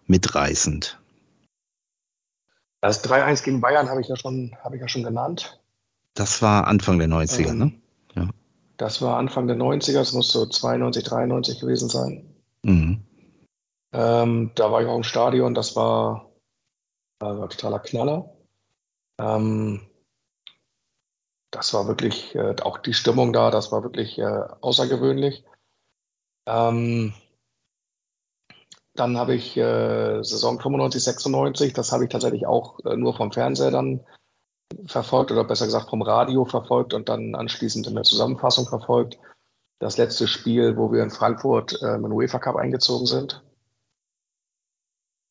mitreißend. 0.07 0.99
Das 2.81 3.05
3-1 3.05 3.45
gegen 3.45 3.61
Bayern 3.61 3.89
habe 3.89 4.01
ich 4.01 4.09
ja 4.09 4.17
schon, 4.17 4.57
habe 4.63 4.77
ich 4.77 4.83
ja 4.83 4.89
schon 4.89 5.05
genannt. 5.05 5.61
Das 6.15 6.43
war 6.43 6.67
Anfang 6.67 6.99
der 6.99 7.09
90er, 7.09 7.51
ähm, 7.51 7.59
ne? 7.59 7.73
Ja. 8.15 8.29
Das 8.77 9.01
war 9.01 9.17
Anfang 9.17 9.47
der 9.47 9.57
90er, 9.57 10.01
es 10.01 10.13
muss 10.13 10.33
so 10.33 10.47
92, 10.47 11.05
93 11.05 11.61
gewesen 11.61 11.89
sein. 11.89 12.35
Mhm. 12.63 13.01
Ähm, 13.93 14.51
da 14.55 14.73
war 14.73 14.83
ich 14.83 14.89
auch 14.89 14.97
im 14.97 15.05
Stadion, 15.05 15.55
das 15.55 15.77
war, 15.77 16.31
war 17.21 17.49
totaler 17.49 17.79
Knaller. 17.79 18.31
Ähm, 19.21 19.83
das 21.53 21.75
war 21.75 21.87
wirklich, 21.87 22.35
äh, 22.35 22.57
auch 22.63 22.79
die 22.79 22.95
Stimmung 22.95 23.33
da, 23.33 23.51
das 23.51 23.71
war 23.71 23.85
wirklich 23.85 24.19
äh, 24.19 24.43
außergewöhnlich. 24.61 25.45
Ähm, 26.47 27.13
dann 28.95 29.17
habe 29.17 29.35
ich 29.35 29.57
äh, 29.57 30.23
Saison 30.23 30.59
95, 30.59 31.05
96, 31.05 31.73
das 31.75 31.93
habe 31.93 32.05
ich 32.05 32.11
tatsächlich 32.11 32.47
auch 32.47 32.81
äh, 32.85 32.97
nur 32.97 33.15
vom 33.15 33.33
Fernseher 33.33 33.71
dann 33.71 34.01
verfolgt 34.87 35.31
oder 35.31 35.45
besser 35.45 35.67
gesagt 35.67 35.91
vom 35.91 36.03
Radio 36.03 36.47
verfolgt 36.47 36.95
und 36.95 37.11
dann 37.11 37.35
anschließend 37.35 37.87
in 37.87 37.95
der 37.95 38.05
Zusammenfassung 38.05 38.67
verfolgt. 38.67 39.19
Das 39.79 39.99
letzte 39.99 40.27
Spiel, 40.27 40.79
wo 40.79 40.91
wir 40.91 41.03
in 41.03 41.11
Frankfurt 41.11 41.81
äh, 41.83 41.99
mit 41.99 42.07
dem 42.07 42.13
UEFA 42.13 42.39
Cup 42.39 42.57
eingezogen 42.57 43.07
sind. 43.07 43.43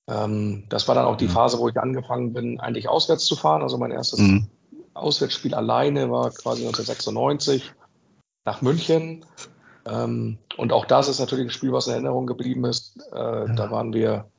Ähm, 0.07 0.65
das 0.69 0.87
war 0.87 0.93
dann 0.93 1.05
auch 1.05 1.17
die 1.17 1.27
mhm. 1.27 1.31
Phase, 1.31 1.57
wo 1.57 1.67
ich 1.67 1.77
angefangen 1.79 2.33
bin, 2.33 2.59
eigentlich 2.59 2.89
auswärts 2.89 3.25
zu 3.25 3.35
fahren. 3.35 3.63
Also 3.63 3.79
mein 3.79 3.91
erstes 3.91 4.19
mhm. 4.19 4.49
Auswärtsspiel 4.93 5.53
alleine 5.53 6.11
war 6.11 6.31
quasi 6.31 6.65
1996 6.65 7.73
nach 8.45 8.61
München. 8.61 9.25
Ähm, 9.85 10.37
und 10.57 10.73
auch 10.73 10.85
das 10.85 11.07
ist 11.07 11.19
natürlich 11.19 11.47
ein 11.47 11.51
Spiel, 11.51 11.71
was 11.71 11.87
in 11.87 11.93
Erinnerung 11.93 12.27
geblieben 12.27 12.65
ist. 12.65 12.97
Äh, 13.13 13.17
ja. 13.17 13.45
Da 13.47 13.71
waren 13.71 13.93
wir 13.93 14.29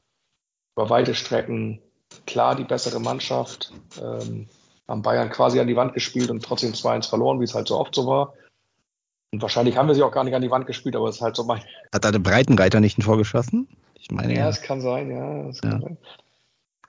über 0.76 0.90
weite 0.90 1.14
Strecken 1.14 1.80
klar 2.26 2.54
die 2.54 2.64
bessere 2.64 3.00
Mannschaft, 3.00 3.72
ähm, 4.00 4.48
haben 4.88 5.02
Bayern 5.02 5.30
quasi 5.30 5.60
an 5.60 5.66
die 5.66 5.76
Wand 5.76 5.94
gespielt 5.94 6.30
und 6.30 6.44
trotzdem 6.44 6.72
2-1 6.72 7.08
verloren, 7.08 7.40
wie 7.40 7.44
es 7.44 7.54
halt 7.54 7.68
so 7.68 7.78
oft 7.78 7.94
so 7.94 8.06
war. 8.06 8.34
Und 9.32 9.40
wahrscheinlich 9.40 9.76
haben 9.76 9.88
wir 9.88 9.94
sie 9.94 10.02
auch 10.02 10.12
gar 10.12 10.24
nicht 10.24 10.34
an 10.34 10.42
die 10.42 10.50
Wand 10.50 10.66
gespielt, 10.66 10.94
aber 10.94 11.08
es 11.08 11.16
ist 11.16 11.22
halt 11.22 11.36
so 11.36 11.44
mein. 11.44 11.62
Hat 11.92 12.04
da 12.04 12.10
der 12.10 12.18
Breitenreiter 12.18 12.80
nicht 12.80 12.98
ein 12.98 13.02
Tor 13.02 13.16
geschossen? 13.16 13.66
Ich 13.98 14.10
meine. 14.10 14.34
Ja, 14.34 14.48
es 14.48 14.60
kann 14.60 14.80
sein, 14.80 15.10
ja. 15.10 15.48
Es 15.48 15.60
kann 15.62 15.80
ja. 15.80 15.80
sein. 15.80 15.98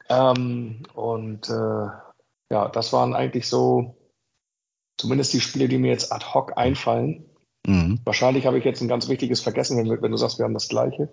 Ähm, 0.09 0.83
und 0.93 1.49
äh, 1.49 1.87
ja, 2.53 2.67
das 2.67 2.93
waren 2.93 3.15
eigentlich 3.15 3.47
so 3.47 3.97
zumindest 4.97 5.33
die 5.33 5.41
Spiele, 5.41 5.67
die 5.67 5.79
mir 5.79 5.89
jetzt 5.89 6.13
ad 6.13 6.23
hoc 6.35 6.55
einfallen. 6.55 7.25
Mhm. 7.65 7.99
Wahrscheinlich 8.05 8.45
habe 8.45 8.59
ich 8.59 8.63
jetzt 8.63 8.79
ein 8.81 8.87
ganz 8.87 9.09
wichtiges 9.09 9.41
vergessen, 9.41 9.77
wenn, 9.77 10.01
wenn, 10.01 10.11
du 10.11 10.17
sagst, 10.17 10.37
wir 10.37 10.45
haben 10.45 10.53
das 10.53 10.67
gleiche. 10.67 11.09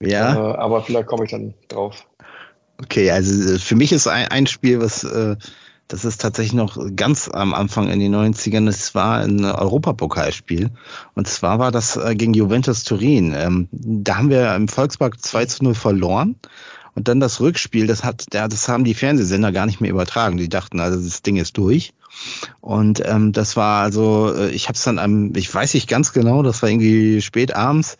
Ja. 0.00 0.34
Äh, 0.34 0.56
aber 0.56 0.84
vielleicht 0.84 1.08
komme 1.08 1.24
ich 1.24 1.32
dann 1.32 1.54
drauf. 1.66 2.06
Okay, 2.80 3.10
also 3.10 3.54
äh, 3.54 3.58
für 3.58 3.74
mich 3.74 3.90
ist 3.90 4.06
ein, 4.06 4.28
ein 4.28 4.46
Spiel, 4.46 4.80
was 4.80 5.02
äh, 5.02 5.34
das 5.88 6.04
ist 6.04 6.20
tatsächlich 6.20 6.54
noch 6.54 6.78
ganz 6.94 7.28
am 7.28 7.54
Anfang 7.54 7.88
in 7.88 7.98
den 7.98 8.14
90ern. 8.14 8.68
Es 8.68 8.94
war 8.94 9.18
ein 9.18 9.44
Europapokalspiel. 9.44 10.70
Und 11.14 11.26
zwar 11.26 11.58
war 11.58 11.72
das 11.72 11.96
äh, 11.96 12.14
gegen 12.14 12.34
Juventus 12.34 12.84
Turin. 12.84 13.34
Ähm, 13.36 13.68
da 13.72 14.18
haben 14.18 14.30
wir 14.30 14.54
im 14.54 14.68
Volkspark 14.68 15.20
2 15.20 15.46
zu 15.46 15.64
0 15.64 15.74
verloren. 15.74 16.36
Und 16.98 17.06
dann 17.06 17.20
das 17.20 17.40
Rückspiel, 17.40 17.86
das 17.86 18.02
hat, 18.02 18.24
ja, 18.32 18.48
das 18.48 18.68
haben 18.68 18.82
die 18.82 18.92
Fernsehsender 18.92 19.52
gar 19.52 19.66
nicht 19.66 19.80
mehr 19.80 19.92
übertragen. 19.92 20.36
Die 20.36 20.48
dachten, 20.48 20.80
also 20.80 21.00
das 21.00 21.22
Ding 21.22 21.36
ist 21.36 21.56
durch. 21.56 21.92
Und 22.60 23.00
ähm, 23.06 23.30
das 23.30 23.56
war 23.56 23.84
also, 23.84 24.34
äh, 24.34 24.50
ich 24.50 24.64
habe 24.64 24.74
es 24.74 24.82
dann 24.82 24.98
am, 24.98 25.32
ich 25.36 25.54
weiß 25.54 25.74
nicht 25.74 25.88
ganz 25.88 26.12
genau, 26.12 26.42
das 26.42 26.60
war 26.60 26.68
irgendwie 26.68 27.22
spät 27.22 27.54
abends. 27.54 27.98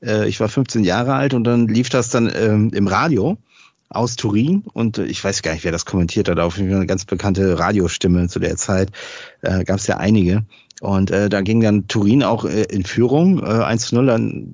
Äh, 0.00 0.28
ich 0.28 0.38
war 0.38 0.48
15 0.48 0.84
Jahre 0.84 1.14
alt 1.14 1.34
und 1.34 1.42
dann 1.42 1.66
lief 1.66 1.88
das 1.88 2.08
dann 2.08 2.32
ähm, 2.32 2.70
im 2.72 2.86
Radio 2.86 3.36
aus 3.88 4.16
Turin 4.16 4.64
und 4.72 4.98
äh, 4.98 5.04
ich 5.04 5.22
weiß 5.22 5.42
gar 5.42 5.52
nicht, 5.52 5.64
wer 5.64 5.72
das 5.72 5.84
kommentiert 5.84 6.28
hat, 6.28 6.38
auf 6.38 6.56
jeden 6.56 6.70
Fall 6.70 6.78
eine 6.78 6.86
ganz 6.86 7.04
bekannte 7.04 7.58
Radiostimme 7.58 8.28
zu 8.28 8.38
der 8.38 8.56
Zeit, 8.56 8.90
äh, 9.42 9.64
gab 9.64 9.78
es 9.78 9.86
ja 9.86 9.98
einige. 9.98 10.44
Und 10.82 11.10
äh, 11.10 11.30
da 11.30 11.40
ging 11.40 11.60
dann 11.60 11.88
Turin 11.88 12.22
auch 12.22 12.44
äh, 12.44 12.64
in 12.64 12.84
Führung, 12.84 13.38
äh, 13.38 13.42
1-0, 13.42 14.06
dann 14.06 14.52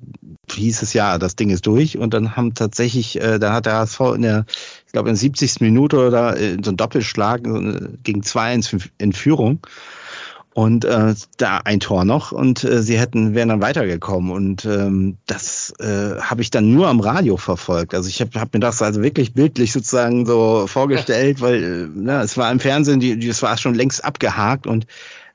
hieß 0.51 0.81
es 0.81 0.93
ja, 0.93 1.17
das 1.17 1.35
Ding 1.35 1.49
ist 1.49 1.67
durch 1.67 1.97
und 1.97 2.13
dann 2.13 2.35
haben 2.35 2.53
tatsächlich, 2.53 3.19
äh, 3.19 3.39
da 3.39 3.53
hat 3.53 3.65
der 3.65 3.73
HSV 3.73 3.99
in 4.15 4.21
der, 4.21 4.45
ich 4.85 4.91
glaube 4.93 5.09
in 5.09 5.15
der 5.15 5.19
70. 5.19 5.61
Minute 5.61 5.97
oder 5.97 6.39
äh, 6.39 6.57
so 6.63 6.71
ein 6.71 6.77
Doppelschlag 6.77 7.45
äh, 7.45 7.89
gegen 8.03 8.21
2-1 8.21 8.89
in 8.97 9.13
Führung 9.13 9.59
und 10.53 10.85
äh, 10.85 11.15
da 11.37 11.57
ein 11.57 11.79
Tor 11.79 12.05
noch. 12.05 12.31
Und 12.31 12.63
äh, 12.63 12.81
sie 12.83 12.99
hätten 12.99 13.33
wären 13.33 13.49
dann 13.49 13.61
weitergekommen. 13.61 14.31
Und 14.31 14.65
ähm, 14.65 15.17
das 15.25 15.73
äh, 15.79 16.19
habe 16.19 16.41
ich 16.41 16.51
dann 16.51 16.73
nur 16.73 16.87
am 16.87 16.99
Radio 16.99 17.37
verfolgt. 17.37 17.95
Also 17.95 18.07
ich 18.07 18.21
habe 18.21 18.39
hab 18.39 18.53
mir 18.53 18.59
das 18.59 18.81
also 18.81 19.01
wirklich 19.01 19.33
bildlich 19.33 19.71
sozusagen 19.71 20.25
so 20.25 20.67
vorgestellt, 20.67 21.41
weil 21.41 21.63
äh, 21.63 21.87
na, 21.93 22.21
es 22.21 22.37
war 22.37 22.51
im 22.51 22.59
Fernsehen, 22.59 22.99
die, 22.99 23.17
die, 23.17 23.29
es 23.29 23.41
war 23.41 23.57
schon 23.57 23.73
längst 23.73 24.05
abgehakt. 24.05 24.67
Und 24.67 24.85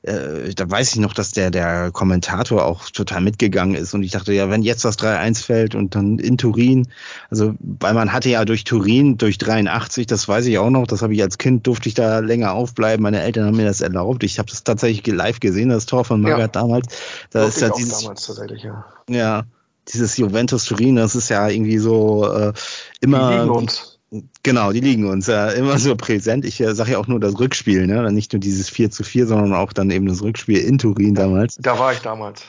äh, 0.01 0.53
da 0.55 0.69
weiß 0.69 0.93
ich 0.93 0.99
noch, 0.99 1.13
dass 1.13 1.31
der, 1.31 1.51
der 1.51 1.91
Kommentator 1.91 2.65
auch 2.65 2.89
total 2.89 3.21
mitgegangen 3.21 3.75
ist. 3.75 3.93
Und 3.93 4.03
ich 4.03 4.11
dachte, 4.11 4.33
ja, 4.33 4.49
wenn 4.49 4.61
jetzt 4.61 4.85
das 4.85 4.97
3-1 4.97 5.43
fällt 5.43 5.75
und 5.75 5.95
dann 5.95 6.19
in 6.19 6.37
Turin, 6.37 6.87
also 7.29 7.53
weil 7.59 7.93
man 7.93 8.13
hatte 8.13 8.29
ja 8.29 8.45
durch 8.45 8.63
Turin, 8.63 9.17
durch 9.17 9.37
83, 9.37 10.07
das 10.07 10.27
weiß 10.27 10.45
ich 10.45 10.57
auch 10.57 10.69
noch, 10.69 10.87
das 10.87 11.01
habe 11.01 11.13
ich 11.13 11.21
als 11.21 11.37
Kind, 11.37 11.67
durfte 11.67 11.89
ich 11.89 11.95
da 11.95 12.19
länger 12.19 12.53
aufbleiben. 12.53 13.03
Meine 13.03 13.21
Eltern 13.21 13.45
haben 13.45 13.57
mir 13.57 13.65
das 13.65 13.81
erlaubt. 13.81 14.23
Ich 14.23 14.39
habe 14.39 14.49
das 14.49 14.63
tatsächlich 14.63 15.05
live 15.13 15.41
gesehen, 15.41 15.69
das 15.69 15.85
Tor 15.85 16.05
von 16.05 16.21
Magath 16.21 16.55
ja. 16.55 16.61
damals. 16.61 16.87
Da 17.31 17.45
ist 17.45 17.61
ja 17.61 17.69
dieses, 17.69 17.99
damals 17.99 18.25
tatsächlich, 18.25 18.63
ja. 18.63 18.85
Ja, 19.09 19.43
dieses 19.89 20.15
Juventus 20.15 20.65
Turin, 20.65 20.95
das 20.95 21.15
ist 21.15 21.29
ja 21.29 21.49
irgendwie 21.49 21.77
so 21.77 22.31
äh, 22.31 22.53
immer. 23.01 23.43
Die 23.43 23.49
uns. 23.49 23.98
Genau, 24.43 24.71
die 24.71 24.79
liegen 24.79 25.05
uns 25.05 25.27
ja 25.27 25.49
immer 25.49 25.77
so 25.77 25.95
präsent. 25.95 26.45
Ich 26.45 26.59
äh, 26.61 26.73
sage 26.73 26.93
ja 26.93 26.97
auch 26.97 27.07
nur 27.07 27.19
das 27.19 27.39
Rückspiel, 27.39 27.85
ne? 27.85 28.11
Nicht 28.11 28.33
nur 28.33 28.39
dieses 28.39 28.69
4 28.69 28.89
zu 28.89 29.03
4, 29.03 29.27
sondern 29.27 29.53
auch 29.53 29.71
dann 29.71 29.91
eben 29.91 30.07
das 30.07 30.23
Rückspiel 30.23 30.57
in 30.57 30.79
Turin 30.79 31.13
damals. 31.13 31.57
Da 31.57 31.77
war 31.77 31.93
ich 31.93 31.99
damals. 31.99 32.43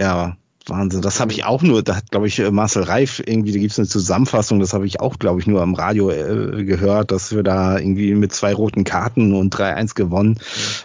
Ja, 0.00 0.36
Wahnsinn. 0.68 1.02
Das 1.02 1.20
habe 1.20 1.32
ich 1.32 1.44
auch 1.44 1.62
nur, 1.62 1.82
da 1.82 1.96
hat, 1.96 2.10
glaube 2.10 2.28
ich, 2.28 2.38
Marcel 2.50 2.84
Reif 2.84 3.20
irgendwie, 3.24 3.52
da 3.52 3.58
gibt 3.58 3.72
es 3.72 3.78
eine 3.78 3.88
Zusammenfassung, 3.88 4.60
das 4.60 4.72
habe 4.72 4.86
ich 4.86 5.00
auch, 5.00 5.18
glaube 5.18 5.40
ich, 5.40 5.46
nur 5.46 5.60
am 5.60 5.74
Radio 5.74 6.10
äh, 6.10 6.64
gehört, 6.64 7.10
dass 7.10 7.34
wir 7.34 7.42
da 7.42 7.78
irgendwie 7.78 8.14
mit 8.14 8.32
zwei 8.32 8.54
roten 8.54 8.84
Karten 8.84 9.34
und 9.34 9.54
3-1 9.54 9.94
gewonnen. 9.94 10.30
Mhm. 10.30 10.38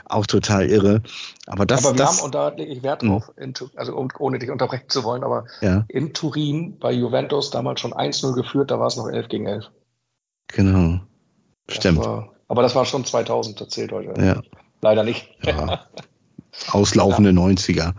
Auch 0.05 0.25
total 0.25 0.67
irre. 0.67 1.01
Aber 1.45 1.65
das, 1.65 1.85
aber 1.85 1.95
wir 1.95 2.03
das, 2.03 2.17
haben, 2.17 2.25
und 2.25 2.35
da 2.35 2.49
lege 2.49 2.71
ich 2.71 2.83
Wert 2.83 3.03
hm. 3.03 3.09
drauf, 3.09 3.31
in, 3.37 3.53
also 3.75 4.07
ohne 4.19 4.39
dich 4.39 4.49
unterbrechen 4.49 4.89
zu 4.89 5.03
wollen, 5.03 5.23
aber 5.23 5.45
ja. 5.61 5.85
in 5.87 6.13
Turin 6.13 6.77
bei 6.79 6.91
Juventus 6.91 7.51
damals 7.51 7.79
schon 7.79 7.93
1-0 7.93 8.33
geführt, 8.33 8.71
da 8.71 8.79
war 8.79 8.87
es 8.87 8.97
noch 8.97 9.07
11 9.07 9.29
gegen 9.29 9.47
11. 9.47 9.69
Genau. 10.47 10.99
Stimmt. 11.69 11.99
Das 11.99 12.05
war, 12.05 12.33
aber 12.47 12.61
das 12.61 12.75
war 12.75 12.85
schon 12.85 13.05
2000, 13.05 13.59
erzählt 13.59 13.91
heute. 13.91 14.21
Ja. 14.21 14.41
Leider 14.81 15.03
nicht. 15.03 15.29
Ja. 15.43 15.85
Auslaufende 16.71 17.29
ja. 17.31 17.35
90er. 17.35 17.93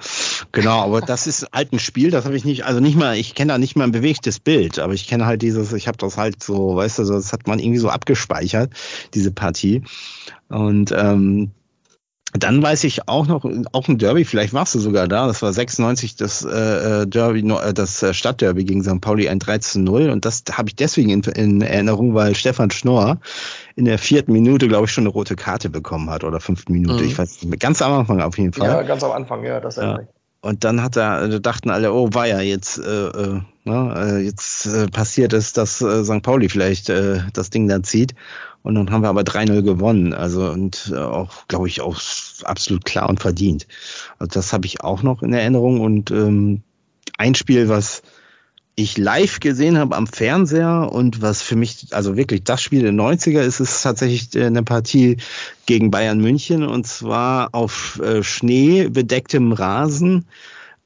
Genau, 0.51 0.83
aber 0.83 1.01
das 1.01 1.27
ist 1.27 1.47
halt 1.53 1.73
ein 1.73 1.79
Spiel, 1.79 2.11
das 2.11 2.25
habe 2.25 2.37
ich 2.37 2.45
nicht, 2.45 2.65
also 2.65 2.81
nicht 2.81 2.97
mal, 2.97 3.17
ich 3.17 3.35
kenne 3.35 3.53
da 3.53 3.59
nicht 3.59 3.77
mal 3.77 3.85
ein 3.85 3.93
bewegtes 3.93 4.41
Bild, 4.41 4.79
aber 4.81 4.95
ich 4.95 5.07
kenne 5.07 5.27
halt 5.27 5.43
dieses, 5.43 5.73
ich 5.73 5.87
habe 5.87 5.99
das 5.99 6.17
halt 6.17 6.43
so, 6.43 6.75
weißt 6.75 6.99
du, 6.99 7.05
das 7.05 7.33
hat 7.33 7.47
man 7.47 7.61
irgendwie 7.61 7.79
so 7.79 7.89
abgespeichert, 7.89 8.73
diese 9.15 9.31
Partie. 9.31 9.83
Und 10.49 10.93
ähm, 10.93 11.53
dann 12.35 12.63
weiß 12.63 12.85
ich 12.85 13.09
auch 13.09 13.27
noch, 13.27 13.45
auch 13.73 13.89
ein 13.89 13.97
Derby, 13.97 14.25
vielleicht 14.25 14.53
warst 14.53 14.75
du 14.75 14.79
sogar 14.79 15.09
da, 15.09 15.27
das 15.27 15.41
war 15.41 15.53
96 15.53 16.17
das 16.17 16.45
äh, 16.45 17.03
äh 17.03 17.07
Derby, 17.07 17.41
äh, 17.41 17.73
das 17.73 18.03
äh, 18.03 18.13
Stadtderby 18.13 18.65
gegen 18.65 18.83
St. 18.85 19.01
Pauli 19.01 19.29
ein 19.29 19.39
13-0 19.39 20.11
und 20.11 20.25
das 20.25 20.45
habe 20.53 20.69
ich 20.69 20.77
deswegen 20.77 21.09
in, 21.09 21.23
in, 21.23 21.63
Erinnerung, 21.63 22.15
weil 22.15 22.35
Stefan 22.35 22.71
Schnorr 22.71 23.19
in 23.77 23.87
der 23.87 23.99
vierten 23.99 24.33
Minute, 24.33 24.69
glaube 24.69 24.87
ich, 24.87 24.93
schon 24.93 25.05
eine 25.05 25.13
rote 25.13 25.37
Karte 25.37 25.71
bekommen 25.71 26.11
hat 26.11 26.23
oder 26.23 26.41
fünften 26.41 26.73
Minute, 26.73 27.03
mhm. 27.03 27.09
ich 27.09 27.19
weiß 27.19 27.43
nicht 27.43 27.61
ganz 27.61 27.81
am 27.81 27.93
Anfang 27.93 28.21
auf 28.21 28.37
jeden 28.37 28.53
Fall. 28.53 28.69
Ja, 28.69 28.83
ganz 28.83 29.03
am 29.03 29.13
Anfang, 29.13 29.45
ja, 29.45 29.61
das 29.61 29.77
ja. 29.77 29.99
Und 30.41 30.63
dann 30.63 30.83
hat 30.83 30.97
er, 30.97 31.13
also 31.13 31.39
dachten 31.41 31.69
alle, 31.69 31.93
oh, 31.93 32.11
war 32.13 32.27
ja 32.27 32.41
jetzt, 32.41 32.79
äh, 32.79 33.09
äh, 33.09 33.41
ne, 33.65 34.21
jetzt 34.23 34.67
äh, 34.67 34.87
passiert 34.87 35.33
es, 35.33 35.53
dass 35.53 35.81
äh, 35.81 36.05
St. 36.05 36.23
Pauli 36.23 36.49
vielleicht 36.49 36.91
äh, 36.91 37.23
das 37.33 37.51
Ding 37.51 37.67
dann 37.67 37.83
zieht. 37.83 38.15
Und 38.63 38.75
dann 38.75 38.91
haben 38.91 39.03
wir 39.03 39.09
aber 39.09 39.23
3-0 39.23 39.63
gewonnen. 39.63 40.13
Also 40.13 40.51
und 40.51 40.93
äh, 40.93 40.99
auch, 40.99 41.47
glaube 41.49 41.69
ich, 41.69 41.81
auch 41.81 42.01
absolut 42.45 42.85
klar 42.85 43.09
und 43.09 43.21
verdient. 43.21 43.67
Also 44.19 44.31
das 44.35 44.53
habe 44.53 44.67
ich 44.67 44.83
auch 44.83 45.03
noch 45.03 45.23
in 45.23 45.33
Erinnerung. 45.33 45.81
Und 45.81 46.11
ähm, 46.11 46.63
ein 47.17 47.35
Spiel, 47.35 47.69
was 47.69 48.03
ich 48.79 48.97
live 48.97 49.41
gesehen 49.41 49.77
habe 49.77 49.97
am 49.97 50.07
Fernseher 50.07 50.91
und 50.93 51.21
was 51.21 51.43
für 51.43 51.57
mich, 51.57 51.89
also 51.91 52.17
wirklich 52.17 52.45
das 52.45 52.63
Spiel 52.63 52.83
der 52.83 52.93
90er 52.93 53.41
ist, 53.41 53.59
ist 53.59 53.83
tatsächlich 53.83 54.37
äh, 54.37 54.47
eine 54.47 54.63
Partie 54.63 55.17
gegen 55.67 55.91
Bayern 55.91 56.21
München 56.21 56.65
und 56.65 56.87
zwar 56.87 57.55
auf 57.57 58.01
äh, 58.01 58.23
Schnee 58.23 58.89
bedecktem 58.89 59.51
Rasen. 59.51 60.27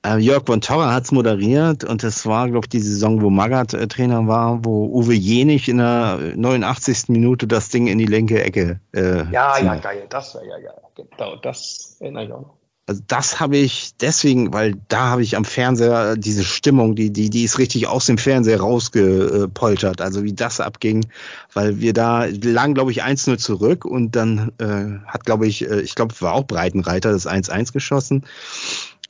Äh, 0.04 0.18
Jörg 0.18 0.44
von 0.46 0.60
Torra 0.60 0.92
hat 0.92 1.04
es 1.04 1.12
moderiert 1.12 1.84
und 1.84 2.02
das 2.02 2.26
war, 2.26 2.48
glaube 2.48 2.66
ich, 2.66 2.70
die 2.70 2.80
Saison, 2.80 3.22
wo 3.22 3.30
Magath 3.30 3.72
äh, 3.72 3.86
Trainer 3.86 4.26
war, 4.26 4.64
wo 4.64 4.86
Uwe 4.86 5.14
Jenig 5.14 5.68
in 5.68 5.78
der 5.78 6.18
89. 6.34 7.08
Minute 7.08 7.46
das 7.46 7.68
Ding 7.68 7.86
in 7.86 7.98
die 7.98 8.06
linke 8.06 8.42
Ecke. 8.42 8.80
Äh, 8.92 9.30
ja, 9.30 9.54
zieht. 9.54 9.64
ja, 9.64 9.76
geil. 9.76 10.06
Das 10.08 10.34
wäre 10.34 10.48
ja 10.48 10.58
geil. 10.58 10.82
Genau, 10.96 11.36
das 11.36 11.96
erinnere 12.00 12.24
ich 12.24 12.32
auch 12.32 12.40
noch. 12.40 12.54
Also 12.88 13.00
das 13.06 13.38
habe 13.38 13.58
ich 13.58 13.96
deswegen, 14.00 14.52
weil 14.52 14.74
da 14.88 15.10
habe 15.10 15.22
ich 15.22 15.36
am 15.36 15.44
Fernseher 15.44 16.16
diese 16.16 16.42
Stimmung, 16.42 16.96
die, 16.96 17.12
die, 17.12 17.30
die 17.30 17.44
ist 17.44 17.58
richtig 17.58 17.86
aus 17.86 18.06
dem 18.06 18.18
Fernseher 18.18 18.58
rausgepoltert. 18.60 20.00
Also 20.00 20.24
wie 20.24 20.32
das 20.32 20.58
abging, 20.58 21.06
weil 21.54 21.78
wir 21.78 21.92
da 21.92 22.24
lagen, 22.24 22.74
glaube 22.74 22.90
ich, 22.90 23.04
1-0 23.04 23.38
zurück 23.38 23.84
und 23.84 24.16
dann 24.16 24.50
äh, 24.58 25.06
hat, 25.06 25.24
glaube 25.24 25.46
ich, 25.46 25.70
äh, 25.70 25.80
ich 25.80 25.94
glaube, 25.94 26.20
war 26.20 26.32
auch 26.32 26.44
Breitenreiter 26.44 27.12
das 27.12 27.28
1-1 27.28 27.72
geschossen. 27.72 28.24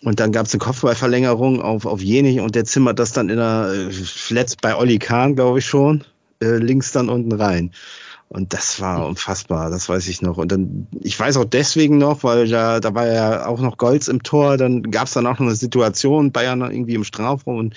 Und 0.02 0.18
dann 0.18 0.32
gab 0.32 0.46
es 0.46 0.52
eine 0.52 0.58
Kopfballverlängerung 0.58 1.60
auf, 1.60 1.86
auf 1.86 2.00
Jenig 2.00 2.40
und 2.40 2.54
der 2.54 2.64
zimmert 2.64 2.98
das 2.98 3.12
dann 3.12 3.28
in 3.28 3.36
der 3.36 3.72
äh, 3.72 4.32
letzt 4.34 4.60
bei 4.60 4.74
Olli 4.74 4.98
Kahn, 4.98 5.36
glaube 5.36 5.60
ich 5.60 5.66
schon, 5.66 6.04
äh, 6.42 6.56
links 6.56 6.90
dann 6.92 7.08
unten 7.08 7.32
rein. 7.32 7.70
Und 8.28 8.54
das 8.54 8.80
war 8.80 9.06
unfassbar, 9.06 9.70
das 9.70 9.88
weiß 9.88 10.08
ich 10.08 10.22
noch. 10.22 10.38
Und 10.38 10.50
dann, 10.50 10.86
ich 11.02 11.20
weiß 11.20 11.36
auch 11.36 11.44
deswegen 11.44 11.98
noch, 11.98 12.24
weil 12.24 12.48
da, 12.48 12.80
da 12.80 12.94
war 12.94 13.06
ja 13.06 13.46
auch 13.46 13.60
noch 13.60 13.76
Golds 13.76 14.08
im 14.08 14.22
Tor, 14.22 14.56
dann 14.56 14.90
gab 14.90 15.06
es 15.06 15.12
dann 15.12 15.26
auch 15.26 15.38
noch 15.38 15.46
eine 15.46 15.54
Situation, 15.54 16.32
Bayern 16.32 16.62
irgendwie 16.62 16.94
im 16.94 17.04
Strafraum 17.04 17.58
und 17.58 17.74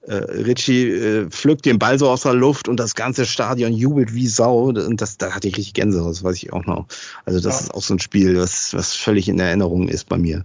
äh, 0.00 0.14
Richie 0.14 0.88
äh, 0.88 1.26
pflückt 1.28 1.66
den 1.66 1.78
Ball 1.78 1.98
so 1.98 2.08
aus 2.08 2.22
der 2.22 2.32
Luft 2.32 2.66
und 2.66 2.80
das 2.80 2.94
ganze 2.94 3.26
Stadion 3.26 3.74
jubelt 3.74 4.14
wie 4.14 4.26
Sau. 4.26 4.70
Und 4.70 5.00
das, 5.00 5.18
da 5.18 5.32
hatte 5.32 5.48
ich 5.48 5.58
richtig 5.58 5.74
Gänsehaut, 5.74 6.10
das 6.10 6.24
weiß 6.24 6.36
ich 6.36 6.52
auch 6.52 6.64
noch. 6.64 6.86
Also 7.26 7.38
das 7.38 7.60
ja. 7.60 7.66
ist 7.66 7.74
auch 7.74 7.82
so 7.82 7.94
ein 7.94 8.00
Spiel, 8.00 8.38
was, 8.38 8.72
was 8.72 8.94
völlig 8.94 9.28
in 9.28 9.38
Erinnerung 9.38 9.88
ist 9.88 10.08
bei 10.08 10.16
mir. 10.16 10.44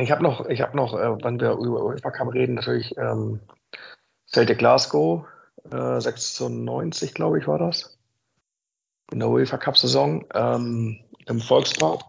Ich 0.00 0.10
habe 0.10 0.22
noch, 0.22 0.46
ich 0.46 0.60
habe 0.60 0.76
noch, 0.76 0.94
äh, 0.94 1.24
wenn 1.24 1.40
wir 1.40 1.52
über 1.52 1.84
UEFA 1.84 2.10
Cup 2.10 2.32
reden, 2.32 2.54
natürlich 2.54 2.96
ähm, 2.96 3.40
Celtic 4.26 4.58
Glasgow, 4.58 5.24
äh, 5.70 6.00
96, 6.00 7.14
glaube 7.14 7.38
ich, 7.38 7.46
war 7.46 7.58
das. 7.58 7.98
In 9.10 9.20
der 9.20 9.28
UEFA 9.28 9.56
Cup-Saison 9.56 10.26
ähm, 10.34 11.00
im 11.26 11.40
Volkspark. 11.40 12.02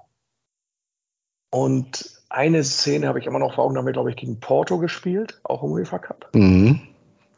Und 1.51 2.19
eine 2.29 2.63
Szene 2.63 3.07
habe 3.07 3.19
ich 3.19 3.25
immer 3.25 3.39
noch 3.39 3.55
vor 3.55 3.63
Augen, 3.63 3.73
da 3.73 3.79
haben 3.79 3.85
wir, 3.85 3.93
glaube 3.93 4.11
ich, 4.11 4.17
gegen 4.17 4.39
Porto 4.39 4.77
gespielt, 4.77 5.39
auch 5.43 5.63
im 5.63 5.71
UEFA 5.71 5.99
Cup. 5.99 6.29
Mhm. 6.33 6.81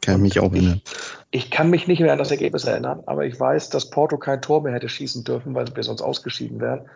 Kann 0.02 0.20
mich 0.20 0.40
auch 0.40 0.52
erinnern. 0.52 0.82
Ich, 1.30 1.44
ich, 1.44 1.50
kann 1.50 1.70
mich 1.70 1.86
nicht 1.86 2.00
mehr 2.00 2.12
an 2.12 2.18
das 2.18 2.32
Ergebnis 2.32 2.64
erinnern, 2.64 3.04
aber 3.06 3.24
ich 3.24 3.38
weiß, 3.38 3.70
dass 3.70 3.88
Porto 3.88 4.18
kein 4.18 4.42
Tor 4.42 4.62
mehr 4.62 4.74
hätte 4.74 4.88
schießen 4.88 5.22
dürfen, 5.24 5.54
weil 5.54 5.74
wir 5.74 5.82
sonst 5.84 6.02
ausgeschieden 6.02 6.60
wären. 6.60 6.88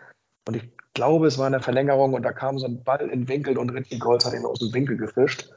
Und 0.47 0.55
ich 0.55 0.69
glaube, 0.93 1.27
es 1.27 1.37
war 1.37 1.47
eine 1.47 1.59
Verlängerung 1.59 2.13
und 2.13 2.23
da 2.23 2.31
kam 2.31 2.57
so 2.57 2.65
ein 2.65 2.83
Ball 2.83 3.01
in 3.01 3.09
den 3.09 3.27
Winkel 3.27 3.57
und 3.57 3.69
Richie 3.69 3.99
Golds 3.99 4.25
hat 4.25 4.33
ihn 4.33 4.45
aus 4.45 4.59
dem 4.59 4.73
Winkel 4.73 4.97
gefischt, 4.97 5.51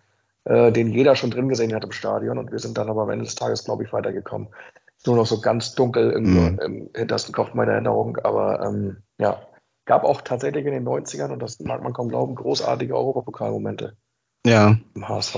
äh, 0.44 0.72
den 0.72 0.88
jeder 0.88 1.16
schon 1.16 1.30
drin 1.30 1.48
gesehen 1.48 1.74
hat 1.74 1.84
im 1.84 1.92
Stadion. 1.92 2.38
Und 2.38 2.52
wir 2.52 2.58
sind 2.58 2.76
dann 2.76 2.90
aber 2.90 3.02
am 3.02 3.10
Ende 3.10 3.24
des 3.24 3.34
Tages, 3.34 3.64
glaube 3.64 3.84
ich, 3.84 3.92
weitergekommen. 3.92 4.48
Nur 5.06 5.16
noch 5.16 5.26
so 5.26 5.40
ganz 5.40 5.74
dunkel 5.74 6.10
im, 6.10 6.34
mhm. 6.34 6.58
im 6.58 6.90
hintersten 6.94 7.34
Kopf 7.34 7.54
meiner 7.54 7.72
Erinnerung. 7.72 8.18
Aber 8.18 8.62
ähm, 8.66 8.98
ja, 9.18 9.40
gab 9.86 10.04
auch 10.04 10.20
tatsächlich 10.20 10.66
in 10.66 10.72
den 10.72 10.86
90ern, 10.86 11.32
und 11.32 11.40
das 11.40 11.58
mag 11.60 11.82
man 11.82 11.94
kaum 11.94 12.08
glauben, 12.08 12.34
großartige 12.34 12.94
Europapokalmomente. 12.94 13.96
Ja. 14.44 14.76
Im 14.94 15.08
HSV. 15.08 15.36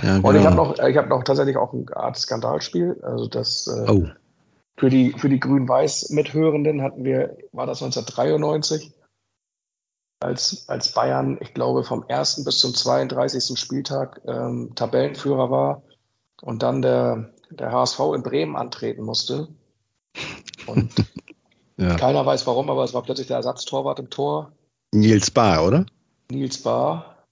Ja, 0.00 0.16
genau. 0.16 0.28
Und 0.28 0.36
ich 0.36 0.46
habe 0.46 0.56
noch, 0.56 0.78
ich 0.78 0.96
habe 0.96 1.08
noch 1.08 1.22
tatsächlich 1.24 1.56
auch 1.56 1.72
ein 1.72 1.86
Art 1.92 2.16
Skandalspiel. 2.16 2.98
Also 3.02 3.28
das 3.28 3.66
äh, 3.66 3.90
oh. 3.90 4.06
Für 4.82 4.90
die, 4.90 5.12
für 5.12 5.28
die 5.28 5.38
Grün-Weiß-Mithörenden 5.38 6.82
hatten 6.82 7.04
wir, 7.04 7.36
war 7.52 7.66
das 7.66 7.80
1993, 7.84 8.92
als, 10.18 10.68
als 10.68 10.92
Bayern, 10.92 11.38
ich 11.40 11.54
glaube, 11.54 11.84
vom 11.84 12.04
1. 12.08 12.42
bis 12.44 12.58
zum 12.58 12.74
32. 12.74 13.56
Spieltag 13.56 14.20
ähm, 14.26 14.72
Tabellenführer 14.74 15.52
war 15.52 15.82
und 16.40 16.64
dann 16.64 16.82
der, 16.82 17.32
der 17.50 17.70
HSV 17.70 18.00
in 18.16 18.24
Bremen 18.24 18.56
antreten 18.56 19.04
musste. 19.04 19.46
Und 20.66 20.92
ja. 21.76 21.94
keiner 21.94 22.26
weiß 22.26 22.44
warum, 22.48 22.68
aber 22.68 22.82
es 22.82 22.92
war 22.92 23.04
plötzlich 23.04 23.28
der 23.28 23.36
Ersatztorwart 23.36 24.00
im 24.00 24.10
Tor. 24.10 24.50
Nils 24.92 25.30
Bahr, 25.30 25.64
oder? 25.64 25.86
Nils 26.28 26.60
Bahr. 26.60 27.28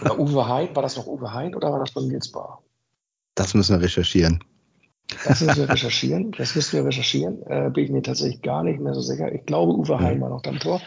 Oder 0.00 0.18
Uwe 0.18 0.48
Hein, 0.48 0.70
war 0.74 0.82
das 0.82 0.96
noch 0.96 1.06
Uwe 1.06 1.32
Hein 1.32 1.54
oder 1.54 1.70
war 1.70 1.78
das 1.78 1.90
schon 1.90 2.08
Nils 2.08 2.32
Bahr? 2.32 2.60
Das 3.36 3.54
müssen 3.54 3.76
wir 3.76 3.84
recherchieren. 3.84 4.42
Das 5.24 5.40
müssen 5.40 5.56
wir 5.56 5.68
recherchieren. 5.70 6.32
Das 6.32 6.54
müssen 6.54 6.76
wir 6.78 6.84
recherchieren. 6.84 7.42
Äh, 7.46 7.70
bin 7.70 7.84
ich 7.84 7.90
mir 7.90 8.02
tatsächlich 8.02 8.42
gar 8.42 8.62
nicht 8.62 8.80
mehr 8.80 8.94
so 8.94 9.00
sicher. 9.00 9.32
Ich 9.32 9.46
glaube, 9.46 9.72
Uwe 9.72 9.98
Heim 9.98 10.20
war 10.20 10.28
noch 10.28 10.44
am 10.44 10.58
Tor. 10.58 10.80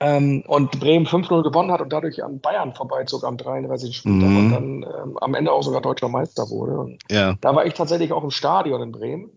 Ähm, 0.00 0.42
und 0.48 0.80
Bremen 0.80 1.06
5-0 1.06 1.44
gewonnen 1.44 1.70
hat 1.70 1.80
und 1.80 1.92
dadurch 1.92 2.24
an 2.24 2.40
Bayern 2.40 2.74
vorbeizog 2.74 3.22
am 3.22 3.36
33. 3.36 3.96
Spieltag 3.96 4.30
mhm. 4.30 4.36
und 4.36 4.50
dann 4.50 4.82
ähm, 4.82 5.18
am 5.20 5.34
Ende 5.34 5.52
auch 5.52 5.62
sogar 5.62 5.80
deutscher 5.80 6.08
Meister 6.08 6.50
wurde. 6.50 6.72
Und 6.72 7.02
ja. 7.08 7.36
Da 7.40 7.54
war 7.54 7.66
ich 7.66 7.74
tatsächlich 7.74 8.12
auch 8.12 8.24
im 8.24 8.32
Stadion 8.32 8.82
in 8.82 8.90
Bremen. 8.90 9.30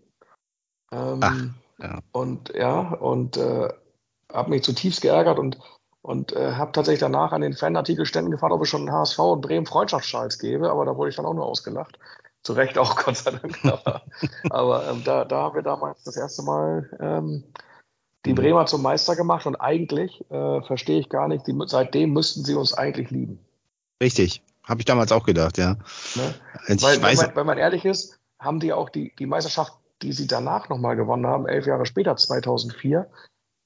Ähm, 0.92 1.20
Ach, 1.22 1.36
ja. 1.80 2.00
Und 2.12 2.52
ja, 2.56 2.80
und 2.80 3.38
äh, 3.38 3.70
habe 4.34 4.50
mich 4.50 4.64
zutiefst 4.64 5.02
geärgert 5.02 5.38
und, 5.38 5.60
und 6.02 6.34
äh, 6.34 6.54
habe 6.54 6.72
tatsächlich 6.72 7.02
danach 7.02 7.32
an 7.32 7.42
den 7.42 7.54
Fanartikelständen 7.54 8.32
gefragt, 8.32 8.54
ob 8.54 8.64
es 8.64 8.70
schon 8.70 8.82
einen 8.82 8.92
HSV 8.92 9.20
und 9.20 9.42
Bremen 9.42 9.68
Freundschaftsschals 9.68 10.40
gebe, 10.40 10.72
aber 10.72 10.86
da 10.86 10.98
wurde 10.98 11.12
ich 11.12 11.16
dann 11.16 11.28
auch 11.28 11.36
nur 11.36 11.46
ausgelacht. 11.46 12.00
Zu 12.46 12.54
Recht 12.54 12.78
auch, 12.78 12.96
Gott 13.04 13.18
sei 13.18 13.32
Dank. 13.32 13.58
aber, 13.66 14.04
aber 14.52 14.90
ähm, 14.90 15.02
da, 15.04 15.26
da 15.26 15.42
haben 15.42 15.56
wir 15.56 15.64
damals 15.64 16.04
das 16.04 16.16
erste 16.16 16.44
Mal 16.44 16.90
ähm, 17.00 17.44
die 18.24 18.32
mhm. 18.32 18.36
Bremer 18.36 18.66
zum 18.68 18.84
Meister 18.84 19.16
gemacht 19.16 19.48
und 19.48 19.56
eigentlich 19.56 20.24
äh, 20.30 20.62
verstehe 20.62 21.00
ich 21.00 21.10
gar 21.10 21.28
nicht, 21.28 21.48
die, 21.48 21.56
seitdem 21.66 22.14
müssten 22.14 22.46
sie 22.46 22.54
uns 22.54 22.76
eigentlich 22.76 23.10
lieben. 23.10 23.40
Richtig, 24.02 24.44
habe 24.64 24.82
ich 24.82 24.86
damals 24.86 25.12
auch 25.12 25.26
gedacht, 25.26 25.58
ja. 25.58 25.78
Ne? 26.16 26.36
Weil, 26.68 27.02
wenn, 27.02 27.16
man, 27.16 27.36
wenn 27.36 27.46
man 27.48 27.58
ehrlich 27.58 27.84
ist, 27.84 28.20
haben 28.40 28.60
die 28.60 28.74
auch 28.74 28.90
die, 28.90 29.12
die 29.18 29.26
Meisterschaft, 29.26 29.74
die 30.04 30.14
sie 30.14 30.28
danach 30.28 30.70
nochmal 30.70 30.96
gewonnen 30.96 31.26
haben, 31.26 31.48
elf 31.48 31.66
Jahre 31.66 31.88
später, 31.88 32.16
2004, 32.16 33.10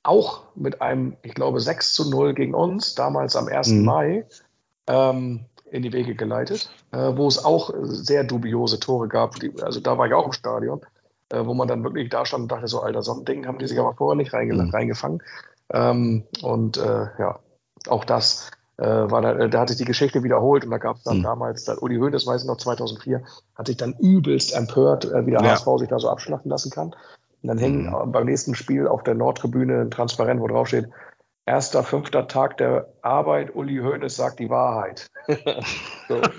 auch 0.03 0.43
mit 0.55 0.82
einem, 0.82 1.17
ich 1.21 1.34
glaube, 1.34 1.59
6 1.59 1.91
zu 1.93 2.09
0 2.09 2.34
gegen 2.34 2.53
uns, 2.53 2.95
damals 2.95 3.36
am 3.36 3.47
1. 3.47 3.67
Mhm. 3.69 3.84
Mai, 3.84 4.25
ähm, 4.88 5.45
in 5.72 5.84
die 5.84 5.93
Wege 5.93 6.15
geleitet, 6.15 6.70
äh, 6.91 7.11
wo 7.15 7.28
es 7.28 7.43
auch 7.43 7.72
sehr 7.82 8.24
dubiose 8.24 8.80
Tore 8.80 9.07
gab. 9.07 9.36
Also 9.61 9.80
da 9.80 9.97
war 9.97 10.07
ich 10.07 10.13
auch 10.13 10.26
im 10.26 10.34
Stadion 10.34 10.82
äh, 11.32 11.45
wo 11.45 11.53
man 11.53 11.67
dann 11.67 11.84
wirklich 11.84 12.09
da 12.09 12.26
stand 12.26 12.43
und 12.43 12.51
dachte, 12.51 12.67
so, 12.67 12.82
alter, 12.82 13.01
so 13.01 13.13
ein 13.13 13.26
Ding 13.26 13.45
haben 13.45 13.59
die 13.59 13.67
sich 13.67 13.80
aber 13.80 13.93
vorher 13.93 14.17
nicht 14.17 14.34
mhm. 14.34 14.70
reingefangen. 14.72 15.22
Ähm, 15.72 16.24
und 16.41 16.78
äh, 16.78 17.07
ja, 17.20 17.39
auch 17.88 18.03
das 18.03 18.51
war 18.82 19.22
da, 19.22 19.49
da 19.49 19.59
hat 19.59 19.67
sich 19.67 19.78
die 19.78 19.84
Geschichte 19.84 20.24
wiederholt 20.24 20.63
und 20.63 20.72
da 20.72 20.78
gab 20.78 20.95
es 20.95 21.03
dann 21.03 21.17
mhm. 21.17 21.24
damals, 21.24 21.65
da, 21.65 21.76
Uli 21.82 21.97
Hoeneß, 21.97 22.26
weiß 22.26 22.43
ich 22.43 22.47
noch, 22.47 22.55
2004, 22.55 23.22
hat 23.55 23.67
sich 23.67 23.76
dann 23.76 23.93
übelst 23.99 24.55
empört, 24.55 25.03
wie 25.03 25.32
der 25.32 25.41
ja. 25.41 25.51
HSV 25.51 25.67
sich 25.80 25.89
da 25.89 25.99
so 25.99 26.09
abschlachten 26.09 26.49
lassen 26.49 26.70
kann. 26.70 26.95
Und 27.41 27.47
dann 27.49 27.57
hängen 27.57 27.88
mhm. 27.88 28.13
beim 28.13 28.24
nächsten 28.24 28.55
Spiel 28.55 28.88
auf 28.88 29.03
der 29.03 29.15
Nordtribüne 29.15 29.82
ein 29.82 29.91
Transparent, 29.91 30.39
wo 30.39 30.47
drauf 30.47 30.70
steht, 30.70 30.88
erster, 31.49 31.83
fünfter 31.83 32.27
Tag 32.27 32.57
der 32.57 32.87
Arbeit, 33.01 33.55
Uli 33.55 33.77
Hoeneß 33.77 34.15
sagt 34.15 34.39
die 34.39 34.49
Wahrheit. 34.49 35.09
so, 36.07 36.15
ne? 36.15 36.31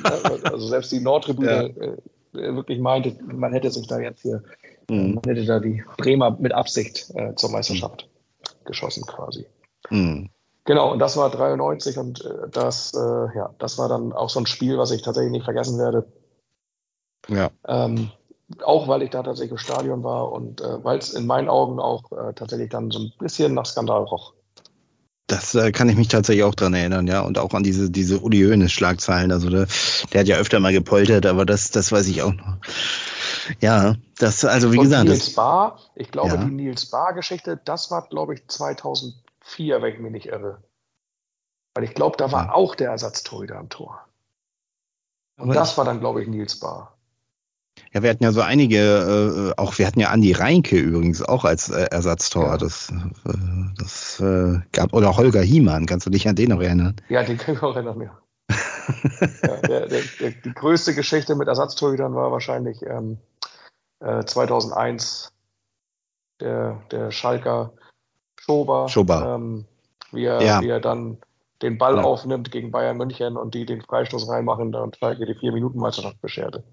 Also 0.44 0.68
selbst 0.68 0.92
die 0.92 1.00
Nordtribüne 1.00 1.74
ja. 1.76 2.40
äh, 2.40 2.54
wirklich 2.54 2.78
meinte, 2.78 3.16
man 3.24 3.52
hätte 3.52 3.70
sich 3.70 3.86
da 3.86 3.98
jetzt 3.98 4.22
hier 4.22 4.42
Mhm. 4.90 5.14
Man 5.14 5.22
hätte 5.24 5.44
da 5.44 5.61
die 5.61 5.84
Bremer 5.96 6.36
mit 6.38 6.52
Absicht 6.52 7.11
äh, 7.14 7.34
zur 7.36 7.50
Meisterschaft 7.50 8.08
mhm. 8.08 8.64
geschossen 8.64 9.04
quasi. 9.06 9.46
Mhm. 9.88 10.30
Genau, 10.64 10.92
und 10.92 10.98
das 10.98 11.16
war 11.16 11.30
93 11.30 11.96
und 11.98 12.24
äh, 12.24 12.48
das, 12.50 12.92
äh, 12.94 13.36
ja, 13.36 13.54
das 13.58 13.78
war 13.78 13.88
dann 13.88 14.12
auch 14.12 14.28
so 14.28 14.40
ein 14.40 14.46
Spiel, 14.46 14.78
was 14.78 14.90
ich 14.90 15.02
tatsächlich 15.02 15.32
nicht 15.32 15.44
vergessen 15.44 15.78
werde. 15.78 16.06
Ja. 17.28 17.50
Ähm, 17.66 18.11
auch 18.64 18.88
weil 18.88 19.02
ich 19.02 19.11
da 19.11 19.22
tatsächlich 19.22 19.52
im 19.52 19.58
Stadion 19.58 20.02
war 20.02 20.32
und 20.32 20.61
äh, 20.61 20.84
weil 20.84 20.98
es 20.98 21.14
in 21.14 21.26
meinen 21.26 21.48
Augen 21.48 21.78
auch 21.78 22.11
äh, 22.12 22.32
tatsächlich 22.34 22.70
dann 22.70 22.90
so 22.90 22.98
ein 22.98 23.12
bisschen 23.18 23.54
nach 23.54 23.66
Skandal 23.66 24.02
roch. 24.02 24.34
Das 25.31 25.55
äh, 25.55 25.70
kann 25.70 25.89
ich 25.89 25.97
mich 25.97 26.09
tatsächlich 26.09 26.43
auch 26.43 26.57
dran 26.57 26.74
erinnern, 26.74 27.07
ja. 27.07 27.20
Und 27.20 27.39
auch 27.39 27.55
an 27.55 27.62
diese, 27.62 27.89
diese 27.89 28.18
Uli 28.18 28.43
Hoeneß-Schlagzeilen. 28.43 29.31
Also 29.31 29.49
der, 29.49 29.68
der 30.12 30.20
hat 30.20 30.26
ja 30.26 30.37
öfter 30.37 30.59
mal 30.59 30.72
gepoltert, 30.72 31.24
aber 31.24 31.47
das, 31.47 31.70
das 31.70 31.93
weiß 31.93 32.09
ich 32.09 32.22
auch 32.22 32.33
noch. 32.33 32.57
Ja, 33.61 33.95
das, 34.18 34.45
also 34.45 34.72
wie 34.72 34.78
Und 34.78 34.85
gesagt. 34.85 35.05
Nils 35.05 35.35
Bar, 35.35 35.78
ich 35.95 36.11
glaube, 36.11 36.31
ja. 36.31 36.37
die 36.45 36.51
Nils 36.51 36.87
Bar-Geschichte, 36.87 37.61
das 37.64 37.93
war, 37.93 38.09
glaube 38.09 38.35
ich, 38.35 38.49
2004, 38.49 39.83
wenn 39.83 39.95
ich 39.95 40.01
mich 40.01 40.12
nicht 40.12 40.26
irre. 40.26 40.64
Weil 41.74 41.85
ich 41.85 41.95
glaube, 41.95 42.16
da 42.16 42.33
war 42.33 42.47
ja. 42.47 42.53
auch 42.53 42.74
der 42.74 42.91
Ersatztorhüter 42.91 43.57
am 43.57 43.68
Tor. 43.68 44.01
Und 45.37 45.45
Aber 45.45 45.55
das 45.55 45.78
war 45.78 45.85
dann, 45.85 46.01
glaube 46.01 46.22
ich, 46.22 46.28
Nils 46.28 46.59
Bar. 46.59 46.99
Ja, 47.93 48.03
wir 48.05 48.11
hatten 48.11 48.22
ja 48.22 48.30
so 48.30 48.41
einige, 48.41 49.53
äh, 49.57 49.61
auch 49.61 49.78
wir 49.78 49.86
hatten 49.86 49.99
ja 49.99 50.11
Andi 50.11 50.32
Reinke 50.32 50.78
übrigens 50.78 51.22
auch 51.22 51.45
als 51.45 51.70
äh, 51.70 51.88
Ersatztor. 51.91 52.47
Ja. 52.47 52.57
Das, 52.57 52.91
äh, 52.91 53.32
das 53.78 54.20
äh, 54.20 54.61
gab, 54.72 54.93
oder 54.93 55.16
Holger 55.16 55.43
Hiemann, 55.43 55.86
kannst 55.86 56.07
du 56.07 56.11
dich 56.11 56.28
an 56.28 56.36
den 56.36 56.51
noch 56.51 56.61
erinnern? 56.61 56.95
Ja, 57.09 57.24
den 57.24 57.36
kann 57.36 57.57
ich 57.57 57.62
auch 57.62 57.74
erinnern, 57.74 58.01
ja. 58.01 58.18
ja 59.43 59.57
der, 59.57 59.86
der, 59.88 60.03
der, 60.20 60.30
die 60.30 60.55
größte 60.55 60.95
Geschichte 60.95 61.34
mit 61.34 61.49
Ersatztorhütern 61.49 62.14
war 62.14 62.30
wahrscheinlich 62.30 62.82
ähm, 62.82 63.18
2001 64.01 65.32
äh, 66.38 66.45
der, 66.45 66.82
der 66.91 67.11
Schalker 67.11 67.72
Schober, 68.41 68.88
Schober. 68.88 69.34
Ähm, 69.34 69.66
wie, 70.12 70.24
er, 70.24 70.43
ja. 70.43 70.61
wie 70.61 70.68
er 70.68 70.80
dann 70.80 71.18
den 71.61 71.76
Ball 71.76 71.97
ja. 71.97 72.03
aufnimmt 72.03 72.51
gegen 72.51 72.70
Bayern 72.70 72.97
München 72.97 73.36
und 73.36 73.55
die 73.55 73.66
den 73.66 73.82
Freistoß 73.82 74.28
reinmachen 74.28 74.74
und 74.74 74.97
Schalke 74.97 75.26
die 75.26 75.34
vier 75.34 75.53
Minuten 75.53 75.78
Meisterschaft 75.78 76.20
bescherte. 76.20 76.64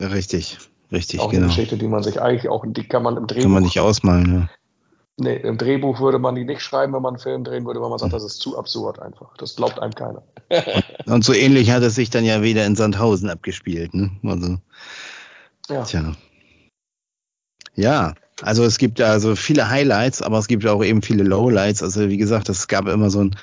Richtig, 0.00 0.58
richtig, 0.92 1.20
auch 1.20 1.30
genau. 1.30 1.44
Eine 1.44 1.48
Geschichte, 1.48 1.76
die 1.76 1.88
man 1.88 2.02
sich 2.02 2.20
eigentlich 2.20 2.48
auch, 2.48 2.64
die 2.66 2.86
kann 2.86 3.02
man 3.02 3.16
im 3.16 3.26
Drehbuch. 3.26 3.42
Kann 3.42 3.52
man 3.52 3.64
nicht 3.64 3.80
ausmalen, 3.80 4.32
ja. 4.32 4.48
Nee, 5.20 5.36
im 5.36 5.58
Drehbuch 5.58 5.98
würde 5.98 6.20
man 6.20 6.36
die 6.36 6.44
nicht 6.44 6.60
schreiben, 6.60 6.94
wenn 6.94 7.02
man 7.02 7.14
einen 7.14 7.22
Film 7.22 7.42
drehen 7.42 7.66
würde, 7.66 7.80
weil 7.80 7.90
man 7.90 7.98
sagt, 7.98 8.12
das 8.12 8.22
ist 8.22 8.38
zu 8.38 8.56
absurd 8.56 9.00
einfach. 9.00 9.36
Das 9.36 9.56
glaubt 9.56 9.80
einem 9.80 9.92
keiner. 9.92 10.22
und, 11.06 11.12
und 11.12 11.24
so 11.24 11.32
ähnlich 11.32 11.72
hat 11.72 11.82
es 11.82 11.96
sich 11.96 12.08
dann 12.08 12.24
ja 12.24 12.40
wieder 12.42 12.64
in 12.64 12.76
Sandhausen 12.76 13.28
abgespielt, 13.28 13.94
ne? 13.94 14.12
Also. 14.22 14.58
Ja. 15.68 15.82
Tja. 15.82 16.12
Ja, 17.74 18.14
also 18.42 18.64
es 18.64 18.78
gibt 18.78 19.00
also 19.00 19.34
viele 19.34 19.68
Highlights, 19.68 20.22
aber 20.22 20.38
es 20.38 20.46
gibt 20.46 20.64
auch 20.66 20.84
eben 20.84 21.02
viele 21.02 21.24
Lowlights. 21.24 21.82
Also 21.82 22.08
wie 22.08 22.16
gesagt, 22.16 22.48
es 22.48 22.68
gab 22.68 22.86
immer 22.86 23.10
so 23.10 23.24
ein 23.24 23.36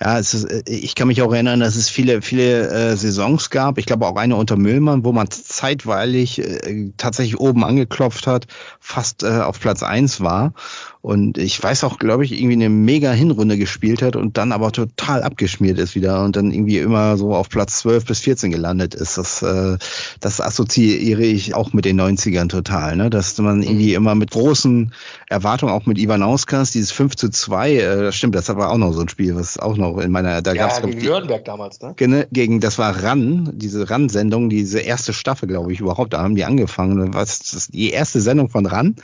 ja, 0.00 0.18
es 0.18 0.32
ist, 0.32 0.44
äh, 0.44 0.62
ich 0.66 0.94
kann 0.94 1.08
mich 1.08 1.22
auch 1.22 1.32
erinnern, 1.32 1.60
dass 1.60 1.76
es 1.76 1.88
viele, 1.88 2.22
viele 2.22 2.68
äh, 2.68 2.96
Saisons 2.96 3.50
gab. 3.50 3.78
Ich 3.78 3.86
glaube 3.86 4.06
auch 4.06 4.16
eine 4.16 4.36
unter 4.36 4.56
Müllmann, 4.56 5.04
wo 5.04 5.12
man 5.12 5.30
zeitweilig 5.30 6.38
äh, 6.38 6.92
tatsächlich 6.96 7.40
oben 7.40 7.64
angeklopft 7.64 8.26
hat, 8.26 8.46
fast 8.80 9.22
äh, 9.22 9.40
auf 9.40 9.58
Platz 9.60 9.82
eins 9.82 10.20
war. 10.20 10.52
Und 11.00 11.38
ich 11.38 11.62
weiß 11.62 11.84
auch, 11.84 11.98
glaube 11.98 12.24
ich, 12.24 12.32
irgendwie 12.32 12.54
eine 12.54 12.68
mega 12.68 13.12
Hinrunde 13.12 13.56
gespielt 13.56 14.02
hat 14.02 14.16
und 14.16 14.36
dann 14.36 14.52
aber 14.52 14.72
total 14.72 15.22
abgeschmiert 15.22 15.78
ist 15.78 15.94
wieder 15.94 16.24
und 16.24 16.34
dann 16.34 16.50
irgendwie 16.50 16.78
immer 16.78 17.16
so 17.16 17.34
auf 17.34 17.48
Platz 17.48 17.78
12 17.78 18.04
bis 18.04 18.20
14 18.20 18.50
gelandet 18.50 18.94
ist. 18.94 19.16
Das, 19.16 19.42
äh, 19.42 19.78
das 20.20 20.40
assoziiere 20.40 21.22
ich 21.22 21.54
auch 21.54 21.72
mit 21.72 21.84
den 21.84 22.00
90ern 22.00 22.48
total, 22.48 22.96
ne? 22.96 23.10
Dass 23.10 23.38
man 23.38 23.62
irgendwie 23.62 23.90
mhm. 23.90 23.96
immer 23.96 24.14
mit 24.16 24.32
großen 24.32 24.92
Erwartungen, 25.28 25.72
auch 25.72 25.86
mit 25.86 25.98
Ivan 25.98 26.22
Auskas, 26.22 26.72
dieses 26.72 26.90
5 26.90 27.14
zu 27.14 27.30
2, 27.30 27.72
äh, 27.74 28.02
das 28.02 28.16
stimmt, 28.16 28.34
das 28.34 28.48
war 28.48 28.70
auch 28.72 28.78
noch 28.78 28.92
so 28.92 29.00
ein 29.00 29.08
Spiel, 29.08 29.36
was 29.36 29.58
auch 29.58 29.76
noch 29.76 29.98
in 29.98 30.10
meiner, 30.10 30.42
da 30.42 30.52
ja, 30.52 30.66
gab's 30.66 30.82
gegen 30.82 31.00
Nürnberg 31.00 31.44
damals, 31.44 31.80
ne? 31.80 31.94
Gegen, 32.32 32.60
das 32.60 32.78
war 32.78 33.04
RAN, 33.04 33.50
diese 33.54 33.88
RAN-Sendung, 33.88 34.50
diese 34.50 34.80
erste 34.80 35.12
Staffel, 35.12 35.48
glaube 35.48 35.72
ich, 35.72 35.80
überhaupt, 35.80 36.12
da 36.12 36.22
haben 36.22 36.34
die 36.34 36.44
angefangen. 36.44 37.14
Was, 37.14 37.68
die 37.72 37.90
erste 37.90 38.20
Sendung 38.20 38.48
von 38.48 38.66
RAN. 38.66 38.96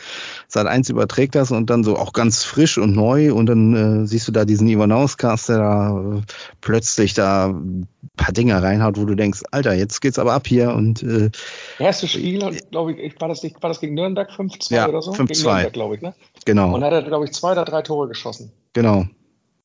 Seit 0.49 0.67
eins 0.67 0.91
überträgt 0.91 1.35
das 1.35 1.51
und 1.51 1.71
dann 1.71 1.84
so 1.85 1.97
auch 1.97 2.13
ganz 2.13 2.45
frisch 2.45 2.79
und 2.79 2.95
neu 2.95 3.33
und 3.33 3.47
dann 3.47 4.03
äh, 4.03 4.07
siehst 4.07 4.27
du 4.27 4.33
da 4.33 4.45
diesen 4.45 4.67
Ivanauskas, 4.67 5.47
der 5.47 5.59
da 5.59 6.17
äh, 6.17 6.23
plötzlich 6.61 7.15
da 7.15 7.49
ein 7.49 7.87
paar 8.17 8.33
Dinger 8.33 8.63
reinhaut, 8.63 8.99
wo 8.99 9.05
du 9.05 9.15
denkst, 9.15 9.43
Alter, 9.51 9.75
jetzt 9.75 10.01
geht's 10.01 10.19
aber 10.19 10.33
ab 10.33 10.47
hier 10.47 10.73
und 10.75 11.03
äh, 11.03 11.31
erste 11.79 12.09
Spiel, 12.09 12.39
glaube 12.71 12.93
ich, 12.93 13.21
war 13.21 13.29
das 13.29 13.43
nicht, 13.43 13.63
war 13.63 13.69
das 13.69 13.81
gegen 13.81 13.95
Nürnberg 13.95 14.31
5-2 14.31 14.75
ja, 14.75 14.89
oder 14.89 15.03
so? 15.03 15.13
5-2. 15.13 15.27
Gegen 15.27 15.43
Nürnberg, 15.43 15.73
glaube 15.73 15.95
ich, 15.97 16.03
ne? 16.03 16.15
Genau. 16.45 16.75
Und 16.75 16.85
hat 16.85 16.93
er, 16.93 17.03
glaube 17.03 17.25
ich, 17.25 17.33
zwei 17.33 17.53
oder 17.53 17.65
drei 17.65 17.83
Tore 17.83 18.09
geschossen. 18.09 18.53
Genau. 18.73 19.07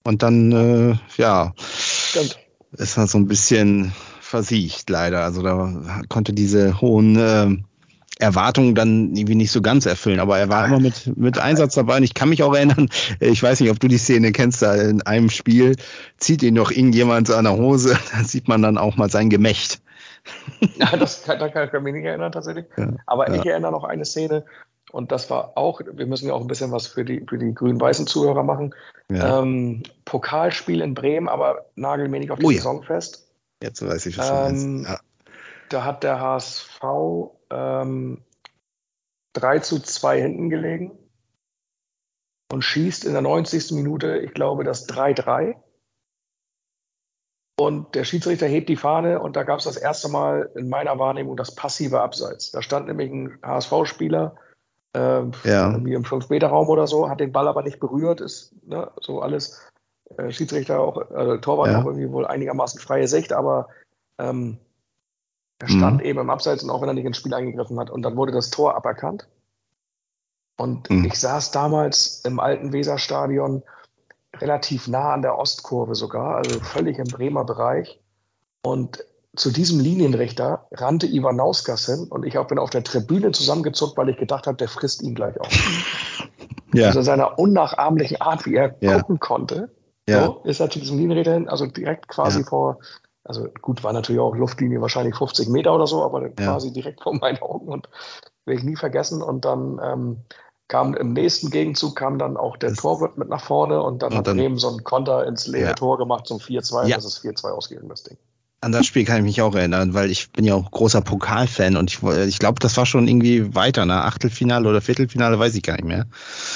Und 0.03 0.23
dann, 0.23 0.52
äh, 0.52 0.95
ja, 1.18 1.53
Stimmt. 1.57 2.39
ist 2.72 2.98
er 2.98 3.07
so 3.07 3.18
ein 3.18 3.27
bisschen 3.27 3.93
versiegt, 4.22 4.89
leider. 4.89 5.23
Also 5.23 5.41
da 5.41 6.02
konnte 6.07 6.34
diese 6.34 6.81
hohen 6.81 7.15
äh, 7.15 7.57
Erwartungen 8.19 8.75
dann 8.75 9.15
irgendwie 9.15 9.35
nicht 9.35 9.51
so 9.51 9.61
ganz 9.61 9.85
erfüllen. 9.85 10.19
Aber 10.19 10.37
er 10.37 10.49
war 10.49 10.67
immer 10.67 10.79
mit, 10.79 11.17
mit 11.17 11.39
Einsatz 11.39 11.73
dabei. 11.75 11.97
Und 11.97 12.03
ich 12.03 12.13
kann 12.13 12.29
mich 12.29 12.43
auch 12.43 12.53
erinnern, 12.53 12.89
ich 13.19 13.41
weiß 13.41 13.59
nicht, 13.61 13.71
ob 13.71 13.79
du 13.79 13.87
die 13.87 13.97
Szene 13.97 14.31
kennst, 14.31 14.61
da 14.61 14.75
in 14.75 15.01
einem 15.01 15.29
Spiel 15.29 15.75
zieht 16.17 16.43
ihn 16.43 16.53
noch 16.53 16.69
irgendjemand 16.69 17.31
an 17.31 17.45
der 17.45 17.57
Hose, 17.57 17.97
da 18.11 18.23
sieht 18.23 18.47
man 18.47 18.61
dann 18.61 18.77
auch 18.77 18.97
mal 18.97 19.09
sein 19.09 19.29
Gemächt. 19.29 19.81
Ja, 20.75 20.95
das 20.95 21.23
kann, 21.23 21.39
da 21.39 21.47
kann 21.47 21.67
ich 21.67 21.81
mich 21.81 21.93
nicht 21.93 22.05
erinnern 22.05 22.31
tatsächlich. 22.31 22.65
Ja, 22.77 22.89
Aber 23.07 23.29
ja. 23.29 23.35
ich 23.35 23.45
erinnere 23.45 23.71
noch 23.71 23.85
eine 23.85 24.05
Szene, 24.05 24.43
und 24.91 25.11
das 25.11 25.29
war 25.29 25.53
auch, 25.55 25.81
wir 25.81 26.05
müssen 26.05 26.27
ja 26.27 26.33
auch 26.33 26.41
ein 26.41 26.47
bisschen 26.47 26.71
was 26.71 26.87
für 26.87 27.05
die, 27.05 27.25
für 27.27 27.37
die 27.37 27.53
grün-weißen 27.53 28.05
Zuhörer 28.05 28.43
machen. 28.43 28.75
Ja. 29.11 29.39
Ähm, 29.39 29.83
Pokalspiel 30.05 30.81
in 30.81 30.93
Bremen, 30.93 31.29
aber 31.29 31.65
nagel 31.75 32.09
mir 32.09 32.19
nicht 32.19 32.31
auf 32.31 32.39
die 32.39 32.45
oh, 32.45 32.51
Saison 32.51 32.83
fest. 32.83 33.27
Jetzt 33.61 33.85
weiß 33.85 34.05
ich, 34.07 34.17
was 34.17 34.51
ähm, 34.51 34.83
du 34.83 34.95
Da 35.69 35.85
hat 35.85 36.03
der 36.03 36.19
HSV 36.19 36.81
ähm, 37.49 38.23
3 39.34 39.59
zu 39.59 39.80
2 39.80 40.21
hinten 40.21 40.49
gelegen 40.49 40.97
und 42.51 42.63
schießt 42.63 43.05
in 43.05 43.13
der 43.13 43.21
90. 43.21 43.71
Minute, 43.71 44.17
ich 44.17 44.34
glaube, 44.34 44.63
das 44.63 44.88
3-3. 44.89 45.55
Und 47.59 47.93
der 47.93 48.05
Schiedsrichter 48.05 48.47
hebt 48.47 48.69
die 48.69 48.77
Fahne 48.77 49.19
und 49.19 49.35
da 49.35 49.43
gab 49.43 49.59
es 49.59 49.65
das 49.65 49.76
erste 49.76 50.07
Mal 50.07 50.49
in 50.55 50.69
meiner 50.69 50.97
Wahrnehmung 50.97 51.35
das 51.35 51.53
passive 51.55 51.99
Abseits. 51.99 52.51
Da 52.51 52.61
stand 52.61 52.88
nämlich 52.88 53.11
ein 53.11 53.38
HSV-Spieler 53.43 54.38
äh, 54.93 55.23
ja. 55.43 55.85
wie 55.85 55.93
im 55.93 56.03
5-Meter-Raum 56.03 56.69
oder 56.69 56.88
so, 56.88 57.09
hat 57.09 57.19
den 57.19 57.34
Ball 57.34 57.47
aber 57.47 57.61
nicht 57.61 57.80
berührt, 57.80 58.21
ist 58.21 58.55
ne, 58.65 58.89
so 59.01 59.21
alles 59.21 59.61
äh, 60.17 60.31
Schiedsrichter 60.31 60.80
auch, 60.80 61.11
also 61.11 61.38
Torwart 61.38 61.71
Ja. 61.71 61.81
auch 61.81 61.85
irgendwie 61.85 62.11
wohl 62.11 62.26
einigermaßen 62.26 62.80
freie 62.80 63.07
Sicht, 63.07 63.34
aber 63.34 63.67
ähm, 64.17 64.57
er 65.60 65.68
stand 65.68 65.99
Mhm. 65.99 66.06
eben 66.06 66.19
im 66.19 66.30
Abseits 66.30 66.64
und 66.64 66.69
auch 66.69 66.81
wenn 66.81 66.88
er 66.90 66.94
nicht 66.94 67.06
ins 67.06 67.18
Spiel 67.18 67.34
eingegriffen 67.34 67.80
hat. 67.80 67.90
Und 67.90 68.02
dann 68.02 68.15
wurde 68.15 68.31
das 68.31 68.49
Tor 68.49 68.76
aberkannt. 68.76 69.27
Und 70.57 70.90
Mhm. 70.90 71.06
ich 71.06 71.19
saß 71.19 71.52
damals 71.52 72.22
im 72.26 72.40
alten 72.40 72.73
Weserstadion 72.73 73.64
relativ 74.38 74.88
nah 74.88 75.14
an 75.14 75.22
der 75.22 75.38
Ostkurve 75.38 75.95
sogar, 75.95 76.36
also 76.36 76.60
völlig 76.60 76.98
im 76.98 77.07
Bremer 77.07 77.45
Bereich. 77.45 77.99
Und 78.61 79.03
zu 79.36 79.52
diesem 79.52 79.80
Linienrichter 79.80 80.68
rannte 80.72 81.07
Ivanauskas 81.07 81.86
hin 81.86 82.07
und 82.10 82.26
ich 82.26 82.40
bin 82.48 82.57
auf 82.60 82.69
der 82.69 82.84
Tribüne 82.84 83.31
zusammengezuckt, 83.31 83.95
weil 83.98 84.10
ich 84.10 84.18
gedacht 84.18 84.48
habe, 84.48 84.57
der 84.57 84.68
frisst 84.68 85.02
ihn 85.02 85.15
gleich 85.15 85.40
auf. 85.40 85.49
Ja, 86.72 86.88
Also 86.90 87.02
seiner 87.02 87.40
unnachahmlichen 87.40 88.22
Art, 88.22 88.45
wie 88.45 88.53
er 88.56 88.76
Ja. 88.81 88.99
gucken 88.99 89.19
konnte, 89.19 89.72
ja, 90.07 90.23
so, 90.27 90.41
ist 90.44 90.60
er 90.60 90.69
zu 90.69 90.77
diesem 90.80 90.98
Linienrichter 90.99 91.34
hin, 91.34 91.49
also 91.49 91.65
direkt 91.65 92.07
quasi 92.07 92.44
vor, 92.44 92.77
also 93.30 93.47
gut, 93.61 93.84
war 93.84 93.93
natürlich 93.93 94.19
auch 94.19 94.35
Luftlinie 94.35 94.81
wahrscheinlich 94.81 95.15
50 95.15 95.47
Meter 95.49 95.73
oder 95.73 95.88
so, 95.88 96.03
aber 96.03 96.23
Ja. 96.23 96.30
quasi 96.34 96.73
direkt 96.73 97.01
vor 97.03 97.14
meinen 97.15 97.38
Augen 97.41 97.68
und 97.69 97.88
werde 98.45 98.60
ich 98.60 98.65
nie 98.65 98.76
vergessen. 98.76 99.22
Und 99.22 99.45
dann 99.45 99.80
ähm, 99.84 100.18
kam 100.68 100.93
im 100.95 101.14
nächsten 101.14 101.49
Gegenzug 101.51 101.95
kam 101.95 102.18
dann 102.19 102.35
auch 102.38 102.57
der 102.57 102.69
Das- 102.72 102.80
Torwart 102.80 103.18
mit 103.18 103.30
nach 103.30 103.43
vorne 103.43 103.81
und 103.81 104.01
dann 104.03 104.11
Und 104.11 104.18
hat 104.18 104.27
dann- 104.27 104.38
Bremen 104.38 104.57
so 104.57 104.68
einen 104.69 104.84
Konter 104.84 105.26
ins 105.27 105.47
leere 105.47 105.69
Ja. 105.69 105.73
Tor 105.73 105.97
gemacht 105.97 106.27
zum 106.27 106.39
4-2 106.39 106.88
Ja. 106.88 106.95
das 106.97 107.06
ist 107.06 107.19
4-2 107.19 107.51
ausgegangen, 107.51 107.88
das 107.89 108.03
Ding. 108.03 108.18
an 108.61 108.73
das 108.73 108.85
Spiel 108.88 109.06
kann 109.06 109.18
ich 109.19 109.23
mich 109.23 109.41
auch 109.41 109.56
erinnern, 109.56 109.93
weil 109.93 110.11
ich 110.11 110.34
bin 110.34 110.43
ja 110.43 110.53
auch 110.56 110.69
großer 110.69 110.99
Pokalfan 110.99 111.77
und 111.77 111.89
ich, 111.93 112.03
ich 112.03 112.39
glaube, 112.39 112.60
das 112.60 112.76
war 112.76 112.85
schon 112.85 113.07
irgendwie 113.07 113.56
weiter, 113.56 113.85
ne? 113.85 114.03
Achtelfinale 114.03 114.68
oder 114.68 114.81
Viertelfinale, 114.81 115.39
weiß 115.39 115.56
ich 115.56 115.64
gar 115.64 115.76
nicht 115.76 115.85
mehr. 115.85 116.07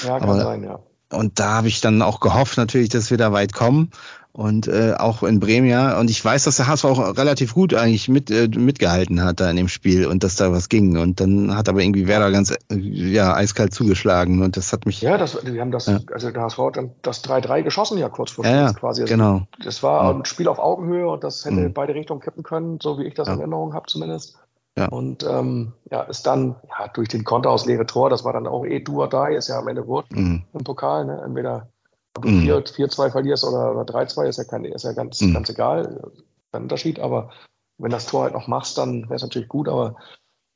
Ja, 0.04 0.18
kann 0.18 0.28
Aber- 0.28 0.38
sein, 0.42 0.64
ja. 0.64 0.80
Und 1.10 1.38
da 1.40 1.50
habe 1.54 1.68
ich 1.68 1.80
dann 1.80 2.02
auch 2.02 2.20
gehofft 2.20 2.58
natürlich, 2.58 2.90
dass 2.90 3.10
wir 3.10 3.16
da 3.16 3.32
weit 3.32 3.54
kommen. 3.54 3.90
Und 4.36 4.66
äh, 4.66 4.94
auch 4.98 5.22
in 5.22 5.38
Bremen 5.38 5.68
ja. 5.68 5.96
Und 6.00 6.10
ich 6.10 6.22
weiß, 6.24 6.42
dass 6.42 6.56
der 6.56 6.66
HSV 6.66 6.84
auch 6.86 7.16
relativ 7.16 7.54
gut 7.54 7.72
eigentlich 7.72 8.08
mit, 8.08 8.32
äh, 8.32 8.48
mitgehalten 8.48 9.22
hat 9.22 9.38
da 9.38 9.48
in 9.48 9.54
dem 9.54 9.68
Spiel 9.68 10.06
und 10.08 10.24
dass 10.24 10.34
da 10.34 10.50
was 10.50 10.68
ging. 10.68 10.98
Und 10.98 11.20
dann 11.20 11.56
hat 11.56 11.68
aber 11.68 11.80
irgendwie 11.82 12.08
Werder 12.08 12.32
ganz 12.32 12.50
äh, 12.50 12.56
ja, 12.76 13.32
eiskalt 13.32 13.72
zugeschlagen. 13.72 14.42
Und 14.42 14.56
das 14.56 14.72
hat 14.72 14.86
mich. 14.86 15.00
Ja, 15.02 15.18
das, 15.18 15.38
wir 15.46 15.60
haben 15.60 15.70
das, 15.70 15.86
Ja. 15.86 16.00
also 16.12 16.32
der 16.32 16.42
HSV 16.42 16.58
hat 16.58 16.76
dann 16.78 16.90
das 17.02 17.22
3-3 17.24 17.62
geschossen 17.62 17.96
ja 17.96 18.08
kurz 18.08 18.32
vor 18.32 18.44
Ja, 18.44 18.50
Schluss 18.50 18.72
ja, 18.72 18.78
quasi. 18.80 19.02
Also 19.02 19.14
genau. 19.14 19.42
Das 19.64 19.84
war 19.84 20.02
Ja. 20.10 20.18
ein 20.18 20.24
Spiel 20.24 20.48
auf 20.48 20.58
Augenhöhe 20.58 21.08
und 21.08 21.22
das 21.22 21.44
hätte 21.44 21.54
Mhm. 21.54 21.72
beide 21.72 21.94
Richtungen 21.94 22.20
kippen 22.20 22.42
können, 22.42 22.80
so 22.82 22.98
wie 22.98 23.04
ich 23.04 23.14
das 23.14 23.28
in 23.28 23.38
Erinnerung 23.38 23.72
habe 23.72 23.86
zumindest. 23.86 24.36
Ja. 24.76 24.88
Und 24.88 25.22
ähm, 25.22 25.74
ja, 25.92 26.02
ist 26.02 26.26
dann 26.26 26.56
ja, 26.76 26.88
durch 26.92 27.06
den 27.08 27.22
Konter 27.22 27.50
aus 27.50 27.66
leere 27.66 27.86
Tor, 27.86 28.10
das 28.10 28.24
war 28.24 28.32
dann 28.32 28.48
auch 28.48 28.64
eh 28.64 28.80
do 28.80 28.94
or 29.00 29.08
die, 29.08 29.36
ist 29.36 29.46
ja 29.46 29.60
am 29.60 29.68
Ende 29.68 29.86
Wurt 29.86 30.10
Mhm. 30.10 30.42
im 30.52 30.64
Pokal, 30.64 31.04
ne? 31.04 31.22
entweder 31.24 31.68
ob 32.16 32.22
du 32.22 32.28
Mhm. 32.28 32.42
4 32.42 32.64
4-2 32.64 33.10
verlierst 33.10 33.44
oder, 33.44 33.72
oder 33.72 33.82
3-2, 33.84 34.28
ist 34.28 34.38
ja, 34.38 34.44
kein, 34.44 34.64
ist 34.64 34.84
ja 34.84 34.92
ganz, 34.92 35.20
Mhm. 35.20 35.34
ganz 35.34 35.48
egal, 35.48 36.10
kein 36.52 36.62
Unterschied, 36.62 36.98
aber 37.00 37.30
wenn 37.78 37.90
das 37.90 38.06
Tor 38.06 38.22
halt 38.24 38.34
noch 38.34 38.46
machst, 38.46 38.78
dann 38.78 39.04
wäre 39.04 39.14
es 39.16 39.22
natürlich 39.22 39.48
gut, 39.48 39.68
aber 39.68 39.96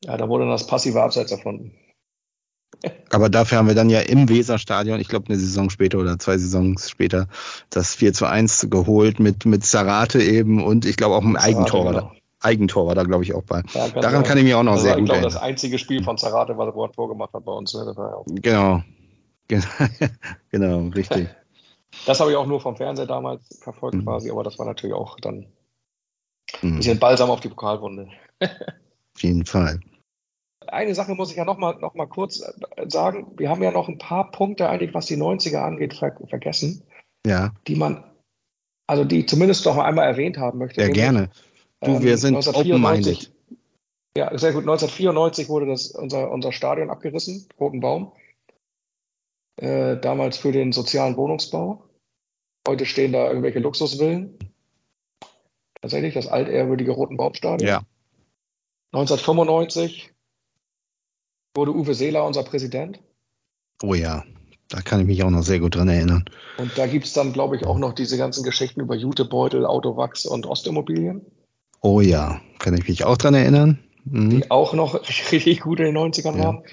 ja, 0.05 0.17
da 0.17 0.29
wurde 0.29 0.45
dann 0.45 0.53
das 0.53 0.67
passive 0.67 1.03
Abseits 1.03 1.33
erfunden. 1.33 1.73
Aber 3.11 3.29
dafür 3.31 3.59
haben 3.59 3.67
wir 3.67 3.75
dann 3.75 3.89
ja 3.91 4.01
im 4.01 4.29
Weserstadion, 4.29 5.01
ich 5.01 5.09
glaube 5.09 5.27
eine 5.29 5.39
Saison 5.39 5.71
später 5.71 5.99
oder 5.99 6.19
zwei 6.19 6.37
Saisons 6.37 6.91
später, 6.91 7.27
das 7.71 7.95
4 7.95 8.13
zu 8.13 8.27
1 8.27 8.69
geholt 8.71 9.19
mit, 9.19 9.47
mit 9.47 9.65
Zarate 9.65 10.23
eben 10.23 10.63
und 10.63 10.85
ich 10.85 10.97
glaube 10.97 11.17
auch 11.17 11.25
ein 11.25 11.37
Eigentor 11.37 11.87
war 11.87 11.93
da. 11.95 12.01
Genau. 12.01 12.13
Eigentor 12.41 12.87
war 12.87 12.95
da, 12.95 13.03
glaube 13.03 13.25
ich, 13.25 13.35
auch 13.35 13.43
bei. 13.43 13.63
Ja, 13.73 13.89
Daran 13.89 14.13
sein. 14.17 14.23
kann 14.25 14.39
ich 14.39 14.45
mich 14.45 14.55
auch 14.55 14.63
noch 14.63 14.75
das 14.75 14.83
sehr 14.83 14.91
war, 14.93 14.99
ich 14.99 15.03
gut 15.03 15.09
glaube, 15.09 15.23
das 15.23 15.35
erinnern. 15.35 15.49
einzige 15.51 15.79
Spiel 15.79 16.05
von 16.05 16.19
Zarate, 16.19 16.57
was 16.57 16.69
er 16.73 16.85
ein 16.85 16.93
Tor 16.93 17.09
gemacht 17.09 17.33
hat 17.33 17.45
bei 17.45 17.53
uns. 17.53 17.75
Ne? 17.75 17.93
Ja 17.97 18.03
auch, 18.15 18.27
Genau. 18.29 18.83
Genau, 19.49 19.65
genau 20.51 20.89
richtig. 20.91 21.29
Das 22.07 22.21
habe 22.21 22.31
ich 22.31 22.37
auch 22.37 22.47
nur 22.47 22.61
vom 22.61 22.77
Fernseher 22.77 23.07
damals 23.07 23.59
verfolgt 23.63 23.97
Mhm. 23.97 24.05
quasi, 24.05 24.31
aber 24.31 24.45
das 24.45 24.59
war 24.59 24.67
natürlich 24.67 24.95
auch 24.95 25.19
dann 25.21 25.47
ein 26.63 26.71
Mhm. 26.73 26.77
bisschen 26.77 26.99
Balsam 26.99 27.31
auf 27.31 27.41
die 27.41 27.49
Pokalwunde. 27.49 28.09
Auf 29.17 29.23
jeden 29.23 29.45
Fall. 29.47 29.81
Eine 30.69 30.95
Sache 30.95 31.15
muss 31.15 31.31
ich 31.31 31.37
ja 31.37 31.45
noch 31.45 31.59
mal, 31.59 31.75
noch 31.81 31.95
mal 31.95 32.07
kurz 32.07 32.41
äh, 32.41 32.89
sagen. 32.89 33.33
Wir 33.37 33.49
haben 33.51 33.63
ja 33.63 33.73
noch 33.73 33.89
ein 33.89 33.99
paar 33.99 34.31
Punkte 34.31 34.69
eigentlich, 34.69 34.95
was 34.95 35.07
die 35.07 35.17
90er 35.17 35.59
angeht, 35.59 35.95
ver 35.95 36.17
vergessen, 36.29 36.85
Ja, 37.27 37.53
die 37.67 37.75
man, 37.75 38.05
also 38.87 39.05
die 39.05 39.27
zumindest 39.27 39.65
noch 39.67 39.77
einmal 39.79 40.07
erwähnt 40.07 40.37
haben 40.37 40.59
möchte. 40.59 40.81
Nämlich, 40.81 40.97
gerne. 40.97 41.31
Du, 41.81 41.97
ähm, 41.97 42.03
wir 42.03 42.17
sind 42.17 42.35
1994 42.35 43.17
open-minded. 43.17 43.33
Ja, 44.17 44.39
sehr 44.39 44.53
gut. 44.53 44.63
1994 44.63 45.49
wurde 45.49 45.67
das, 45.67 45.91
unser, 45.91 46.31
unser 46.31 46.53
Stadion 46.53 46.91
abgerissen, 46.91 47.49
Roten 47.59 47.81
Baum. 47.81 48.13
Äh, 49.57 49.97
damals 49.97 50.39
für 50.39 50.53
den 50.53 50.73
sozialen 50.73 51.17
Wohnungsbau. 51.17 51.83
Heute 52.69 52.85
stehen 52.85 53.13
da 53.13 53.29
irgendwelche 53.29 53.61
Luxusvillen. 53.61 54.39
Tatsächlich 55.81 56.13
das 56.13 56.27
altehrwürdige 56.27 56.91
Roten 56.91 57.17
Baumstadion. 57.17 57.67
Ja, 57.67 57.83
1995 58.93 60.13
wurde 61.55 61.75
Uwe 61.75 61.95
Seeler 61.95 62.27
unser 62.27 62.43
Präsident. 62.43 63.01
oh 63.83 63.95
ja. 63.95 64.25
Da 64.71 64.83
kann 64.83 65.01
ich 65.01 65.07
mich 65.07 65.23
auch 65.23 65.31
noch 65.31 65.43
sehr 65.45 65.61
gut 65.61 65.77
dran 65.77 65.89
erinnern. 65.89 66.27
Und 66.59 66.77
da 66.77 66.87
gibt 66.87 67.07
es 67.07 67.15
dann, 67.15 67.33
glaube 67.33 67.57
ich, 67.57 67.65
auch 67.65 67.79
noch 67.79 67.95
diese 67.95 68.19
ganzen 68.19 68.45
Geschichten 68.45 68.83
über 68.83 68.95
Jutebeutel, 68.95 69.65
Autowachs 69.65 70.27
und 70.27 70.45
Ostimmobilien, 70.45 71.25
Oh 71.81 72.03
ja, 72.03 72.43
kann 72.59 72.75
ich 72.77 72.87
mich 72.87 73.05
auch 73.05 73.17
dran 73.17 73.33
erinnern. 73.33 73.79
Mhm. 74.05 74.29
die 74.43 74.51
auch 74.51 74.75
noch 74.75 74.95
richtig 75.33 75.61
gut 75.61 75.79
in 75.81 75.87
den 75.87 75.97
90ern 75.97 76.37
Ja. 76.37 76.45
waren. 76.45 76.65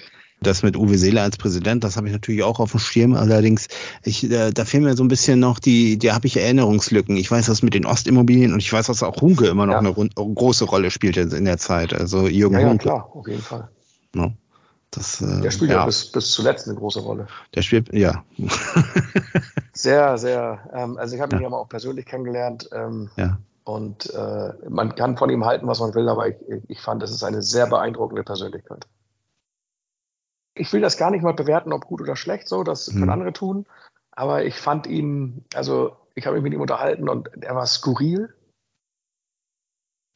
Das 0.46 0.62
mit 0.62 0.76
Uwe 0.76 0.96
Seeler 0.96 1.22
als 1.22 1.36
Präsident, 1.36 1.82
das 1.84 1.96
habe 1.96 2.06
ich 2.06 2.12
natürlich 2.12 2.42
auch 2.42 2.60
auf 2.60 2.70
dem 2.70 2.80
Schirm. 2.80 3.14
Allerdings, 3.14 3.66
ich, 4.04 4.30
äh, 4.30 4.52
da 4.52 4.64
fehlen 4.64 4.84
mir 4.84 4.94
so 4.96 5.02
ein 5.04 5.08
bisschen 5.08 5.40
noch 5.40 5.58
die, 5.58 5.98
da 5.98 6.14
habe 6.14 6.26
ich 6.26 6.36
Erinnerungslücken. 6.36 7.16
Ich 7.16 7.30
weiß, 7.30 7.48
was 7.48 7.62
mit 7.62 7.74
den 7.74 7.84
Ostimmobilien 7.86 8.52
und 8.52 8.60
ich 8.60 8.72
weiß, 8.72 8.86
dass 8.86 9.02
auch 9.02 9.20
Hunke 9.20 9.46
immer 9.46 9.66
noch 9.66 9.72
Ja. 9.74 9.78
eine 9.80 9.88
rund, 9.88 10.14
große 10.14 10.64
Rolle 10.64 10.90
spielte 10.90 11.20
in 11.22 11.44
der 11.44 11.58
Zeit. 11.58 11.92
Also 11.92 12.28
Jürgen 12.28 12.54
Ja, 12.54 12.60
ja, 12.60 12.68
Hunke. 12.68 12.82
klar, 12.82 13.10
auf 13.12 13.26
jeden 13.26 13.42
Fall. 13.42 13.68
Ne? 14.14 14.32
Das, 14.92 15.20
äh, 15.20 15.40
Der 15.42 15.50
spielt 15.50 15.72
ja, 15.72 15.84
bis, 15.84 16.12
bis 16.12 16.30
zuletzt 16.30 16.68
eine 16.68 16.76
große 16.78 17.00
Rolle. 17.00 17.26
der 17.54 17.62
spielt, 17.62 17.92
ja. 17.92 18.24
Sehr, 19.72 20.16
sehr. 20.16 20.60
Ähm, 20.72 20.96
also 20.96 21.14
ich 21.16 21.20
habe 21.20 21.36
ihn 21.36 21.42
Ja. 21.42 21.48
mal 21.50 21.58
auch 21.58 21.68
persönlich 21.68 22.06
kennengelernt 22.06 22.68
ähm, 22.72 23.10
ja. 23.16 23.38
und 23.64 24.08
äh, 24.14 24.52
man 24.70 24.94
kann 24.94 25.18
von 25.18 25.28
ihm 25.28 25.44
halten, 25.44 25.66
was 25.66 25.80
man 25.80 25.94
will, 25.94 26.08
aber 26.08 26.28
ich, 26.28 26.36
ich 26.68 26.80
fand, 26.80 27.02
es 27.02 27.10
ist 27.10 27.22
eine 27.22 27.42
sehr 27.42 27.66
beeindruckende 27.66 28.22
Persönlichkeit. 28.22 28.86
Ich 30.56 30.72
will 30.72 30.80
das 30.80 30.96
gar 30.96 31.10
nicht 31.10 31.22
mal 31.22 31.34
bewerten, 31.34 31.72
ob 31.72 31.86
gut 31.86 32.00
oder 32.00 32.16
schlecht, 32.16 32.48
so, 32.48 32.64
das 32.64 32.86
können 32.90 33.10
andere 33.10 33.32
tun. 33.32 33.66
Aber 34.12 34.44
ich 34.44 34.56
fand 34.56 34.86
ihn, 34.86 35.44
also 35.54 35.96
ich 36.14 36.26
habe 36.26 36.36
mich 36.36 36.42
mit 36.42 36.54
ihm 36.54 36.62
unterhalten 36.62 37.08
und 37.08 37.28
er 37.42 37.54
war 37.54 37.66
skurril. 37.66 38.34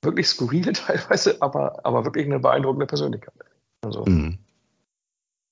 Wirklich 0.02 0.28
skurril 0.28 0.72
teilweise, 0.72 1.36
aber, 1.40 1.84
aber 1.84 2.04
wirklich 2.06 2.24
eine 2.26 2.40
beeindruckende 2.40 2.86
Persönlichkeit. 2.86 3.34
Also, 3.84 4.04
Mhm. 4.06 4.38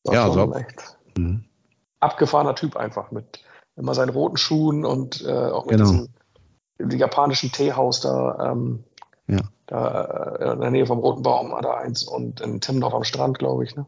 Ja, 0.06 0.30
so. 0.30 0.54
echt 0.54 0.96
Mhm. 1.18 1.44
abgefahrener 2.00 2.54
Typ 2.54 2.76
einfach 2.76 3.10
mit 3.10 3.44
immer 3.76 3.94
seinen 3.94 4.10
roten 4.10 4.38
Schuhen 4.38 4.86
und 4.86 5.22
äh, 5.24 5.30
auch 5.32 5.66
mit 5.66 5.76
Genau. 5.76 6.06
diesem 6.78 6.98
japanischen 6.98 7.52
Teehaus 7.52 8.00
da, 8.00 8.52
ähm, 8.52 8.84
Ja. 9.26 9.40
da 9.66 10.36
äh, 10.36 10.52
in 10.52 10.60
der 10.60 10.70
Nähe 10.70 10.86
vom 10.86 11.00
Roten 11.00 11.22
Baum 11.22 11.50
war 11.50 11.60
da 11.60 11.74
eins 11.76 12.04
und 12.04 12.40
in 12.40 12.60
Timmendorf 12.62 12.94
am 12.94 13.04
Strand, 13.04 13.38
glaube 13.38 13.64
ich. 13.64 13.76
Ne? 13.76 13.84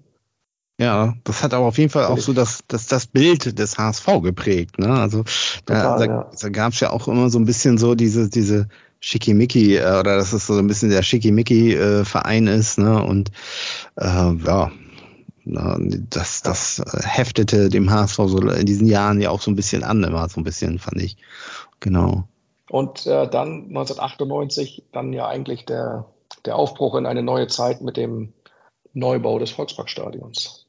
Ja, 0.81 1.15
das 1.24 1.43
hat 1.43 1.52
aber 1.52 1.66
auf 1.66 1.77
jeden 1.77 1.90
Fall 1.90 2.07
auch 2.07 2.16
so 2.16 2.32
das, 2.32 2.65
das, 2.66 2.86
das 2.86 3.07
Bild 3.07 3.59
des 3.59 3.77
HSV 3.77 4.07
geprägt. 4.23 4.78
Ne? 4.78 4.89
Also 4.89 5.24
da, 5.66 5.74
Total, 5.74 5.98
da, 5.98 6.05
ja. 6.07 6.31
da 6.40 6.48
gab 6.48 6.73
es 6.73 6.81
ja 6.81 6.89
auch 6.89 7.07
immer 7.07 7.28
so 7.28 7.39
ein 7.39 7.44
bisschen 7.44 7.77
so 7.77 7.94
diese, 7.94 8.31
diese 8.31 8.66
Schickimicki, 8.98 9.77
äh, 9.77 10.01
oder 10.01 10.16
dass 10.16 10.32
es 10.32 10.47
so 10.47 10.57
ein 10.57 10.66
bisschen 10.66 10.89
der 10.89 11.02
Schickimicki-Verein 11.02 12.47
ist, 12.47 12.78
ne? 12.78 13.05
Und 13.05 13.31
äh, 13.97 14.07
ja, 14.07 14.70
das, 15.44 16.40
das 16.40 16.78
äh, 16.78 17.02
heftete 17.07 17.69
dem 17.69 17.90
HSV 17.90 18.16
so 18.16 18.39
in 18.39 18.65
diesen 18.65 18.86
Jahren 18.86 19.20
ja 19.20 19.28
auch 19.28 19.43
so 19.43 19.51
ein 19.51 19.57
bisschen 19.57 19.85
an, 19.85 20.02
immer 20.02 20.27
so 20.31 20.40
ein 20.40 20.44
bisschen, 20.44 20.78
fand 20.78 21.02
ich. 21.02 21.19
Genau. 21.81 22.24
Und 22.70 23.07
äh, 23.07 23.28
dann 23.28 23.66
1998 23.69 24.85
dann 24.93 25.12
ja 25.12 25.28
eigentlich 25.28 25.66
der, 25.66 26.07
der 26.47 26.57
Aufbruch 26.57 26.94
in 26.94 27.05
eine 27.05 27.23
neue 27.23 27.48
Zeit 27.48 27.82
mit 27.82 27.98
dem 27.98 28.32
Neubau 28.94 29.39
des 29.39 29.51
Volksparkstadions. 29.51 30.60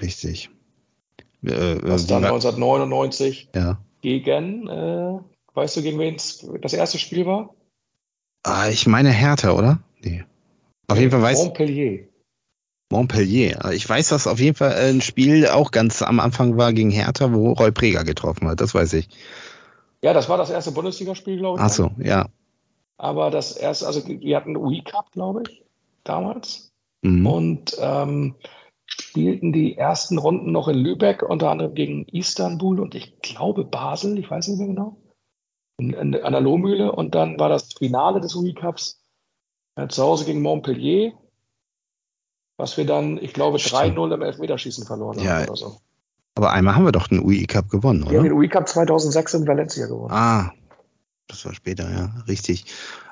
Richtig. 0.00 0.50
Äh, 1.42 1.78
Was 1.82 2.04
wie 2.04 2.08
dann 2.08 2.22
war- 2.22 2.32
1999 2.32 3.48
ja. 3.54 3.78
gegen, 4.02 4.68
äh, 4.68 5.18
weißt 5.54 5.76
du, 5.76 5.82
gegen 5.82 5.98
wen 5.98 6.16
das 6.60 6.72
erste 6.74 6.98
Spiel 6.98 7.24
war? 7.26 7.54
Ah, 8.42 8.68
ich 8.68 8.86
meine 8.86 9.10
Hertha, 9.10 9.52
oder? 9.52 9.80
Nee. 10.02 10.24
Auf 10.88 10.98
jeden 10.98 11.10
Fall 11.10 11.22
weiß 11.22 11.38
Montpellier. 11.44 12.08
Montpellier. 12.90 13.70
Ich 13.72 13.88
weiß, 13.88 14.08
dass 14.08 14.26
auf 14.26 14.40
jeden 14.40 14.56
Fall 14.56 14.72
ein 14.72 15.00
Spiel 15.00 15.46
auch 15.46 15.70
ganz 15.70 16.02
am 16.02 16.18
Anfang 16.18 16.56
war 16.56 16.72
gegen 16.72 16.90
Hertha, 16.90 17.32
wo 17.32 17.52
Roy 17.52 17.70
Preger 17.70 18.02
getroffen 18.04 18.48
hat. 18.48 18.60
Das 18.60 18.74
weiß 18.74 18.94
ich. 18.94 19.08
Ja, 20.02 20.12
das 20.12 20.28
war 20.28 20.38
das 20.38 20.50
erste 20.50 20.72
Bundesligaspiel, 20.72 21.36
glaube 21.38 21.58
ich. 21.58 21.64
Ach 21.64 21.70
so, 21.70 21.90
ja. 21.98 22.28
Aber 22.96 23.30
das 23.30 23.56
erste, 23.56 23.86
also 23.86 24.06
wir 24.06 24.36
hatten 24.36 24.56
UI 24.56 24.82
Cup, 24.82 25.12
glaube 25.12 25.42
ich, 25.48 25.62
damals. 26.04 26.70
Mhm. 27.02 27.26
Und 27.26 27.76
ähm, 27.80 28.34
spielten 28.92 29.52
die 29.52 29.76
ersten 29.76 30.18
Runden 30.18 30.52
noch 30.52 30.68
in 30.68 30.76
Lübeck, 30.76 31.22
unter 31.22 31.50
anderem 31.50 31.74
gegen 31.74 32.04
Istanbul 32.08 32.80
und 32.80 32.94
ich 32.94 33.20
glaube 33.20 33.64
Basel, 33.64 34.18
ich 34.18 34.30
weiß 34.30 34.48
nicht 34.48 34.58
mehr 34.58 34.68
genau, 34.68 35.00
in, 35.78 35.92
in, 35.92 36.22
an 36.22 36.32
der 36.32 36.40
Lohmühle. 36.40 36.92
Und 36.92 37.14
dann 37.14 37.38
war 37.38 37.48
das 37.48 37.72
Finale 37.72 38.20
des 38.20 38.34
UI 38.34 38.54
Cups 38.54 39.02
äh, 39.76 39.88
zu 39.88 40.02
Hause 40.02 40.24
gegen 40.24 40.42
Montpellier, 40.42 41.12
was 42.56 42.76
wir 42.76 42.86
dann, 42.86 43.18
ich 43.18 43.32
glaube, 43.32 43.58
3-0 43.58 44.14
im 44.14 44.22
Elfmeterschießen 44.22 44.86
verloren 44.86 45.18
ja, 45.18 45.38
haben 45.38 45.44
oder 45.44 45.56
so. 45.56 45.76
Aber 46.34 46.52
einmal 46.52 46.74
haben 46.76 46.84
wir 46.84 46.92
doch 46.92 47.08
den 47.08 47.24
UI 47.24 47.46
Cup 47.46 47.68
gewonnen, 47.68 48.02
oder? 48.02 48.12
Wir 48.12 48.18
haben 48.18 48.24
den 48.24 48.34
UI 48.34 48.48
Cup 48.48 48.68
2006 48.68 49.34
in 49.34 49.46
Valencia 49.46 49.86
gewonnen. 49.86 50.12
Ah, 50.12 50.52
das 51.26 51.44
war 51.44 51.54
später, 51.54 51.90
ja, 51.90 52.14
richtig. 52.28 52.64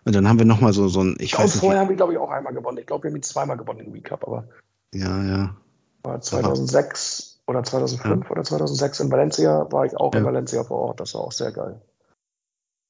Und 0.05 0.15
dann 0.15 0.29
haben 0.29 0.39
wir 0.39 0.47
nochmal 0.47 0.73
so, 0.73 0.89
so 0.89 1.03
ein, 1.03 1.17
ich 1.19 1.37
weiß 1.37 1.55
nicht. 1.55 1.61
vorher 1.61 1.81
haben 1.81 1.89
wir, 1.89 1.97
glaube 1.97 2.13
ich, 2.13 2.19
auch 2.19 2.31
einmal 2.31 2.53
gewonnen. 2.53 2.79
Ich 2.79 2.87
glaube, 2.87 3.05
wir 3.05 3.11
haben 3.11 3.17
ihn 3.17 3.23
zweimal 3.23 3.57
gewonnen, 3.57 3.81
den 3.81 3.93
UI 3.93 4.01
Cup, 4.01 4.25
aber 4.27 4.49
Ja, 4.95 5.23
ja. 5.25 5.57
War 6.03 6.21
2006 6.21 7.41
oder 7.47 7.63
2005 7.65 8.31
oder 8.31 8.45
2006 8.45 9.01
in 9.01 9.11
Valencia 9.11 9.71
war 9.73 9.85
ich 9.87 9.97
auch 9.97 10.13
in 10.15 10.21
Ja. 10.21 10.27
Valencia 10.27 10.65
vor 10.65 10.79
Ort. 10.79 11.01
Das 11.01 11.15
war 11.15 11.23
auch 11.23 11.33
sehr 11.33 11.53
geil. 11.53 11.81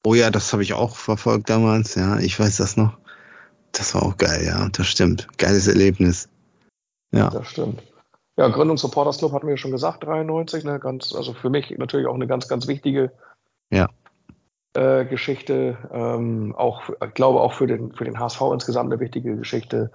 Oh 0.07 0.15
ja, 0.15 0.31
das 0.31 0.53
habe 0.53 0.63
ich 0.63 0.75
auch 0.75 0.97
verfolgt 0.97 1.51
damals, 1.51 1.95
ja, 1.95 2.19
ich 2.19 2.39
weiß 2.39 2.57
das 2.59 2.77
noch. 2.77 2.97
Das 3.73 3.95
war 3.95 4.03
auch 4.03 4.17
geil, 4.17 4.45
ja, 4.45 4.69
das 4.71 4.87
stimmt. 4.87 5.29
Geiles 5.39 5.69
Erlebnis. 5.69 6.29
Ja, 7.13 7.31
Das 7.31 7.49
stimmt. 7.49 7.83
Ja, 8.37 8.49
Gründung 8.49 8.77
Supporters 8.79 9.19
Club 9.19 9.33
hatten 9.33 9.47
wir 9.49 9.55
ja 9.55 9.59
schon 9.59 9.73
gesagt, 9.73 10.05
93, 10.05 10.63
ne, 10.65 10.79
ganz, 10.79 11.13
also 11.13 11.35
für 11.35 11.51
mich 11.51 11.71
natürlich 11.77 12.07
auch 12.07 12.15
eine 12.15 12.29
ganz, 12.29 12.47
ganz 12.47 12.69
wichtige 12.69 13.11
Ja. 13.71 13.89
äh, 14.75 15.05
Geschichte. 15.05 15.77
Ähm, 15.93 16.55
auch, 16.57 16.89
ich 17.05 17.15
glaube 17.15 17.41
auch 17.41 17.53
für 17.53 17.67
den, 17.67 17.93
für 17.93 18.05
den 18.05 18.19
HSV 18.21 18.41
insgesamt 18.53 18.93
eine 18.93 19.01
wichtige 19.01 19.37
Geschichte. 19.37 19.91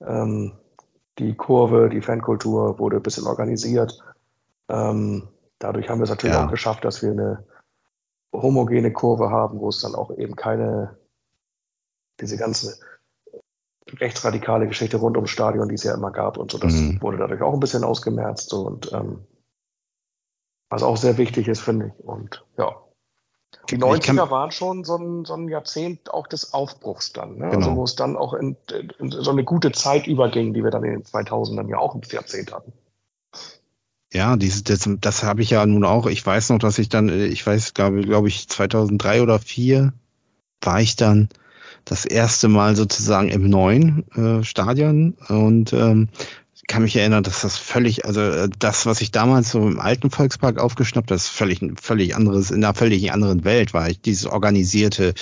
Ähm, 0.00 0.52
die 1.18 1.34
Kurve, 1.34 1.88
die 1.88 2.00
Fankultur 2.00 2.78
wurde 2.78 2.96
ein 2.96 3.02
bisschen 3.02 3.26
organisiert. 3.26 4.02
Ähm, 4.68 5.28
dadurch 5.58 5.88
haben 5.88 5.98
wir 5.98 6.04
es 6.04 6.10
natürlich 6.10 6.34
Ja. 6.34 6.46
auch 6.46 6.50
geschafft, 6.50 6.84
dass 6.84 7.02
wir 7.02 7.10
eine 7.12 7.46
homogene 8.32 8.92
Kurve 8.92 9.30
haben, 9.30 9.60
wo 9.60 9.68
es 9.68 9.80
dann 9.80 9.94
auch 9.94 10.10
eben 10.16 10.36
keine, 10.36 10.96
diese 12.20 12.36
ganze 12.36 12.78
rechtsradikale 14.00 14.66
Geschichte 14.68 14.96
rund 14.96 15.16
ums 15.16 15.30
Stadion, 15.30 15.68
die 15.68 15.74
es 15.74 15.82
ja 15.82 15.92
immer 15.94 16.10
gab 16.12 16.38
und 16.38 16.50
so, 16.50 16.58
das 16.58 16.72
Mhm. 16.72 17.02
wurde 17.02 17.18
dadurch 17.18 17.42
auch 17.42 17.52
ein 17.52 17.60
bisschen 17.60 17.84
ausgemerzt 17.84 18.48
so 18.48 18.66
und 18.66 18.90
ähm, 18.92 19.26
was 20.70 20.82
auch 20.82 20.96
sehr 20.96 21.18
wichtig 21.18 21.48
ist, 21.48 21.60
finde 21.60 21.88
ich. 21.88 22.04
Und 22.04 22.46
ja. 22.56 22.74
Die 23.70 23.76
Ich 23.76 23.80
90er 23.80 24.16
kann- 24.16 24.30
waren 24.30 24.50
schon 24.50 24.84
so 24.84 24.96
ein, 24.96 25.24
so 25.24 25.34
ein 25.34 25.48
Jahrzehnt 25.48 26.12
auch 26.12 26.26
des 26.26 26.52
Aufbruchs 26.54 27.12
dann, 27.12 27.36
ne? 27.38 27.50
Genau. 27.50 27.56
also 27.56 27.76
wo 27.76 27.84
es 27.84 27.94
dann 27.96 28.16
auch 28.16 28.34
in, 28.34 28.56
in 28.98 29.10
so 29.10 29.30
eine 29.30 29.44
gute 29.44 29.72
Zeit 29.72 30.06
überging, 30.06 30.52
die 30.54 30.64
wir 30.64 30.70
dann 30.70 30.84
in 30.84 30.92
den 30.92 31.04
2000ern 31.04 31.68
ja 31.68 31.78
auch 31.78 31.94
ein 31.94 32.02
Jahrzehnt 32.10 32.52
hatten. 32.52 32.72
ja, 34.12 34.36
dieses, 34.36 34.64
das, 34.64 34.88
das 35.00 35.22
habe 35.22 35.42
ich 35.42 35.50
ja 35.50 35.64
nun 35.64 35.84
auch. 35.84 36.06
Ich 36.06 36.24
weiß 36.24 36.50
noch, 36.50 36.58
dass 36.58 36.78
ich 36.78 36.88
dann, 36.88 37.08
äh, 37.08 37.26
ich 37.26 37.46
weiß, 37.46 37.72
glaube 37.74 38.02
glaube 38.02 38.28
ich, 38.28 38.48
2003 38.48 39.22
oder 39.22 39.38
2004 39.38 39.92
war 40.60 40.80
ich 40.80 40.96
dann 40.96 41.28
das 41.84 42.04
erste 42.04 42.48
Mal 42.48 42.76
sozusagen 42.76 43.28
im 43.30 43.48
neuen 43.48 44.04
äh, 44.12 44.44
Stadion 44.44 45.14
und 45.28 45.72
ähm, 45.72 46.08
kann 46.68 46.82
mich 46.82 46.96
erinnern, 46.96 47.22
dass 47.24 47.42
das 47.42 47.56
völlig, 47.58 48.04
also 48.06 48.20
äh, 48.20 48.48
das, 48.58 48.86
was 48.86 49.00
ich 49.00 49.10
damals 49.10 49.50
so 49.50 49.60
im 49.66 49.80
alten 49.80 50.10
Volkspark 50.10 50.58
aufgeschnappt, 50.58 51.10
das 51.10 51.24
ist 51.24 51.28
völlig, 51.30 51.60
völlig 51.80 52.14
anderes, 52.14 52.50
in 52.50 52.64
einer 52.64 52.74
völlig 52.74 53.12
anderen 53.12 53.44
Welt 53.44 53.74
war 53.74 53.88
ich. 53.90 54.00
Dieses 54.00 54.26
organisierte, 54.26 55.14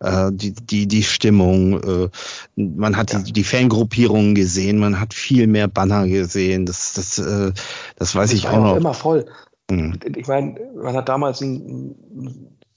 Ja. 0.00 0.28
äh, 0.28 0.32
die, 0.32 0.52
die, 0.52 0.88
die 0.88 1.02
Stimmung, 1.02 1.80
äh, 1.82 2.08
man 2.56 2.96
hat 2.96 3.12
Ja. 3.12 3.18
die, 3.20 3.32
die 3.32 3.44
Fangruppierungen 3.44 4.34
gesehen, 4.34 4.78
man 4.78 4.98
hat 4.98 5.14
viel 5.14 5.46
mehr 5.46 5.68
Banner 5.68 6.06
gesehen, 6.08 6.64
das, 6.66 6.94
das, 6.94 7.18
äh, 7.18 7.52
das 7.96 8.14
weiß 8.14 8.32
ich 8.32 8.44
war 8.44 8.54
auch 8.54 8.64
noch. 8.64 8.76
immer 8.76 8.94
voll. 8.94 9.26
Mhm. 9.70 9.98
Ich 10.16 10.26
meine, 10.26 10.58
man 10.82 10.94
hat 10.96 11.08
damals 11.10 11.42
ein 11.42 11.94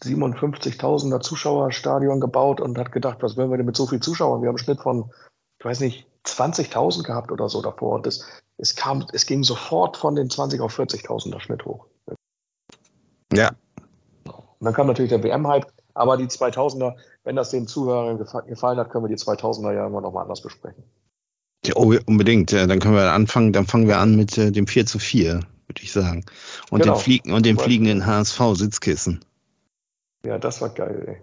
57.000er 0.03 1.21
Zuschauerstadion 1.21 2.19
gebaut 2.19 2.59
und 2.59 2.77
hat 2.77 2.91
gedacht, 2.91 3.19
was 3.21 3.37
wollen 3.37 3.49
wir 3.51 3.57
denn 3.57 3.65
mit 3.65 3.77
so 3.77 3.87
vielen 3.87 4.01
Zuschauern? 4.01 4.41
Wir 4.41 4.47
haben 4.49 4.55
einen 4.57 4.63
Schnitt 4.63 4.81
von, 4.81 5.11
ich 5.59 5.65
weiß 5.65 5.79
nicht, 5.79 6.07
20.000 6.25 7.03
gehabt 7.03 7.31
oder 7.31 7.49
so 7.49 7.61
davor. 7.61 7.95
Und 7.95 8.05
das, 8.05 8.25
es, 8.57 8.75
kam, 8.75 9.05
es 9.13 9.25
ging 9.25 9.43
sofort 9.43 9.97
von 9.97 10.15
den 10.15 10.29
20 10.29 10.61
auf 10.61 10.77
40.000er 10.77 11.39
Schnitt 11.39 11.65
hoch. 11.65 11.87
Ja, 13.33 13.51
Und 14.25 14.65
dann 14.65 14.73
kam 14.73 14.87
natürlich 14.87 15.09
der 15.09 15.23
WM-Hype, 15.23 15.67
aber 15.93 16.17
die 16.17 16.25
2000er, 16.27 16.95
wenn 17.23 17.35
das 17.35 17.49
den 17.49 17.67
Zuhörern 17.67 18.17
gefa- 18.21 18.45
gefallen 18.45 18.77
hat, 18.77 18.89
können 18.89 19.05
wir 19.05 19.09
die 19.15 19.21
2000er 19.21 19.73
ja 19.73 19.87
immer 19.87 20.01
noch 20.01 20.11
mal 20.11 20.23
anders 20.23 20.41
besprechen. 20.41 20.83
Ja, 21.65 21.73
Oh, 21.75 21.93
unbedingt. 22.07 22.51
Dann 22.51 22.79
können 22.79 22.95
wir 22.95 23.11
anfangen, 23.13 23.53
dann 23.53 23.67
fangen 23.67 23.87
wir 23.87 23.99
an 23.99 24.15
mit 24.15 24.37
äh, 24.37 24.51
dem 24.51 24.67
4 24.67 24.85
zu 24.85 24.99
4, 24.99 25.33
würde 25.67 25.81
ich 25.81 25.91
sagen. 25.91 26.25
Und 26.71 26.81
Genau. 26.81 26.95
den, 26.95 26.99
Fliegen, 27.01 27.33
und 27.33 27.45
Weil- 27.45 27.57
fliegenden 27.57 28.05
HSV-Sitzkissen. 28.05 29.23
Ja, 30.25 30.37
das 30.37 30.59
war 30.61 30.69
geil, 30.69 31.03
ey. 31.07 31.21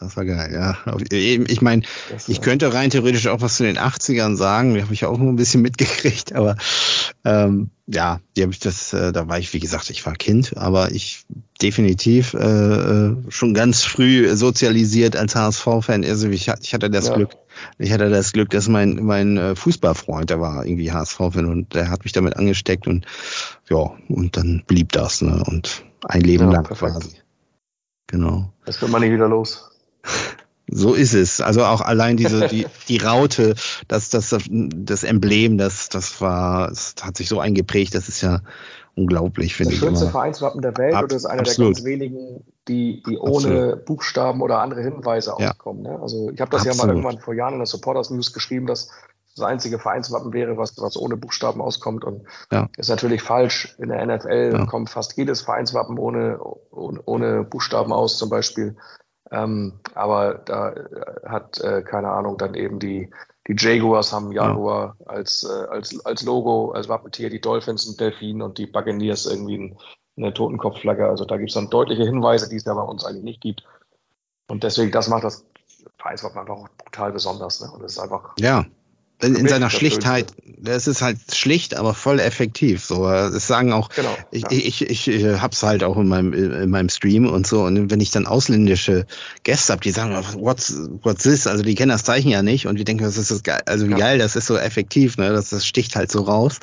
Das 0.00 0.16
war 0.16 0.24
geil, 0.24 0.50
ja. 0.50 0.78
Ich 1.02 1.60
meine, 1.60 1.82
ich 2.26 2.40
könnte 2.40 2.72
rein 2.72 2.88
theoretisch 2.88 3.26
auch 3.26 3.42
was 3.42 3.58
zu 3.58 3.64
den 3.64 3.76
80ern 3.76 4.34
sagen, 4.34 4.72
die 4.72 4.82
habe 4.82 4.94
ich 4.94 5.04
auch 5.04 5.18
nur 5.18 5.30
ein 5.30 5.36
bisschen 5.36 5.60
mitgekriegt, 5.60 6.32
aber 6.34 6.56
ähm, 7.26 7.68
ja, 7.86 8.20
die 8.34 8.42
habe 8.42 8.52
ich 8.52 8.60
das, 8.60 8.94
äh, 8.94 9.12
da 9.12 9.28
war 9.28 9.38
ich, 9.38 9.52
wie 9.52 9.60
gesagt, 9.60 9.90
ich 9.90 10.06
war 10.06 10.14
Kind, 10.14 10.56
aber 10.56 10.92
ich 10.92 11.26
definitiv 11.60 12.32
äh, 12.32 12.38
äh, 12.38 13.16
schon 13.28 13.52
ganz 13.52 13.84
früh 13.84 14.34
sozialisiert 14.34 15.16
als 15.16 15.36
HSV-Fan. 15.36 16.02
Also 16.04 16.28
ich, 16.30 16.48
ich 16.62 16.72
hatte 16.72 16.88
das 16.88 17.08
Ja. 17.08 17.16
Glück, 17.16 17.36
ich 17.76 17.92
hatte 17.92 18.08
das 18.08 18.32
Glück, 18.32 18.48
dass 18.50 18.68
mein, 18.68 19.04
mein 19.04 19.36
äh, 19.36 19.54
Fußballfreund, 19.54 20.30
der 20.30 20.40
war 20.40 20.64
irgendwie 20.64 20.92
HSV-Fan 20.92 21.44
und 21.44 21.74
der 21.74 21.90
hat 21.90 22.04
mich 22.04 22.14
damit 22.14 22.36
angesteckt 22.36 22.86
und 22.86 23.04
ja, 23.68 23.92
und 24.08 24.34
dann 24.38 24.62
blieb 24.66 24.92
das, 24.92 25.20
ne? 25.20 25.44
Und 25.46 25.84
ein 26.04 26.22
Leben 26.22 26.44
Ja, 26.46 26.52
lang 26.52 26.64
perfekt. 26.64 26.92
quasi. 26.92 27.16
Genau. 28.06 28.52
Das 28.64 28.80
wird 28.80 28.90
man 28.90 29.02
nicht 29.02 29.12
wieder 29.12 29.28
los. 29.28 29.69
So 30.72 30.94
ist 30.94 31.14
es. 31.14 31.40
Also 31.40 31.64
auch 31.64 31.80
allein 31.80 32.16
diese, 32.16 32.46
die, 32.48 32.66
die 32.88 32.98
Raute, 32.98 33.54
das, 33.88 34.10
das, 34.10 34.34
das 34.50 35.04
Emblem, 35.04 35.58
das, 35.58 35.88
das 35.88 36.20
war, 36.20 36.68
das 36.68 36.94
hat 37.02 37.16
sich 37.16 37.28
so 37.28 37.40
eingeprägt, 37.40 37.94
das 37.94 38.08
ist 38.08 38.20
ja 38.20 38.40
unglaublich, 38.94 39.50
Das 39.52 39.56
finde 39.56 39.74
ich 39.74 39.80
schönste 39.80 40.04
immer. 40.04 40.12
Vereinswappen 40.12 40.62
der 40.62 40.76
Welt 40.76 40.94
Ab- 40.94 41.02
und 41.04 41.12
das 41.12 41.18
ist 41.18 41.26
einer 41.26 41.40
absolut. 41.40 41.76
der 41.76 41.82
ganz 41.82 41.84
wenigen, 41.84 42.44
die, 42.68 43.02
die 43.06 43.18
ohne 43.18 43.76
Buchstaben 43.76 44.42
oder 44.42 44.58
andere 44.60 44.82
Hinweise 44.82 45.34
Ja. 45.38 45.50
auskommen. 45.50 45.82
Ne? 45.82 45.98
Also 46.00 46.30
ich 46.30 46.40
habe 46.40 46.50
das 46.50 46.64
ja 46.64 46.70
mal 46.72 46.84
Absolut. 46.84 46.96
irgendwann 46.96 47.18
vor 47.18 47.34
Jahren 47.34 47.54
in 47.54 47.60
der 47.60 47.66
Supporters 47.66 48.10
News 48.10 48.32
geschrieben, 48.32 48.66
dass 48.66 48.90
das 49.36 49.46
einzige 49.46 49.78
Vereinswappen 49.78 50.32
wäre, 50.32 50.56
was, 50.56 50.74
was 50.78 50.96
ohne 50.96 51.16
Buchstaben 51.16 51.62
auskommt. 51.62 52.04
Und 52.04 52.24
Ja. 52.52 52.68
ist 52.76 52.88
natürlich 52.90 53.22
falsch. 53.22 53.76
In 53.78 53.88
der 53.88 54.04
NFL 54.04 54.50
Ja. 54.52 54.66
kommt 54.66 54.90
fast 54.90 55.16
jedes 55.16 55.40
Vereinswappen 55.42 55.98
ohne, 55.98 56.38
ohne, 56.70 57.00
ohne 57.06 57.44
Buchstaben 57.44 57.92
aus, 57.92 58.18
zum 58.18 58.28
Beispiel. 58.28 58.76
Ähm, 59.30 59.80
aber 59.94 60.34
da 60.34 60.70
äh, 60.70 61.28
hat, 61.28 61.60
äh, 61.60 61.82
keine 61.82 62.10
Ahnung, 62.10 62.36
dann 62.36 62.54
eben 62.54 62.78
die, 62.78 63.10
die 63.46 63.54
Jaguars 63.56 64.12
haben 64.12 64.32
Jaguar 64.32 64.96
als, 65.06 65.44
äh, 65.44 65.66
als, 65.68 66.04
als 66.04 66.22
Logo, 66.22 66.72
als 66.72 66.88
Wappentier, 66.88 67.30
die 67.30 67.40
Dolphins 67.40 67.88
ein 67.88 67.96
Delfin 67.96 68.42
und 68.42 68.58
die 68.58 68.66
Buccaneers 68.66 69.26
irgendwie 69.26 69.58
ein, 69.58 69.78
eine 70.16 70.34
Totenkopfflagge. 70.34 71.08
Also 71.08 71.24
da 71.24 71.36
gibt 71.36 71.50
es 71.50 71.54
dann 71.54 71.70
deutliche 71.70 72.04
Hinweise, 72.04 72.48
die 72.48 72.56
es 72.56 72.64
ja 72.64 72.74
bei 72.74 72.82
uns 72.82 73.04
eigentlich 73.04 73.24
nicht 73.24 73.40
gibt. 73.40 73.62
Und 74.48 74.64
deswegen, 74.64 74.90
das 74.90 75.08
macht 75.08 75.24
das 75.24 75.46
Vereinswappen 75.98 76.40
einfach 76.40 76.68
brutal 76.78 77.12
besonders. 77.12 77.60
Ne? 77.60 77.70
Und 77.70 77.84
es 77.84 77.92
ist 77.92 77.98
einfach, 78.00 78.34
Ja. 78.38 78.66
In, 79.22 79.32
mich 79.32 79.50
seiner 79.50 79.70
Schlichtheit, 79.70 80.32
das 80.58 80.86
ist 80.86 81.02
halt 81.02 81.18
schlicht, 81.32 81.76
aber 81.76 81.94
voll 81.94 82.20
effektiv. 82.20 82.84
So, 82.84 83.04
das 83.04 83.46
sagen 83.46 83.72
auch, 83.72 83.88
genau. 83.90 84.16
ich, 84.30 84.42
ja. 84.42 84.48
ich, 84.50 84.82
ich, 84.82 85.08
ich 85.08 85.24
hab's 85.24 85.62
halt 85.62 85.84
auch 85.84 85.96
in 85.96 86.08
meinem, 86.08 86.32
in 86.32 86.70
meinem 86.70 86.88
Stream 86.88 87.26
und 87.26 87.46
so. 87.46 87.62
Und 87.62 87.90
wenn 87.90 88.00
ich 88.00 88.10
dann 88.10 88.26
ausländische 88.26 89.06
Gäste 89.42 89.72
hab, 89.72 89.80
die 89.82 89.90
sagen, 89.90 90.16
what's, 90.38 90.74
what's 91.02 91.24
this? 91.24 91.46
Also 91.46 91.62
die 91.62 91.74
kennen 91.74 91.90
das 91.90 92.04
Zeichen 92.04 92.30
ja 92.30 92.42
nicht 92.42 92.66
und 92.66 92.78
die 92.78 92.84
denken, 92.84 93.04
das 93.04 93.18
ist 93.18 93.30
das 93.30 93.42
geil. 93.42 93.60
Also 93.66 93.86
wie 93.86 93.92
Ja. 93.92 93.98
geil, 93.98 94.18
das 94.18 94.36
ist 94.36 94.46
so 94.46 94.56
effektiv, 94.56 95.16
ne? 95.18 95.30
Das, 95.32 95.50
das 95.50 95.66
sticht 95.66 95.96
halt 95.96 96.10
so 96.10 96.22
raus. 96.22 96.60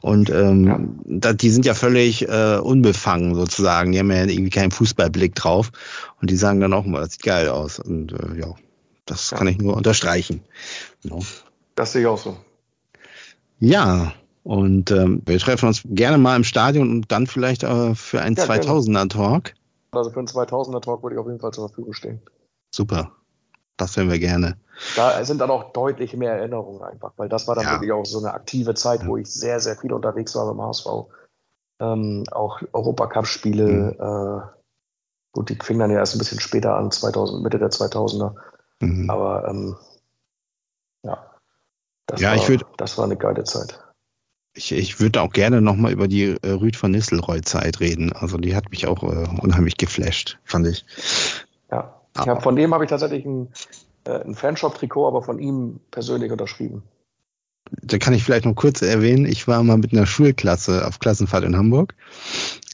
Und 0.00 0.30
ähm, 0.30 0.66
Ja. 0.66 0.80
da, 1.04 1.32
die 1.32 1.50
sind 1.50 1.66
ja 1.66 1.74
völlig 1.74 2.28
äh, 2.28 2.56
unbefangen 2.56 3.34
sozusagen. 3.34 3.92
Die 3.92 3.98
haben 3.98 4.10
ja 4.10 4.24
irgendwie 4.24 4.50
keinen 4.50 4.70
Fußballblick 4.70 5.34
drauf. 5.34 5.72
Und 6.20 6.30
die 6.30 6.36
sagen 6.36 6.60
dann 6.60 6.72
auch 6.72 6.84
mal, 6.84 7.00
das 7.00 7.12
sieht 7.12 7.22
geil 7.22 7.48
aus. 7.48 7.78
Und 7.78 8.12
äh, 8.12 8.40
ja, 8.40 8.54
das 9.06 9.30
kann 9.30 9.46
ich 9.46 9.58
nur 9.58 9.76
unterstreichen. 9.76 10.42
Ja. 11.04 11.16
Das 11.78 11.92
sehe 11.92 12.00
ich 12.00 12.06
auch 12.08 12.18
so. 12.18 12.36
Ja, 13.60 14.12
und 14.42 14.90
ähm, 14.90 15.22
wir 15.24 15.38
treffen 15.38 15.68
uns 15.68 15.82
gerne 15.84 16.18
mal 16.18 16.34
im 16.34 16.42
Stadion 16.42 16.90
und 16.90 17.12
dann 17.12 17.28
vielleicht 17.28 17.62
äh, 17.62 17.94
für 17.94 18.20
einen 18.20 18.34
Ja, 18.34 18.46
gerne. 18.46 18.64
2000er-Talk. 18.64 19.54
Also 19.92 20.10
für 20.10 20.18
einen 20.18 20.26
2000er 20.26 20.80
Talk 20.80 21.04
würde 21.04 21.14
ich 21.14 21.20
auf 21.20 21.28
jeden 21.28 21.38
Fall 21.38 21.52
zur 21.52 21.68
Verfügung 21.68 21.92
stehen. 21.92 22.20
Super. 22.74 23.12
Das 23.76 23.96
hören 23.96 24.10
wir 24.10 24.18
gerne. 24.18 24.56
Da 24.96 25.24
sind 25.24 25.40
dann 25.40 25.52
auch 25.52 25.72
deutlich 25.72 26.16
mehr 26.16 26.32
Erinnerungen 26.32 26.82
einfach, 26.82 27.12
weil 27.16 27.28
das 27.28 27.46
war 27.46 27.54
dann 27.54 27.66
Ja. 27.66 27.70
wirklich 27.74 27.92
auch 27.92 28.04
so 28.04 28.18
eine 28.18 28.34
aktive 28.34 28.74
Zeit, 28.74 29.06
wo 29.06 29.16
ich 29.16 29.32
sehr, 29.32 29.60
sehr 29.60 29.76
viel 29.76 29.92
unterwegs 29.92 30.34
war 30.34 30.52
beim 30.52 30.60
HSV. 30.60 30.86
Ähm, 31.80 32.24
auch 32.32 32.60
Europacup-Spiele. 32.72 33.68
Mhm. 33.68 34.00
Äh, 34.00 34.46
gut, 35.32 35.48
die 35.48 35.58
fingen 35.62 35.78
dann 35.78 35.92
ja 35.92 35.98
erst 35.98 36.16
ein 36.16 36.18
bisschen 36.18 36.40
später 36.40 36.74
an, 36.74 36.90
2000, 36.90 37.40
Mitte 37.40 37.60
der 37.60 37.70
2000er. 37.70 38.34
Mhm. 38.80 39.08
Aber 39.08 39.46
ähm, 39.48 39.76
das, 42.08 42.20
Ja, 42.20 42.30
war, 42.30 42.36
ich 42.36 42.42
würd- 42.44 42.66
das 42.76 42.98
war 42.98 43.04
eine 43.04 43.16
geile 43.16 43.44
Zeit. 43.44 43.78
Ich, 44.54 44.72
ich 44.72 44.98
würde 44.98 45.22
auch 45.22 45.32
gerne 45.32 45.60
nochmal 45.60 45.92
über 45.92 46.08
die 46.08 46.36
äh, 46.42 46.50
Rüd 46.50 46.74
von 46.74 46.90
Nistelrooy-Zeit 46.90 47.78
reden. 47.78 48.12
Also 48.12 48.38
die 48.38 48.56
hat 48.56 48.70
mich 48.70 48.86
auch 48.86 49.04
äh, 49.04 49.26
unheimlich 49.40 49.76
geflasht, 49.76 50.38
fand 50.44 50.66
ich. 50.66 50.84
Ja, 51.70 52.00
ich 52.16 52.26
hab, 52.26 52.42
von 52.42 52.56
dem 52.56 52.74
habe 52.74 52.84
ich 52.84 52.90
tatsächlich 52.90 53.24
ein, 53.24 53.52
äh, 54.04 54.24
ein 54.24 54.34
Fanshop-Trikot, 54.34 55.06
aber 55.06 55.22
von 55.22 55.38
ihm 55.38 55.78
persönlich 55.92 56.32
unterschrieben. 56.32 56.82
Da 57.82 57.98
kann 57.98 58.14
ich 58.14 58.24
vielleicht 58.24 58.46
noch 58.46 58.56
kurz 58.56 58.80
erwähnen, 58.82 59.26
ich 59.26 59.46
war 59.46 59.62
mal 59.62 59.76
mit 59.76 59.92
einer 59.92 60.06
Schulklasse 60.06 60.86
auf 60.86 60.98
Klassenfahrt 60.98 61.44
in 61.44 61.56
Hamburg 61.56 61.94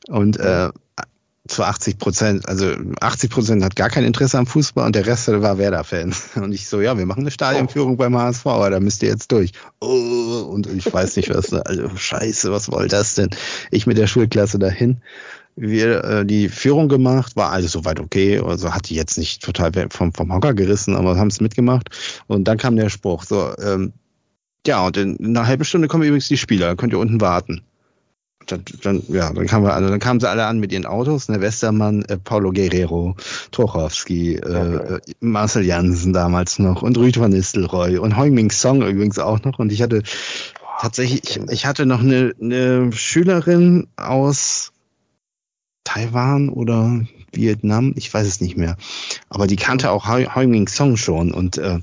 und 0.06 0.39
äh, 0.39 0.70
zu 1.47 1.62
80 1.62 1.99
Prozent, 1.99 2.49
also 2.49 2.75
80 3.01 3.31
Prozent 3.31 3.62
hat 3.62 3.77
gar 3.77 3.91
kein 3.91 4.05
Interesse 4.05 4.39
am 4.39 4.47
Fußball 4.47 4.87
und 4.87 4.97
der 4.97 5.07
Rest 5.07 5.29
war 5.29 5.59
Werder-Fan. 5.59 6.15
Und 6.37 6.53
ich 6.53 6.69
so, 6.69 6.81
ja, 6.81 6.97
wir 6.97 7.05
machen 7.05 7.21
eine 7.21 7.31
Stadionführung 7.31 7.95
oh. 7.95 7.97
beim 7.97 8.16
HSV, 8.16 8.47
aber 8.47 8.71
da 8.71 8.81
müsst 8.81 9.03
ihr 9.03 9.11
jetzt 9.11 9.31
durch. 9.31 9.53
Oh, 9.81 10.49
und 10.51 10.66
ich 10.66 10.91
weiß 10.91 11.16
nicht, 11.16 11.29
was, 11.35 11.53
also 11.53 11.95
scheiße, 11.95 12.51
was 12.51 12.66
soll 12.66 12.89
das 12.89 13.15
denn? 13.15 13.31
Ich 13.71 13.87
mit 13.87 13.99
der 13.99 14.07
Schulklasse 14.07 14.59
dahin. 14.59 15.03
Wir 15.57 16.03
äh, 16.05 16.27
die 16.27 16.49
Führung 16.49 16.89
gemacht, 16.89 17.37
war 17.37 17.53
alles 17.53 17.73
soweit 17.73 18.01
okay, 18.01 18.41
also 18.41 18.75
hat 18.75 18.89
die 18.89 18.95
jetzt 18.95 19.19
nicht 19.19 19.43
total 19.43 19.71
vom, 19.91 20.12
vom 20.12 20.33
Hocker 20.33 20.55
gerissen, 20.55 20.97
aber 20.97 21.16
haben 21.16 21.29
es 21.29 21.41
mitgemacht. 21.41 21.91
Und 22.27 22.45
dann 22.45 22.59
kam 22.59 22.77
der 22.77 22.89
Spruch, 22.89 23.25
so, 23.25 23.55
ähm, 23.59 23.93
ja, 24.66 24.85
und 24.85 24.97
in, 24.97 25.16
in 25.16 25.37
einer 25.37 25.47
halben 25.47 25.65
Stunde 25.65 25.89
kommen 25.89 26.05
übrigens 26.05 26.29
die 26.29 26.39
Spieler, 26.39 26.75
könnt 26.75 26.93
ihr 26.93 26.99
unten 26.99 27.21
warten 27.21 27.62
dann, 28.47 28.65
dann, 28.83 29.03
ja, 29.09 29.33
dann 29.33 29.47
kamen 29.47 29.66
wir 29.66 29.75
alle, 29.75 29.89
dann 29.89 30.01
kamen 30.01 30.21
sie 30.21 30.29
alle 30.29 30.47
an 30.47 30.59
mit 30.59 30.73
ihren 30.73 30.87
Autos, 30.87 31.29
ne, 31.29 31.41
Westermann, 31.41 32.05
äh, 32.05 32.19
Paulo 32.19 32.53
Guerrero, 32.53 33.16
Torchowski, 33.51 34.37
äh, 34.37 34.77
okay. 34.77 35.01
Marcel 35.21 35.65
Jansen 35.65 36.12
damals 36.12 36.59
noch 36.59 36.83
und 36.83 36.97
Rüd 36.99 37.19
van 37.19 37.31
Nistelrooy 37.31 37.99
und 37.99 38.16
Heung-Min 38.16 38.51
Song 38.51 38.83
übrigens 38.83 39.19
auch 39.19 39.43
noch. 39.43 39.59
Und 39.59 39.73
ich 39.73 39.83
hatte 39.83 40.03
tatsächlich, 40.81 41.23
ich, 41.25 41.41
ich, 41.51 41.66
hatte 41.66 41.87
noch 41.87 42.01
eine, 42.01 42.35
eine 42.41 42.93
Schülerin 42.93 43.87
aus 43.97 44.73
Taiwan 45.85 46.49
oder 46.49 47.01
Vietnam, 47.33 47.95
ich 47.97 48.12
weiß 48.12 48.27
es 48.27 48.41
nicht 48.41 48.57
mehr, 48.57 48.77
aber 49.29 49.47
die 49.47 49.57
kannte 49.57 49.91
auch 49.91 50.07
Heung-Min 50.09 50.66
Song 50.66 50.97
schon 50.97 51.33
und 51.33 51.59
äh, 51.59 51.81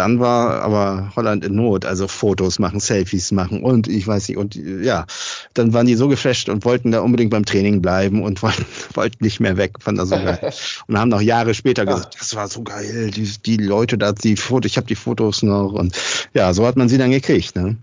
dann 0.00 0.18
war 0.18 0.62
aber 0.62 1.12
Holland 1.14 1.44
in 1.44 1.56
Not, 1.56 1.84
also 1.84 2.08
Fotos 2.08 2.58
machen, 2.58 2.80
Selfies 2.80 3.32
machen 3.32 3.62
und 3.62 3.86
ich 3.86 4.06
weiß 4.06 4.30
nicht, 4.30 4.38
und 4.38 4.54
ja, 4.54 5.04
dann 5.52 5.74
waren 5.74 5.86
die 5.86 5.94
so 5.94 6.08
geflasht 6.08 6.48
und 6.48 6.64
wollten 6.64 6.90
da 6.90 7.00
unbedingt 7.00 7.30
beim 7.30 7.44
Training 7.44 7.82
bleiben 7.82 8.22
und 8.22 8.42
wollten, 8.42 8.64
wollten 8.94 9.22
nicht 9.22 9.40
mehr 9.40 9.58
weg 9.58 9.74
von 9.78 9.96
der 9.96 10.06
so 10.06 10.16
und 10.86 10.98
haben 10.98 11.10
noch 11.10 11.20
Jahre 11.20 11.52
später 11.52 11.84
ja. 11.84 11.92
gesagt, 11.92 12.16
das 12.18 12.34
war 12.34 12.48
so 12.48 12.62
geil, 12.62 13.10
die, 13.10 13.30
die 13.44 13.58
Leute 13.58 13.98
da, 13.98 14.12
die 14.12 14.36
Fotos, 14.36 14.70
ich 14.70 14.78
habe 14.78 14.86
die 14.86 14.94
Fotos 14.94 15.42
noch 15.42 15.74
und 15.74 15.94
ja, 16.32 16.54
so 16.54 16.66
hat 16.66 16.76
man 16.76 16.88
sie 16.88 16.96
dann 16.96 17.10
gekriegt, 17.10 17.54
ne? 17.54 17.76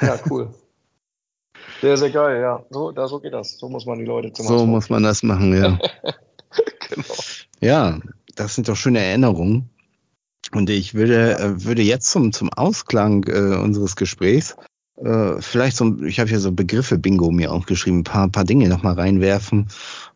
Ja, 0.00 0.18
cool. 0.28 0.52
Sehr, 1.80 1.96
sehr 1.96 2.10
geil, 2.10 2.40
ja. 2.40 2.64
So, 2.70 2.90
da, 2.90 3.06
so 3.06 3.20
geht 3.20 3.32
das. 3.32 3.58
So 3.58 3.68
muss 3.68 3.86
man 3.86 4.00
die 4.00 4.04
Leute 4.04 4.32
zum 4.32 4.44
So 4.44 4.66
muss 4.66 4.90
man 4.90 5.04
das 5.04 5.22
machen, 5.22 5.56
ja. 5.56 5.78
genau. 6.90 7.14
Ja, 7.60 8.00
das 8.34 8.56
sind 8.56 8.68
doch 8.68 8.76
schöne 8.76 8.98
Erinnerungen. 8.98 9.70
Und 10.54 10.70
ich 10.70 10.94
würde, 10.94 11.38
äh, 11.38 11.64
würde 11.64 11.82
jetzt 11.82 12.10
zum, 12.10 12.32
zum 12.32 12.50
Ausklang 12.50 13.24
äh, 13.24 13.56
unseres 13.56 13.96
Gesprächs 13.96 14.56
äh, 14.96 15.40
vielleicht 15.40 15.76
so, 15.76 16.02
ich 16.02 16.20
habe 16.20 16.28
hier 16.28 16.38
so 16.38 16.52
Begriffe 16.52 16.98
Bingo 16.98 17.30
mir 17.30 17.50
aufgeschrieben, 17.52 18.00
ein 18.00 18.04
paar, 18.04 18.28
paar 18.28 18.44
Dinge 18.44 18.68
nochmal 18.68 18.94
reinwerfen, 18.94 19.68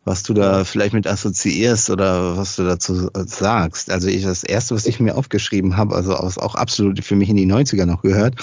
was 0.05 0.23
du 0.23 0.33
da 0.33 0.63
vielleicht 0.63 0.93
mit 0.93 1.07
assoziierst 1.07 1.89
oder 1.89 2.37
was 2.37 2.55
du 2.55 2.63
dazu 2.63 3.09
äh, 3.13 3.23
sagst. 3.25 3.91
Also 3.91 4.07
ich, 4.07 4.23
das 4.23 4.43
erste, 4.43 4.75
was 4.75 4.85
ich 4.85 4.99
mir 4.99 5.15
aufgeschrieben 5.15 5.77
habe, 5.77 5.95
also 5.95 6.11
was 6.11 6.37
auch 6.37 6.55
absolut 6.55 7.03
für 7.03 7.15
mich 7.15 7.29
in 7.29 7.37
die 7.37 7.47
90er 7.47 7.85
noch 7.85 8.01
gehört, 8.01 8.35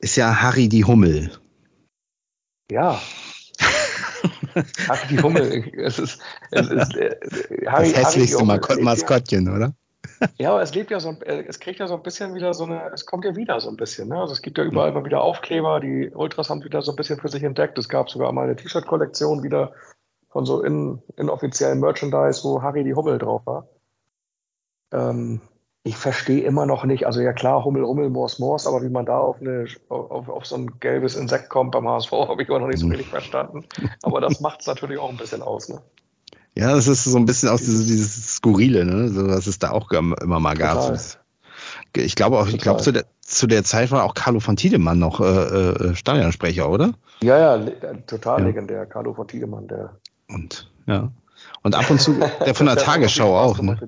ist 0.00 0.16
ja 0.16 0.40
Harry 0.40 0.68
die 0.68 0.84
Hummel. 0.84 1.30
Ja. 2.70 3.00
Harry 4.88 5.06
die 5.10 5.22
Hummel. 5.22 5.70
Es 5.76 5.98
ist, 5.98 6.18
es 6.50 6.68
ist, 6.68 6.96
äh, 6.96 7.14
Harry, 7.66 7.92
das 7.92 8.14
hässlichste 8.14 8.46
Harry 8.46 8.82
Maskottchen, 8.82 9.48
oder? 9.48 9.74
Ja, 10.38 10.50
aber 10.50 10.62
es 10.62 10.74
lebt 10.74 10.90
ja 10.90 11.00
so, 11.00 11.10
äh, 11.24 11.44
es 11.46 11.60
kriegt 11.60 11.80
ja 11.80 11.86
so 11.86 11.94
ein 11.94 12.02
bisschen 12.02 12.34
wieder 12.34 12.54
so 12.54 12.64
eine, 12.64 12.90
es 12.92 13.06
kommt 13.06 13.24
ja 13.24 13.36
wieder 13.36 13.60
so 13.60 13.68
ein 13.68 13.76
bisschen. 13.76 14.08
Ne? 14.08 14.18
Also 14.18 14.32
es 14.32 14.42
gibt 14.42 14.58
ja 14.58 14.64
überall 14.64 14.90
immer 14.90 15.04
wieder 15.04 15.22
Aufkleber, 15.22 15.80
die 15.80 16.10
Ultras 16.14 16.50
haben 16.50 16.64
wieder 16.64 16.82
so 16.82 16.92
ein 16.92 16.96
bisschen 16.96 17.18
für 17.18 17.28
sich 17.28 17.42
entdeckt. 17.42 17.78
Es 17.78 17.88
gab 17.88 18.10
sogar 18.10 18.32
mal 18.32 18.44
eine 18.44 18.56
T-Shirt-Kollektion 18.56 19.42
wieder 19.42 19.72
von 20.30 20.44
so 20.44 20.62
in, 20.62 21.02
inoffiziellen 21.16 21.80
Merchandise, 21.80 22.42
wo 22.44 22.62
Harry 22.62 22.84
die 22.84 22.94
Hummel 22.94 23.18
drauf 23.18 23.42
war. 23.46 23.68
Ähm, 24.92 25.40
ich 25.86 25.96
verstehe 25.96 26.42
immer 26.42 26.64
noch 26.64 26.84
nicht, 26.84 27.06
also 27.06 27.20
ja 27.20 27.34
klar, 27.34 27.62
Hummel, 27.62 27.84
Hummel, 27.84 28.08
Mors, 28.08 28.38
Mors, 28.38 28.66
aber 28.66 28.82
wie 28.82 28.88
man 28.88 29.04
da 29.04 29.18
auf, 29.18 29.40
eine, 29.40 29.66
auf, 29.90 30.30
auf 30.30 30.46
so 30.46 30.56
ein 30.56 30.80
gelbes 30.80 31.14
Insekt 31.14 31.50
kommt 31.50 31.72
beim 31.72 31.86
HSV, 31.86 32.10
habe 32.28 32.42
ich 32.42 32.48
immer 32.48 32.60
noch 32.60 32.68
nicht 32.68 32.78
so 32.78 32.86
richtig 32.86 33.08
verstanden. 33.08 33.66
Aber 34.02 34.20
das 34.20 34.40
macht 34.40 34.62
es 34.62 34.66
natürlich 34.66 34.98
auch 34.98 35.10
ein 35.10 35.18
bisschen 35.18 35.42
aus. 35.42 35.68
Ne? 35.68 35.82
Ja, 36.56 36.72
das 36.72 36.86
ist 36.86 37.04
so 37.04 37.18
ein 37.18 37.24
bisschen 37.24 37.48
aus 37.48 37.60
dieses, 37.60 37.86
dieses 37.86 38.36
Skurrile, 38.36 38.84
ne? 38.84 39.08
So, 39.08 39.28
was 39.28 39.46
es 39.46 39.58
da 39.58 39.70
auch 39.70 39.90
immer 39.90 40.40
mal 40.40 40.54
gab. 40.54 40.80
Total. 40.80 41.00
Ich 41.96 42.14
glaube 42.14 42.38
auch, 42.38 42.48
ich 42.48 42.58
glaube, 42.58 42.82
zu 42.82 42.92
der, 42.92 43.04
zu 43.20 43.46
der 43.46 43.64
Zeit 43.64 43.90
war 43.90 44.04
auch 44.04 44.14
Carlo 44.14 44.40
von 44.40 44.56
Tiedemann 44.56 44.98
noch 44.98 45.20
äh, 45.20 45.24
äh, 45.24 45.94
Stadionsprecher, 45.94 46.68
oder? 46.68 46.92
Ja, 47.22 47.56
ja, 47.58 47.72
total 48.06 48.40
ja. 48.40 48.46
legendär, 48.46 48.86
Carlo 48.86 49.14
von 49.14 49.26
Tiedemann, 49.26 49.68
der. 49.68 49.96
Und, 50.28 50.70
ja. 50.86 51.10
Und 51.62 51.74
ab 51.74 51.90
und 51.90 52.00
zu, 52.00 52.14
der 52.14 52.54
von 52.54 52.66
der, 52.66 52.74
der 52.76 52.84
Tagesschau 52.84 53.36
auch, 53.36 53.60
ne? 53.60 53.78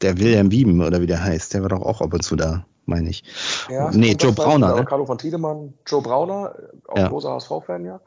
Der 0.00 0.18
William 0.18 0.50
Wieben, 0.50 0.80
oder 0.80 1.00
wie 1.00 1.06
der 1.06 1.22
heißt, 1.22 1.54
der 1.54 1.62
war 1.62 1.68
doch 1.68 1.82
auch 1.82 2.00
ab 2.00 2.14
und 2.14 2.22
zu 2.22 2.36
da, 2.36 2.64
meine 2.86 3.10
ich. 3.10 3.22
Ja, 3.68 3.90
nee, 3.90 4.16
Joe 4.18 4.32
Brauner. 4.32 4.76
Ne? 4.76 4.84
Carlo 4.84 5.04
von 5.04 5.18
Tiedemann, 5.18 5.74
Joe 5.86 6.00
Brauner, 6.00 6.54
auch 6.88 6.96
ja. 6.96 7.08
großer 7.08 7.30
HSV-Fan, 7.32 7.84
ja. 7.84 8.00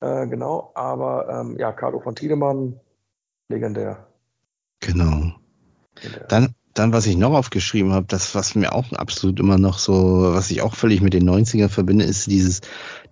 Äh, 0.00 0.26
genau, 0.28 0.72
aber 0.74 1.28
ähm, 1.28 1.56
ja, 1.58 1.72
Carlo 1.72 2.00
von 2.00 2.14
Tiedemann, 2.14 2.80
legendär. 3.48 4.06
Genau. 4.80 5.32
Legendär. 5.96 6.26
Dann, 6.28 6.54
dann, 6.72 6.92
was 6.92 7.06
ich 7.06 7.16
noch 7.16 7.34
aufgeschrieben 7.34 7.92
habe, 7.92 8.06
das, 8.08 8.34
was 8.34 8.54
mir 8.54 8.72
auch 8.72 8.92
absolut 8.92 9.40
immer 9.40 9.58
noch 9.58 9.78
so, 9.78 10.32
was 10.32 10.50
ich 10.50 10.62
auch 10.62 10.74
völlig 10.74 11.02
mit 11.02 11.12
den 11.12 11.28
90ern 11.28 11.68
verbinde, 11.68 12.04
ist 12.04 12.28
dieses, 12.28 12.60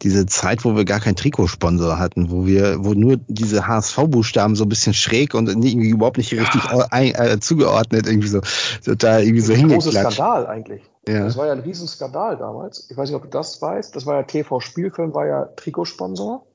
diese 0.00 0.26
Zeit, 0.26 0.64
wo 0.64 0.76
wir 0.76 0.84
gar 0.84 1.00
keinen 1.00 1.16
Trikotsponsor 1.16 1.98
hatten, 1.98 2.30
wo 2.30 2.46
wir, 2.46 2.84
wo 2.84 2.94
nur 2.94 3.18
diese 3.26 3.66
HSV-Buchstaben 3.66 4.54
so 4.54 4.64
ein 4.64 4.68
bisschen 4.68 4.94
schräg 4.94 5.34
und 5.34 5.48
irgendwie 5.48 5.90
überhaupt 5.90 6.16
nicht 6.18 6.32
richtig 6.32 6.64
ja. 6.64 6.86
ein, 6.90 7.14
äh, 7.14 7.40
zugeordnet, 7.40 8.06
irgendwie 8.06 8.28
so, 8.28 8.40
so 8.80 8.94
da 8.94 9.18
irgendwie 9.18 9.40
so 9.40 9.52
hingeklatscht. 9.52 9.88
Ein 9.88 10.04
großer 10.04 10.10
Skandal 10.12 10.46
eigentlich. 10.46 10.82
Ja. 11.06 11.24
Das 11.24 11.36
war 11.36 11.46
ja 11.46 11.52
ein 11.52 11.60
Riesenskandal 11.60 12.36
damals. 12.36 12.86
Ich 12.90 12.96
weiß 12.96 13.08
nicht, 13.08 13.16
ob 13.16 13.22
du 13.22 13.28
das 13.28 13.60
weißt. 13.60 13.96
Das 13.96 14.06
war 14.06 14.16
ja 14.16 14.22
TV 14.22 14.60
Spielfilm, 14.60 15.14
war 15.14 15.26
ja 15.26 15.44
Trikotsponsor. 15.56 16.46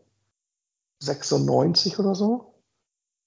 96 1.04 2.00
oder 2.00 2.16
so. 2.16 2.54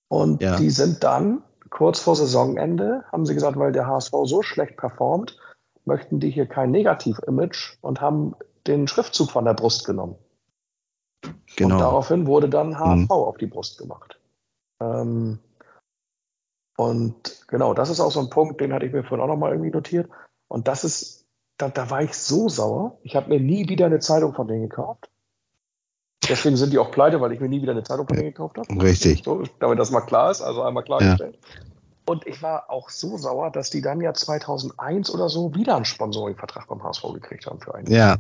Und 0.09 0.43
ja. 0.43 0.57
die 0.57 0.71
sind 0.71 1.05
dann 1.05 1.43
kurz 1.71 2.01
vor 2.01 2.17
Saisonende, 2.17 3.05
haben 3.11 3.27
sie 3.27 3.35
gesagt, 3.35 3.59
weil 3.59 3.73
der 3.73 3.87
HSV 3.87 4.13
so 4.25 4.43
schlecht 4.43 4.77
performt, 4.77 5.39
möchten 5.85 6.21
die 6.21 6.31
hier 6.31 6.47
kein 6.47 6.71
Negativ-Image 6.71 7.79
und 7.81 8.01
haben 8.01 8.35
den 8.67 8.89
Schriftzug 8.89 9.31
von 9.31 9.45
der 9.45 9.55
Brust 9.55 9.85
genommen. 9.85 10.17
Genau. 11.57 11.75
Und 11.75 11.81
daraufhin 11.81 12.27
wurde 12.27 12.49
dann 12.49 12.79
HSV 12.79 13.09
mhm. 13.09 13.11
auf 13.11 13.37
die 13.37 13.47
Brust 13.47 13.79
gemacht. 13.79 14.21
Ähm, 14.81 15.39
und 16.77 17.47
genau, 17.49 17.75
das 17.75 17.91
ist 17.91 18.01
auch 18.01 18.11
so 18.11 18.21
ein 18.21 18.31
Punkt, 18.31 18.61
den 18.61 18.73
hatte 18.73 18.87
ich 18.87 18.93
mir 18.93 19.03
vorhin 19.03 19.25
auch 19.25 19.29
nochmal 19.29 19.53
irgendwie 19.53 19.71
notiert. 19.71 20.11
Und 20.49 20.69
das 20.69 20.85
ist, 20.85 21.27
da, 21.57 21.69
da 21.69 21.91
war 21.91 22.03
ich 22.03 22.15
so 22.15 22.49
sauer. 22.49 22.99
Ich 23.03 23.17
habe 23.17 23.29
mir 23.29 23.41
nie 23.41 23.69
wieder 23.69 23.87
eine 23.87 24.01
Zeitung 24.01 24.35
von 24.35 24.47
denen 24.47 24.69
gekauft. 24.69 25.11
Deswegen 26.29 26.57
sind 26.57 26.73
die 26.73 26.79
auch 26.79 26.91
pleite, 26.91 27.21
weil 27.21 27.33
ich 27.33 27.41
mir 27.41 27.49
nie 27.49 27.63
wieder 27.63 27.73
eine 27.73 27.83
Zeitung 27.83 28.07
von 28.07 28.17
denen 28.17 28.29
gekauft 28.29 28.59
habe. 28.59 28.83
Richtig. 28.83 29.23
So, 29.25 29.45
damit 29.59 29.79
das 29.79 29.91
mal 29.91 30.01
klar 30.03 30.31
ist, 30.31 30.43
also 30.43 30.63
einmal 30.63 30.85
klargestellt. 30.85 31.39
Ja. 31.41 31.61
Und 32.09 32.25
ich 32.27 32.41
war 32.41 32.71
auch 32.71 32.89
so 32.89 33.19
sauer, 33.19 33.51
dass 33.51 33.71
die 33.71 33.83
dann 33.83 34.01
ja 34.01 34.15
2001 34.15 35.11
oder 35.11 35.29
so 35.29 35.55
wieder 35.57 35.75
einen 35.75 35.85
Sponsoring-Vertrag 35.85 36.69
beim 36.69 36.83
HSV 36.83 37.03
gekriegt 37.15 37.47
haben 37.47 37.61
für 37.61 37.75
einen. 37.75 37.91
Ja. 37.91 38.17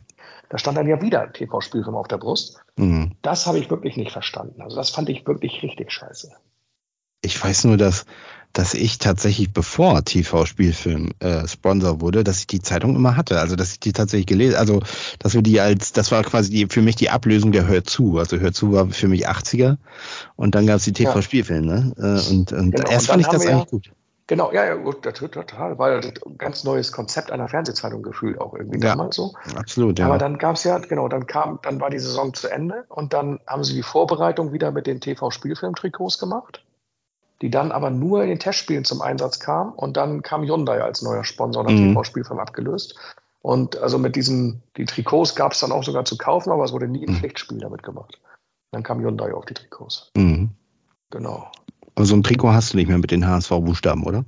Da 0.48 0.58
stand 0.58 0.76
dann 0.76 0.88
ja 0.88 1.00
wieder 1.00 1.20
ein 1.22 1.32
TV-Spielfilm 1.32 1.94
auf 1.94 2.08
der 2.08 2.18
Brust. 2.18 2.60
Mhm. 2.76 3.12
Das 3.22 3.46
habe 3.46 3.58
ich 3.58 3.70
wirklich 3.70 3.96
nicht 3.96 4.10
verstanden. 4.10 4.60
Also 4.60 4.76
das 4.76 4.90
fand 4.90 5.08
ich 5.08 5.24
wirklich 5.26 5.62
richtig 5.62 5.92
scheiße. 5.92 6.32
Ich 7.22 7.42
weiß 7.42 7.64
nur, 7.64 7.76
dass 7.76 8.06
dass 8.52 8.74
ich 8.74 8.98
tatsächlich, 8.98 9.52
bevor 9.52 10.04
TV-Spielfilm 10.04 11.10
äh, 11.20 11.46
Sponsor 11.46 12.00
wurde, 12.00 12.24
dass 12.24 12.40
ich 12.40 12.46
die 12.46 12.60
Zeitung 12.60 12.96
immer 12.96 13.16
hatte. 13.16 13.40
Also 13.40 13.54
dass 13.56 13.72
ich 13.72 13.80
die 13.80 13.92
tatsächlich 13.92 14.26
gelesen, 14.26 14.56
also 14.56 14.80
dass 15.18 15.34
wir 15.34 15.42
die 15.42 15.60
als, 15.60 15.92
das 15.92 16.10
war 16.10 16.22
quasi 16.22 16.50
die, 16.50 16.66
für 16.66 16.82
mich 16.82 16.96
die 16.96 17.10
Ablösung 17.10 17.52
der 17.52 17.66
Hör 17.68 17.84
zu. 17.84 18.18
Also 18.18 18.38
Hör 18.38 18.52
zu 18.52 18.72
war 18.72 18.88
für 18.88 19.08
mich 19.08 19.28
80er 19.28 19.76
und 20.36 20.54
dann 20.54 20.66
gab 20.66 20.76
es 20.76 20.84
die 20.84 20.92
TV-Spielfilm, 20.92 21.66
ne? 21.66 21.92
Äh, 21.98 22.30
und, 22.30 22.52
und 22.52 22.70
genau. 22.72 22.90
erst 22.90 23.10
und 23.10 23.12
fand 23.12 23.20
ich 23.22 23.28
das 23.28 23.46
eigentlich 23.46 23.64
ja, 23.64 23.70
gut. 23.70 23.90
Genau, 24.28 24.52
ja, 24.52 24.64
ja, 24.64 24.74
gut, 24.74 25.02
total, 25.02 25.78
weil 25.78 26.00
ein 26.00 26.36
ganz 26.36 26.64
neues 26.64 26.90
Konzept 26.90 27.30
einer 27.30 27.48
Fernsehzeitung 27.48 28.02
gefühlt 28.02 28.40
auch 28.40 28.54
irgendwie 28.54 28.80
ja, 28.80 28.90
damals 28.90 29.14
so. 29.14 29.34
Absolut, 29.54 30.00
ja. 30.00 30.06
Aber 30.06 30.18
dann 30.18 30.38
gab 30.38 30.56
es 30.56 30.64
ja, 30.64 30.78
genau, 30.78 31.06
dann 31.06 31.28
kam, 31.28 31.60
dann 31.62 31.80
war 31.80 31.90
die 31.90 32.00
Saison 32.00 32.34
zu 32.34 32.48
Ende 32.48 32.86
und 32.88 33.12
dann 33.12 33.38
haben 33.46 33.62
sie 33.62 33.74
die 33.74 33.84
Vorbereitung 33.84 34.52
wieder 34.52 34.72
mit 34.72 34.88
den 34.88 35.00
TV-Spielfilm-Trikots 35.00 36.18
gemacht 36.18 36.65
die 37.42 37.50
dann 37.50 37.72
aber 37.72 37.90
nur 37.90 38.22
in 38.22 38.28
den 38.28 38.38
Testspielen 38.38 38.84
zum 38.84 39.02
Einsatz 39.02 39.38
kam 39.40 39.72
und 39.72 39.96
dann 39.96 40.22
kam 40.22 40.42
Hyundai 40.42 40.82
als 40.82 41.02
neuer 41.02 41.24
Sponsor 41.24 41.62
und 41.62 41.68
hat 41.68 41.78
mhm. 41.78 41.92
TV-Spielfilm 41.92 42.38
abgelöst. 42.38 42.98
Und 43.40 43.76
also 43.76 43.98
mit 43.98 44.16
diesen, 44.16 44.62
die 44.76 44.86
Trikots 44.86 45.36
gab 45.36 45.52
es 45.52 45.60
dann 45.60 45.70
auch 45.70 45.84
sogar 45.84 46.04
zu 46.04 46.18
kaufen, 46.18 46.50
aber 46.50 46.64
es 46.64 46.72
wurde 46.72 46.88
nie 46.88 47.06
ein 47.06 47.14
mhm. 47.14 47.18
Pflichtspiel 47.18 47.58
damit 47.58 47.82
gemacht. 47.82 48.20
Dann 48.72 48.82
kam 48.82 49.00
Hyundai 49.00 49.32
auf 49.32 49.44
die 49.44 49.54
Trikots. 49.54 50.10
Mhm. 50.16 50.50
Genau. 51.10 51.50
Also 51.94 52.14
ein 52.14 52.22
Trikot 52.22 52.52
hast 52.52 52.72
du 52.72 52.76
nicht 52.76 52.88
mehr 52.88 52.98
mit 52.98 53.10
den 53.10 53.26
HSV-Buchstaben, 53.26 54.04
oder? 54.04 54.24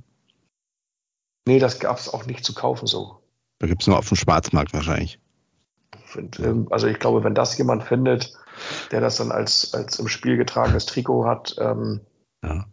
Nee, 1.47 1.59
das 1.59 1.79
gab 1.79 1.97
es 1.97 2.13
auch 2.13 2.25
nicht 2.25 2.45
zu 2.45 2.53
kaufen 2.53 2.87
so. 2.87 3.17
Da 3.59 3.67
gibt 3.67 3.81
es 3.81 3.87
nur 3.87 3.97
auf 3.97 4.07
dem 4.07 4.17
Schwarzmarkt 4.17 4.73
wahrscheinlich. 4.73 5.19
Ähm, 6.39 6.67
also 6.71 6.87
ich 6.87 6.99
glaube, 6.99 7.23
wenn 7.23 7.35
das 7.35 7.57
jemand 7.57 7.83
findet, 7.83 8.33
der 8.91 9.01
das 9.01 9.17
dann 9.17 9.31
als, 9.31 9.73
als 9.73 9.99
im 9.99 10.07
Spiel 10.07 10.37
getragenes 10.37 10.85
Trikot 10.85 11.25
hat, 11.25 11.55
ähm, 11.59 12.01
ja. 12.43 12.65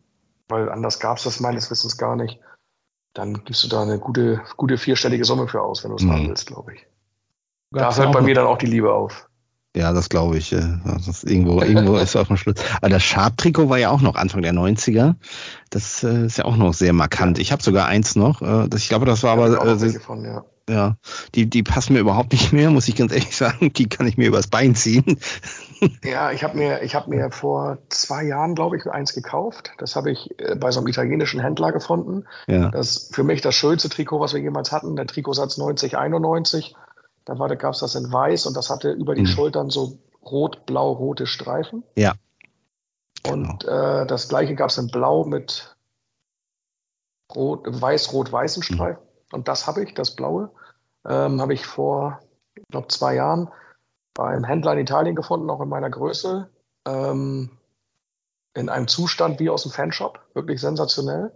Weil 0.49 0.71
anders 0.71 1.01
gab 1.01 1.19
es 1.19 1.25
das 1.25 1.41
meines 1.41 1.71
Wissens 1.71 1.97
gar 1.97 2.17
nicht, 2.17 2.41
dann 3.15 3.45
gibst 3.45 3.65
du 3.65 3.69
da 3.69 3.83
eine 3.83 3.99
gute, 3.99 4.43
gute 4.57 4.79
vierstellige 4.79 5.25
Summe 5.25 5.49
für 5.49 5.63
aus, 5.63 5.83
wenn 5.83 5.91
du 5.91 5.97
es 5.97 6.03
mhm. 6.03 6.13
haben 6.13 6.29
willst, 6.29 6.47
glaube 6.47 6.75
ich. 6.75 6.87
Da 7.73 7.95
hört 7.95 8.13
bei 8.13 8.21
mir 8.21 8.35
dann 8.35 8.47
auch 8.47 8.59
die 8.59 8.67
Liebe 8.67 8.93
auf. 8.93 9.29
Ja, 9.77 9.93
das 9.93 10.09
glaube 10.09 10.39
ich. 10.39 10.51
Das 10.51 11.23
irgendwo, 11.23 11.61
irgendwo 11.61 11.97
ist 11.99 12.17
auf 12.17 12.29
dem 12.29 12.39
Schluss. 12.39 12.57
Aber 12.81 12.89
das 12.89 13.03
Sharp-Trikot 13.03 13.69
war 13.69 13.77
ja 13.77 13.91
auch 13.91 14.01
noch 14.01 14.15
Anfang 14.15 14.41
der 14.41 14.55
90er. 14.55 15.17
Das 15.69 16.03
äh, 16.03 16.27
ist 16.27 16.39
ja 16.39 16.47
auch 16.47 16.57
noch 16.57 16.73
sehr 16.73 16.95
markant. 16.95 17.39
Ich 17.39 17.53
habe 17.53 17.63
sogar 17.63 17.87
eins 17.87 18.17
noch. 18.17 18.41
Äh, 18.41 18.69
das, 18.69 18.81
ich 18.81 18.89
glaube, 18.89 19.05
das 19.05 19.23
war 19.23 19.33
aber. 19.33 19.67
Äh, 19.67 19.91
von, 20.01 20.25
ja. 20.25 20.45
ja, 20.71 20.97
die, 21.35 21.45
die 21.51 21.63
passen 21.63 21.93
mir 21.93 21.99
überhaupt 21.99 22.33
nicht 22.33 22.55
mehr, 22.55 22.71
muss 22.71 22.89
ich 22.89 22.97
ganz 22.97 23.13
ehrlich 23.13 23.37
sagen. 23.37 23.71
Die 23.75 23.87
kann 23.87 24.07
ich 24.07 24.17
mir 24.17 24.29
übers 24.29 24.47
Bein 24.47 24.75
ziehen. 24.75 25.19
Ja, 26.05 26.31
ich 26.31 26.45
habe 26.45 26.57
mir, 26.57 26.83
ich 26.83 26.95
hab 26.95 27.09
mir 27.09 27.31
vor 27.31 27.79
zwei 27.89 28.25
Jahren, 28.25 28.55
glaube 28.55 28.77
ich, 28.77 28.87
eins 28.87 29.15
gekauft. 29.15 29.73
Das 29.79 29.97
habe 29.97 30.11
ich 30.11 30.35
bei 30.59 30.71
so 30.71 30.81
einem 30.81 30.89
italienischen 30.89 31.41
Händler 31.41 31.73
gefunden. 31.73 32.25
Ja. 32.47 32.71
Das 32.71 32.97
ist 32.97 33.15
für 33.15 33.25
mich 33.25 33.43
das 33.43 33.55
schönste 33.55 33.89
Trikot, 33.89 34.21
was 34.21 34.33
wir 34.33 34.41
jemals 34.41 34.73
hatten. 34.73 34.97
Der 34.97 35.07
Trikotsatz 35.07 35.59
9091 35.59 36.75
da 37.27 37.35
gab 37.35 37.75
es 37.75 37.81
das 37.81 37.97
in 37.97 38.11
weiß 38.11 38.47
und 38.47 38.57
das 38.57 38.71
hatte 38.71 38.93
über 38.93 39.15
die 39.15 39.23
mhm. 39.23 39.27
Schultern 39.27 39.69
so 39.69 39.99
rot-blau-rote 40.25 41.27
Streifen. 41.27 41.83
Ja. 41.97 42.15
Und 43.27 43.65
genau. 43.65 44.03
äh, 44.03 44.07
das 44.07 44.29
gleiche 44.29 44.55
gab 44.55 44.71
es 44.71 44.79
in 44.79 44.87
blau 44.89 45.25
mit 45.25 45.77
weiß-rot-weißen 47.29 48.61
mhm. 48.61 48.75
Streifen. 48.75 49.03
Mhm. 49.03 49.35
Und 49.35 49.49
das 49.49 49.67
habe 49.67 49.83
ich, 49.83 49.93
das 49.95 50.15
blaue, 50.15 50.53
ähm, 51.05 51.41
habe 51.41 51.53
ich 51.53 51.67
vor, 51.67 52.21
ich 52.55 52.63
glaube, 52.71 52.89
zwei 52.89 53.17
Jahren 53.17 53.49
beim 54.17 54.45
Händler 54.45 54.73
in 54.73 54.81
Italien 54.81 55.15
gefunden, 55.15 55.51
auch 55.51 55.61
in 55.61 55.69
meiner 55.69 55.91
Größe. 55.91 56.49
Ähm, 56.87 57.51
in 58.55 58.69
einem 58.69 58.89
Zustand 58.89 59.39
wie 59.39 59.51
aus 59.51 59.63
dem 59.63 59.73
Fanshop. 59.73 60.21
Wirklich 60.35 60.61
sensationell. 60.61 61.33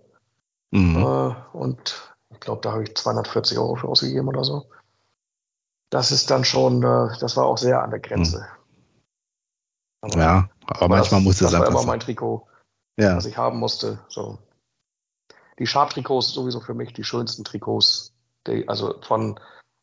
Mhm. 0.70 0.96
Äh, 0.96 1.34
und 1.56 2.14
ich 2.30 2.40
glaube, 2.40 2.62
da 2.62 2.72
habe 2.72 2.84
ich 2.84 2.96
240 2.96 3.58
Euro 3.58 3.76
für 3.76 3.88
ausgegeben 3.88 4.28
oder 4.28 4.44
so 4.44 4.66
das 5.90 6.12
ist 6.12 6.30
dann 6.30 6.44
schon, 6.44 6.82
äh, 6.82 7.18
das 7.18 7.36
war 7.36 7.44
auch 7.44 7.58
sehr 7.58 7.82
an 7.82 7.90
der 7.90 8.00
Grenze. 8.00 8.46
Aber, 10.00 10.18
ja, 10.18 10.48
aber 10.66 10.88
manchmal 10.88 11.20
das, 11.20 11.24
muss 11.24 11.40
es 11.40 11.50
Das 11.50 11.60
war 11.60 11.66
immer 11.66 11.84
mein 11.84 12.00
Trikot, 12.00 12.46
ja. 12.96 13.16
was 13.16 13.26
ich 13.26 13.36
haben 13.36 13.58
musste. 13.58 13.98
So. 14.08 14.38
Die 15.58 15.66
Sharp-Trikots 15.66 16.32
sowieso 16.32 16.60
für 16.60 16.74
mich 16.74 16.94
die 16.94 17.04
schönsten 17.04 17.44
Trikots, 17.44 18.14
die, 18.46 18.66
also 18.66 18.94
von 19.02 19.38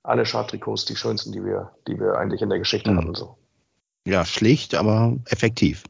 alle 0.07 0.25
Sharp-Trikots 0.25 0.85
die 0.85 0.95
schönsten, 0.95 1.31
die 1.33 1.43
wir, 1.43 1.73
die 1.87 1.99
wir 1.99 2.17
eigentlich 2.17 2.41
in 2.41 2.49
der 2.49 2.59
Geschichte 2.59 2.91
mhm. 2.91 2.97
hatten. 2.97 3.15
So. 3.15 3.37
Ja, 4.05 4.23
schlicht, 4.25 4.73
aber 4.73 5.17
effektiv. 5.25 5.83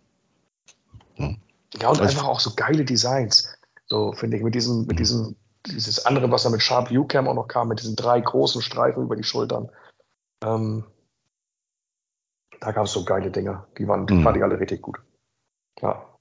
Ja, 1.18 1.36
ja 1.80 1.90
und 1.90 2.00
also, 2.00 2.04
einfach 2.04 2.28
auch 2.28 2.40
so 2.40 2.54
geile 2.56 2.84
Designs. 2.84 3.56
So 3.86 4.14
finde 4.14 4.38
ich 4.38 4.44
mit 4.44 4.56
diesem, 4.56 4.82
mit 4.82 4.94
mhm. 4.94 4.98
diesem, 4.98 5.36
dieses 5.68 6.06
andere, 6.06 6.32
was 6.32 6.44
da 6.44 6.50
mit 6.50 6.64
Sharp 6.64 6.92
U-Cam 6.92 7.28
auch 7.28 7.36
noch 7.36 7.48
kam, 7.48 7.68
mit 7.68 7.80
diesen 7.80 7.96
drei 7.96 8.20
großen 8.20 8.62
Streifen 8.62 9.04
über 9.04 9.16
die 9.16 9.24
Schultern. 9.24 9.70
Ähm, 10.44 10.84
da 12.60 12.72
gab 12.72 12.86
es 12.86 12.94
so 12.94 13.06
geile 13.06 13.30
Dinge. 13.30 13.68
Die 13.78 13.88
waren, 13.88 14.08
die 14.08 14.16
mhm. 14.16 14.24
fand 14.24 14.38
ich 14.38 14.44
alle 14.44 14.60
richtig 14.60 14.82
gut. 14.82 14.98
Ja. 15.80 16.17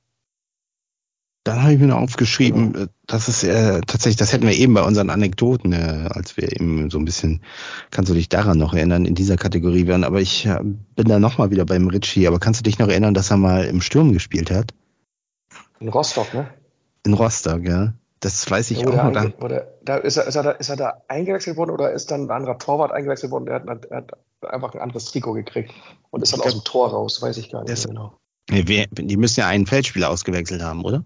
Dann 1.47 1.62
habe 1.62 1.74
ich 1.74 1.78
mir 1.78 1.86
noch 1.86 2.01
aufgeschrieben, 2.01 2.73
genau. 2.73 2.86
das 3.06 3.28
ist 3.28 3.44
äh, 3.44 3.81
tatsächlich, 3.86 4.16
das 4.16 4.32
hätten 4.32 4.48
wir 4.48 4.55
eben 4.55 4.74
bei 4.74 4.82
unseren 4.82 5.10
Anekdoten, 5.10 5.73
äh, 5.73 6.09
als 6.10 6.36
wir 6.36 6.51
eben 6.51 6.90
so 6.90 6.98
ein 6.98 7.05
bisschen, 7.05 7.40
kannst 7.93 8.10
du 8.10 8.14
dich 8.14 8.28
daran 8.28 8.59
noch 8.59 8.74
erinnern, 8.74 9.05
in 9.05 9.14
dieser 9.14 9.36
Kategorie 9.36 9.86
wären, 9.86 10.02
aber 10.02 10.20
ich 10.20 10.44
äh, 10.47 10.59
bin 10.64 11.06
da 11.06 11.20
nochmal 11.20 11.52
wieder 11.52 11.64
beim 11.64 11.86
Ritchie, 11.86 12.27
aber 12.27 12.40
kannst 12.40 12.59
du 12.59 12.64
dich 12.64 12.81
noch 12.81 12.89
erinnern, 12.89 13.14
dass 13.14 13.31
er 13.31 13.36
mal 13.36 13.64
im 13.64 13.81
Sturm 13.81 14.12
gespielt 14.12 14.51
hat? 14.51 14.74
In 15.78 15.89
Rostock, 15.89 16.35
ne? 16.35 16.48
In 17.05 17.12
Rostock, 17.12 17.62
ja. 17.62 17.93
Das 18.18 18.51
weiß 18.51 18.73
ich 18.73 18.85
oder 18.85 19.06
auch 19.06 19.12
noch. 19.12 19.39
Oder, 19.40 19.68
da 19.85 19.98
ist, 19.98 20.16
er, 20.16 20.27
ist, 20.27 20.35
er 20.35 20.43
da, 20.43 20.51
ist 20.51 20.68
er 20.68 20.77
da 20.77 21.02
eingewechselt 21.06 21.56
worden 21.56 21.70
oder 21.70 21.93
ist 21.93 22.10
dann 22.10 22.23
ein 22.23 22.31
anderer 22.32 22.59
Torwart 22.59 22.90
eingewechselt 22.90 23.31
worden? 23.31 23.47
Der 23.47 23.62
hat, 23.62 23.85
er 23.85 23.98
hat 23.98 24.10
einfach 24.43 24.74
ein 24.74 24.81
anderes 24.81 25.05
Trikot 25.12 25.35
gekriegt 25.35 25.73
und 26.10 26.24
ist 26.24 26.32
dann 26.32 26.40
aus 26.40 26.55
dem 26.55 26.64
Tor 26.64 26.90
raus, 26.90 27.23
weiß 27.23 27.36
ich 27.36 27.52
gar 27.52 27.60
nicht 27.60 27.70
das, 27.70 27.86
genau. 27.86 28.14
Die 28.51 29.16
müssen 29.16 29.40
ja 29.40 29.47
einen 29.47 29.66
Feldspieler 29.66 30.10
ausgewechselt 30.10 30.60
haben, 30.60 30.85
oder? 30.85 31.05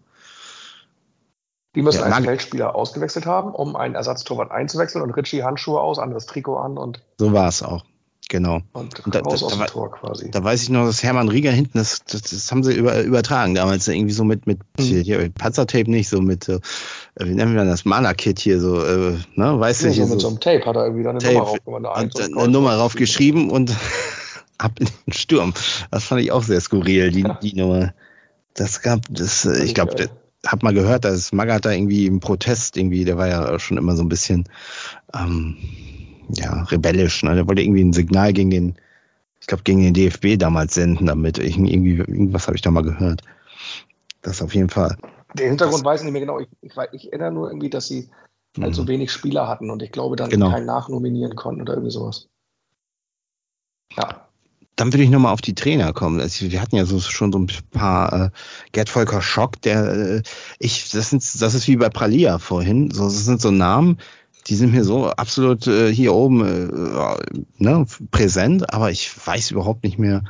Die 1.75 1.83
müssen 1.83 2.01
ja, 2.01 2.07
einen 2.07 2.25
Feldspieler 2.25 2.75
ausgewechselt 2.75 3.27
haben, 3.27 3.55
um 3.55 3.77
einen 3.77 3.95
Ersatztorwart 3.95 4.51
einzuwechseln 4.51 5.03
und 5.03 5.11
Ritchie 5.13 5.45
Handschuhe 5.45 5.81
aus, 5.81 5.99
anderes 5.99 6.27
Trikot 6.27 6.57
an 6.57 6.77
und. 6.77 7.03
So 7.19 7.33
war 7.33 7.49
es 7.49 7.63
auch. 7.63 7.85
Genau. 8.31 8.61
Und, 8.73 9.05
und 9.05 9.13
da, 9.13 9.21
raus 9.21 9.41
da, 9.41 9.47
aus 9.47 9.59
dem 9.59 9.67
Tor 9.67 9.91
quasi. 9.91 10.31
Da 10.31 10.43
weiß 10.45 10.63
ich 10.63 10.69
noch, 10.69 10.87
dass 10.87 11.03
Hermann 11.03 11.29
Rieger 11.29 11.51
hinten, 11.51 11.79
das, 11.79 12.05
das, 12.05 12.23
das 12.23 12.51
haben 12.53 12.63
sie 12.63 12.73
über, 12.75 13.03
übertragen 13.03 13.57
damals, 13.57 13.89
irgendwie 13.89 14.13
so 14.13 14.23
mit, 14.23 14.47
mit 14.47 14.61
mhm. 14.79 14.83
hier, 14.83 15.01
hier, 15.01 15.31
Panzertape 15.31 15.91
nicht, 15.91 16.09
so 16.09 16.21
mit, 16.21 16.49
äh, 16.49 16.61
wie 17.19 17.35
nennen 17.35 17.57
wir 17.57 17.65
das, 17.65 17.85
Malerkit 17.85 18.39
hier, 18.39 18.61
so, 18.61 18.85
äh, 18.85 19.17
ne, 19.35 19.59
weißt 19.59 19.83
ja, 19.83 19.89
du, 19.89 19.95
hier 19.95 20.07
so 20.07 20.13
mit 20.13 20.21
so 20.21 20.29
einem 20.29 20.39
Tape 20.39 20.65
hat 20.65 20.77
er 20.77 20.85
irgendwie 20.85 21.03
da 21.03 21.11
eine 21.11 21.19
Tape, 21.19 21.35
Nummer 21.35 21.47
raufgemacht. 21.49 21.97
Eine, 21.97 22.41
eine 22.41 22.49
Nummer 22.49 22.75
raufgeschrieben 22.77 23.51
und 23.51 23.75
ab 24.59 24.79
in 24.79 24.87
den 24.87 25.13
Sturm. 25.13 25.53
Das 25.91 26.05
fand 26.05 26.21
ich 26.21 26.31
auch 26.31 26.45
sehr 26.45 26.61
skurril, 26.61 27.11
die, 27.11 27.23
ja. 27.23 27.35
die 27.43 27.57
Nummer. 27.57 27.95
Das 28.55 28.81
gab, 28.81 29.01
das, 29.11 29.43
das 29.43 29.59
ich 29.59 29.75
glaube, 29.75 30.09
hab 30.47 30.63
mal 30.63 30.75
gehört, 30.75 31.05
dass 31.05 31.33
Magath 31.33 31.65
da 31.65 31.71
irgendwie 31.71 32.07
im 32.07 32.21
Protest 32.21 32.77
irgendwie, 32.77 33.05
der 33.05 33.19
war 33.19 33.29
ja 33.29 33.59
schon 33.59 33.77
immer 33.77 33.97
so 33.97 34.03
ein 34.03 34.09
bisschen, 34.09 34.49
ähm, 35.15 35.57
ja, 36.35 36.63
rebellisch. 36.65 37.23
Ne? 37.23 37.35
Der 37.35 37.47
wollte 37.47 37.63
irgendwie 37.63 37.83
ein 37.85 37.93
Signal 37.93 38.33
gegen 38.33 38.51
den, 38.51 38.77
ich 39.41 39.47
glaube, 39.47 39.63
gegen 39.65 39.83
den 39.83 39.95
DFB 39.95 40.39
damals 40.39 40.75
senden 40.75 41.07
damit. 41.07 41.39
Ich, 41.39 41.57
irgendwie, 41.57 41.97
irgendwas 41.97 42.47
habe 42.47 42.57
ich 42.57 42.63
da 42.63 42.71
mal 42.71 42.83
gehört. 42.83 43.23
Das 44.23 44.43
auf 44.43 44.55
jeden 44.55 44.69
Fall. 44.69 44.97
Den 45.35 45.49
Hintergrund 45.49 45.81
das, 45.81 45.85
weiß 45.85 46.01
ich 46.01 46.05
nicht 46.05 46.13
mehr 46.13 46.21
genau. 46.21 46.41
Ich, 46.41 46.49
ich, 46.61 46.73
ich, 46.93 47.13
erinnere 47.13 47.33
nur 47.33 47.49
irgendwie, 47.49 47.71
dass 47.71 47.87
sie 47.87 48.11
halt 48.61 48.75
so 48.75 48.83
mhm. 48.83 48.89
wenig 48.89 49.13
Spieler 49.13 49.49
hatten 49.49 49.71
und 49.71 49.83
ich 49.83 49.93
glaube, 49.93 50.17
dann 50.17 50.31
genau. 50.31 50.51
keinen 50.51 50.67
nachnominieren 50.67 51.37
konnten 51.37 51.63
oder 51.63 51.75
irgendwie 51.75 51.93
sowas. 51.93 52.29
Ja. 53.97 54.30
Dann 54.81 54.95
würde 54.95 55.03
ich 55.03 55.11
nochmal 55.11 55.35
auf 55.35 55.43
die 55.43 55.55
Trainer 55.55 55.93
kommen. 55.93 56.21
Also 56.21 56.51
wir 56.51 56.63
hatten 56.63 56.75
ja 56.75 56.87
so, 56.87 57.01
schon 57.01 57.33
so 57.33 57.39
ein 57.39 57.49
paar 57.71 58.13
äh, 58.13 58.31
Gerd 58.73 58.89
Volker 58.89 59.21
Schock, 59.21 59.61
der 59.61 59.93
äh, 59.93 60.23
ich, 60.59 60.89
das 60.89 61.11
sind, 61.11 61.23
das 61.43 61.53
ist 61.53 61.69
wie 61.69 61.77
bei 61.77 61.91
Pralia 61.91 62.39
vorhin. 62.39 62.91
So, 62.91 63.05
das 63.05 63.27
sind 63.27 63.43
so 63.43 63.51
Namen, 63.51 63.99
die 64.47 64.55
sind 64.55 64.73
mir 64.73 64.85
so 64.85 65.11
absolut 65.11 65.67
äh, 65.67 65.93
hier 65.93 66.15
oben 66.15 66.41
äh, 66.41 67.15
ne, 67.59 67.85
präsent, 68.11 68.73
aber 68.73 68.91
ich 68.91 69.11
weiß 69.27 69.51
überhaupt 69.51 69.85
nicht 69.85 69.99
mehr, 69.99 70.25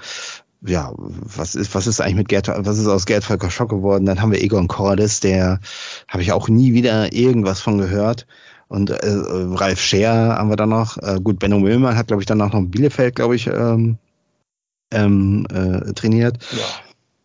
ja, 0.66 0.92
was 0.96 1.54
ist, 1.54 1.72
was 1.76 1.86
ist 1.86 2.00
eigentlich 2.00 2.16
mit 2.16 2.28
Gerd, 2.28 2.48
was 2.48 2.78
ist 2.78 2.88
aus 2.88 3.06
Gerd 3.06 3.22
Volker 3.22 3.52
Schock 3.52 3.70
geworden? 3.70 4.04
Dann 4.04 4.20
haben 4.20 4.32
wir 4.32 4.42
Egon 4.42 4.66
Cordes, 4.66 5.20
der 5.20 5.60
habe 6.08 6.24
ich 6.24 6.32
auch 6.32 6.48
nie 6.48 6.74
wieder 6.74 7.12
irgendwas 7.12 7.60
von 7.60 7.78
gehört. 7.78 8.26
Und 8.66 8.90
äh, 8.90 8.96
Ralf 9.04 9.80
Scher 9.80 10.36
haben 10.36 10.48
wir 10.48 10.56
dann 10.56 10.70
noch. 10.70 10.96
Äh, 10.98 11.20
gut, 11.22 11.38
Benno 11.38 11.60
Müllmann 11.60 11.96
hat, 11.96 12.08
glaube 12.08 12.22
ich, 12.22 12.26
dann 12.26 12.42
auch 12.42 12.52
noch 12.52 12.62
Bielefeld, 12.62 13.14
glaube 13.14 13.36
ich, 13.36 13.46
ähm, 13.46 13.98
ähm, 14.90 15.46
äh, 15.52 15.92
trainiert. 15.92 16.38
Ja. 16.52 16.64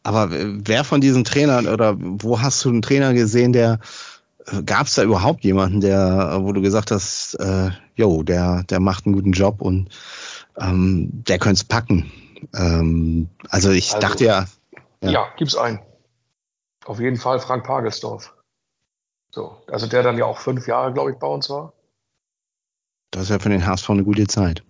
Aber 0.03 0.29
wer 0.31 0.83
von 0.83 1.01
diesen 1.01 1.23
Trainern 1.23 1.67
oder 1.67 1.95
wo 1.97 2.41
hast 2.41 2.63
du 2.63 2.69
einen 2.69 2.83
Trainer 2.83 3.13
gesehen, 3.13 3.53
der 3.53 3.79
gab 4.65 4.87
es 4.87 4.95
da 4.95 5.03
überhaupt 5.03 5.43
jemanden, 5.43 5.81
der, 5.81 6.39
wo 6.41 6.53
du 6.53 6.61
gesagt 6.61 6.91
hast, 6.91 7.35
äh, 7.35 7.71
jo, 7.95 8.23
der, 8.23 8.63
der 8.63 8.79
macht 8.79 9.05
einen 9.05 9.15
guten 9.15 9.31
Job 9.31 9.61
und 9.61 9.89
ähm, 10.57 11.09
der 11.11 11.39
könnte 11.39 11.55
es 11.55 11.63
packen? 11.63 12.11
Ähm, 12.53 13.29
also 13.49 13.71
ich 13.71 13.95
also, 13.95 14.07
dachte 14.07 14.25
ja. 14.25 14.45
Ja, 15.01 15.09
ja 15.09 15.27
gibt's 15.37 15.55
einen. 15.55 15.79
Auf 16.85 16.99
jeden 16.99 17.17
Fall 17.17 17.39
Frank 17.39 17.65
Pagelsdorf. 17.65 18.35
So, 19.31 19.57
also 19.67 19.87
der 19.87 20.03
dann 20.03 20.17
ja 20.17 20.25
auch 20.25 20.37
fünf 20.37 20.67
Jahre, 20.67 20.93
glaube 20.93 21.11
ich, 21.11 21.17
bei 21.17 21.27
uns 21.27 21.49
war. 21.49 21.73
Das 23.11 23.23
ist 23.23 23.29
ja 23.29 23.39
für 23.39 23.49
den 23.49 23.65
HSV 23.65 23.89
eine 23.89 24.03
gute 24.03 24.27
Zeit. 24.27 24.63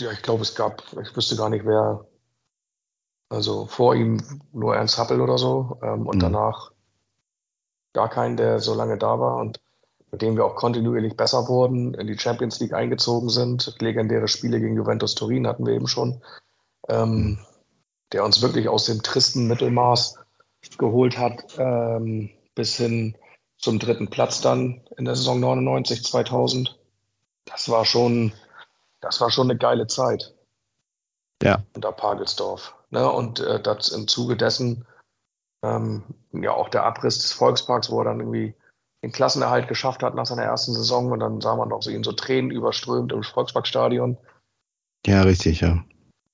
Ja, 0.00 0.12
ich 0.12 0.22
glaube, 0.22 0.42
es 0.42 0.54
gab, 0.54 0.82
ich 1.02 1.16
wüsste 1.16 1.36
gar 1.36 1.48
nicht, 1.48 1.64
wer, 1.64 2.06
also 3.28 3.66
vor 3.66 3.94
ihm 3.94 4.22
nur 4.52 4.76
Ernst 4.76 4.98
Happel 4.98 5.20
oder 5.20 5.38
so 5.38 5.78
ähm, 5.82 6.06
und 6.06 6.16
mhm. 6.16 6.20
danach 6.20 6.72
gar 7.92 8.10
keinen, 8.10 8.36
der 8.36 8.60
so 8.60 8.74
lange 8.74 8.98
da 8.98 9.18
war 9.18 9.38
und 9.38 9.60
mit 10.12 10.22
dem 10.22 10.36
wir 10.36 10.44
auch 10.44 10.54
kontinuierlich 10.54 11.16
besser 11.16 11.48
wurden, 11.48 11.94
in 11.94 12.06
die 12.06 12.18
Champions 12.18 12.60
League 12.60 12.74
eingezogen 12.74 13.28
sind. 13.28 13.74
Legendäre 13.80 14.28
Spiele 14.28 14.60
gegen 14.60 14.76
Juventus 14.76 15.14
Turin 15.14 15.46
hatten 15.46 15.66
wir 15.66 15.74
eben 15.74 15.88
schon, 15.88 16.22
ähm, 16.88 17.38
der 18.12 18.24
uns 18.24 18.40
wirklich 18.42 18.68
aus 18.68 18.84
dem 18.86 19.02
tristen 19.02 19.48
Mittelmaß 19.48 20.18
geholt 20.78 21.18
hat, 21.18 21.56
ähm, 21.58 22.30
bis 22.54 22.76
hin 22.76 23.16
zum 23.58 23.78
dritten 23.78 24.08
Platz 24.08 24.40
dann 24.40 24.82
in 24.96 25.04
der 25.04 25.16
Saison 25.16 25.40
99, 25.40 26.04
2000. 26.04 26.78
das 27.44 27.68
war 27.68 27.84
schon, 27.84 28.32
das 29.06 29.20
war 29.20 29.30
schon 29.30 29.50
eine 29.50 29.58
geile 29.58 29.86
Zeit. 29.86 30.34
Ja. 31.42 31.62
Unter 31.74 31.92
Pagelsdorf. 31.92 32.74
Ne? 32.90 33.10
Und 33.10 33.40
äh, 33.40 33.60
das 33.60 33.88
im 33.88 34.08
Zuge 34.08 34.36
dessen 34.36 34.86
ähm, 35.62 36.02
ja 36.32 36.52
auch 36.52 36.68
der 36.68 36.84
Abriss 36.84 37.18
des 37.18 37.32
Volksparks, 37.32 37.90
wo 37.90 38.00
er 38.00 38.06
dann 38.06 38.20
irgendwie 38.20 38.54
den 39.02 39.12
Klassenerhalt 39.12 39.68
geschafft 39.68 40.02
hat 40.02 40.14
nach 40.14 40.26
seiner 40.26 40.42
ersten 40.42 40.72
Saison 40.72 41.12
und 41.12 41.20
dann 41.20 41.40
sah 41.40 41.54
man 41.56 41.68
noch 41.68 41.82
so 41.82 41.90
ihn 41.90 42.04
so 42.04 42.12
Tränen 42.12 42.50
überströmt 42.50 43.12
im 43.12 43.22
Volksparkstadion. 43.22 44.16
Ja, 45.06 45.22
richtig, 45.22 45.60
ja. 45.60 45.84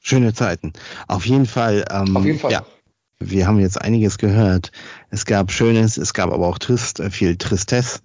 Schöne 0.01 0.35
Zeiten. 0.35 0.73
Auf 1.09 1.27
jeden 1.27 1.47
Fall. 1.47 1.85
Ähm, 1.91 2.17
Auf 2.17 2.25
jeden 2.25 2.39
Fall. 2.39 2.53
Ja, 2.53 2.65
wir 3.19 3.47
haben 3.47 3.61
jetzt 3.61 3.81
einiges 3.81 4.19
gehört. 4.19 4.73
Es 5.11 5.27
gab 5.27 5.53
Schönes, 5.53 5.97
es 5.97 6.15
gab 6.15 6.33
aber 6.33 6.47
auch 6.47 6.59
Trist, 6.59 7.01
äh, 7.01 7.11
viel 7.11 7.37
Tristesse. 7.37 8.01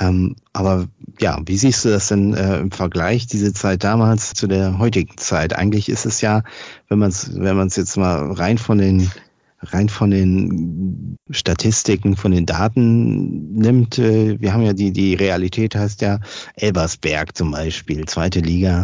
Ähm, 0.00 0.36
aber 0.52 0.88
ja, 1.20 1.38
wie 1.44 1.56
siehst 1.56 1.84
du 1.84 1.90
das 1.90 2.08
denn 2.08 2.34
äh, 2.34 2.58
im 2.58 2.70
Vergleich, 2.70 3.26
diese 3.26 3.52
Zeit 3.52 3.84
damals 3.84 4.32
zu 4.32 4.46
der 4.46 4.78
heutigen 4.78 5.16
Zeit? 5.18 5.54
Eigentlich 5.54 5.88
ist 5.88 6.06
es 6.06 6.20
ja, 6.20 6.42
wenn 6.88 6.98
man 6.98 7.10
es 7.10 7.38
wenn 7.38 7.56
man's 7.56 7.76
jetzt 7.76 7.96
mal 7.96 8.32
rein 8.32 8.58
von 8.58 8.78
den 8.78 9.10
rein 9.64 9.88
von 9.88 10.10
den 10.10 11.16
Statistiken, 11.30 12.16
von 12.16 12.32
den 12.32 12.46
Daten 12.46 13.52
nimmt, 13.54 13.98
äh, 13.98 14.40
wir 14.40 14.52
haben 14.52 14.62
ja 14.62 14.72
die, 14.72 14.92
die 14.92 15.14
Realität 15.14 15.76
heißt 15.76 16.00
ja 16.02 16.18
Elbersberg 16.56 17.36
zum 17.36 17.52
Beispiel, 17.52 18.06
zweite 18.06 18.40
Liga, 18.40 18.82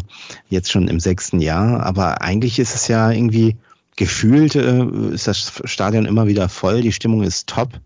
jetzt 0.49 0.71
schon 0.71 0.89
im 0.89 1.01
sechsten 1.01 1.41
Jahr, 1.41 1.85
aber 1.85 2.23
eigentlich 2.23 2.59
ist 2.59 2.75
es 2.75 2.87
ja 2.89 3.11
irgendwie 3.11 3.57
gefühlt, 3.97 4.55
äh, 4.55 4.85
ist 5.13 5.27
das 5.27 5.61
Stadion 5.65 6.07
immer 6.07 6.29
wieder 6.29 6.49
voll, 6.49 6.81
die 6.81 6.93
Stimmung 6.93 7.23
ist 7.23 7.49
top. 7.49 7.81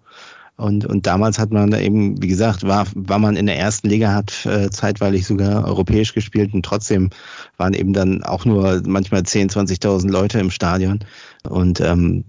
Und, 0.56 0.84
und 0.84 1.06
damals 1.06 1.38
hat 1.38 1.50
man 1.50 1.72
eben, 1.72 2.22
wie 2.22 2.28
gesagt, 2.28 2.62
war, 2.62 2.86
war 2.94 3.18
man 3.18 3.36
in 3.36 3.46
der 3.46 3.58
ersten 3.58 3.88
Liga, 3.88 4.12
hat 4.12 4.46
äh, 4.46 4.70
zeitweilig 4.70 5.26
sogar 5.26 5.64
europäisch 5.66 6.12
gespielt 6.12 6.52
und 6.54 6.64
trotzdem 6.64 7.10
waren 7.56 7.74
eben 7.74 7.92
dann 7.92 8.22
auch 8.22 8.44
nur 8.44 8.82
manchmal 8.86 9.22
10, 9.22 9.48
20.000 9.48 10.10
Leute 10.10 10.38
im 10.38 10.50
Stadion. 10.50 11.00
Und 11.48 11.80
ähm, 11.80 12.24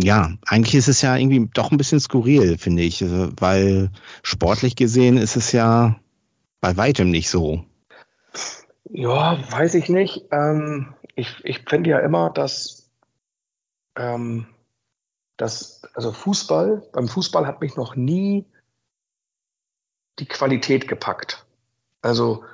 ja, 0.00 0.32
eigentlich 0.46 0.76
ist 0.76 0.88
es 0.88 1.02
ja 1.02 1.16
irgendwie 1.16 1.48
doch 1.52 1.70
ein 1.70 1.76
bisschen 1.76 2.00
skurril, 2.00 2.56
finde 2.56 2.82
ich, 2.82 3.02
also, 3.02 3.30
weil 3.36 3.90
sportlich 4.22 4.76
gesehen 4.76 5.16
ist 5.16 5.36
es 5.36 5.52
ja 5.52 5.96
bei 6.60 6.76
weitem 6.76 7.10
nicht 7.10 7.28
so. 7.28 7.64
Ja, 8.90 9.38
weiß 9.50 9.74
ich 9.74 9.88
nicht. 9.88 10.24
Ähm, 10.30 10.94
ich 11.14 11.36
ich 11.44 11.60
finde 11.68 11.90
ja 11.90 11.98
immer, 11.98 12.30
dass, 12.30 12.90
ähm, 13.96 14.46
dass, 15.38 15.82
also 15.94 16.12
Fußball, 16.12 16.86
beim 16.92 17.08
Fußball 17.08 17.46
hat 17.46 17.62
mich 17.62 17.76
noch 17.76 17.96
nie 17.96 18.44
die 20.18 20.26
Qualität 20.26 20.88
gepackt. 20.88 21.46
Also, 22.02 22.44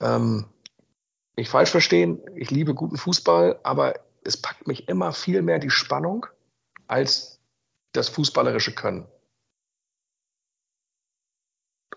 ähm, 0.00 0.46
nicht 1.36 1.48
falsch 1.48 1.70
verstehen, 1.70 2.20
ich 2.36 2.50
liebe 2.50 2.74
guten 2.74 2.96
Fußball, 2.96 3.58
aber 3.64 3.94
es 4.22 4.36
packt 4.36 4.68
mich 4.68 4.88
immer 4.88 5.12
viel 5.12 5.42
mehr 5.42 5.58
die 5.58 5.70
Spannung 5.70 6.26
als 6.86 7.40
das 7.92 8.08
fußballerische 8.08 8.74
Können. 8.74 9.08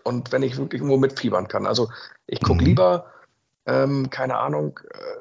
Und 0.02 0.32
wenn 0.32 0.42
ich 0.42 0.56
wirklich 0.56 0.80
irgendwo 0.80 0.96
mitfiebern 0.96 1.48
kann. 1.48 1.66
Also 1.66 1.90
ich 2.26 2.40
gucke 2.40 2.60
mhm. 2.60 2.66
lieber, 2.66 3.12
ähm, 3.66 4.08
keine 4.08 4.38
Ahnung, 4.38 4.80
äh, 4.90 5.18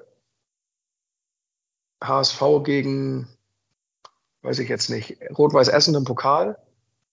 HSV 2.05 2.41
gegen, 2.63 3.27
weiß 4.47 4.59
ich 4.59 4.69
jetzt 4.69 4.89
nicht, 4.89 5.17
Rot-Weiß 5.37 5.67
Essen 5.67 5.93
im 5.93 6.05
Pokal, 6.05 6.57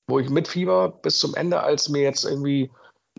wo 0.06 0.20
ich 0.20 0.31
mitfieber 0.31 0.89
bis 0.89 1.19
zum 1.19 1.35
Ende, 1.35 1.62
als 1.62 1.89
mir 1.89 2.02
jetzt 2.02 2.24
irgendwie 2.24 2.70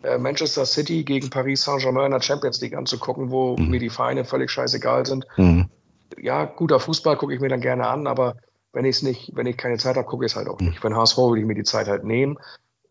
äh, 0.04 0.18
Manchester 0.18 0.66
City 0.66 1.04
gegen 1.04 1.30
Paris 1.30 1.64
Saint-Germain 1.64 2.06
in 2.06 2.12
der 2.12 2.22
Champions 2.22 2.62
League 2.62 2.76
anzugucken, 2.76 3.30
wo 3.30 3.58
mhm. 3.58 3.70
mir 3.70 3.80
die 3.80 3.90
Vereine 3.90 4.24
völlig 4.24 4.52
scheißegal 4.52 5.06
sind. 5.06 5.26
Mhm. 5.36 5.70
Ja, 6.18 6.46
guter 6.46 6.80
Fußball 6.80 7.18
gucke 7.18 7.34
ich 7.34 7.42
mir 7.42 7.50
dann 7.50 7.60
gerne 7.60 7.88
an, 7.88 8.08
aber 8.08 8.38
wenn 8.72 8.86
ich 8.86 8.98
es 8.98 9.02
nicht, 9.02 9.32
wenn 9.36 9.48
ich 9.48 9.58
keine 9.58 9.78
Zeit 9.78 9.98
habe, 9.98 10.08
gucke 10.08 10.26
ich 10.26 10.32
es 10.32 10.36
halt 10.38 10.48
auch 10.48 10.60
nicht. 10.60 10.80
Für 10.80 10.88
den 10.88 10.96
HSV 10.96 11.18
würde 11.18 11.42
ich 11.42 11.48
mir 11.48 11.56
die 11.56 11.64
Zeit 11.64 11.88
halt 11.88 12.06
nehmen. 12.06 12.38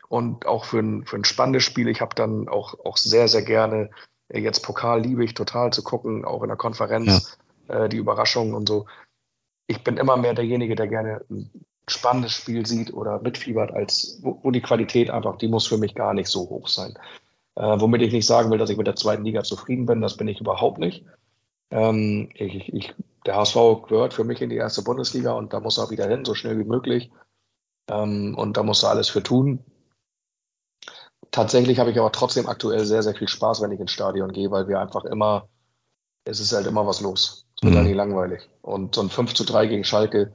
Und 0.09 0.46
auch 0.46 0.66
für 0.66 0.80
ein, 0.80 1.06
für 1.06 1.16
ein 1.16 1.24
spannendes 1.24 1.62
Spiel, 1.62 1.88
ich 1.88 2.02
habe 2.02 2.14
dann 2.14 2.48
auch, 2.48 2.74
auch 2.84 2.98
sehr, 2.98 3.28
sehr 3.28 3.42
gerne, 3.42 3.90
äh, 4.28 4.40
jetzt 4.40 4.60
Pokal 4.60 5.01
liebe 5.01 5.24
ich 5.24 5.32
total 5.32 5.72
zu 5.72 5.82
gucken, 5.82 6.26
auch 6.26 6.42
in 6.42 6.48
der 6.48 6.59
Konferenz, 6.59 7.38
ja. 7.68 7.84
äh, 7.84 7.88
die 7.88 7.96
Überraschungen 7.96 8.55
und 8.55 8.68
so. 8.68 8.84
Ich 9.66 9.82
bin 9.82 9.97
immer 9.97 10.16
mehr 10.16 10.35
derjenige, 10.35 10.74
der 10.74 10.89
gerne 10.89 11.24
ein 11.31 11.51
spannendes 11.89 12.32
Spiel 12.32 12.66
sieht 12.66 12.93
oder 12.93 13.20
mitfiebert, 13.20 13.73
als 13.73 14.19
wo, 14.23 14.41
wo 14.43 14.51
die 14.51 14.62
Qualität 14.62 15.11
einfach, 15.11 15.36
die 15.36 15.49
muss 15.49 15.66
für 15.66 15.78
mich 15.78 15.95
gar 15.95 16.15
nicht 16.15 16.28
so 16.28 16.49
hoch 16.49 16.69
sein. 16.69 16.95
Äh, 17.57 17.81
womit 17.81 18.03
ich 18.03 18.12
nicht 18.12 18.27
sagen 18.27 18.51
will, 18.51 18.59
dass 18.59 18.70
ich 18.70 18.77
mit 18.77 18.86
der 18.86 18.97
zweiten 18.97 19.24
Liga 19.24 19.43
zufrieden 19.43 19.86
bin, 19.86 20.01
das 20.01 20.16
bin 20.16 20.28
ich 20.28 20.41
überhaupt 20.41 20.78
nicht. 20.78 21.05
Ähm, 21.70 22.28
ich, 22.35 22.73
ich 22.73 22.95
der 23.27 23.36
HSV 23.36 23.86
gehört 23.89 24.12
für 24.15 24.24
mich 24.24 24.43
in 24.43 24.51
die 24.51 24.57
erste 24.57 24.82
Bundesliga 24.82 25.32
und 25.32 25.53
da 25.53 25.61
muss 25.61 25.78
er 25.78 25.91
wieder 25.91 26.09
hin, 26.09 26.24
so 26.24 26.35
schnell 26.35 26.59
wie 26.59 26.65
möglich. 26.65 27.11
Ähm, 27.89 28.35
und 28.36 28.57
da 28.57 28.62
muss 28.62 28.82
er 28.82 28.91
alles 28.91 29.09
für 29.09 29.23
tun. 29.23 29.65
Tatsächlich 31.31 31.78
habe 31.78 31.91
ich 31.91 31.99
aber 31.99 32.12
trotzdem 32.12 32.49
aktuell 32.49 32.85
sehr, 32.85 33.03
sehr 33.03 33.15
viel 33.15 33.28
Spaß, 33.28 33.61
wenn 33.62 33.73
ich 33.73 33.81
ins 33.81 33.93
Stadion 33.93 34.32
gehe, 34.32 34.51
weil 34.51 34.69
wir 34.69 34.81
einfach 34.81 35.05
immer, 35.05 35.49
es 36.24 36.39
ist 36.39 36.53
halt 36.53 36.66
immer 36.66 36.86
was 36.86 37.01
los. 37.01 37.43
Wird 37.65 37.73
mhm. 37.73 37.78
dann 37.78 37.86
nicht 37.86 37.97
langweilig. 37.97 38.49
Und 38.62 38.95
so 38.95 39.01
ein 39.01 39.09
5 39.09 39.32
zu 39.35 39.45
3 39.45 39.66
gegen 39.66 39.85
Schalke, 39.85 40.32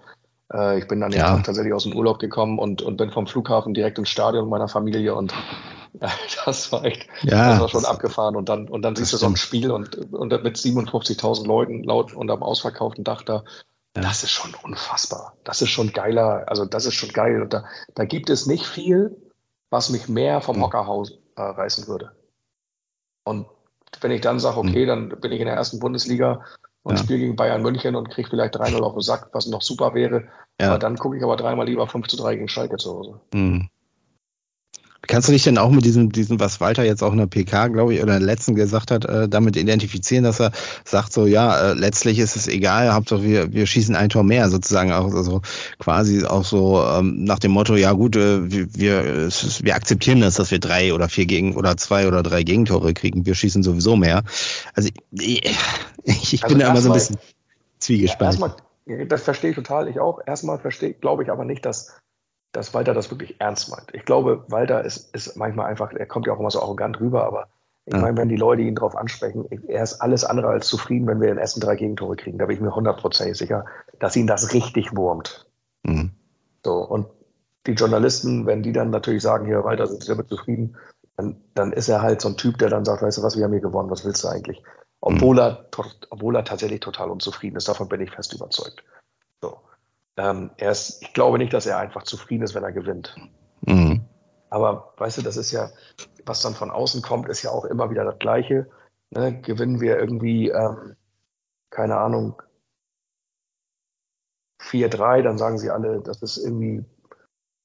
äh, 0.51 0.79
ich 0.79 0.87
bin 0.87 0.99
dann 0.99 1.11
ja. 1.11 1.37
tatsächlich 1.39 1.73
aus 1.73 1.83
dem 1.83 1.95
Urlaub 1.95 2.19
gekommen 2.19 2.57
und, 2.57 2.81
und 2.81 2.97
bin 2.97 3.11
vom 3.11 3.27
Flughafen 3.27 3.73
direkt 3.73 3.99
ins 3.99 4.09
Stadion 4.09 4.49
meiner 4.49 4.67
Familie 4.67 5.13
und 5.15 5.33
das 6.45 6.71
war 6.71 6.85
echt, 6.85 7.07
ja, 7.21 7.51
das 7.51 7.59
war 7.59 7.69
schon 7.69 7.85
abgefahren. 7.85 8.35
Und 8.35 8.49
dann, 8.49 8.67
und 8.67 8.81
dann 8.81 8.95
siehst 8.95 9.13
du 9.13 9.17
so 9.17 9.27
ein 9.27 9.35
Spiel 9.35 9.71
und, 9.71 9.95
und 10.13 10.43
mit 10.43 10.57
57.000 10.57 11.45
Leuten 11.45 11.83
laut 11.83 12.13
und 12.13 12.29
am 12.31 12.43
ausverkauften 12.43 13.03
Dach 13.03 13.23
da. 13.23 13.43
Das 13.93 14.23
ist 14.23 14.31
schon 14.31 14.53
unfassbar. 14.63 15.33
Das 15.43 15.61
ist 15.61 15.69
schon 15.69 15.91
geiler. 15.91 16.45
Also, 16.47 16.65
das 16.65 16.85
ist 16.85 16.93
schon 16.93 17.09
geil. 17.09 17.41
Und 17.41 17.53
da, 17.53 17.65
da 17.95 18.05
gibt 18.05 18.29
es 18.29 18.45
nicht 18.45 18.65
viel, 18.65 19.17
was 19.69 19.89
mich 19.89 20.07
mehr 20.07 20.41
vom 20.41 20.61
Hockerhaus 20.61 21.17
äh, 21.35 21.41
reißen 21.41 21.87
würde. 21.87 22.11
Und 23.23 23.47
wenn 24.01 24.11
ich 24.11 24.21
dann 24.21 24.39
sage, 24.39 24.57
okay, 24.57 24.85
dann 24.85 25.09
bin 25.09 25.31
ich 25.31 25.39
in 25.39 25.47
der 25.47 25.55
ersten 25.55 25.79
Bundesliga 25.79 26.45
und 26.83 26.97
ja. 26.97 27.03
spiele 27.03 27.19
gegen 27.19 27.35
Bayern 27.35 27.61
München 27.61 27.95
und 27.95 28.09
kriege 28.09 28.29
vielleicht 28.29 28.55
3-0 28.55 28.81
auf 28.81 28.93
den 28.93 29.01
Sack, 29.01 29.29
was 29.33 29.47
noch 29.47 29.61
super 29.61 29.93
wäre. 29.93 30.27
Ja. 30.59 30.69
Aber 30.69 30.79
dann 30.79 30.97
gucke 30.97 31.17
ich 31.17 31.23
aber 31.23 31.35
dreimal 31.35 31.65
lieber 31.65 31.87
5 31.87 32.07
zu 32.07 32.17
3 32.17 32.35
gegen 32.35 32.49
Schalke 32.49 32.77
zu 32.77 32.93
Hause. 32.93 33.19
Mhm. 33.33 33.69
Kannst 35.09 35.27
du 35.27 35.31
dich 35.31 35.43
denn 35.43 35.57
auch 35.57 35.71
mit 35.71 35.83
diesem, 35.85 36.11
diesem, 36.11 36.39
was 36.39 36.61
Walter 36.61 36.83
jetzt 36.83 37.01
auch 37.01 37.11
in 37.11 37.17
der 37.17 37.25
PK, 37.25 37.69
glaube 37.69 37.95
ich, 37.95 38.03
oder 38.03 38.13
in 38.13 38.19
der 38.19 38.27
letzten 38.27 38.53
gesagt 38.53 38.91
hat, 38.91 39.05
äh, 39.05 39.27
damit 39.27 39.57
identifizieren, 39.57 40.23
dass 40.23 40.39
er 40.39 40.51
sagt 40.85 41.13
so, 41.13 41.25
ja, 41.25 41.71
äh, 41.71 41.73
letztlich 41.73 42.19
ist 42.19 42.35
es 42.35 42.47
egal, 42.47 42.93
Hauptsache 42.93 43.23
wir, 43.23 43.51
wir 43.51 43.65
schießen 43.65 43.95
ein 43.95 44.09
Tor 44.09 44.23
mehr, 44.23 44.51
sozusagen 44.51 44.91
auch, 44.91 45.11
also 45.15 45.41
quasi 45.79 46.23
auch 46.25 46.45
so 46.45 46.85
ähm, 46.85 47.23
nach 47.23 47.39
dem 47.39 47.53
Motto, 47.53 47.75
ja 47.75 47.91
gut, 47.93 48.17
äh, 48.17 48.51
wir, 48.51 48.67
wir, 48.75 49.29
wir 49.29 49.75
akzeptieren 49.75 50.21
das, 50.21 50.35
dass 50.35 50.51
wir 50.51 50.59
drei 50.59 50.93
oder 50.93 51.09
vier 51.09 51.25
gegen 51.25 51.55
oder 51.55 51.75
zwei 51.75 52.07
oder 52.07 52.21
drei 52.21 52.43
Gegentore 52.43 52.93
kriegen, 52.93 53.25
wir 53.25 53.33
schießen 53.33 53.63
sowieso 53.63 53.95
mehr. 53.95 54.21
Also 54.75 54.89
ich, 55.11 55.43
ich 56.03 56.43
also 56.43 56.55
bin 56.55 56.59
da 56.59 56.69
immer 56.69 56.81
so 56.81 56.89
ein 56.89 56.93
bisschen 56.93 57.17
zwiegespalten. 57.79 58.53
Ja, 58.85 59.05
das 59.05 59.23
verstehe 59.23 59.49
ich 59.49 59.55
total, 59.55 59.87
ich 59.87 59.99
auch. 59.99 60.19
Erstmal 60.23 60.59
verstehe, 60.59 60.93
glaube 60.93 61.23
ich 61.23 61.31
aber 61.31 61.45
nicht, 61.45 61.65
dass 61.65 61.95
dass 62.51 62.73
Walter 62.73 62.93
das 62.93 63.11
wirklich 63.11 63.39
ernst 63.39 63.69
meint. 63.69 63.93
Ich 63.93 64.05
glaube, 64.05 64.43
Walter 64.47 64.83
ist, 64.83 65.13
ist 65.13 65.35
manchmal 65.35 65.67
einfach, 65.67 65.91
er 65.93 66.05
kommt 66.05 66.25
ja 66.25 66.33
auch 66.33 66.39
immer 66.39 66.51
so 66.51 66.61
arrogant 66.61 66.99
rüber, 66.99 67.25
aber 67.25 67.47
ich 67.85 67.93
ja. 67.93 68.01
meine, 68.01 68.17
wenn 68.17 68.29
die 68.29 68.35
Leute 68.35 68.61
ihn 68.61 68.75
darauf 68.75 68.95
ansprechen, 68.95 69.45
er 69.67 69.83
ist 69.83 70.01
alles 70.01 70.23
andere 70.23 70.47
als 70.47 70.67
zufrieden, 70.67 71.07
wenn 71.07 71.21
wir 71.21 71.31
in 71.31 71.37
Essen 71.37 71.61
drei 71.61 71.75
Gegentore 71.75 72.15
kriegen. 72.15 72.37
Da 72.37 72.45
bin 72.45 72.55
ich 72.55 72.61
mir 72.61 72.75
hundertprozentig 72.75 73.37
sicher, 73.37 73.65
dass 73.99 74.15
ihn 74.15 74.27
das 74.27 74.53
richtig 74.53 74.95
wurmt. 74.95 75.47
Mhm. 75.83 76.11
So, 76.63 76.73
und 76.85 77.07
die 77.65 77.73
Journalisten, 77.73 78.45
wenn 78.45 78.63
die 78.63 78.73
dann 78.73 78.89
natürlich 78.89 79.23
sagen, 79.23 79.45
hier, 79.45 79.63
Walter, 79.63 79.87
sind 79.87 80.03
Sie 80.03 80.09
damit 80.09 80.29
zufrieden, 80.29 80.75
dann, 81.17 81.41
dann 81.53 81.73
ist 81.73 81.89
er 81.89 82.01
halt 82.01 82.21
so 82.21 82.29
ein 82.29 82.37
Typ, 82.37 82.57
der 82.57 82.69
dann 82.69 82.85
sagt, 82.85 83.01
weißt 83.01 83.17
du 83.17 83.23
was, 83.23 83.37
wir 83.37 83.43
haben 83.43 83.51
hier 83.51 83.61
gewonnen, 83.61 83.89
was 83.89 84.05
willst 84.05 84.23
du 84.23 84.27
eigentlich? 84.27 84.63
Obwohl, 85.01 85.35
mhm. 85.35 85.41
er, 85.41 85.65
obwohl 86.09 86.35
er 86.35 86.43
tatsächlich 86.43 86.81
total 86.81 87.09
unzufrieden 87.09 87.57
ist, 87.57 87.67
davon 87.67 87.89
bin 87.89 88.01
ich 88.01 88.11
fest 88.11 88.33
überzeugt. 88.33 88.83
Ähm, 90.19 90.51
er 90.57 90.71
ist, 90.71 91.01
ich 91.01 91.13
glaube 91.13 91.37
nicht, 91.37 91.53
dass 91.53 91.65
er 91.65 91.77
einfach 91.77 92.03
zufrieden 92.03 92.43
ist, 92.43 92.53
wenn 92.53 92.63
er 92.63 92.73
gewinnt. 92.73 93.15
Mhm. 93.61 94.01
Aber 94.49 94.93
weißt 94.97 95.17
du, 95.17 95.21
das 95.21 95.37
ist 95.37 95.51
ja, 95.51 95.69
was 96.25 96.41
dann 96.41 96.55
von 96.55 96.71
außen 96.71 97.01
kommt, 97.01 97.29
ist 97.29 97.41
ja 97.41 97.51
auch 97.51 97.63
immer 97.63 97.89
wieder 97.89 98.03
das 98.03 98.19
Gleiche. 98.19 98.69
Ne? 99.11 99.39
Gewinnen 99.39 99.79
wir 99.79 99.97
irgendwie, 99.97 100.49
ähm, 100.49 100.97
keine 101.69 101.97
Ahnung, 101.97 102.41
4-3, 104.61 105.21
dann 105.21 105.37
sagen 105.37 105.57
sie 105.57 105.69
alle, 105.69 106.01
das 106.01 106.21
ist 106.21 106.35
irgendwie, 106.35 106.83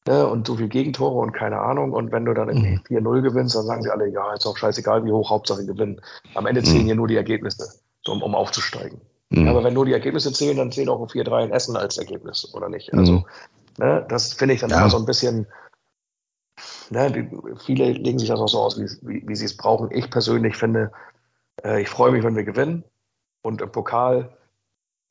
ne, 0.07 0.29
und 0.29 0.47
so 0.47 0.55
viel 0.55 0.69
Gegentore 0.69 1.19
und 1.19 1.33
keine 1.33 1.59
Ahnung. 1.59 1.93
Und 1.93 2.13
wenn 2.13 2.25
du 2.25 2.35
dann 2.35 2.49
irgendwie 2.49 2.95
mhm. 2.95 3.09
4-0 3.09 3.23
gewinnst, 3.23 3.57
dann 3.57 3.67
sagen 3.67 3.83
sie 3.83 3.91
alle, 3.91 4.07
ja, 4.07 4.33
ist 4.33 4.47
auch 4.47 4.57
scheißegal, 4.57 5.05
wie 5.05 5.11
hoch, 5.11 5.31
Hauptsache 5.31 5.67
gewinnen. 5.67 6.01
Am 6.35 6.47
Ende 6.47 6.63
zählen 6.63 6.83
mhm. 6.83 6.87
hier 6.87 6.95
nur 6.95 7.09
die 7.09 7.17
Ergebnisse, 7.17 7.81
so, 8.05 8.13
um, 8.13 8.23
um 8.23 8.37
aufzusteigen. 8.37 9.01
Mhm. 9.35 9.49
Aber 9.49 9.65
wenn 9.65 9.75
nur 9.75 9.87
die 9.87 9.93
Ergebnisse 9.93 10.33
zählen, 10.33 10.57
dann 10.57 10.73
zählen 10.73 10.89
auch 10.89 11.01
ein 11.01 11.09
4-3 11.09 11.45
in 11.45 11.53
Essen 11.53 11.77
als 11.77 11.99
Ergebnis, 11.99 12.53
oder 12.55 12.69
nicht? 12.69 12.93
Also, 12.95 13.13
mhm. 13.13 13.25
ne, 13.79 14.07
das 14.09 14.33
finde 14.33 14.55
ich 14.55 14.61
dann 14.61 14.71
ja. 14.71 14.81
immer 14.81 14.91
so 14.91 14.99
ein 14.99 15.07
bisschen, 15.07 15.47
ne, 16.91 17.11
die, 17.11 17.59
viele 17.65 17.93
legen 17.93 18.19
sich 18.19 18.29
das 18.29 18.41
auch 18.41 18.49
so 18.49 18.61
aus, 18.61 18.79
wie, 18.79 18.89
wie, 19.03 19.27
wie 19.27 19.37
sie 19.37 19.47
es 19.47 19.57
brauchen. 19.57 19.91
Ich 19.91 20.11
persönlich 20.11 20.57
finde, 20.57 20.93
äh, 21.65 21.83
ich 21.83 21.89
freue 21.89 22.13
mich, 22.13 22.23
wenn 22.23 22.37
wir 22.37 22.45
gewinnen. 22.45 22.85
Und 23.43 23.61
im 23.61 23.71
Pokal 23.71 24.37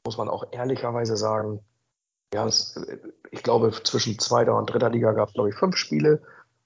muss 0.05 0.17
man 0.17 0.29
auch 0.29 0.45
ehrlicherweise 0.51 1.17
sagen, 1.17 1.59
ja, 2.33 2.47
es, 2.47 2.79
ich 3.31 3.43
glaube, 3.43 3.71
zwischen 3.83 4.17
zweiter 4.19 4.57
und 4.57 4.71
dritter 4.71 4.89
Liga 4.89 5.11
gab 5.11 5.29
es, 5.29 5.33
glaube 5.33 5.49
ich, 5.49 5.55
fünf 5.55 5.77
Spiele, 5.77 6.21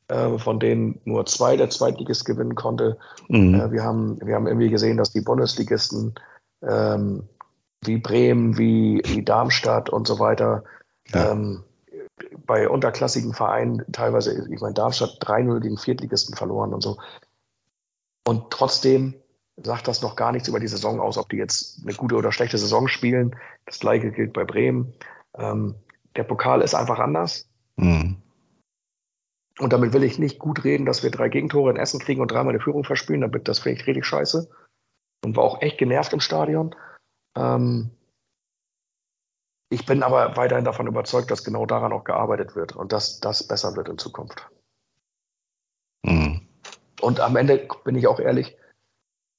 äh, 0.08 0.38
von 0.38 0.60
denen 0.60 1.02
nur 1.04 1.26
zwei 1.26 1.58
der 1.58 1.70
Zweitligist 1.70 2.26
gewinnen 2.26 2.56
konnte. 2.56 2.98
Mhm. 3.28 3.56
Äh, 3.56 3.72
wir, 3.72 3.84
haben, 3.84 4.20
wir 4.26 4.36
haben 4.36 4.48
irgendwie 4.48 4.70
gesehen, 4.70 4.98
dass 4.98 5.12
die 5.12 5.22
Bundesligisten 5.22 6.16
ähm, 6.62 7.28
wie 7.84 7.98
Bremen, 7.98 8.58
wie, 8.58 9.02
wie 9.06 9.24
Darmstadt 9.24 9.90
und 9.90 10.08
so 10.08 10.20
weiter 10.20 10.64
ja. 11.10 11.32
ähm, 11.32 11.64
bei 12.46 12.68
unterklassigen 12.68 13.34
Vereinen 13.34 13.86
teilweise, 13.92 14.48
ich 14.52 14.62
meine, 14.62 14.74
Darmstadt 14.74 15.20
3-0 15.22 15.60
gegen 15.60 15.78
Viertligisten 15.78 16.36
verloren 16.36 16.74
und 16.74 16.82
so. 16.82 16.98
Und 18.28 18.52
trotzdem 18.52 19.16
sagt 19.58 19.88
das 19.88 20.02
noch 20.02 20.16
gar 20.16 20.32
nichts 20.32 20.48
über 20.48 20.60
die 20.60 20.68
Saison 20.68 21.00
aus, 21.00 21.18
ob 21.18 21.30
die 21.30 21.38
jetzt 21.38 21.82
eine 21.84 21.94
gute 21.94 22.16
oder 22.16 22.32
schlechte 22.32 22.58
Saison 22.58 22.88
spielen. 22.88 23.36
Das 23.66 23.80
gleiche 23.80 24.12
gilt 24.12 24.34
bei 24.34 24.44
Bremen. 24.44 24.94
Ähm, 25.36 25.76
der 26.16 26.24
Pokal 26.24 26.62
ist 26.62 26.76
einfach 26.76 27.00
anders. 27.00 27.48
Mhm. 27.76 28.18
Und 29.60 29.74
damit 29.74 29.94
will 29.94 30.04
ich 30.04 30.20
nicht 30.20 30.38
gut 30.38 30.64
reden, 30.64 30.86
dass 30.86 31.04
wir 31.04 31.10
drei 31.10 31.30
Gegentore 31.30 31.72
in 31.72 31.78
Essen 31.78 32.00
kriegen 32.00 32.22
und 32.22 32.32
dreimal 32.32 32.54
eine 32.54 32.60
Führung 32.60 32.84
verspielen. 32.84 33.30
Das 33.44 33.60
finde 33.60 33.80
ich 33.80 33.88
richtig 33.88 34.06
scheiße. 34.06 34.50
Und 35.24 35.36
war 35.36 35.44
auch 35.44 35.62
echt 35.62 35.80
genervt 35.80 36.14
im 36.14 36.20
Stadion. 36.20 36.76
Ähm, 37.38 37.92
ich 39.70 39.86
bin 39.86 40.02
aber 40.02 40.36
weiterhin 40.38 40.66
davon 40.66 40.88
überzeugt, 40.88 41.30
dass 41.30 41.44
genau 41.44 41.66
daran 41.66 41.94
auch 41.94 42.04
gearbeitet 42.04 42.56
wird 42.56 42.76
und 42.76 42.92
dass 42.92 43.20
das 43.20 43.48
besser 43.48 43.76
wird 43.76 43.90
in 43.90 43.98
Zukunft. 43.98 44.50
Mhm. 46.04 46.48
Und 47.02 47.20
am 47.20 47.36
Ende 47.36 47.68
bin 47.84 47.96
ich 47.96 48.08
auch 48.08 48.20
ehrlich, 48.20 48.58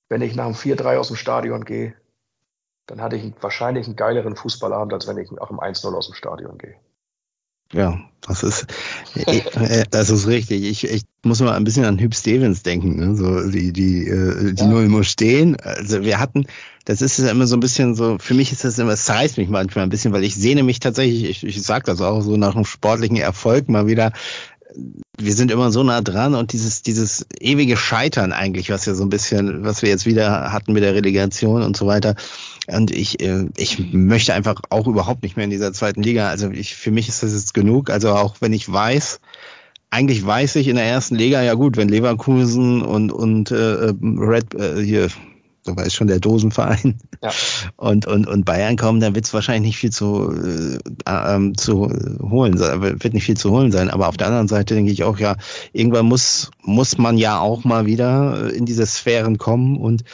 wenn 0.08 0.22
ich 0.22 0.36
nach 0.36 0.46
dem 0.46 0.54
4-3 0.54 0.98
aus 0.98 1.08
dem 1.08 1.16
Stadion 1.16 1.64
gehe, 1.64 1.94
dann 2.86 3.00
hatte 3.02 3.16
ich 3.16 3.34
wahrscheinlich 3.42 3.86
einen 3.86 3.96
geileren 3.96 4.36
Fußballabend, 4.36 4.92
als 4.92 5.06
wenn 5.06 5.18
ich 5.18 5.30
nach 5.30 5.48
dem 5.48 5.60
1-0 5.60 5.94
aus 5.94 6.06
dem 6.06 6.14
Stadion 6.14 6.56
gehe. 6.56 6.78
Ja, 7.72 7.98
das 8.26 8.42
ist, 8.42 8.66
äh, 9.14 9.38
äh, 9.38 9.84
das 9.90 10.10
ist 10.10 10.26
richtig. 10.26 10.64
Ich, 10.64 10.84
ich 10.84 11.02
muss 11.22 11.40
mal 11.40 11.52
ein 11.52 11.64
bisschen 11.64 11.84
an 11.84 11.98
Hüb 11.98 12.14
Stevens 12.14 12.62
denken. 12.62 12.96
Ne? 12.96 13.14
So 13.14 13.48
die, 13.50 13.72
die, 13.72 14.06
äh, 14.08 14.52
die 14.52 14.62
ja. 14.62 14.68
Null 14.68 14.88
muss 14.88 15.08
stehen. 15.08 15.56
Also 15.60 16.02
wir 16.02 16.18
hatten, 16.18 16.46
das 16.86 17.02
ist 17.02 17.18
ja 17.18 17.30
immer 17.30 17.46
so 17.46 17.56
ein 17.56 17.60
bisschen 17.60 17.94
so, 17.94 18.16
für 18.18 18.34
mich 18.34 18.52
ist 18.52 18.64
das 18.64 18.78
immer, 18.78 18.92
es 18.92 19.08
reißt 19.08 19.36
mich 19.38 19.48
manchmal 19.48 19.84
ein 19.84 19.90
bisschen, 19.90 20.12
weil 20.12 20.24
ich 20.24 20.34
sehne 20.34 20.62
mich 20.62 20.80
tatsächlich, 20.80 21.24
ich, 21.24 21.44
ich 21.44 21.62
sage 21.62 21.84
das 21.84 22.00
auch 22.00 22.22
so 22.22 22.36
nach 22.36 22.54
einem 22.54 22.64
sportlichen 22.64 23.16
Erfolg 23.16 23.68
mal 23.68 23.86
wieder 23.86 24.12
wir 25.18 25.32
sind 25.32 25.50
immer 25.50 25.72
so 25.72 25.82
nah 25.82 26.00
dran 26.00 26.34
und 26.34 26.52
dieses, 26.52 26.82
dieses 26.82 27.26
ewige 27.40 27.76
Scheitern 27.76 28.32
eigentlich, 28.32 28.70
was 28.70 28.86
ja 28.86 28.94
so 28.94 29.02
ein 29.02 29.08
bisschen, 29.08 29.64
was 29.64 29.82
wir 29.82 29.88
jetzt 29.88 30.06
wieder 30.06 30.52
hatten 30.52 30.72
mit 30.72 30.82
der 30.82 30.94
Relegation 30.94 31.62
und 31.62 31.76
so 31.76 31.86
weiter. 31.86 32.14
Und 32.70 32.90
ich, 32.90 33.20
äh, 33.20 33.46
ich 33.56 33.92
möchte 33.92 34.34
einfach 34.34 34.60
auch 34.70 34.86
überhaupt 34.86 35.22
nicht 35.22 35.36
mehr 35.36 35.44
in 35.44 35.50
dieser 35.50 35.72
zweiten 35.72 36.02
Liga. 36.02 36.28
Also 36.28 36.50
ich, 36.50 36.76
für 36.76 36.90
mich 36.90 37.08
ist 37.08 37.22
das 37.22 37.32
jetzt 37.32 37.54
genug. 37.54 37.88
Also 37.90 38.10
auch 38.10 38.36
wenn 38.40 38.52
ich 38.52 38.70
weiß, 38.70 39.20
eigentlich 39.90 40.24
weiß 40.24 40.56
ich 40.56 40.68
in 40.68 40.76
der 40.76 40.84
ersten 40.84 41.14
Liga, 41.14 41.42
ja 41.42 41.54
gut, 41.54 41.76
wenn 41.76 41.88
Leverkusen 41.88 42.82
und, 42.82 43.10
und 43.10 43.50
äh, 43.50 43.92
Red, 44.02 44.54
äh, 44.54 44.82
hier, 44.82 45.08
da 45.64 45.82
ist 45.82 45.94
schon 45.94 46.08
der 46.08 46.20
Dosenverein 46.20 46.98
ja. 47.22 47.30
und, 47.76 48.06
und, 48.06 48.26
und 48.26 48.44
Bayern 48.44 48.76
kommen, 48.76 49.00
dann 49.00 49.14
wird 49.14 49.24
es 49.24 49.32
wahrscheinlich 49.32 49.70
nicht 49.70 49.78
viel 49.78 49.90
zu, 49.90 50.30
äh, 50.30 50.78
ähm, 51.06 51.56
zu 51.56 51.90
holen 52.20 52.58
sein, 52.58 52.82
wird 52.82 53.14
nicht 53.14 53.24
viel 53.24 53.36
zu 53.36 53.50
holen 53.50 53.72
sein. 53.72 53.88
Aber 53.88 54.08
auf 54.08 54.18
der 54.18 54.26
anderen 54.26 54.48
Seite 54.48 54.74
denke 54.74 54.92
ich 54.92 55.04
auch, 55.04 55.18
ja, 55.18 55.36
irgendwann 55.72 56.06
muss, 56.06 56.50
muss 56.62 56.98
man 56.98 57.16
ja 57.16 57.40
auch 57.40 57.64
mal 57.64 57.86
wieder 57.86 58.52
in 58.52 58.66
diese 58.66 58.84
Sphären 58.84 59.38
kommen 59.38 59.78
und 59.78 60.04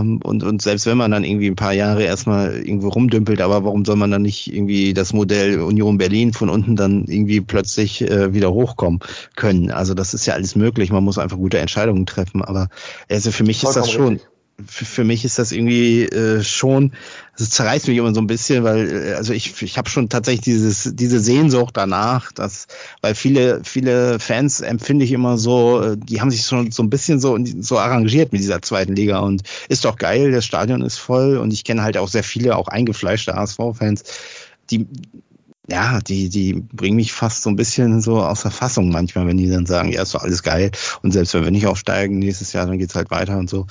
und, 0.00 0.42
und 0.42 0.62
selbst 0.62 0.86
wenn 0.86 0.96
man 0.96 1.10
dann 1.10 1.24
irgendwie 1.24 1.48
ein 1.48 1.56
paar 1.56 1.72
Jahre 1.72 2.02
erstmal 2.02 2.54
irgendwo 2.56 2.88
rumdümpelt, 2.88 3.40
aber 3.40 3.64
warum 3.64 3.84
soll 3.84 3.96
man 3.96 4.10
dann 4.10 4.22
nicht 4.22 4.52
irgendwie 4.52 4.94
das 4.94 5.12
Modell 5.12 5.60
Union 5.60 5.98
Berlin 5.98 6.32
von 6.32 6.48
unten 6.48 6.76
dann 6.76 7.04
irgendwie 7.06 7.40
plötzlich 7.40 8.02
äh, 8.02 8.32
wieder 8.32 8.52
hochkommen 8.52 9.00
können? 9.36 9.70
Also 9.70 9.94
das 9.94 10.14
ist 10.14 10.26
ja 10.26 10.34
alles 10.34 10.56
möglich, 10.56 10.90
man 10.90 11.04
muss 11.04 11.18
einfach 11.18 11.36
gute 11.36 11.58
Entscheidungen 11.58 12.06
treffen. 12.06 12.42
Aber 12.42 12.68
also 13.10 13.30
für 13.30 13.44
mich 13.44 13.60
Vollkommen 13.60 13.84
ist 13.84 13.88
das 13.88 13.92
schon. 13.94 14.12
Richtig 14.14 14.31
für, 14.66 14.84
für 14.84 15.04
mich 15.04 15.24
ist 15.24 15.38
das 15.38 15.52
irgendwie 15.52 16.04
äh, 16.04 16.42
schon, 16.42 16.92
es 17.36 17.50
zerreißt 17.50 17.88
mich 17.88 17.96
immer 17.96 18.14
so 18.14 18.20
ein 18.20 18.26
bisschen, 18.26 18.64
weil 18.64 19.08
äh, 19.08 19.14
also 19.14 19.32
ich 19.32 19.62
ich 19.62 19.78
habe 19.78 19.88
schon 19.88 20.08
tatsächlich 20.08 20.44
dieses 20.44 20.90
diese 20.94 21.20
Sehnsucht 21.20 21.76
danach, 21.76 22.32
dass 22.32 22.66
weil 23.00 23.14
viele 23.14 23.62
viele 23.64 24.18
Fans 24.18 24.60
empfinde 24.60 25.04
ich 25.04 25.12
immer 25.12 25.38
so, 25.38 25.82
äh, 25.82 25.96
die 25.96 26.20
haben 26.20 26.30
sich 26.30 26.42
schon 26.46 26.70
so 26.70 26.82
ein 26.82 26.90
bisschen 26.90 27.20
so 27.20 27.38
so 27.60 27.78
arrangiert 27.78 28.32
mit 28.32 28.40
dieser 28.40 28.62
zweiten 28.62 28.94
Liga 28.94 29.20
und 29.20 29.42
ist 29.68 29.84
doch 29.84 29.96
geil, 29.96 30.32
das 30.32 30.44
Stadion 30.44 30.82
ist 30.82 30.98
voll 30.98 31.36
und 31.36 31.52
ich 31.52 31.64
kenne 31.64 31.82
halt 31.82 31.96
auch 31.96 32.08
sehr 32.08 32.24
viele 32.24 32.56
auch 32.56 32.68
eingefleischte 32.68 33.36
ASV-Fans, 33.36 34.04
die 34.70 34.86
ja, 35.68 36.00
die, 36.00 36.28
die 36.28 36.54
bringen 36.54 36.96
mich 36.96 37.12
fast 37.12 37.42
so 37.42 37.50
ein 37.50 37.56
bisschen 37.56 38.00
so 38.00 38.20
aus 38.20 38.42
der 38.42 38.50
Fassung 38.50 38.90
manchmal, 38.90 39.26
wenn 39.26 39.36
die 39.36 39.48
dann 39.48 39.66
sagen, 39.66 39.92
ja, 39.92 40.02
ist 40.02 40.14
doch 40.14 40.22
alles 40.22 40.42
geil. 40.42 40.72
Und 41.02 41.12
selbst 41.12 41.34
wenn 41.34 41.44
wir 41.44 41.50
nicht 41.52 41.66
aufsteigen 41.66 42.18
nächstes 42.18 42.52
Jahr, 42.52 42.66
dann 42.66 42.78
geht's 42.78 42.96
halt 42.96 43.10
weiter 43.10 43.38
und 43.38 43.48
so. 43.48 43.66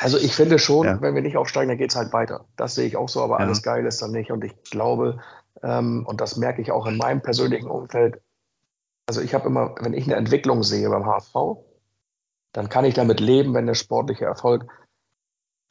Also 0.00 0.18
ich 0.18 0.34
finde 0.34 0.58
schon, 0.58 0.86
ja. 0.86 1.00
wenn 1.00 1.14
wir 1.14 1.22
nicht 1.22 1.36
aufsteigen, 1.36 1.68
dann 1.68 1.78
geht 1.78 1.90
es 1.90 1.96
halt 1.96 2.12
weiter. 2.12 2.46
Das 2.56 2.74
sehe 2.74 2.86
ich 2.86 2.96
auch 2.96 3.08
so, 3.08 3.22
aber 3.22 3.38
ja. 3.38 3.46
alles 3.46 3.62
geil 3.62 3.84
ist 3.86 4.00
dann 4.02 4.12
nicht. 4.12 4.30
Und 4.30 4.44
ich 4.44 4.54
glaube, 4.64 5.20
ähm, 5.62 6.04
und 6.06 6.20
das 6.20 6.36
merke 6.36 6.62
ich 6.62 6.72
auch 6.72 6.86
in 6.86 6.96
meinem 6.96 7.20
persönlichen 7.20 7.68
Umfeld, 7.68 8.20
also 9.06 9.20
ich 9.20 9.34
habe 9.34 9.46
immer, 9.46 9.74
wenn 9.80 9.94
ich 9.94 10.04
eine 10.04 10.16
Entwicklung 10.16 10.62
sehe 10.62 10.88
beim 10.90 11.06
HSV, 11.06 11.34
dann 12.52 12.68
kann 12.68 12.84
ich 12.84 12.94
damit 12.94 13.20
leben, 13.20 13.54
wenn 13.54 13.66
der 13.66 13.74
sportliche 13.74 14.24
Erfolg 14.24 14.66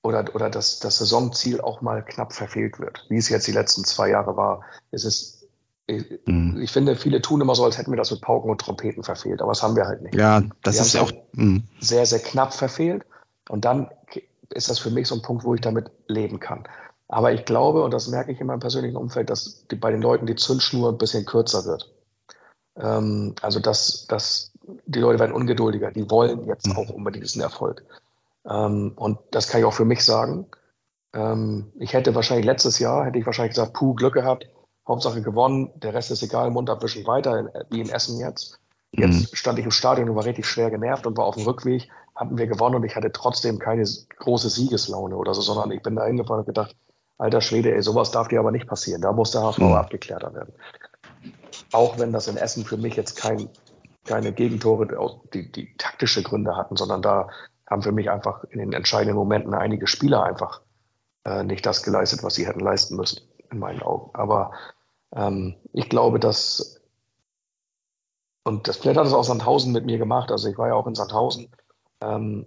oder, 0.03 0.23
oder 0.36 0.49
das, 0.49 0.80
das 0.80 0.99
Saisonziel 0.99 1.60
auch 1.60 1.82
mal 1.82 2.03
knapp 2.03 2.32
verfehlt 2.32 2.80
wird, 2.80 3.06
wie 3.10 3.18
es 3.18 3.27
jetzt 3.27 3.48
die 3.48 3.52
letzten 3.52 3.84
zwei 3.84 4.10
Jahre 4.10 4.38
war. 4.38 4.64
Es 4.91 5.03
ist, 5.03 5.48
ich, 5.88 6.06
mhm. 6.26 6.61
ich 6.61 6.72
finde, 6.72 6.95
viele 6.95 7.22
tun 7.22 7.41
immer 7.41 7.56
so, 7.56 7.65
als 7.65 7.77
hätten 7.77 7.91
wir 7.91 7.98
das 7.98 8.11
mit 8.11 8.22
Pauken 8.22 8.49
und 8.49 8.61
Trompeten 8.61 9.03
verfehlt, 9.03 9.41
aber 9.41 9.52
das 9.52 9.64
haben 9.64 9.76
wir 9.76 9.88
halt 9.88 10.03
nicht. 10.03 10.15
Ja, 10.15 10.44
das 10.64 10.76
wir 10.76 10.82
ist 10.82 10.95
auch 10.98 11.11
mhm. 11.34 11.64
sehr, 11.80 12.06
sehr 12.06 12.19
knapp 12.19 12.53
verfehlt. 12.53 13.06
Und 13.49 13.65
dann 13.65 13.89
ist 14.49 14.69
das 14.69 14.80
für 14.80 14.89
mich 14.89 15.07
so 15.07 15.15
ein 15.15 15.22
Punkt, 15.22 15.43
wo 15.43 15.53
ich 15.55 15.61
damit 15.61 15.91
leben 16.07 16.39
kann. 16.39 16.63
Aber 17.07 17.31
ich 17.34 17.45
glaube, 17.45 17.84
und 17.84 17.91
das 17.91 18.07
merke 18.07 18.31
ich 18.31 18.41
in 18.41 18.47
meinem 18.47 18.59
persönlichen 18.59 18.97
Umfeld, 18.97 19.30
dass 19.30 19.67
die, 19.67 19.76
bei 19.76 19.91
den 19.91 20.01
Leuten 20.01 20.26
die 20.26 20.35
Zündschnur 20.35 20.91
ein 20.91 20.97
bisschen 20.97 21.26
kürzer 21.26 21.65
wird. 21.65 21.93
Ähm, 22.77 23.35
also 23.41 23.59
dass, 23.59 24.07
dass 24.07 24.51
die 24.85 24.99
Leute 24.99 25.19
werden 25.19 25.35
ungeduldiger, 25.35 25.91
die 25.91 26.09
wollen 26.09 26.45
jetzt 26.45 26.67
mhm. 26.67 26.77
auch 26.77 26.89
unbedingt 26.89 27.23
diesen 27.23 27.41
Erfolg. 27.41 27.85
Ähm, 28.47 28.93
und 28.95 29.19
das 29.31 29.47
kann 29.47 29.61
ich 29.61 29.65
auch 29.65 29.73
für 29.73 29.85
mich 29.85 30.03
sagen. 30.03 30.47
Ähm, 31.13 31.72
ich 31.80 31.93
hätte 31.93 32.15
wahrscheinlich 32.15 32.45
letztes 32.45 32.80
Jahr, 32.80 33.05
hätte 33.05 33.19
ich 33.19 33.26
wahrscheinlich 33.26 33.55
gesagt, 33.55 33.73
puh, 33.73 33.93
Glück 33.93 34.15
gehabt, 34.15 34.49
Hauptsache 34.88 35.22
gewonnen, 35.22 35.72
der 35.76 35.93
Rest 35.93 36.11
ist 36.11 36.23
egal, 36.23 36.51
Mund 36.51 36.69
abwischen 36.69 37.05
weiter, 37.07 37.65
wie 37.69 37.81
in 37.81 37.89
Essen 37.89 38.19
jetzt. 38.19 38.59
Jetzt 38.91 39.31
mhm. 39.31 39.35
stand 39.35 39.59
ich 39.59 39.65
im 39.65 39.72
Stadion 39.72 40.09
und 40.09 40.15
war 40.15 40.26
richtig 40.26 40.45
schwer 40.45 40.72
genervt 40.72 41.05
und 41.05 41.17
war 41.17 41.26
auf 41.26 41.35
dem 41.35 41.45
Rückweg 41.45 41.89
hatten 42.16 42.38
wir 42.38 42.48
gewonnen 42.48 42.76
und 42.76 42.84
ich 42.84 42.96
hatte 42.96 43.12
trotzdem 43.12 43.60
keine 43.60 43.84
große 44.20 44.50
Siegeslaune 44.50 45.18
oder 45.18 45.34
so, 45.34 45.42
sondern 45.42 45.72
ich 45.72 45.82
bin 45.82 45.96
da 45.96 46.06
hingefahren 46.06 46.42
und 46.42 46.46
gedacht, 46.46 46.76
alter 47.18 47.42
Schwede, 47.42 47.74
ey, 47.74 47.82
sowas 47.82 48.12
darf 48.12 48.28
dir 48.28 48.40
aber 48.40 48.52
nicht 48.52 48.68
passieren. 48.68 49.02
Da 49.02 49.12
muss 49.12 49.32
der 49.32 49.42
HSV 49.42 49.60
mhm. 49.60 49.74
abgeklärter 49.74 50.34
werden. 50.34 50.54
Auch 51.72 52.00
wenn 52.00 52.12
das 52.12 52.28
in 52.28 52.38
Essen 52.38 52.66
für 52.66 52.78
mich 52.78 52.96
jetzt 52.96 53.18
kein, 53.18 53.50
keine 54.06 54.32
Gegentore, 54.32 54.88
die, 55.34 55.52
die 55.52 55.76
taktische 55.78 56.24
Gründe 56.24 56.56
hatten, 56.56 56.76
sondern 56.76 57.02
da 57.02 57.30
haben 57.70 57.82
für 57.82 57.92
mich 57.92 58.10
einfach 58.10 58.44
in 58.46 58.60
den 58.60 58.74
entscheidenden 58.74 59.18
Momenten 59.18 59.54
einige 59.54 59.88
Spieler 59.88 60.24
einfach 60.24 60.62
äh, 61.26 61.44
nicht 61.44 61.66
das 61.66 61.84
geleistet, 61.84 62.24
was 62.24 62.36
sie 62.36 62.48
hätten 62.48 62.60
leisten 62.60 62.96
müssen, 62.96 63.22
in 63.52 63.60
meinen 63.60 63.82
Augen. 63.82 64.12
Aber 64.14 64.52
ähm, 65.14 65.56
ich 65.74 65.90
glaube, 65.90 66.20
dass, 66.20 66.82
und 68.44 68.68
das 68.68 68.78
vielleicht 68.78 69.00
hat 69.00 69.08
es 69.08 69.14
auch 69.14 69.24
Sandhausen 69.24 69.74
mit 69.74 69.86
mir 69.86 69.98
gemacht, 69.98 70.32
also 70.32 70.48
ich 70.48 70.58
war 70.58 70.68
ja 70.68 70.76
auch 70.76 70.88
in 70.88 70.96
Sandhausen, 70.96 71.50
ähm, 72.01 72.45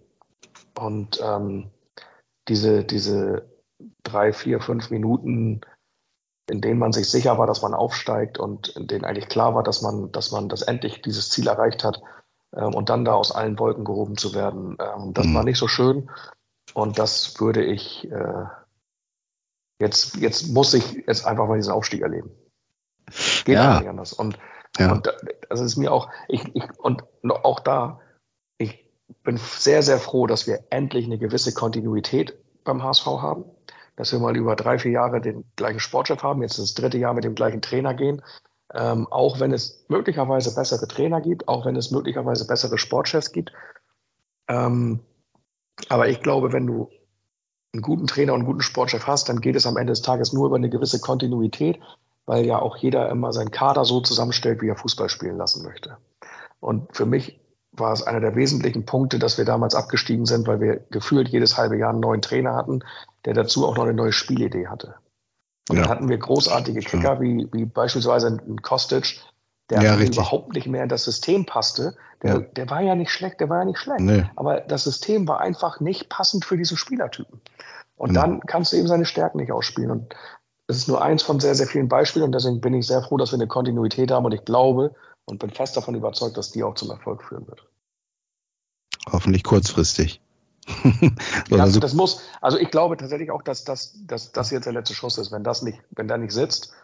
und 0.79 1.21
ähm, 1.23 1.71
diese, 2.49 2.85
diese 2.85 3.49
drei, 4.03 4.33
vier, 4.33 4.61
fünf 4.61 4.91
Minuten, 4.91 5.61
in 6.51 6.61
denen 6.61 6.79
man 6.79 6.93
sich 6.93 7.09
sicher 7.09 7.39
war, 7.39 7.47
dass 7.47 7.63
man 7.63 7.75
aufsteigt 7.75 8.39
und 8.39 8.69
in 8.69 8.87
denen 8.87 9.05
eigentlich 9.05 9.29
klar 9.29 9.55
war, 9.55 9.63
dass 9.63 9.83
man, 9.83 10.11
dass 10.13 10.31
man 10.31 10.49
das 10.49 10.63
endlich 10.63 11.03
dieses 11.03 11.31
Ziel 11.31 11.47
erreicht 11.47 11.85
hat 11.85 12.01
ähm, 12.57 12.75
und 12.75 12.89
dann 12.89 13.05
da 13.05 13.15
aus 13.15 13.33
allen 13.33 13.59
Wolken 13.59 13.85
gehoben 13.85 14.17
zu 14.17 14.35
werden, 14.35 14.77
ähm, 14.81 15.13
das 15.13 15.27
mhm. 15.27 15.35
war 15.35 15.45
nicht 15.45 15.59
so 15.59 15.69
schön. 15.69 16.11
Und 16.75 16.99
das 16.99 17.41
würde 17.41 17.65
ich 17.65 18.11
äh, 18.11 18.45
jetzt, 19.81 20.17
jetzt 20.17 20.49
muss 20.49 20.75
ich 20.75 21.05
jetzt 21.07 21.27
einfach 21.27 21.47
mal 21.47 21.57
diesen 21.57 21.73
Aufstieg 21.73 22.03
erleben. 22.03 22.31
Geht 23.45 23.55
ja. 23.55 23.79
nicht 23.79 23.89
anders. 23.89 24.13
Und, 24.13 24.39
ja. 24.79 24.93
und 24.93 25.13
das 25.49 25.61
ist 25.61 25.77
mir 25.77 25.93
auch, 25.93 26.11
ich, 26.29 26.45
ich, 26.55 26.65
und 26.79 27.05
auch 27.25 27.61
da, 27.61 28.01
bin 29.23 29.37
sehr, 29.37 29.83
sehr 29.83 29.99
froh, 29.99 30.27
dass 30.27 30.47
wir 30.47 30.65
endlich 30.71 31.07
eine 31.07 31.19
gewisse 31.19 31.53
Kontinuität 31.55 32.37
beim 32.65 32.83
HSV 32.83 33.07
haben. 33.07 33.45
Dass 33.97 34.13
wir 34.13 34.21
mal 34.21 34.37
über 34.37 34.55
drei, 34.55 34.79
vier 34.79 34.93
Jahre 34.93 35.21
den 35.21 35.45
gleichen 35.57 35.81
Sportchef 35.81 36.23
haben, 36.23 36.43
jetzt 36.43 36.59
das 36.59 36.75
dritte 36.75 36.99
Jahr 36.99 37.15
mit 37.15 37.25
dem 37.25 37.35
gleichen 37.35 37.63
Trainer 37.63 37.95
gehen. 37.95 38.23
Ähm, 38.73 39.09
auch 39.11 39.41
wenn 39.41 39.53
es 39.53 39.85
möglicherweise 39.89 40.55
bessere 40.55 40.87
Trainer 40.87 41.21
gibt, 41.21 41.49
auch 41.49 41.65
wenn 41.65 41.75
es 41.75 41.91
möglicherweise 41.91 42.47
bessere 42.47 42.79
Sportchefs 42.79 43.33
gibt. 43.33 43.51
Ähm, 44.47 45.01
aber 45.89 46.09
ich 46.09 46.21
glaube, 46.21 46.53
wenn 46.53 46.67
du 46.67 46.91
einen 47.73 47.83
guten 47.83 48.07
Trainer 48.07 48.35
und 48.35 48.41
einen 48.41 48.47
guten 48.47 48.61
Sportchef 48.61 49.07
hast, 49.07 49.29
dann 49.29 49.41
geht 49.41 49.57
es 49.57 49.67
am 49.67 49.77
Ende 49.77 49.93
des 49.93 50.03
Tages 50.03 50.33
nur 50.33 50.47
über 50.47 50.57
eine 50.57 50.71
gewisse 50.71 51.01
Kontinuität, 51.01 51.81
weil 52.27 52.45
ja 52.45 52.59
auch 52.61 52.77
jeder 52.77 53.09
immer 53.11 53.33
seinen 53.33 53.51
Kader 53.51 53.85
so 53.85 54.01
zusammenstellt, 54.01 54.61
wie 54.63 54.69
er 54.69 54.77
Fußball 54.77 55.09
spielen 55.09 55.39
lassen 55.39 55.65
möchte. 55.65 55.97
Und 56.61 56.95
für 56.95 57.07
mich 57.07 57.41
war 57.81 57.93
es 57.93 58.03
einer 58.03 58.21
der 58.21 58.37
wesentlichen 58.37 58.85
Punkte, 58.85 59.19
dass 59.19 59.39
wir 59.39 59.45
damals 59.45 59.75
abgestiegen 59.75 60.27
sind, 60.27 60.47
weil 60.47 60.61
wir 60.61 60.81
gefühlt 60.91 61.29
jedes 61.29 61.57
halbe 61.57 61.77
Jahr 61.77 61.91
einen 61.91 62.01
neuen 62.01 62.23
Trainer 62.23 62.55
hatten, 62.55 62.81
der 63.25 63.35
dazu 63.35 63.67
auch 63.67 63.77
noch 63.77 63.85
eine 63.85 63.95
neue 63.95 64.13
Spielidee 64.13 64.69
hatte. 64.69 64.95
Und 65.69 65.77
ja. 65.77 65.83
dann 65.83 65.91
hatten 65.91 66.09
wir 66.09 66.19
großartige 66.19 66.81
Kicker, 66.81 67.21
wie, 67.21 67.49
wie 67.53 67.65
beispielsweise 67.65 68.29
ein 68.29 68.63
Kostic, 68.63 69.21
der 69.71 69.83
ja, 69.83 69.99
überhaupt 69.99 70.55
nicht 70.55 70.67
mehr 70.67 70.83
in 70.83 70.89
das 70.89 71.05
System 71.05 71.45
passte. 71.45 71.95
Der, 72.23 72.35
ja. 72.35 72.39
der 72.41 72.71
war 72.71 72.81
ja 72.81 72.95
nicht 72.95 73.11
schlecht, 73.11 73.39
der 73.41 73.51
war 73.51 73.59
ja 73.59 73.65
nicht 73.67 73.79
schlecht. 73.79 74.01
Nee. 74.01 74.25
Aber 74.35 74.61
das 74.61 74.85
System 74.85 75.29
war 75.29 75.41
einfach 75.41 75.81
nicht 75.81 76.09
passend 76.09 76.45
für 76.45 76.57
diesen 76.57 76.77
Spielertypen. 76.77 77.41
Und 77.97 78.09
genau. 78.09 78.23
dann 78.23 78.41
kannst 78.41 78.73
du 78.73 78.77
eben 78.77 78.89
seine 78.89 79.05
Stärken 79.05 79.39
nicht 79.39 79.53
ausspielen. 79.53 79.91
Und 79.91 80.15
das 80.67 80.79
ist 80.79 80.89
nur 80.89 81.03
eins 81.03 81.23
von 81.23 81.39
sehr, 81.41 81.55
sehr 81.55 81.67
vielen 81.67 81.89
Beispielen. 81.89 82.27
Und 82.27 82.33
deswegen 82.33 82.61
bin 82.61 82.75
ich 82.75 82.87
sehr 82.87 83.03
froh, 83.03 83.19
dass 83.19 83.33
wir 83.33 83.37
eine 83.37 83.47
Kontinuität 83.47 84.11
haben. 84.11 84.25
Und 84.25 84.33
ich 84.33 84.45
glaube 84.45 84.95
und 85.29 85.39
bin 85.39 85.51
fest 85.51 85.77
davon 85.77 85.95
überzeugt, 85.95 86.37
dass 86.37 86.51
die 86.51 86.63
auch 86.63 86.75
zum 86.75 86.91
Erfolg 86.91 87.25
führen 87.25 87.47
wird. 87.47 87.67
Hoffentlich 89.11 89.45
kurzfristig. 89.45 90.21
ja, 91.49 91.59
also, 91.59 91.81
das 91.81 91.95
muss, 91.95 92.23
also 92.41 92.59
ich 92.59 92.71
glaube 92.71 92.97
tatsächlich 92.97 93.31
auch, 93.31 93.43
dass 93.43 93.65
das 93.65 93.95
jetzt 94.07 94.65
der 94.65 94.73
letzte 94.73 94.95
Schuss 94.95 95.17
ist, 95.17 95.33
wenn 95.33 95.45
das 95.45 95.63
nicht, 95.63 95.81
wenn 95.91 96.09
der 96.09 96.19
nicht 96.19 96.33
sitzt. 96.33 96.75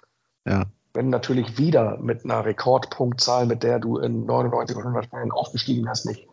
Ja 0.46 0.66
wenn 0.94 1.10
natürlich 1.10 1.58
wieder 1.58 1.98
mit 1.98 2.24
einer 2.24 2.44
Rekordpunktzahl, 2.44 3.46
mit 3.46 3.64
der 3.64 3.80
du 3.80 3.98
in 3.98 4.24
99 4.24 4.76
oder 4.76 4.86
100 4.86 5.10
Fällen 5.10 5.32
aufgestiegen 5.32 5.88
hast, 5.88 6.06
nicht 6.06 6.28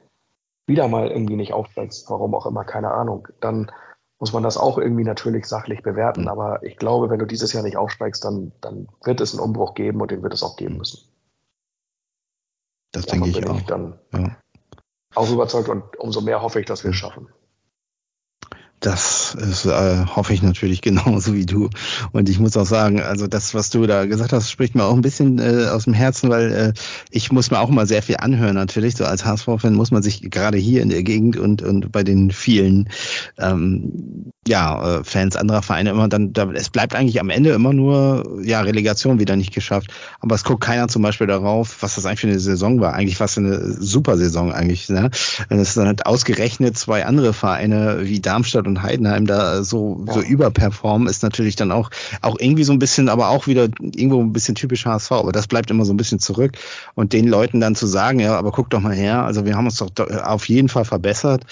wieder 0.68 0.88
mal 0.88 1.10
irgendwie 1.10 1.36
nicht 1.36 1.52
aufsteigst, 1.52 2.10
warum 2.10 2.36
auch 2.36 2.46
immer, 2.46 2.64
keine 2.64 2.92
Ahnung, 2.92 3.28
dann 3.42 3.72
muss 4.20 4.32
man 4.32 4.44
das 4.44 4.58
auch 4.58 4.78
irgendwie 4.78 5.04
natürlich 5.04 5.48
sachlich 5.48 5.82
bewerten. 5.82 6.28
Aber 6.28 6.62
ich 6.64 6.78
glaube, 6.78 7.10
wenn 7.10 7.18
du 7.18 7.26
dieses 7.26 7.54
Jahr 7.54 7.64
nicht 7.64 7.76
aufsteigst, 7.76 8.24
dann, 8.24 8.52
dann 8.62 8.88
wird 9.04 9.20
es 9.20 9.34
einen 9.34 9.42
Umbruch 9.42 9.74
geben 9.74 10.00
und 10.00 10.12
den 10.12 10.22
wird 10.22 10.36
es 10.36 10.44
auch 10.44 10.56
geben 10.58 10.78
müssen. 10.78 11.11
Das 12.92 13.06
denke 13.06 13.30
ich 13.30 13.46
auch. 13.48 13.58
Ich 13.58 13.66
dann 13.66 14.00
ja. 14.14 14.38
auch 15.16 15.30
überzeugt 15.32 15.70
und 15.70 15.98
umso 15.98 16.22
mehr 16.22 16.42
hoffe 16.42 16.60
ich, 16.60 16.66
dass 16.66 16.84
wir 16.84 16.92
es 16.92 16.98
schaffen. 16.98 17.30
Das 18.82 19.36
ist, 19.36 19.66
äh, 19.66 20.06
hoffe 20.08 20.34
ich 20.34 20.42
natürlich 20.42 20.82
genauso 20.82 21.36
wie 21.36 21.46
du. 21.46 21.70
Und 22.12 22.30
ich 22.30 22.40
muss 22.40 22.58
auch 22.58 22.66
sagen, 22.66 23.00
also 23.00 23.28
das, 23.28 23.54
was 23.54 23.70
du 23.70 23.86
da 23.86 24.06
gesagt 24.06 24.34
hast, 24.34 24.50
spricht 24.50 24.74
mir 24.74 24.84
auch 24.84 24.96
ein 24.96 25.02
bisschen 25.02 25.38
äh, 25.38 25.68
aus 25.68 25.86
dem 25.86 25.94
Herzen, 25.94 26.32
weil 26.32 26.52
äh, 26.52 26.74
ich 27.12 27.32
muss 27.32 27.52
mir 27.52 27.60
auch 27.60 27.70
mal 27.70 27.86
sehr 27.86 28.02
viel 28.02 28.18
anhören 28.18 28.56
natürlich. 28.56 28.96
So 28.96 29.06
als 29.06 29.24
HSV-Fan 29.24 29.76
muss 29.76 29.92
man 29.92 30.02
sich 30.02 30.32
gerade 30.32 30.58
hier 30.58 30.82
in 30.82 30.90
der 30.90 31.04
Gegend 31.04 31.38
und, 31.38 31.62
und 31.62 31.92
bei 31.92 32.04
den 32.04 32.32
vielen 32.32 32.90
ähm, 33.38 34.32
ja, 34.48 35.00
äh, 35.00 35.04
Fans 35.04 35.36
anderer 35.36 35.62
Vereine 35.62 35.92
immer 35.92 36.08
dann, 36.08 36.34
da, 36.34 36.50
es 36.52 36.72
bleibt 36.72 36.96
eigentlich 36.96 37.20
am 37.20 37.30
Ende 37.30 37.52
immer 37.52 37.74
nur, 37.74 38.40
ja, 38.44 38.62
Relegation 38.62 39.20
wieder 39.20 39.36
nicht 39.36 39.54
geschafft. 39.54 39.92
Aber 40.20 40.34
es 40.34 40.44
guckt 40.44 40.64
keiner 40.64 40.88
zum 40.88 41.04
Beispiel 41.04 41.28
darauf, 41.28 41.84
was 41.84 41.96
das 41.96 42.08
eigentlich 42.08 42.22
für 42.22 42.28
eine 42.28 42.40
Saison 42.40 42.82
war. 42.82 42.94
Eigentlich 42.94 43.20
was 43.20 43.36
für 43.36 43.42
eine 43.42 43.72
super 43.72 44.18
Saison 44.18 44.52
eigentlich, 44.52 44.90
ne? 44.90 45.12
Wenn 45.50 45.60
es 45.60 45.76
dann 45.76 45.86
halt 45.86 46.08
ausgerechnet 46.08 46.76
zwei 46.78 47.06
andere 47.06 47.34
Vereine 47.34 48.00
wie 48.02 48.20
Darmstadt 48.20 48.66
und 48.66 48.71
Heidenheim 48.82 49.26
da 49.26 49.64
so, 49.64 50.04
ja. 50.08 50.14
so 50.14 50.22
überperformen, 50.22 51.08
ist 51.08 51.24
natürlich 51.24 51.56
dann 51.56 51.72
auch, 51.72 51.90
auch 52.22 52.38
irgendwie 52.40 52.64
so 52.64 52.74
ein 52.74 52.80
bisschen, 52.80 53.10
aber 53.10 53.30
auch 53.30 53.48
wieder 53.48 53.70
irgendwo 53.80 54.22
ein 54.22 54.34
bisschen 54.34 54.56
typisch 54.56 54.86
HSV. 54.86 55.12
Aber 55.12 55.32
das 55.32 55.48
bleibt 55.48 55.72
immer 55.72 55.86
so 55.86 55.94
ein 55.94 55.98
bisschen 55.98 56.20
zurück. 56.20 56.54
Und 56.96 57.14
den 57.14 57.28
Leuten 57.28 57.60
dann 57.60 57.76
zu 57.76 57.88
sagen, 57.88 58.20
ja, 58.20 58.38
aber 58.38 58.52
guck 58.52 58.70
doch 58.70 58.80
mal 58.80 58.94
her, 58.94 59.24
also 59.24 59.46
wir 59.46 59.56
haben 59.56 59.66
uns 59.66 59.78
doch 59.78 59.92
auf 60.24 60.48
jeden 60.48 60.70
Fall 60.70 60.86
verbessert, 60.86 61.46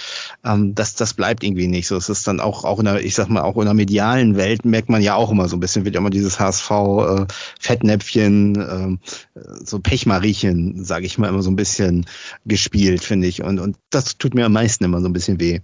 ähm, 0.44 0.76
das, 0.76 0.96
das 0.96 1.14
bleibt 1.14 1.44
irgendwie 1.44 1.68
nicht 1.68 1.88
so. 1.88 1.96
Es 1.96 2.10
ist 2.10 2.28
dann 2.28 2.40
auch, 2.40 2.64
auch 2.64 2.80
in 2.80 2.86
der, 2.86 3.04
ich 3.04 3.16
sag 3.16 3.30
mal, 3.30 3.42
auch 3.42 3.58
in 3.58 3.66
der 3.66 3.74
medialen 3.74 4.36
Welt 4.36 4.66
merkt 4.66 4.90
man 4.90 5.02
ja 5.02 5.16
auch 5.16 5.32
immer 5.32 5.48
so 5.48 5.58
ein 5.58 5.60
bisschen, 5.60 5.86
wird 5.86 5.96
ja 5.96 6.02
immer 6.02 6.10
dieses 6.10 6.40
HSV 6.40 6.72
äh, 6.72 7.26
Fettnäpfchen, 7.60 9.00
äh, 9.36 9.42
so 9.64 9.80
Pechmariechen, 9.80 10.84
sage 10.84 11.06
ich 11.06 11.18
mal, 11.18 11.30
immer 11.30 11.42
so 11.42 11.52
ein 11.52 11.56
bisschen 11.56 12.06
gespielt, 12.46 13.04
finde 13.04 13.28
ich. 13.28 13.44
Und, 13.44 13.60
und 13.60 13.78
das 13.90 14.18
tut 14.18 14.34
mir 14.34 14.46
am 14.46 14.54
meisten 14.54 14.84
immer 14.84 15.02
so 15.02 15.08
ein 15.08 15.14
bisschen 15.14 15.40
weh. 15.40 15.60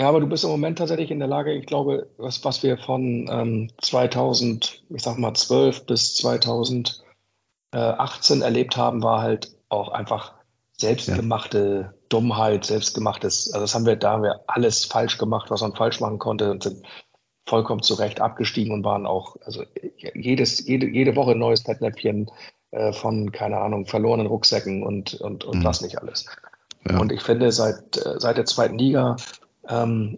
Ja, 0.00 0.08
aber 0.08 0.20
du 0.20 0.28
bist 0.28 0.44
im 0.44 0.50
Moment 0.50 0.78
tatsächlich 0.78 1.10
in 1.10 1.18
der 1.18 1.26
Lage, 1.26 1.52
ich 1.52 1.66
glaube, 1.66 2.08
was, 2.18 2.44
was 2.44 2.62
wir 2.62 2.78
von 2.78 3.28
ähm, 3.30 3.70
2000, 3.80 4.84
ich 4.90 5.02
sag 5.02 5.18
mal 5.18 5.34
12 5.34 5.86
bis 5.86 6.14
2018 6.14 7.02
erlebt 8.42 8.76
haben, 8.76 9.02
war 9.02 9.22
halt 9.22 9.56
auch 9.68 9.88
einfach 9.88 10.34
selbstgemachte 10.76 11.80
ja. 11.90 11.94
Dummheit, 12.08 12.64
selbstgemachtes, 12.64 13.52
also 13.52 13.64
das 13.64 13.74
haben 13.74 13.86
wir, 13.86 13.96
da 13.96 14.12
haben 14.12 14.22
wir 14.22 14.44
alles 14.46 14.84
falsch 14.84 15.18
gemacht, 15.18 15.50
was 15.50 15.62
man 15.62 15.74
falsch 15.74 16.00
machen 16.00 16.20
konnte 16.20 16.52
und 16.52 16.62
sind 16.62 16.86
vollkommen 17.44 17.82
zurecht 17.82 18.20
abgestiegen 18.20 18.72
und 18.72 18.84
waren 18.84 19.04
auch, 19.04 19.36
also 19.44 19.64
jedes, 20.14 20.64
jede, 20.64 20.86
jede 20.86 21.16
Woche 21.16 21.32
ein 21.32 21.38
neues 21.38 21.62
Fettnäpfchen 21.62 22.30
äh, 22.70 22.92
von, 22.92 23.32
keine 23.32 23.58
Ahnung, 23.58 23.86
verlorenen 23.86 24.26
Rucksäcken 24.28 24.84
und, 24.84 25.14
und, 25.14 25.44
und 25.44 25.60
mhm. 25.60 25.64
was 25.64 25.80
nicht 25.80 25.98
alles. 25.98 26.26
Ja. 26.88 26.98
Und 26.98 27.10
ich 27.10 27.22
finde, 27.22 27.50
seit, 27.50 27.96
äh, 27.96 28.20
seit 28.20 28.36
der 28.36 28.44
zweiten 28.44 28.78
Liga 28.78 29.16
ähm, 29.68 30.16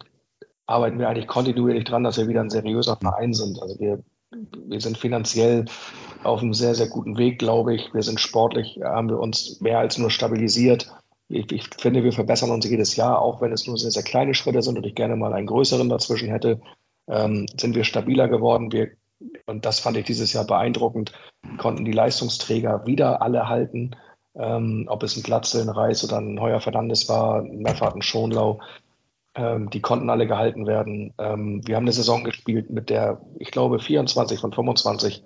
arbeiten 0.65 0.99
wir 0.99 1.09
eigentlich 1.09 1.27
kontinuierlich 1.27 1.83
dran, 1.83 2.03
dass 2.03 2.17
wir 2.17 2.27
wieder 2.27 2.41
ein 2.41 2.49
seriöser 2.49 2.97
Verein 2.97 3.33
sind. 3.33 3.61
Also 3.61 3.79
wir, 3.79 4.03
wir 4.31 4.81
sind 4.81 4.97
finanziell 4.97 5.65
auf 6.23 6.41
einem 6.41 6.53
sehr, 6.53 6.75
sehr 6.75 6.87
guten 6.87 7.17
Weg, 7.17 7.39
glaube 7.39 7.75
ich. 7.75 7.93
Wir 7.93 8.03
sind 8.03 8.19
sportlich, 8.19 8.79
haben 8.83 9.09
wir 9.09 9.19
uns 9.19 9.59
mehr 9.61 9.79
als 9.79 9.97
nur 9.97 10.09
stabilisiert. 10.09 10.91
Ich, 11.27 11.51
ich, 11.51 11.69
finde, 11.77 12.03
wir 12.03 12.11
verbessern 12.11 12.51
uns 12.51 12.67
jedes 12.69 12.95
Jahr, 12.95 13.21
auch 13.21 13.41
wenn 13.41 13.51
es 13.51 13.67
nur 13.67 13.77
sehr, 13.77 13.91
sehr 13.91 14.03
kleine 14.03 14.33
Schritte 14.33 14.61
sind 14.61 14.77
und 14.77 14.85
ich 14.85 14.95
gerne 14.95 15.15
mal 15.15 15.33
einen 15.33 15.47
größeren 15.47 15.89
dazwischen 15.89 16.29
hätte, 16.29 16.59
ähm, 17.07 17.45
sind 17.59 17.75
wir 17.75 17.83
stabiler 17.83 18.27
geworden. 18.27 18.71
Wir, 18.71 18.91
und 19.45 19.65
das 19.65 19.79
fand 19.79 19.97
ich 19.97 20.05
dieses 20.05 20.33
Jahr 20.33 20.45
beeindruckend, 20.45 21.13
konnten 21.57 21.85
die 21.85 21.91
Leistungsträger 21.91 22.85
wieder 22.85 23.21
alle 23.21 23.47
halten. 23.47 23.95
Ähm, 24.33 24.85
ob 24.87 25.03
es 25.03 25.17
ein 25.17 25.23
Glatzel, 25.23 25.61
ein 25.61 25.69
Reis 25.69 26.05
oder 26.05 26.17
ein 26.17 26.39
Heuer 26.39 26.61
Fernandes 26.61 27.09
war, 27.09 27.41
ein 27.41 27.59
Meffert, 27.59 27.95
ein 27.95 28.01
Schonlau. 28.01 28.59
Ähm, 29.33 29.69
die 29.69 29.81
konnten 29.81 30.09
alle 30.09 30.27
gehalten 30.27 30.67
werden. 30.67 31.13
Ähm, 31.17 31.61
wir 31.65 31.75
haben 31.75 31.83
eine 31.83 31.93
Saison 31.93 32.23
gespielt, 32.23 32.69
mit 32.69 32.89
der, 32.89 33.21
ich 33.39 33.51
glaube, 33.51 33.79
24 33.79 34.39
von 34.39 34.51
25 34.51 35.23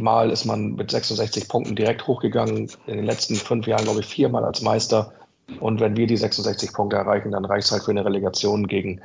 Mal 0.00 0.30
ist 0.30 0.44
man 0.44 0.74
mit 0.74 0.92
66 0.92 1.48
Punkten 1.48 1.74
direkt 1.74 2.06
hochgegangen. 2.06 2.70
In 2.86 2.96
den 2.96 3.04
letzten 3.04 3.34
fünf 3.34 3.66
Jahren, 3.66 3.82
glaube 3.82 4.00
ich, 4.00 4.06
viermal 4.06 4.44
als 4.44 4.62
Meister. 4.62 5.12
Und 5.58 5.80
wenn 5.80 5.96
wir 5.96 6.06
die 6.06 6.16
66 6.16 6.72
Punkte 6.72 6.96
erreichen, 6.96 7.32
dann 7.32 7.44
reicht 7.44 7.66
es 7.66 7.72
halt 7.72 7.82
für 7.82 7.90
eine 7.90 8.04
Relegation 8.04 8.68
gegen, 8.68 9.00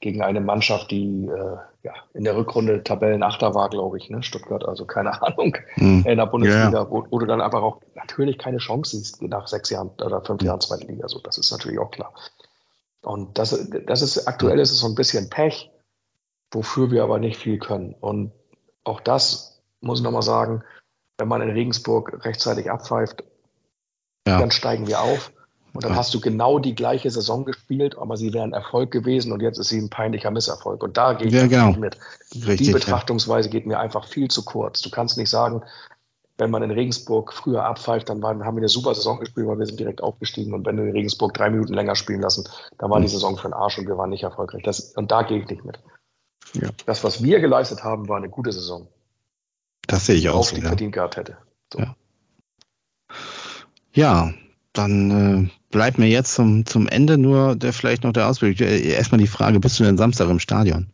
gegen 0.00 0.22
eine 0.22 0.40
Mannschaft, 0.40 0.90
die 0.90 1.26
äh, 1.26 1.56
ja, 1.84 1.92
in 2.12 2.24
der 2.24 2.36
Rückrunde 2.36 2.82
Tabellenachter 2.82 3.54
war, 3.54 3.70
glaube 3.70 3.98
ich, 3.98 4.10
ne? 4.10 4.24
Stuttgart, 4.24 4.66
also 4.66 4.84
keine 4.84 5.22
Ahnung, 5.22 5.56
mhm. 5.76 6.04
in 6.04 6.16
der 6.16 6.26
Bundesliga, 6.26 6.72
ja. 6.72 6.90
wo, 6.90 7.06
wo, 7.08 7.18
du 7.20 7.26
dann 7.26 7.40
einfach 7.40 7.62
auch 7.62 7.80
natürlich 7.94 8.36
keine 8.36 8.58
Chance 8.58 8.96
siehst 8.96 9.22
nach 9.22 9.46
sechs 9.46 9.70
Jahren 9.70 9.90
oder 10.04 10.22
fünf 10.22 10.42
Jahren 10.42 10.60
zweiten 10.60 10.88
Liga. 10.88 11.08
So, 11.08 11.20
das 11.20 11.38
ist 11.38 11.52
natürlich 11.52 11.78
auch 11.78 11.92
klar. 11.92 12.12
Und 13.06 13.38
das, 13.38 13.68
das 13.86 14.02
ist 14.02 14.26
aktuell 14.26 14.58
ist 14.58 14.72
es 14.72 14.80
so 14.80 14.88
ein 14.88 14.96
bisschen 14.96 15.30
Pech, 15.30 15.70
wofür 16.50 16.90
wir 16.90 17.04
aber 17.04 17.20
nicht 17.20 17.38
viel 17.38 17.60
können. 17.60 17.94
Und 18.00 18.32
auch 18.82 19.00
das 19.00 19.62
muss 19.80 20.00
ich 20.00 20.04
nochmal 20.04 20.22
sagen, 20.22 20.64
wenn 21.16 21.28
man 21.28 21.40
in 21.40 21.50
Regensburg 21.50 22.24
rechtzeitig 22.24 22.68
abpfeift, 22.68 23.22
ja. 24.26 24.40
dann 24.40 24.50
steigen 24.50 24.88
wir 24.88 25.02
auf. 25.02 25.32
Und 25.72 25.84
dann 25.84 25.92
ja. 25.92 25.98
hast 25.98 26.14
du 26.14 26.20
genau 26.20 26.58
die 26.58 26.74
gleiche 26.74 27.08
Saison 27.08 27.44
gespielt, 27.44 27.96
aber 27.96 28.16
sie 28.16 28.32
wäre 28.32 28.42
ein 28.42 28.54
Erfolg 28.54 28.90
gewesen 28.90 29.30
und 29.30 29.40
jetzt 29.40 29.58
ist 29.58 29.68
sie 29.68 29.78
ein 29.78 29.88
peinlicher 29.88 30.32
Misserfolg. 30.32 30.82
Und 30.82 30.96
da 30.96 31.12
geht 31.12 31.30
ja, 31.30 31.46
genau. 31.46 31.74
mit. 31.74 31.98
Richtig, 32.34 32.66
die 32.66 32.72
Betrachtungsweise 32.72 33.50
geht 33.50 33.66
mir 33.66 33.78
einfach 33.78 34.08
viel 34.08 34.26
zu 34.28 34.44
kurz. 34.44 34.82
Du 34.82 34.90
kannst 34.90 35.16
nicht 35.16 35.30
sagen, 35.30 35.62
wenn 36.38 36.50
man 36.50 36.62
in 36.62 36.70
Regensburg 36.70 37.32
früher 37.32 37.64
abpfeift, 37.64 38.08
dann 38.08 38.22
waren, 38.22 38.44
haben 38.44 38.56
wir 38.56 38.60
eine 38.60 38.68
super 38.68 38.94
Saison 38.94 39.18
gespielt, 39.18 39.46
weil 39.46 39.58
wir 39.58 39.66
sind 39.66 39.80
direkt 39.80 40.02
aufgestiegen. 40.02 40.52
Und 40.52 40.66
wenn 40.66 40.76
wir 40.76 40.84
in 40.84 40.92
Regensburg 40.92 41.32
drei 41.32 41.50
Minuten 41.50 41.72
länger 41.72 41.96
spielen 41.96 42.20
lassen, 42.20 42.46
dann 42.78 42.90
war 42.90 43.00
die 43.00 43.06
hm. 43.06 43.12
Saison 43.12 43.36
für 43.36 43.48
den 43.48 43.54
Arsch 43.54 43.78
und 43.78 43.86
wir 43.86 43.96
waren 43.96 44.10
nicht 44.10 44.22
erfolgreich. 44.22 44.62
Das, 44.62 44.92
und 44.96 45.10
da 45.10 45.22
gehe 45.22 45.40
ich 45.40 45.48
nicht 45.48 45.64
mit. 45.64 45.78
Ja. 46.54 46.68
Das, 46.84 47.04
was 47.04 47.22
wir 47.22 47.40
geleistet 47.40 47.84
haben, 47.84 48.08
war 48.08 48.18
eine 48.18 48.28
gute 48.28 48.52
Saison. 48.52 48.88
Das 49.86 50.06
sehe 50.06 50.16
ich 50.16 50.28
auch. 50.28 50.44
so, 50.44 50.56
die 50.56 50.62
ja. 50.62 50.68
verdient 50.68 50.92
gehabt 50.92 51.16
hätte. 51.16 51.38
So. 51.72 51.80
Ja. 51.80 51.96
ja. 53.92 54.34
dann 54.72 55.46
äh, 55.46 55.50
bleibt 55.70 55.98
mir 55.98 56.08
jetzt 56.08 56.34
zum, 56.34 56.66
zum 56.66 56.86
Ende 56.86 57.16
nur 57.16 57.56
der, 57.56 57.72
vielleicht 57.72 58.04
noch 58.04 58.12
der 58.12 58.28
Ausblick. 58.28 58.60
Äh, 58.60 58.92
erstmal 58.92 59.20
die 59.20 59.26
Frage, 59.26 59.58
bist 59.58 59.80
du 59.80 59.84
denn 59.84 59.96
Samstag 59.96 60.28
im 60.28 60.38
Stadion? 60.38 60.92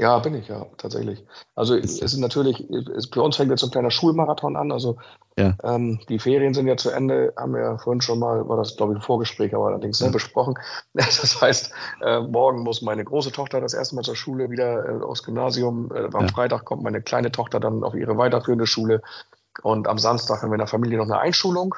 Ja, 0.00 0.20
bin 0.20 0.34
ich 0.34 0.46
ja, 0.46 0.64
tatsächlich. 0.76 1.24
Also 1.56 1.74
es 1.74 2.00
ist 2.00 2.16
natürlich, 2.18 2.64
es, 2.70 3.08
bei 3.08 3.20
uns 3.20 3.34
fängt 3.34 3.50
jetzt 3.50 3.62
so 3.62 3.66
ein 3.66 3.72
kleiner 3.72 3.90
Schulmarathon 3.90 4.54
an. 4.54 4.70
Also 4.70 4.96
ja. 5.36 5.56
ähm, 5.64 5.98
die 6.08 6.20
Ferien 6.20 6.54
sind 6.54 6.68
ja 6.68 6.76
zu 6.76 6.90
Ende, 6.90 7.32
haben 7.36 7.52
wir 7.52 7.62
ja 7.62 7.78
vorhin 7.78 8.00
schon 8.00 8.20
mal, 8.20 8.48
war 8.48 8.56
das 8.56 8.76
glaube 8.76 8.92
ich 8.92 9.00
ein 9.00 9.02
Vorgespräch, 9.02 9.52
aber 9.56 9.66
allerdings 9.66 9.98
ja. 9.98 10.08
besprochen. 10.08 10.54
Das 10.94 11.40
heißt, 11.40 11.72
äh, 12.02 12.20
morgen 12.20 12.62
muss 12.62 12.80
meine 12.80 13.04
große 13.04 13.32
Tochter 13.32 13.60
das 13.60 13.74
erste 13.74 13.96
Mal 13.96 14.02
zur 14.02 14.14
Schule 14.14 14.50
wieder 14.50 14.88
äh, 14.88 15.02
aufs 15.02 15.24
Gymnasium. 15.24 15.90
Äh, 15.92 16.08
am 16.14 16.26
ja. 16.26 16.28
Freitag 16.28 16.64
kommt 16.64 16.84
meine 16.84 17.02
kleine 17.02 17.32
Tochter 17.32 17.58
dann 17.58 17.82
auf 17.82 17.94
ihre 17.94 18.16
weiterführende 18.16 18.68
Schule. 18.68 19.02
Und 19.62 19.88
am 19.88 19.98
Samstag 19.98 20.42
haben 20.42 20.50
wir 20.50 20.54
in 20.54 20.60
der 20.60 20.68
Familie 20.68 20.98
noch 20.98 21.06
eine 21.06 21.18
Einschulung. 21.18 21.74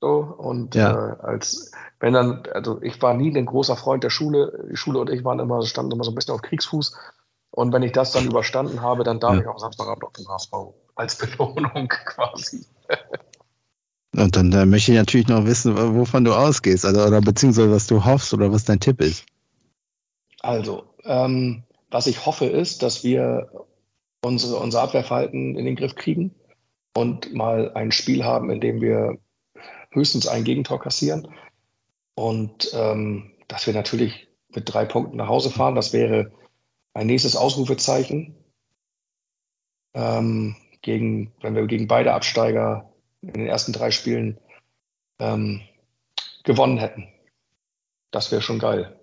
So, 0.00 0.34
und 0.38 0.74
ja. 0.74 1.12
äh, 1.12 1.16
als 1.20 1.72
wenn 2.00 2.14
dann, 2.14 2.42
also 2.54 2.80
ich 2.82 3.00
war 3.02 3.14
nie 3.14 3.36
ein 3.36 3.46
großer 3.46 3.76
Freund 3.76 4.02
der 4.02 4.10
Schule. 4.10 4.66
Die 4.70 4.76
Schule 4.76 4.98
und 4.98 5.10
ich 5.10 5.24
waren 5.24 5.38
immer, 5.38 5.62
standen 5.66 5.92
immer 5.92 6.04
so 6.04 6.10
ein 6.10 6.14
bisschen 6.14 6.34
auf 6.34 6.42
Kriegsfuß. 6.42 6.96
Und 7.50 7.72
wenn 7.72 7.82
ich 7.82 7.92
das 7.92 8.12
dann 8.12 8.26
überstanden 8.26 8.80
habe, 8.80 9.04
dann 9.04 9.20
darf 9.20 9.34
ja. 9.34 9.40
ich 9.42 9.46
auch 9.46 9.58
Samstagabend 9.58 10.04
auf 10.04 10.12
dem 10.12 10.26
HSV 10.28 10.52
als 10.94 11.16
Belohnung 11.16 11.88
quasi. 12.06 12.64
Und 14.16 14.36
dann 14.36 14.52
äh, 14.52 14.66
möchte 14.66 14.92
ich 14.92 14.98
natürlich 14.98 15.28
noch 15.28 15.44
wissen, 15.44 15.76
wovon 15.96 16.24
du 16.24 16.34
ausgehst, 16.34 16.84
also, 16.84 17.02
oder 17.02 17.20
beziehungsweise 17.20 17.70
was 17.70 17.86
du 17.86 18.04
hoffst 18.04 18.32
oder 18.32 18.52
was 18.52 18.64
dein 18.64 18.80
Tipp 18.80 19.00
ist. 19.00 19.26
Also, 20.40 20.84
ähm, 21.04 21.64
was 21.90 22.06
ich 22.06 22.24
hoffe 22.24 22.46
ist, 22.46 22.82
dass 22.82 23.04
wir 23.04 23.50
unsere, 24.22 24.56
unser 24.56 24.82
Abwehrverhalten 24.82 25.56
in 25.56 25.64
den 25.64 25.76
Griff 25.76 25.94
kriegen 25.94 26.34
und 26.94 27.34
mal 27.34 27.72
ein 27.74 27.92
Spiel 27.92 28.24
haben, 28.24 28.50
in 28.50 28.60
dem 28.60 28.80
wir 28.80 29.18
höchstens 29.90 30.26
ein 30.26 30.44
Gegentor 30.44 30.80
kassieren. 30.80 31.28
Und 32.14 32.70
ähm, 32.74 33.32
dass 33.48 33.66
wir 33.66 33.74
natürlich 33.74 34.28
mit 34.48 34.72
drei 34.72 34.84
Punkten 34.84 35.16
nach 35.16 35.28
Hause 35.28 35.50
fahren, 35.50 35.74
das 35.74 35.92
wäre 35.92 36.32
ein 36.94 37.06
nächstes 37.06 37.36
Ausrufezeichen. 37.36 38.36
Ähm, 39.94 40.56
gegen, 40.82 41.32
wenn 41.40 41.54
wir 41.54 41.66
gegen 41.66 41.88
beide 41.88 42.14
Absteiger 42.14 42.92
in 43.22 43.34
den 43.34 43.46
ersten 43.46 43.72
drei 43.72 43.90
Spielen 43.90 44.38
ähm, 45.18 45.62
gewonnen 46.44 46.78
hätten. 46.78 47.08
Das 48.10 48.32
wäre 48.32 48.42
schon 48.42 48.58
geil. 48.58 48.98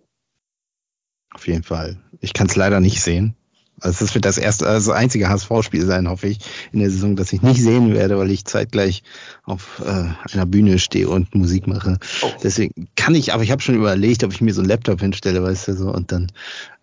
Auf 1.34 1.48
jeden 1.48 1.64
Fall. 1.64 2.02
Ich 2.20 2.34
kann 2.34 2.48
es 2.48 2.56
leider 2.56 2.80
nicht 2.80 3.02
sehen. 3.02 3.37
Also 3.82 4.06
das 4.06 4.16
wird 4.16 4.26
das 4.26 4.38
erste, 4.38 4.68
also 4.68 4.92
das 4.92 5.00
einzige 5.00 5.30
HSV-Spiel 5.30 5.86
sein, 5.86 6.10
hoffe 6.10 6.28
ich, 6.28 6.40
in 6.72 6.80
der 6.80 6.90
Saison, 6.90 7.16
das 7.16 7.32
ich 7.32 7.42
nicht 7.42 7.62
sehen 7.62 7.94
werde, 7.94 8.18
weil 8.18 8.32
ich 8.32 8.46
zeitgleich 8.46 9.04
auf 9.44 9.82
äh, 9.86 10.34
einer 10.34 10.46
Bühne 10.46 10.80
stehe 10.80 11.10
und 11.10 11.36
Musik 11.36 11.68
mache. 11.68 11.98
Oh. 12.22 12.32
Deswegen 12.42 12.88
kann 12.96 13.14
ich, 13.14 13.34
aber 13.34 13.44
ich 13.44 13.52
habe 13.52 13.62
schon 13.62 13.76
überlegt, 13.76 14.24
ob 14.24 14.34
ich 14.34 14.42
mir 14.42 14.54
so 14.54 14.62
einen 14.62 14.70
Laptop 14.70 15.00
hinstelle, 15.00 15.44
weißt 15.44 15.68
du 15.68 15.74
so, 15.76 15.90
und 15.94 16.12
dann 16.12 16.32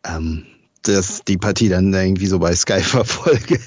ähm, 0.06 0.44
das, 0.82 1.22
die 1.24 1.38
Partie 1.38 1.68
dann 1.68 1.92
irgendwie 1.92 2.26
so 2.26 2.38
bei 2.38 2.54
Sky 2.54 2.80
verfolge. 2.82 3.58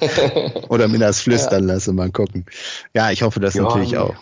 Oder 0.68 0.88
mir 0.88 0.98
das 0.98 1.20
flüstern 1.20 1.68
ja. 1.68 1.74
lasse, 1.74 1.92
mal 1.92 2.10
gucken. 2.10 2.44
Ja, 2.94 3.10
ich 3.10 3.22
hoffe 3.22 3.40
das 3.40 3.54
ja, 3.54 3.62
natürlich 3.62 3.96
auch. 3.96 4.16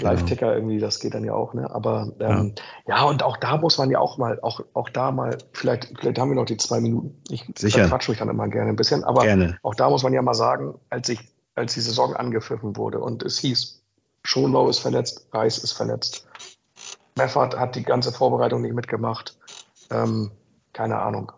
Live-Ticker 0.00 0.54
irgendwie, 0.54 0.78
das 0.78 1.00
geht 1.00 1.14
dann 1.14 1.24
ja 1.24 1.34
auch, 1.34 1.54
ne? 1.54 1.68
Aber 1.70 2.12
ähm, 2.20 2.54
ja. 2.86 2.96
ja. 2.96 3.04
und 3.04 3.22
auch 3.22 3.36
da 3.36 3.56
muss 3.56 3.78
man 3.78 3.90
ja 3.90 3.98
auch 3.98 4.18
mal, 4.18 4.38
auch, 4.40 4.60
auch 4.74 4.88
da 4.88 5.10
mal, 5.10 5.38
vielleicht, 5.52 5.92
vielleicht 5.98 6.18
haben 6.18 6.30
wir 6.30 6.36
noch 6.36 6.44
die 6.44 6.56
zwei 6.56 6.80
Minuten. 6.80 7.20
Ich 7.30 7.44
Sicher. 7.56 7.86
quatsche 7.88 8.10
mich 8.10 8.18
dann 8.18 8.28
immer 8.28 8.48
gerne 8.48 8.70
ein 8.70 8.76
bisschen, 8.76 9.04
aber 9.04 9.22
gerne. 9.22 9.58
auch 9.62 9.74
da 9.74 9.90
muss 9.90 10.02
man 10.02 10.12
ja 10.12 10.22
mal 10.22 10.34
sagen, 10.34 10.74
als 10.90 11.08
ich, 11.08 11.20
als 11.54 11.74
die 11.74 11.80
Saison 11.80 12.14
angepfiffen 12.14 12.76
wurde 12.76 13.00
und 13.00 13.22
es 13.22 13.38
hieß, 13.38 13.82
Schonlau 14.22 14.68
ist 14.68 14.78
verletzt, 14.78 15.26
Reis 15.32 15.58
ist 15.58 15.72
verletzt. 15.72 16.28
Meffert 17.16 17.58
hat 17.58 17.74
die 17.74 17.82
ganze 17.82 18.12
Vorbereitung 18.12 18.62
nicht 18.62 18.74
mitgemacht. 18.74 19.36
Ähm, 19.90 20.30
keine 20.72 20.98
Ahnung. 20.98 21.32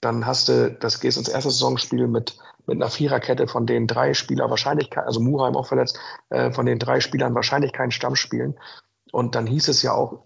Dann 0.00 0.26
hast 0.26 0.48
du, 0.48 0.70
das 0.70 1.00
gehst 1.00 1.18
ins 1.18 1.28
erste 1.28 1.50
Saisonspiel 1.50 2.06
mit 2.06 2.38
mit 2.68 2.76
einer 2.76 2.90
Viererkette, 2.90 3.48
von 3.48 3.66
denen 3.66 3.86
drei 3.86 4.14
Spieler 4.14 4.50
wahrscheinlich, 4.50 4.96
also 4.96 5.20
Muheim 5.20 5.56
auch 5.56 5.66
verletzt, 5.66 5.98
äh, 6.28 6.52
von 6.52 6.66
den 6.66 6.78
drei 6.78 7.00
Spielern 7.00 7.34
wahrscheinlich 7.34 7.72
keinen 7.72 7.90
Stamm 7.90 8.14
spielen. 8.14 8.58
Und 9.10 9.34
dann 9.34 9.46
hieß 9.46 9.68
es 9.68 9.82
ja 9.82 9.92
auch 9.92 10.20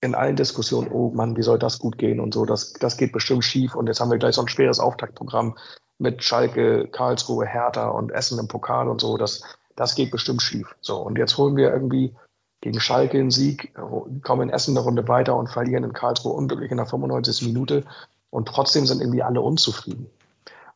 in 0.00 0.14
allen 0.14 0.36
Diskussionen, 0.36 0.90
oh 0.90 1.10
Mann, 1.10 1.36
wie 1.36 1.42
soll 1.42 1.58
das 1.58 1.78
gut 1.78 1.98
gehen 1.98 2.20
und 2.20 2.32
so, 2.32 2.44
das, 2.44 2.72
das 2.74 2.96
geht 2.96 3.12
bestimmt 3.12 3.44
schief. 3.44 3.74
Und 3.74 3.88
jetzt 3.88 4.00
haben 4.00 4.10
wir 4.10 4.18
gleich 4.18 4.36
so 4.36 4.40
ein 4.40 4.48
schweres 4.48 4.80
Auftaktprogramm 4.80 5.56
mit 5.98 6.22
Schalke, 6.22 6.88
Karlsruhe, 6.88 7.46
Hertha 7.46 7.88
und 7.88 8.12
Essen 8.12 8.38
im 8.38 8.48
Pokal 8.48 8.88
und 8.88 9.00
so. 9.00 9.16
Das, 9.16 9.42
das 9.74 9.94
geht 9.96 10.12
bestimmt 10.12 10.42
schief. 10.42 10.74
So, 10.80 10.98
und 10.98 11.18
jetzt 11.18 11.36
holen 11.38 11.56
wir 11.56 11.72
irgendwie 11.72 12.14
gegen 12.60 12.80
Schalke 12.80 13.18
einen 13.18 13.32
Sieg, 13.32 13.74
kommen 14.22 14.48
in 14.48 14.54
Essen 14.54 14.76
eine 14.76 14.84
Runde 14.84 15.08
weiter 15.08 15.36
und 15.36 15.48
verlieren 15.48 15.82
in 15.82 15.92
Karlsruhe 15.92 16.32
unglücklich 16.32 16.70
in 16.70 16.76
der 16.76 16.86
95. 16.86 17.42
Minute. 17.48 17.84
Und 18.30 18.46
trotzdem 18.46 18.86
sind 18.86 19.00
irgendwie 19.00 19.22
alle 19.22 19.40
unzufrieden. 19.40 20.08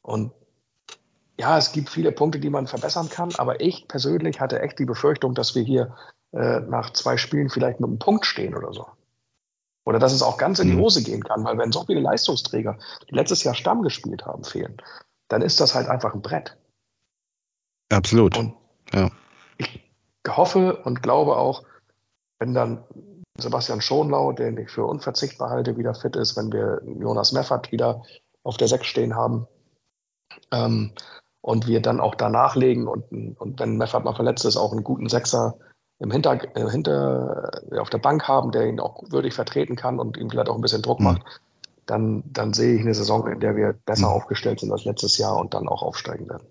Und 0.03 0.33
ja, 1.39 1.59
es 1.59 1.73
gibt 1.73 1.91
viele 1.91 2.13
Punkte, 2.13 2.41
die 2.41 2.51
man 2.51 2.67
verbessern 2.67 3.09
kann, 3.09 3.35
aber 3.37 3.61
ich 3.61 3.89
persönlich 3.89 4.41
hatte 4.41 4.61
echt 4.61 4.79
die 4.79 4.87
Befürchtung, 4.87 5.35
dass 5.35 5.55
wir 5.55 5.63
hier 5.63 5.95
äh, 6.33 6.61
nach 6.61 6.93
zwei 6.93 7.17
Spielen 7.17 7.51
vielleicht 7.51 7.81
mit 7.81 7.89
einem 7.89 7.99
Punkt 7.99 8.27
stehen 8.27 8.55
oder 8.55 8.73
so. 8.73 8.87
Oder 9.85 9.99
dass 9.99 10.13
es 10.13 10.23
auch 10.23 10.39
ganz 10.39 10.59
in 10.59 10.69
die 10.69 10.75
mhm. 10.75 10.81
Hose 10.81 11.03
gehen 11.03 11.23
kann, 11.23 11.45
weil 11.45 11.59
wenn 11.59 11.73
so 11.73 11.85
viele 11.85 12.01
Leistungsträger, 12.01 12.79
die 13.09 13.15
letztes 13.15 13.45
Jahr 13.45 13.55
Stamm 13.55 13.83
gespielt 13.83 14.27
haben, 14.27 14.45
fehlen, 14.45 14.77
dann 15.29 15.43
ist 15.43 15.61
das 15.61 15.75
halt 15.75 15.89
einfach 15.89 16.15
ein 16.15 16.23
Brett. 16.23 16.57
Absolut. 17.91 18.37
Und 18.37 18.55
ja. 18.93 19.11
ich 19.59 19.81
hoffe 20.27 20.83
und 20.83 21.03
glaube 21.03 21.37
auch, 21.37 21.65
wenn 22.39 22.53
dann 22.53 22.83
Sebastian 23.39 23.81
Schonlau, 23.81 24.33
den 24.33 24.57
ich 24.57 24.71
für 24.71 24.85
unverzichtbar 24.85 25.51
halte, 25.51 25.77
wieder 25.77 25.95
fit 25.95 26.17
ist, 26.17 26.37
wenn 26.37 26.53
wir 26.53 26.83
Jonas 26.99 27.33
Meffert 27.33 27.71
wieder 27.71 28.03
auf 28.43 28.57
der 28.57 28.69
Sechs 28.69 28.87
stehen 28.87 29.15
haben, 29.15 29.47
ähm, 30.53 30.93
und 31.47 31.69
wir 31.69 31.81
dann 31.81 32.01
auch 32.01 32.17
danach 32.17 32.57
legen 32.57 32.89
und, 32.89 33.05
und 33.39 33.61
wenn 33.61 33.77
Meffert 33.77 34.05
mal 34.05 34.17
verletzt 34.17 34.45
ist, 34.45 34.57
auch 34.57 34.73
einen 34.73 34.83
guten 34.83 35.09
Sechser 35.09 35.55
im 36.01 36.11
Hinter, 36.11 36.41
äh, 36.57 36.69
hinter 36.69 37.53
äh, 37.71 37.79
auf 37.79 37.89
der 37.89 37.99
Bank 37.99 38.27
haben, 38.27 38.51
der 38.51 38.67
ihn 38.67 38.81
auch 38.81 39.05
würdig 39.11 39.33
vertreten 39.33 39.77
kann 39.77 40.01
und 40.01 40.17
ihm 40.17 40.29
vielleicht 40.29 40.49
auch 40.49 40.57
ein 40.57 40.61
bisschen 40.61 40.83
Druck 40.83 40.99
macht, 40.99 41.23
dann, 41.87 42.25
dann 42.27 42.53
sehe 42.53 42.75
ich 42.75 42.81
eine 42.81 42.95
Saison, 42.95 43.29
in 43.29 43.39
der 43.39 43.55
wir 43.55 43.77
besser 43.87 44.11
aufgestellt 44.11 44.59
sind 44.59 44.73
als 44.73 44.85
letztes 44.85 45.19
Jahr 45.19 45.37
und 45.37 45.55
dann 45.55 45.69
auch 45.69 45.83
aufsteigen 45.83 46.29
werden. 46.29 46.49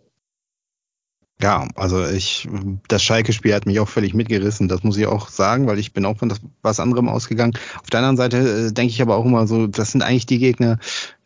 Ja, 1.42 1.68
also 1.76 2.06
ich, 2.06 2.48
das 2.88 3.04
Schalke-Spiel 3.04 3.54
hat 3.54 3.66
mich 3.66 3.82
auch 3.82 3.90
völlig 3.90 4.14
mitgerissen, 4.14 4.70
das 4.70 4.84
muss 4.84 4.96
ich 4.96 5.08
auch 5.08 5.28
sagen, 5.28 5.68
weil 5.68 5.78
ich 5.78 5.92
bin 5.92 6.06
auch 6.06 6.16
von 6.16 6.34
was 6.62 6.80
anderem 6.80 7.10
ausgegangen. 7.10 7.58
Auf 7.82 7.90
der 7.90 8.00
anderen 8.00 8.16
Seite 8.16 8.38
äh, 8.38 8.72
denke 8.72 8.94
ich 8.94 9.02
aber 9.02 9.18
auch 9.18 9.26
immer 9.26 9.46
so, 9.46 9.68
das 9.68 9.92
sind 9.92 10.04
eigentlich 10.04 10.26
die 10.26 10.40
Gegner, 10.40 10.80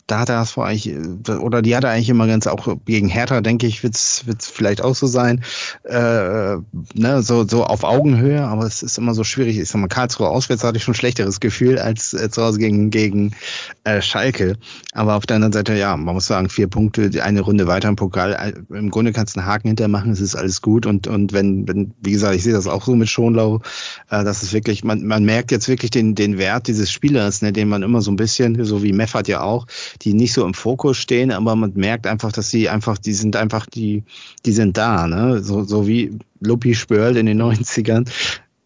da 0.09 0.19
hat 0.19 0.29
er 0.29 0.39
das 0.39 0.51
vor 0.51 0.65
eigentlich, 0.65 0.95
oder 1.27 1.61
die 1.61 1.75
hat 1.75 1.83
er 1.83 1.91
eigentlich 1.91 2.09
immer 2.09 2.27
ganz 2.27 2.47
auch 2.47 2.77
gegen 2.85 3.09
Hertha, 3.09 3.41
denke 3.41 3.67
ich, 3.67 3.83
wird 3.83 3.95
es 3.95 4.23
vielleicht 4.51 4.81
auch 4.81 4.95
so 4.95 5.07
sein, 5.07 5.43
äh, 5.83 6.57
ne, 6.93 7.21
so, 7.21 7.47
so 7.47 7.63
auf 7.63 7.83
Augenhöhe, 7.83 8.43
aber 8.43 8.65
es 8.65 8.81
ist 8.81 8.97
immer 8.97 9.13
so 9.13 9.23
schwierig. 9.23 9.59
Ich 9.59 9.69
sag 9.69 9.79
mal, 9.79 9.87
Karlsruhe 9.87 10.29
auswärts 10.29 10.63
hatte 10.63 10.77
ich 10.77 10.83
schon 10.83 10.93
ein 10.93 10.97
schlechteres 10.97 11.39
Gefühl 11.39 11.77
als 11.77 12.13
äh, 12.13 12.29
zu 12.29 12.43
Hause 12.43 12.59
gegen, 12.59 12.89
gegen 12.89 13.35
äh, 13.83 14.01
Schalke. 14.01 14.57
Aber 14.93 15.15
auf 15.15 15.25
der 15.25 15.35
anderen 15.35 15.53
Seite, 15.53 15.75
ja, 15.75 15.95
man 15.95 16.15
muss 16.15 16.25
sagen, 16.25 16.49
vier 16.49 16.67
Punkte, 16.67 17.11
eine 17.23 17.41
Runde 17.41 17.67
weiter 17.67 17.89
im 17.89 17.95
Pokal. 17.95 18.33
Äh, 18.33 18.75
Im 18.75 18.89
Grunde 18.89 19.13
kannst 19.13 19.35
du 19.35 19.39
einen 19.39 19.47
Haken 19.47 19.67
hintermachen, 19.67 20.11
es 20.11 20.21
ist 20.21 20.35
alles 20.35 20.61
gut. 20.61 20.85
Und, 20.85 21.07
und 21.07 21.33
wenn, 21.33 21.67
wenn, 21.67 21.93
wie 22.01 22.11
gesagt, 22.11 22.35
ich 22.35 22.43
sehe 22.43 22.53
das 22.53 22.67
auch 22.67 22.85
so 22.85 22.95
mit 22.95 23.09
Schonlau, 23.09 23.61
äh, 24.09 24.23
dass 24.23 24.41
es 24.41 24.53
wirklich, 24.53 24.83
man, 24.83 25.05
man 25.05 25.23
merkt 25.23 25.51
jetzt 25.51 25.67
wirklich 25.67 25.91
den, 25.91 26.15
den 26.15 26.37
Wert 26.37 26.67
dieses 26.67 26.91
Spielers, 26.91 27.41
ne, 27.41 27.53
den 27.53 27.69
man 27.69 27.83
immer 27.83 28.01
so 28.01 28.11
ein 28.11 28.15
bisschen, 28.15 28.63
so 28.65 28.83
wie 28.83 28.93
Meffert 28.93 29.27
ja 29.27 29.41
auch, 29.41 29.67
die 30.01 30.13
nicht 30.13 30.33
so 30.33 30.45
im 30.45 30.53
Fokus 30.53 30.97
stehen, 30.97 31.31
aber 31.31 31.55
man 31.55 31.73
merkt 31.75 32.07
einfach, 32.07 32.31
dass 32.31 32.49
sie 32.49 32.69
einfach, 32.69 32.97
die 32.97 33.13
sind 33.13 33.35
einfach, 33.35 33.65
die, 33.65 34.03
die 34.45 34.51
sind 34.51 34.77
da, 34.77 35.07
ne? 35.07 35.41
So, 35.43 35.63
so 35.63 35.87
wie 35.87 36.17
Luppi 36.39 36.75
Spörl 36.75 37.17
in 37.17 37.25
den 37.25 37.41
90ern, 37.41 38.09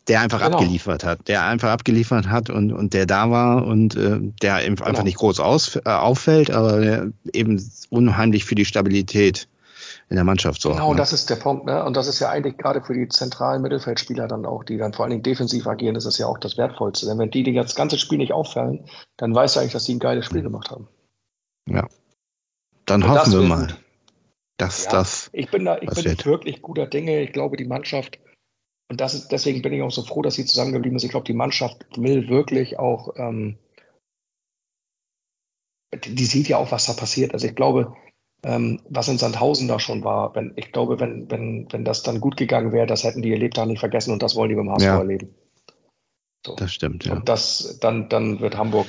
der 0.08 0.22
einfach 0.22 0.42
genau. 0.44 0.58
abgeliefert 0.58 1.04
hat, 1.04 1.28
der 1.28 1.46
einfach 1.46 1.70
abgeliefert 1.70 2.30
hat 2.30 2.50
und, 2.50 2.74
und 2.74 2.94
der 2.94 3.06
da 3.06 3.32
war 3.32 3.66
und 3.66 3.96
äh, 3.96 4.20
der 4.42 4.56
einfach 4.56 4.88
genau. 4.88 5.04
nicht 5.04 5.18
groß 5.18 5.40
aus, 5.40 5.78
äh, 5.78 5.82
auffällt, 5.86 6.52
aber 6.52 6.82
der 6.82 7.12
eben 7.32 7.62
unheimlich 7.90 8.46
für 8.46 8.56
die 8.56 8.66
Stabilität 8.66 9.48
in 10.10 10.16
der 10.16 10.26
Mannschaft 10.26 10.62
sorgt. 10.62 10.78
Genau, 10.78 10.92
ne? 10.92 10.98
das 10.98 11.14
ist 11.14 11.30
der 11.30 11.38
Punkt. 11.38 11.66
Ne? 11.66 11.84
Und 11.84 11.96
das 11.96 12.08
ist 12.08 12.20
ja 12.20 12.30
eigentlich 12.30 12.58
gerade 12.58 12.82
für 12.82 12.94
die 12.94 13.08
zentralen 13.08 13.62
Mittelfeldspieler 13.62 14.28
dann 14.28 14.46
auch, 14.46 14.64
die 14.64 14.78
dann 14.78 14.94
vor 14.94 15.06
allen 15.06 15.12
Dingen 15.12 15.24
defensiv 15.24 15.66
agieren, 15.68 15.96
ist 15.96 16.06
das 16.06 16.18
ja 16.18 16.28
auch 16.28 16.38
das 16.38 16.58
Wertvollste. 16.58 17.06
Denn 17.06 17.18
wenn 17.18 17.32
die 17.32 17.52
das 17.54 17.76
ganze 17.76 17.98
Spiel 17.98 18.18
nicht 18.18 18.34
auffallen, 18.34 18.86
dann 19.18 19.34
weißt 19.34 19.56
du 19.56 19.62
eigentlich, 19.62 19.74
dass 19.74 19.86
die 19.86 19.96
ein 19.96 20.00
geiles 20.00 20.26
Spiel 20.26 20.42
gemacht 20.42 20.70
haben. 20.70 20.88
Ja. 21.70 21.88
Dann 22.86 23.04
und 23.04 23.10
hoffen 23.10 23.34
wir 23.34 23.42
mal, 23.42 23.68
gut. 23.68 23.84
dass 24.58 24.86
ja, 24.86 24.92
das. 24.92 25.30
Ich 25.34 25.50
bin 25.50 25.66
da, 25.66 25.78
ich 25.80 25.90
bin 25.90 26.26
wirklich 26.26 26.62
guter 26.62 26.88
Dinge. 26.88 27.22
Ich 27.22 27.32
glaube, 27.32 27.58
die 27.58 27.66
Mannschaft, 27.66 28.20
und 28.90 29.00
das 29.00 29.14
ist, 29.14 29.30
deswegen 29.32 29.62
bin 29.62 29.74
ich 29.74 29.82
auch 29.82 29.92
so 29.92 30.04
froh, 30.04 30.22
dass 30.22 30.36
sie 30.36 30.46
zusammengeblieben 30.46 30.98
ist. 30.98 31.04
Ich 31.04 31.12
glaube, 31.12 31.26
die 31.26 31.34
Mannschaft 31.34 31.86
will 31.96 32.28
wirklich 32.28 32.80
auch, 32.80 33.14
ähm, 33.16 33.58
die, 35.94 36.16
die 36.16 36.26
sieht 36.26 36.48
ja 36.50 36.58
auch, 36.58 36.72
was 36.72 36.86
da 36.86 36.94
passiert. 36.94 37.34
Also 37.34 37.48
ich 37.48 37.56
glaube, 37.56 37.96
ähm, 38.44 38.82
was 38.90 39.08
in 39.08 39.18
Sandhausen 39.18 39.70
da 39.70 39.80
schon 39.80 40.04
war, 40.04 40.36
wenn, 40.36 40.54
ich 40.58 40.74
glaube, 40.74 41.00
wenn, 41.00 41.32
wenn, 41.32 41.68
wenn 41.72 41.86
das 41.86 42.04
dann 42.04 42.20
gut 42.20 42.36
gegangen 42.36 42.74
wäre, 42.74 42.88
das 42.88 43.04
hätten 43.04 43.22
die 43.22 43.30
ihr 43.30 43.40
Lebtag 43.40 43.68
nicht 43.68 43.80
vergessen 43.80 44.12
und 44.12 44.22
das 44.22 44.36
wollen 44.36 44.50
die 44.50 44.56
beim 44.56 44.70
HSV 44.70 44.86
ja. 44.86 44.98
erleben. 44.98 45.34
So. 46.46 46.56
Das 46.56 46.74
stimmt, 46.74 47.06
ja. 47.06 47.14
Und 47.14 47.30
das, 47.30 47.80
dann, 47.80 48.10
dann 48.10 48.42
wird 48.42 48.58
Hamburg 48.58 48.88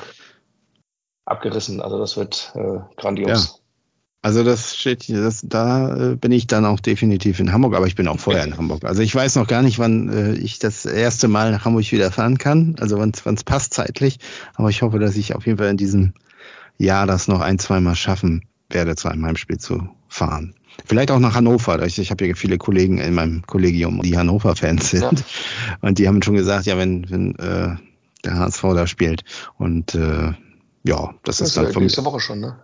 abgerissen. 1.25 1.81
Also 1.81 1.99
das 1.99 2.17
wird 2.17 2.53
äh, 2.55 2.79
grandios. 2.97 3.29
Ja. 3.29 3.65
Also 4.23 4.43
das 4.43 4.75
steht 4.75 5.03
hier, 5.03 5.21
das, 5.21 5.43
da 5.47 6.13
äh, 6.13 6.17
bin 6.17 6.33
ich 6.33 6.47
dann 6.47 6.65
auch 6.65 6.81
definitiv 6.81 7.41
in 7.41 7.53
Hamburg, 7.53 7.75
aber 7.75 7.87
ich 7.87 7.95
bin 7.95 8.09
auch 8.09 8.19
vorher 8.19 8.45
in 8.45 8.57
Hamburg. 8.57 8.85
Also 8.85 9.03
ich 9.03 9.15
weiß 9.15 9.37
noch 9.37 9.47
gar 9.47 9.61
nicht, 9.61 9.79
wann 9.79 10.09
äh, 10.09 10.33
ich 10.33 10.59
das 10.59 10.87
erste 10.87 11.29
Mal 11.29 11.53
nach 11.53 11.67
Hamburg 11.67 11.93
wieder 11.93 12.11
fahren 12.11 12.39
kann, 12.39 12.77
also 12.81 12.99
wann 12.99 13.11
es 13.11 13.45
passt 13.45 13.75
zeitlich. 13.75 14.19
Aber 14.55 14.71
ich 14.71 14.81
hoffe, 14.81 14.99
dass 14.99 15.17
ich 15.17 15.35
auf 15.35 15.45
jeden 15.45 15.59
Fall 15.59 15.69
in 15.69 15.77
diesem 15.77 16.15
Jahr 16.79 17.07
das 17.07 17.29
noch 17.29 17.41
ein, 17.41 17.59
zweimal 17.59 17.97
schaffen 17.97 18.47
werde, 18.71 18.97
zu 18.97 19.09
einem 19.09 19.27
Heimspiel 19.27 19.59
zu 19.59 19.91
fahren. 20.09 20.55
Vielleicht 20.87 21.11
auch 21.11 21.19
nach 21.19 21.35
Hannover. 21.35 21.85
Ich, 21.85 21.99
ich 21.99 22.11
habe 22.11 22.27
ja 22.27 22.35
viele 22.35 22.57
Kollegen 22.57 22.99
in 22.99 23.15
meinem 23.15 23.43
Kollegium, 23.43 24.01
die 24.01 24.17
Hannover-Fans 24.17 24.91
sind. 24.91 25.03
Ja. 25.21 25.77
Und 25.83 25.99
die 25.99 26.09
haben 26.09 26.23
schon 26.23 26.35
gesagt, 26.35 26.65
ja, 26.65 26.79
wenn, 26.79 27.09
wenn 27.11 27.37
äh, 27.37 27.77
der 28.25 28.39
HSV 28.39 28.63
da 28.63 28.87
spielt. 28.87 29.23
Und 29.59 29.95
äh, 29.95 30.33
ja, 30.87 31.15
das, 31.25 31.39
das 31.39 31.49
ist 31.49 31.57
dann 31.57 31.73
von 31.73 31.83
nächste 31.83 32.05
Woche 32.05 32.21
schon, 32.21 32.41
ne? 32.41 32.59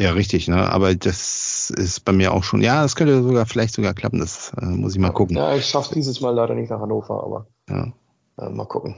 Ja, 0.00 0.12
richtig, 0.12 0.48
ne? 0.48 0.70
Aber 0.72 0.94
das 0.94 1.70
ist 1.70 2.04
bei 2.04 2.12
mir 2.12 2.32
auch 2.32 2.42
schon. 2.42 2.62
Ja, 2.62 2.82
das 2.82 2.96
könnte 2.96 3.22
sogar 3.22 3.44
vielleicht 3.44 3.74
sogar 3.74 3.92
klappen. 3.92 4.18
Das 4.18 4.52
äh, 4.60 4.64
muss 4.64 4.94
ich 4.94 4.98
mal 4.98 5.10
gucken. 5.10 5.36
Ja, 5.36 5.54
ich 5.54 5.66
schaff's 5.66 5.90
dieses 5.90 6.20
Mal 6.22 6.30
leider 6.30 6.54
nicht 6.54 6.70
nach 6.70 6.80
Hannover, 6.80 7.22
aber 7.22 7.46
ja. 7.68 7.92
äh, 8.38 8.48
mal 8.48 8.64
gucken. 8.64 8.96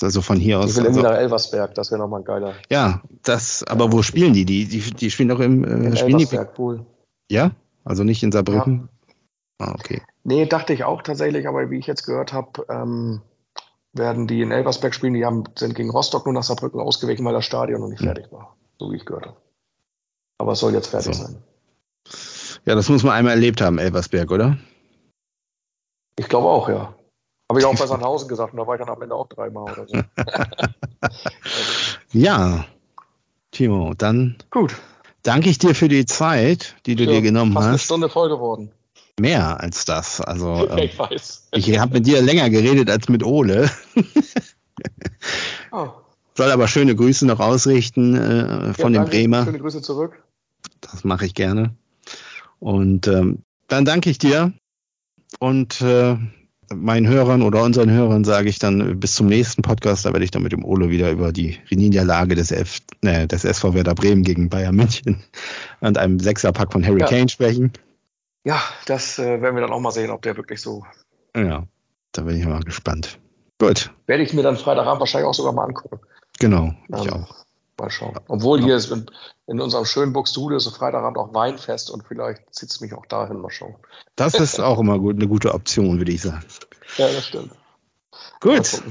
Also 0.00 0.22
von 0.22 0.38
hier 0.38 0.60
aus. 0.60 0.70
Ich 0.70 0.76
will 0.76 0.84
irgendwie 0.84 1.00
also, 1.00 1.12
nach 1.12 1.18
Elversberg, 1.18 1.74
das 1.74 1.90
wäre 1.90 2.00
nochmal 2.00 2.20
ein 2.20 2.24
geiler. 2.24 2.54
Ja, 2.70 3.02
das, 3.22 3.64
aber 3.64 3.92
wo 3.92 4.02
spielen 4.02 4.32
die? 4.32 4.44
Die, 4.44 4.66
die, 4.66 4.80
die 4.80 5.10
spielen 5.10 5.28
doch 5.28 5.40
im 5.40 5.64
äh, 5.64 5.68
in 5.68 5.96
spielen 5.96 6.20
Elversberg, 6.20 6.54
Pool. 6.54 6.86
Ja? 7.30 7.50
Also 7.84 8.04
nicht 8.04 8.22
in 8.22 8.32
Saarbrücken? 8.32 8.88
Ja. 9.60 9.66
Ah, 9.66 9.74
okay. 9.74 10.02
Nee, 10.24 10.46
dachte 10.46 10.72
ich 10.72 10.84
auch 10.84 11.02
tatsächlich, 11.02 11.46
aber 11.48 11.70
wie 11.70 11.78
ich 11.78 11.86
jetzt 11.86 12.06
gehört 12.06 12.32
habe, 12.32 12.64
ähm, 12.68 13.22
werden 13.94 14.26
die 14.26 14.42
in 14.42 14.50
Elversberg 14.50 14.94
spielen. 14.94 15.14
Die 15.14 15.24
haben, 15.24 15.44
sind 15.56 15.74
gegen 15.74 15.90
Rostock 15.90 16.26
nur 16.26 16.34
nach 16.34 16.42
Saarbrücken 16.42 16.80
ausgewichen, 16.80 17.24
weil 17.24 17.32
das 17.32 17.44
Stadion 17.44 17.80
noch 17.80 17.88
nicht 17.88 18.00
hm. 18.00 18.08
fertig 18.08 18.30
war. 18.32 18.56
So 18.78 18.90
wie 18.92 18.96
ich 18.96 19.04
gehört 19.04 19.26
habe. 19.26 19.36
Aber 20.38 20.52
es 20.52 20.60
soll 20.60 20.74
jetzt 20.74 20.88
fertig 20.88 21.14
so. 21.14 21.24
sein. 21.24 21.42
Ja, 22.64 22.74
das 22.74 22.88
muss 22.88 23.02
man 23.02 23.12
einmal 23.12 23.34
erlebt 23.34 23.60
haben, 23.60 23.78
Elversberg, 23.78 24.30
oder? 24.30 24.58
Ich 26.18 26.28
glaube 26.28 26.48
auch, 26.48 26.68
ja. 26.68 26.94
Habe 27.50 27.60
ich 27.60 27.66
auch 27.66 27.78
bei 27.78 27.86
Sandhausen 27.86 28.28
gesagt 28.28 28.52
und 28.52 28.58
da 28.58 28.66
war 28.66 28.74
ich 28.74 28.80
dann 28.80 28.88
am 28.88 29.00
Ende 29.02 29.14
auch 29.14 29.28
dreimal 29.28 29.72
oder 29.72 29.86
so. 29.86 30.00
ja, 32.18 32.64
Timo, 33.50 33.94
dann 33.94 34.36
Gut. 34.50 34.74
danke 35.22 35.50
ich 35.50 35.58
dir 35.58 35.74
für 35.74 35.88
die 35.88 36.06
Zeit, 36.06 36.76
die 36.86 36.96
du 36.96 37.04
ja, 37.04 37.12
dir 37.12 37.22
genommen 37.22 37.52
fast 37.52 37.64
hast. 37.64 37.70
eine 37.70 37.78
Stunde 37.78 38.08
voll 38.08 38.28
geworden. 38.28 38.72
Mehr 39.20 39.60
als 39.60 39.84
das. 39.84 40.20
Also, 40.20 40.68
ich 40.76 40.92
ähm, 40.92 40.98
weiß. 40.98 41.48
Ich 41.52 41.78
habe 41.78 41.94
mit 41.94 42.06
dir 42.06 42.22
länger 42.22 42.50
geredet 42.50 42.90
als 42.90 43.08
mit 43.08 43.24
Ole. 43.24 43.70
oh. 45.72 45.88
Soll 46.36 46.50
aber 46.50 46.66
schöne 46.66 46.96
Grüße 46.96 47.26
noch 47.26 47.38
ausrichten 47.38 48.16
äh, 48.16 48.74
von 48.74 48.92
ja, 48.92 49.04
den 49.04 49.10
Bremer. 49.10 49.44
Schöne 49.44 49.60
Grüße 49.60 49.82
zurück. 49.82 50.24
Das 50.80 51.04
mache 51.04 51.26
ich 51.26 51.34
gerne. 51.34 51.74
Und 52.58 53.06
ähm, 53.06 53.42
dann 53.68 53.84
danke 53.84 54.10
ich 54.10 54.18
dir 54.18 54.52
und 55.38 55.80
äh, 55.80 56.16
meinen 56.74 57.06
Hörern 57.06 57.42
oder 57.42 57.62
unseren 57.62 57.90
Hörern 57.90 58.24
sage 58.24 58.48
ich 58.48 58.58
dann 58.58 58.98
bis 58.98 59.14
zum 59.14 59.26
nächsten 59.26 59.62
Podcast. 59.62 60.04
Da 60.06 60.12
werde 60.12 60.24
ich 60.24 60.30
dann 60.30 60.42
mit 60.42 60.52
dem 60.52 60.64
Olo 60.64 60.90
wieder 60.90 61.10
über 61.10 61.32
die 61.32 61.58
Niederlage 61.70 62.34
des, 62.34 62.50
F, 62.50 62.80
ne, 63.02 63.26
des 63.26 63.44
SV 63.44 63.74
Werder 63.74 63.94
Bremen 63.94 64.22
gegen 64.22 64.48
Bayern 64.48 64.74
München 64.74 65.22
und 65.80 65.98
einem 65.98 66.18
Sechserpack 66.18 66.72
von 66.72 66.84
Harry 66.84 67.00
ja. 67.00 67.06
Kane 67.06 67.28
sprechen. 67.28 67.72
Ja, 68.44 68.62
das 68.86 69.18
äh, 69.18 69.40
werden 69.40 69.56
wir 69.56 69.62
dann 69.62 69.72
auch 69.72 69.80
mal 69.80 69.90
sehen, 69.90 70.10
ob 70.10 70.22
der 70.22 70.36
wirklich 70.36 70.60
so. 70.60 70.84
Ja, 71.34 71.64
da 72.12 72.22
bin 72.22 72.38
ich 72.38 72.46
mal 72.46 72.62
gespannt. 72.62 73.18
Gut. 73.58 73.90
Werde 74.06 74.22
ich 74.22 74.34
mir 74.34 74.42
dann 74.42 74.56
Freitagabend 74.56 75.00
wahrscheinlich 75.00 75.28
auch 75.28 75.34
sogar 75.34 75.52
mal 75.52 75.64
angucken. 75.64 76.00
Genau, 76.38 76.74
ich 76.88 77.06
ähm, 77.06 77.12
auch. 77.12 77.44
Mal 77.80 77.90
schauen. 77.90 78.14
Obwohl 78.28 78.60
hier 78.62 78.76
ist 78.76 78.90
in, 78.92 79.06
in 79.46 79.60
unserem 79.60 79.84
schönen 79.84 80.12
Buxtehude 80.12 80.56
ist 80.56 80.68
Freitagabend 80.68 81.18
auch 81.18 81.34
Weinfest 81.34 81.90
und 81.90 82.06
vielleicht 82.06 82.54
zieht 82.54 82.70
es 82.70 82.80
mich 82.80 82.94
auch 82.94 83.06
dahin 83.06 83.40
mal 83.40 83.50
schauen. 83.50 83.74
Das 84.14 84.34
ist 84.34 84.60
auch 84.60 84.78
immer 84.78 84.98
gut, 84.98 85.16
eine 85.16 85.26
gute 85.26 85.54
Option, 85.54 85.98
würde 85.98 86.12
ich 86.12 86.22
sagen. 86.22 86.44
Ja, 86.98 87.08
das 87.08 87.26
stimmt. 87.26 87.52
Gut. 88.40 88.82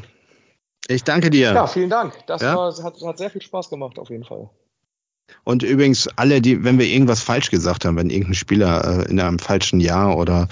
Ich 0.88 1.04
danke 1.04 1.30
dir. 1.30 1.54
Ja, 1.54 1.68
vielen 1.68 1.90
Dank. 1.90 2.14
Das 2.28 2.42
ja? 2.42 2.58
war, 2.58 2.84
hat, 2.84 3.02
hat 3.02 3.18
sehr 3.18 3.30
viel 3.30 3.42
Spaß 3.42 3.70
gemacht, 3.70 3.98
auf 4.00 4.10
jeden 4.10 4.26
Fall. 4.26 4.50
Und 5.44 5.64
übrigens, 5.64 6.08
alle, 6.16 6.42
die, 6.42 6.64
wenn 6.64 6.80
wir 6.80 6.86
irgendwas 6.86 7.22
falsch 7.22 7.50
gesagt 7.50 7.86
haben, 7.86 7.98
wenn 7.98 8.10
irgendein 8.10 8.36
Spieler 8.36 9.06
äh, 9.06 9.10
in 9.10 9.20
einem 9.20 9.40
falschen 9.40 9.80
Jahr 9.80 10.18
oder 10.18 10.48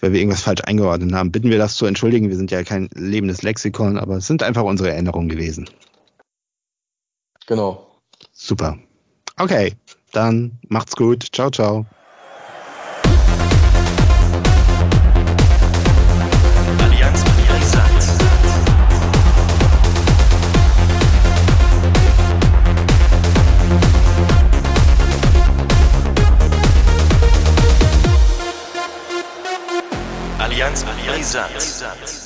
wenn 0.00 0.12
wir 0.12 0.20
irgendwas 0.20 0.42
falsch 0.42 0.62
eingeordnet 0.64 1.12
haben, 1.12 1.32
bitten 1.32 1.50
wir 1.50 1.58
das 1.58 1.76
zu 1.76 1.86
entschuldigen. 1.86 2.28
Wir 2.28 2.36
sind 2.36 2.50
ja 2.50 2.62
kein 2.62 2.88
lebendes 2.94 3.42
Lexikon, 3.42 3.98
aber 3.98 4.16
es 4.16 4.26
sind 4.26 4.42
einfach 4.42 4.62
unsere 4.62 4.90
Erinnerungen 4.90 5.28
gewesen. 5.28 5.68
Genau. 7.46 7.86
Super. 8.32 8.78
Okay, 9.36 9.74
dann 10.12 10.58
macht's 10.68 10.96
gut. 10.96 11.26
Ciao, 11.32 11.50
ciao. 11.50 11.86
Allianz 31.28 31.52
Brisant. 31.52 32.17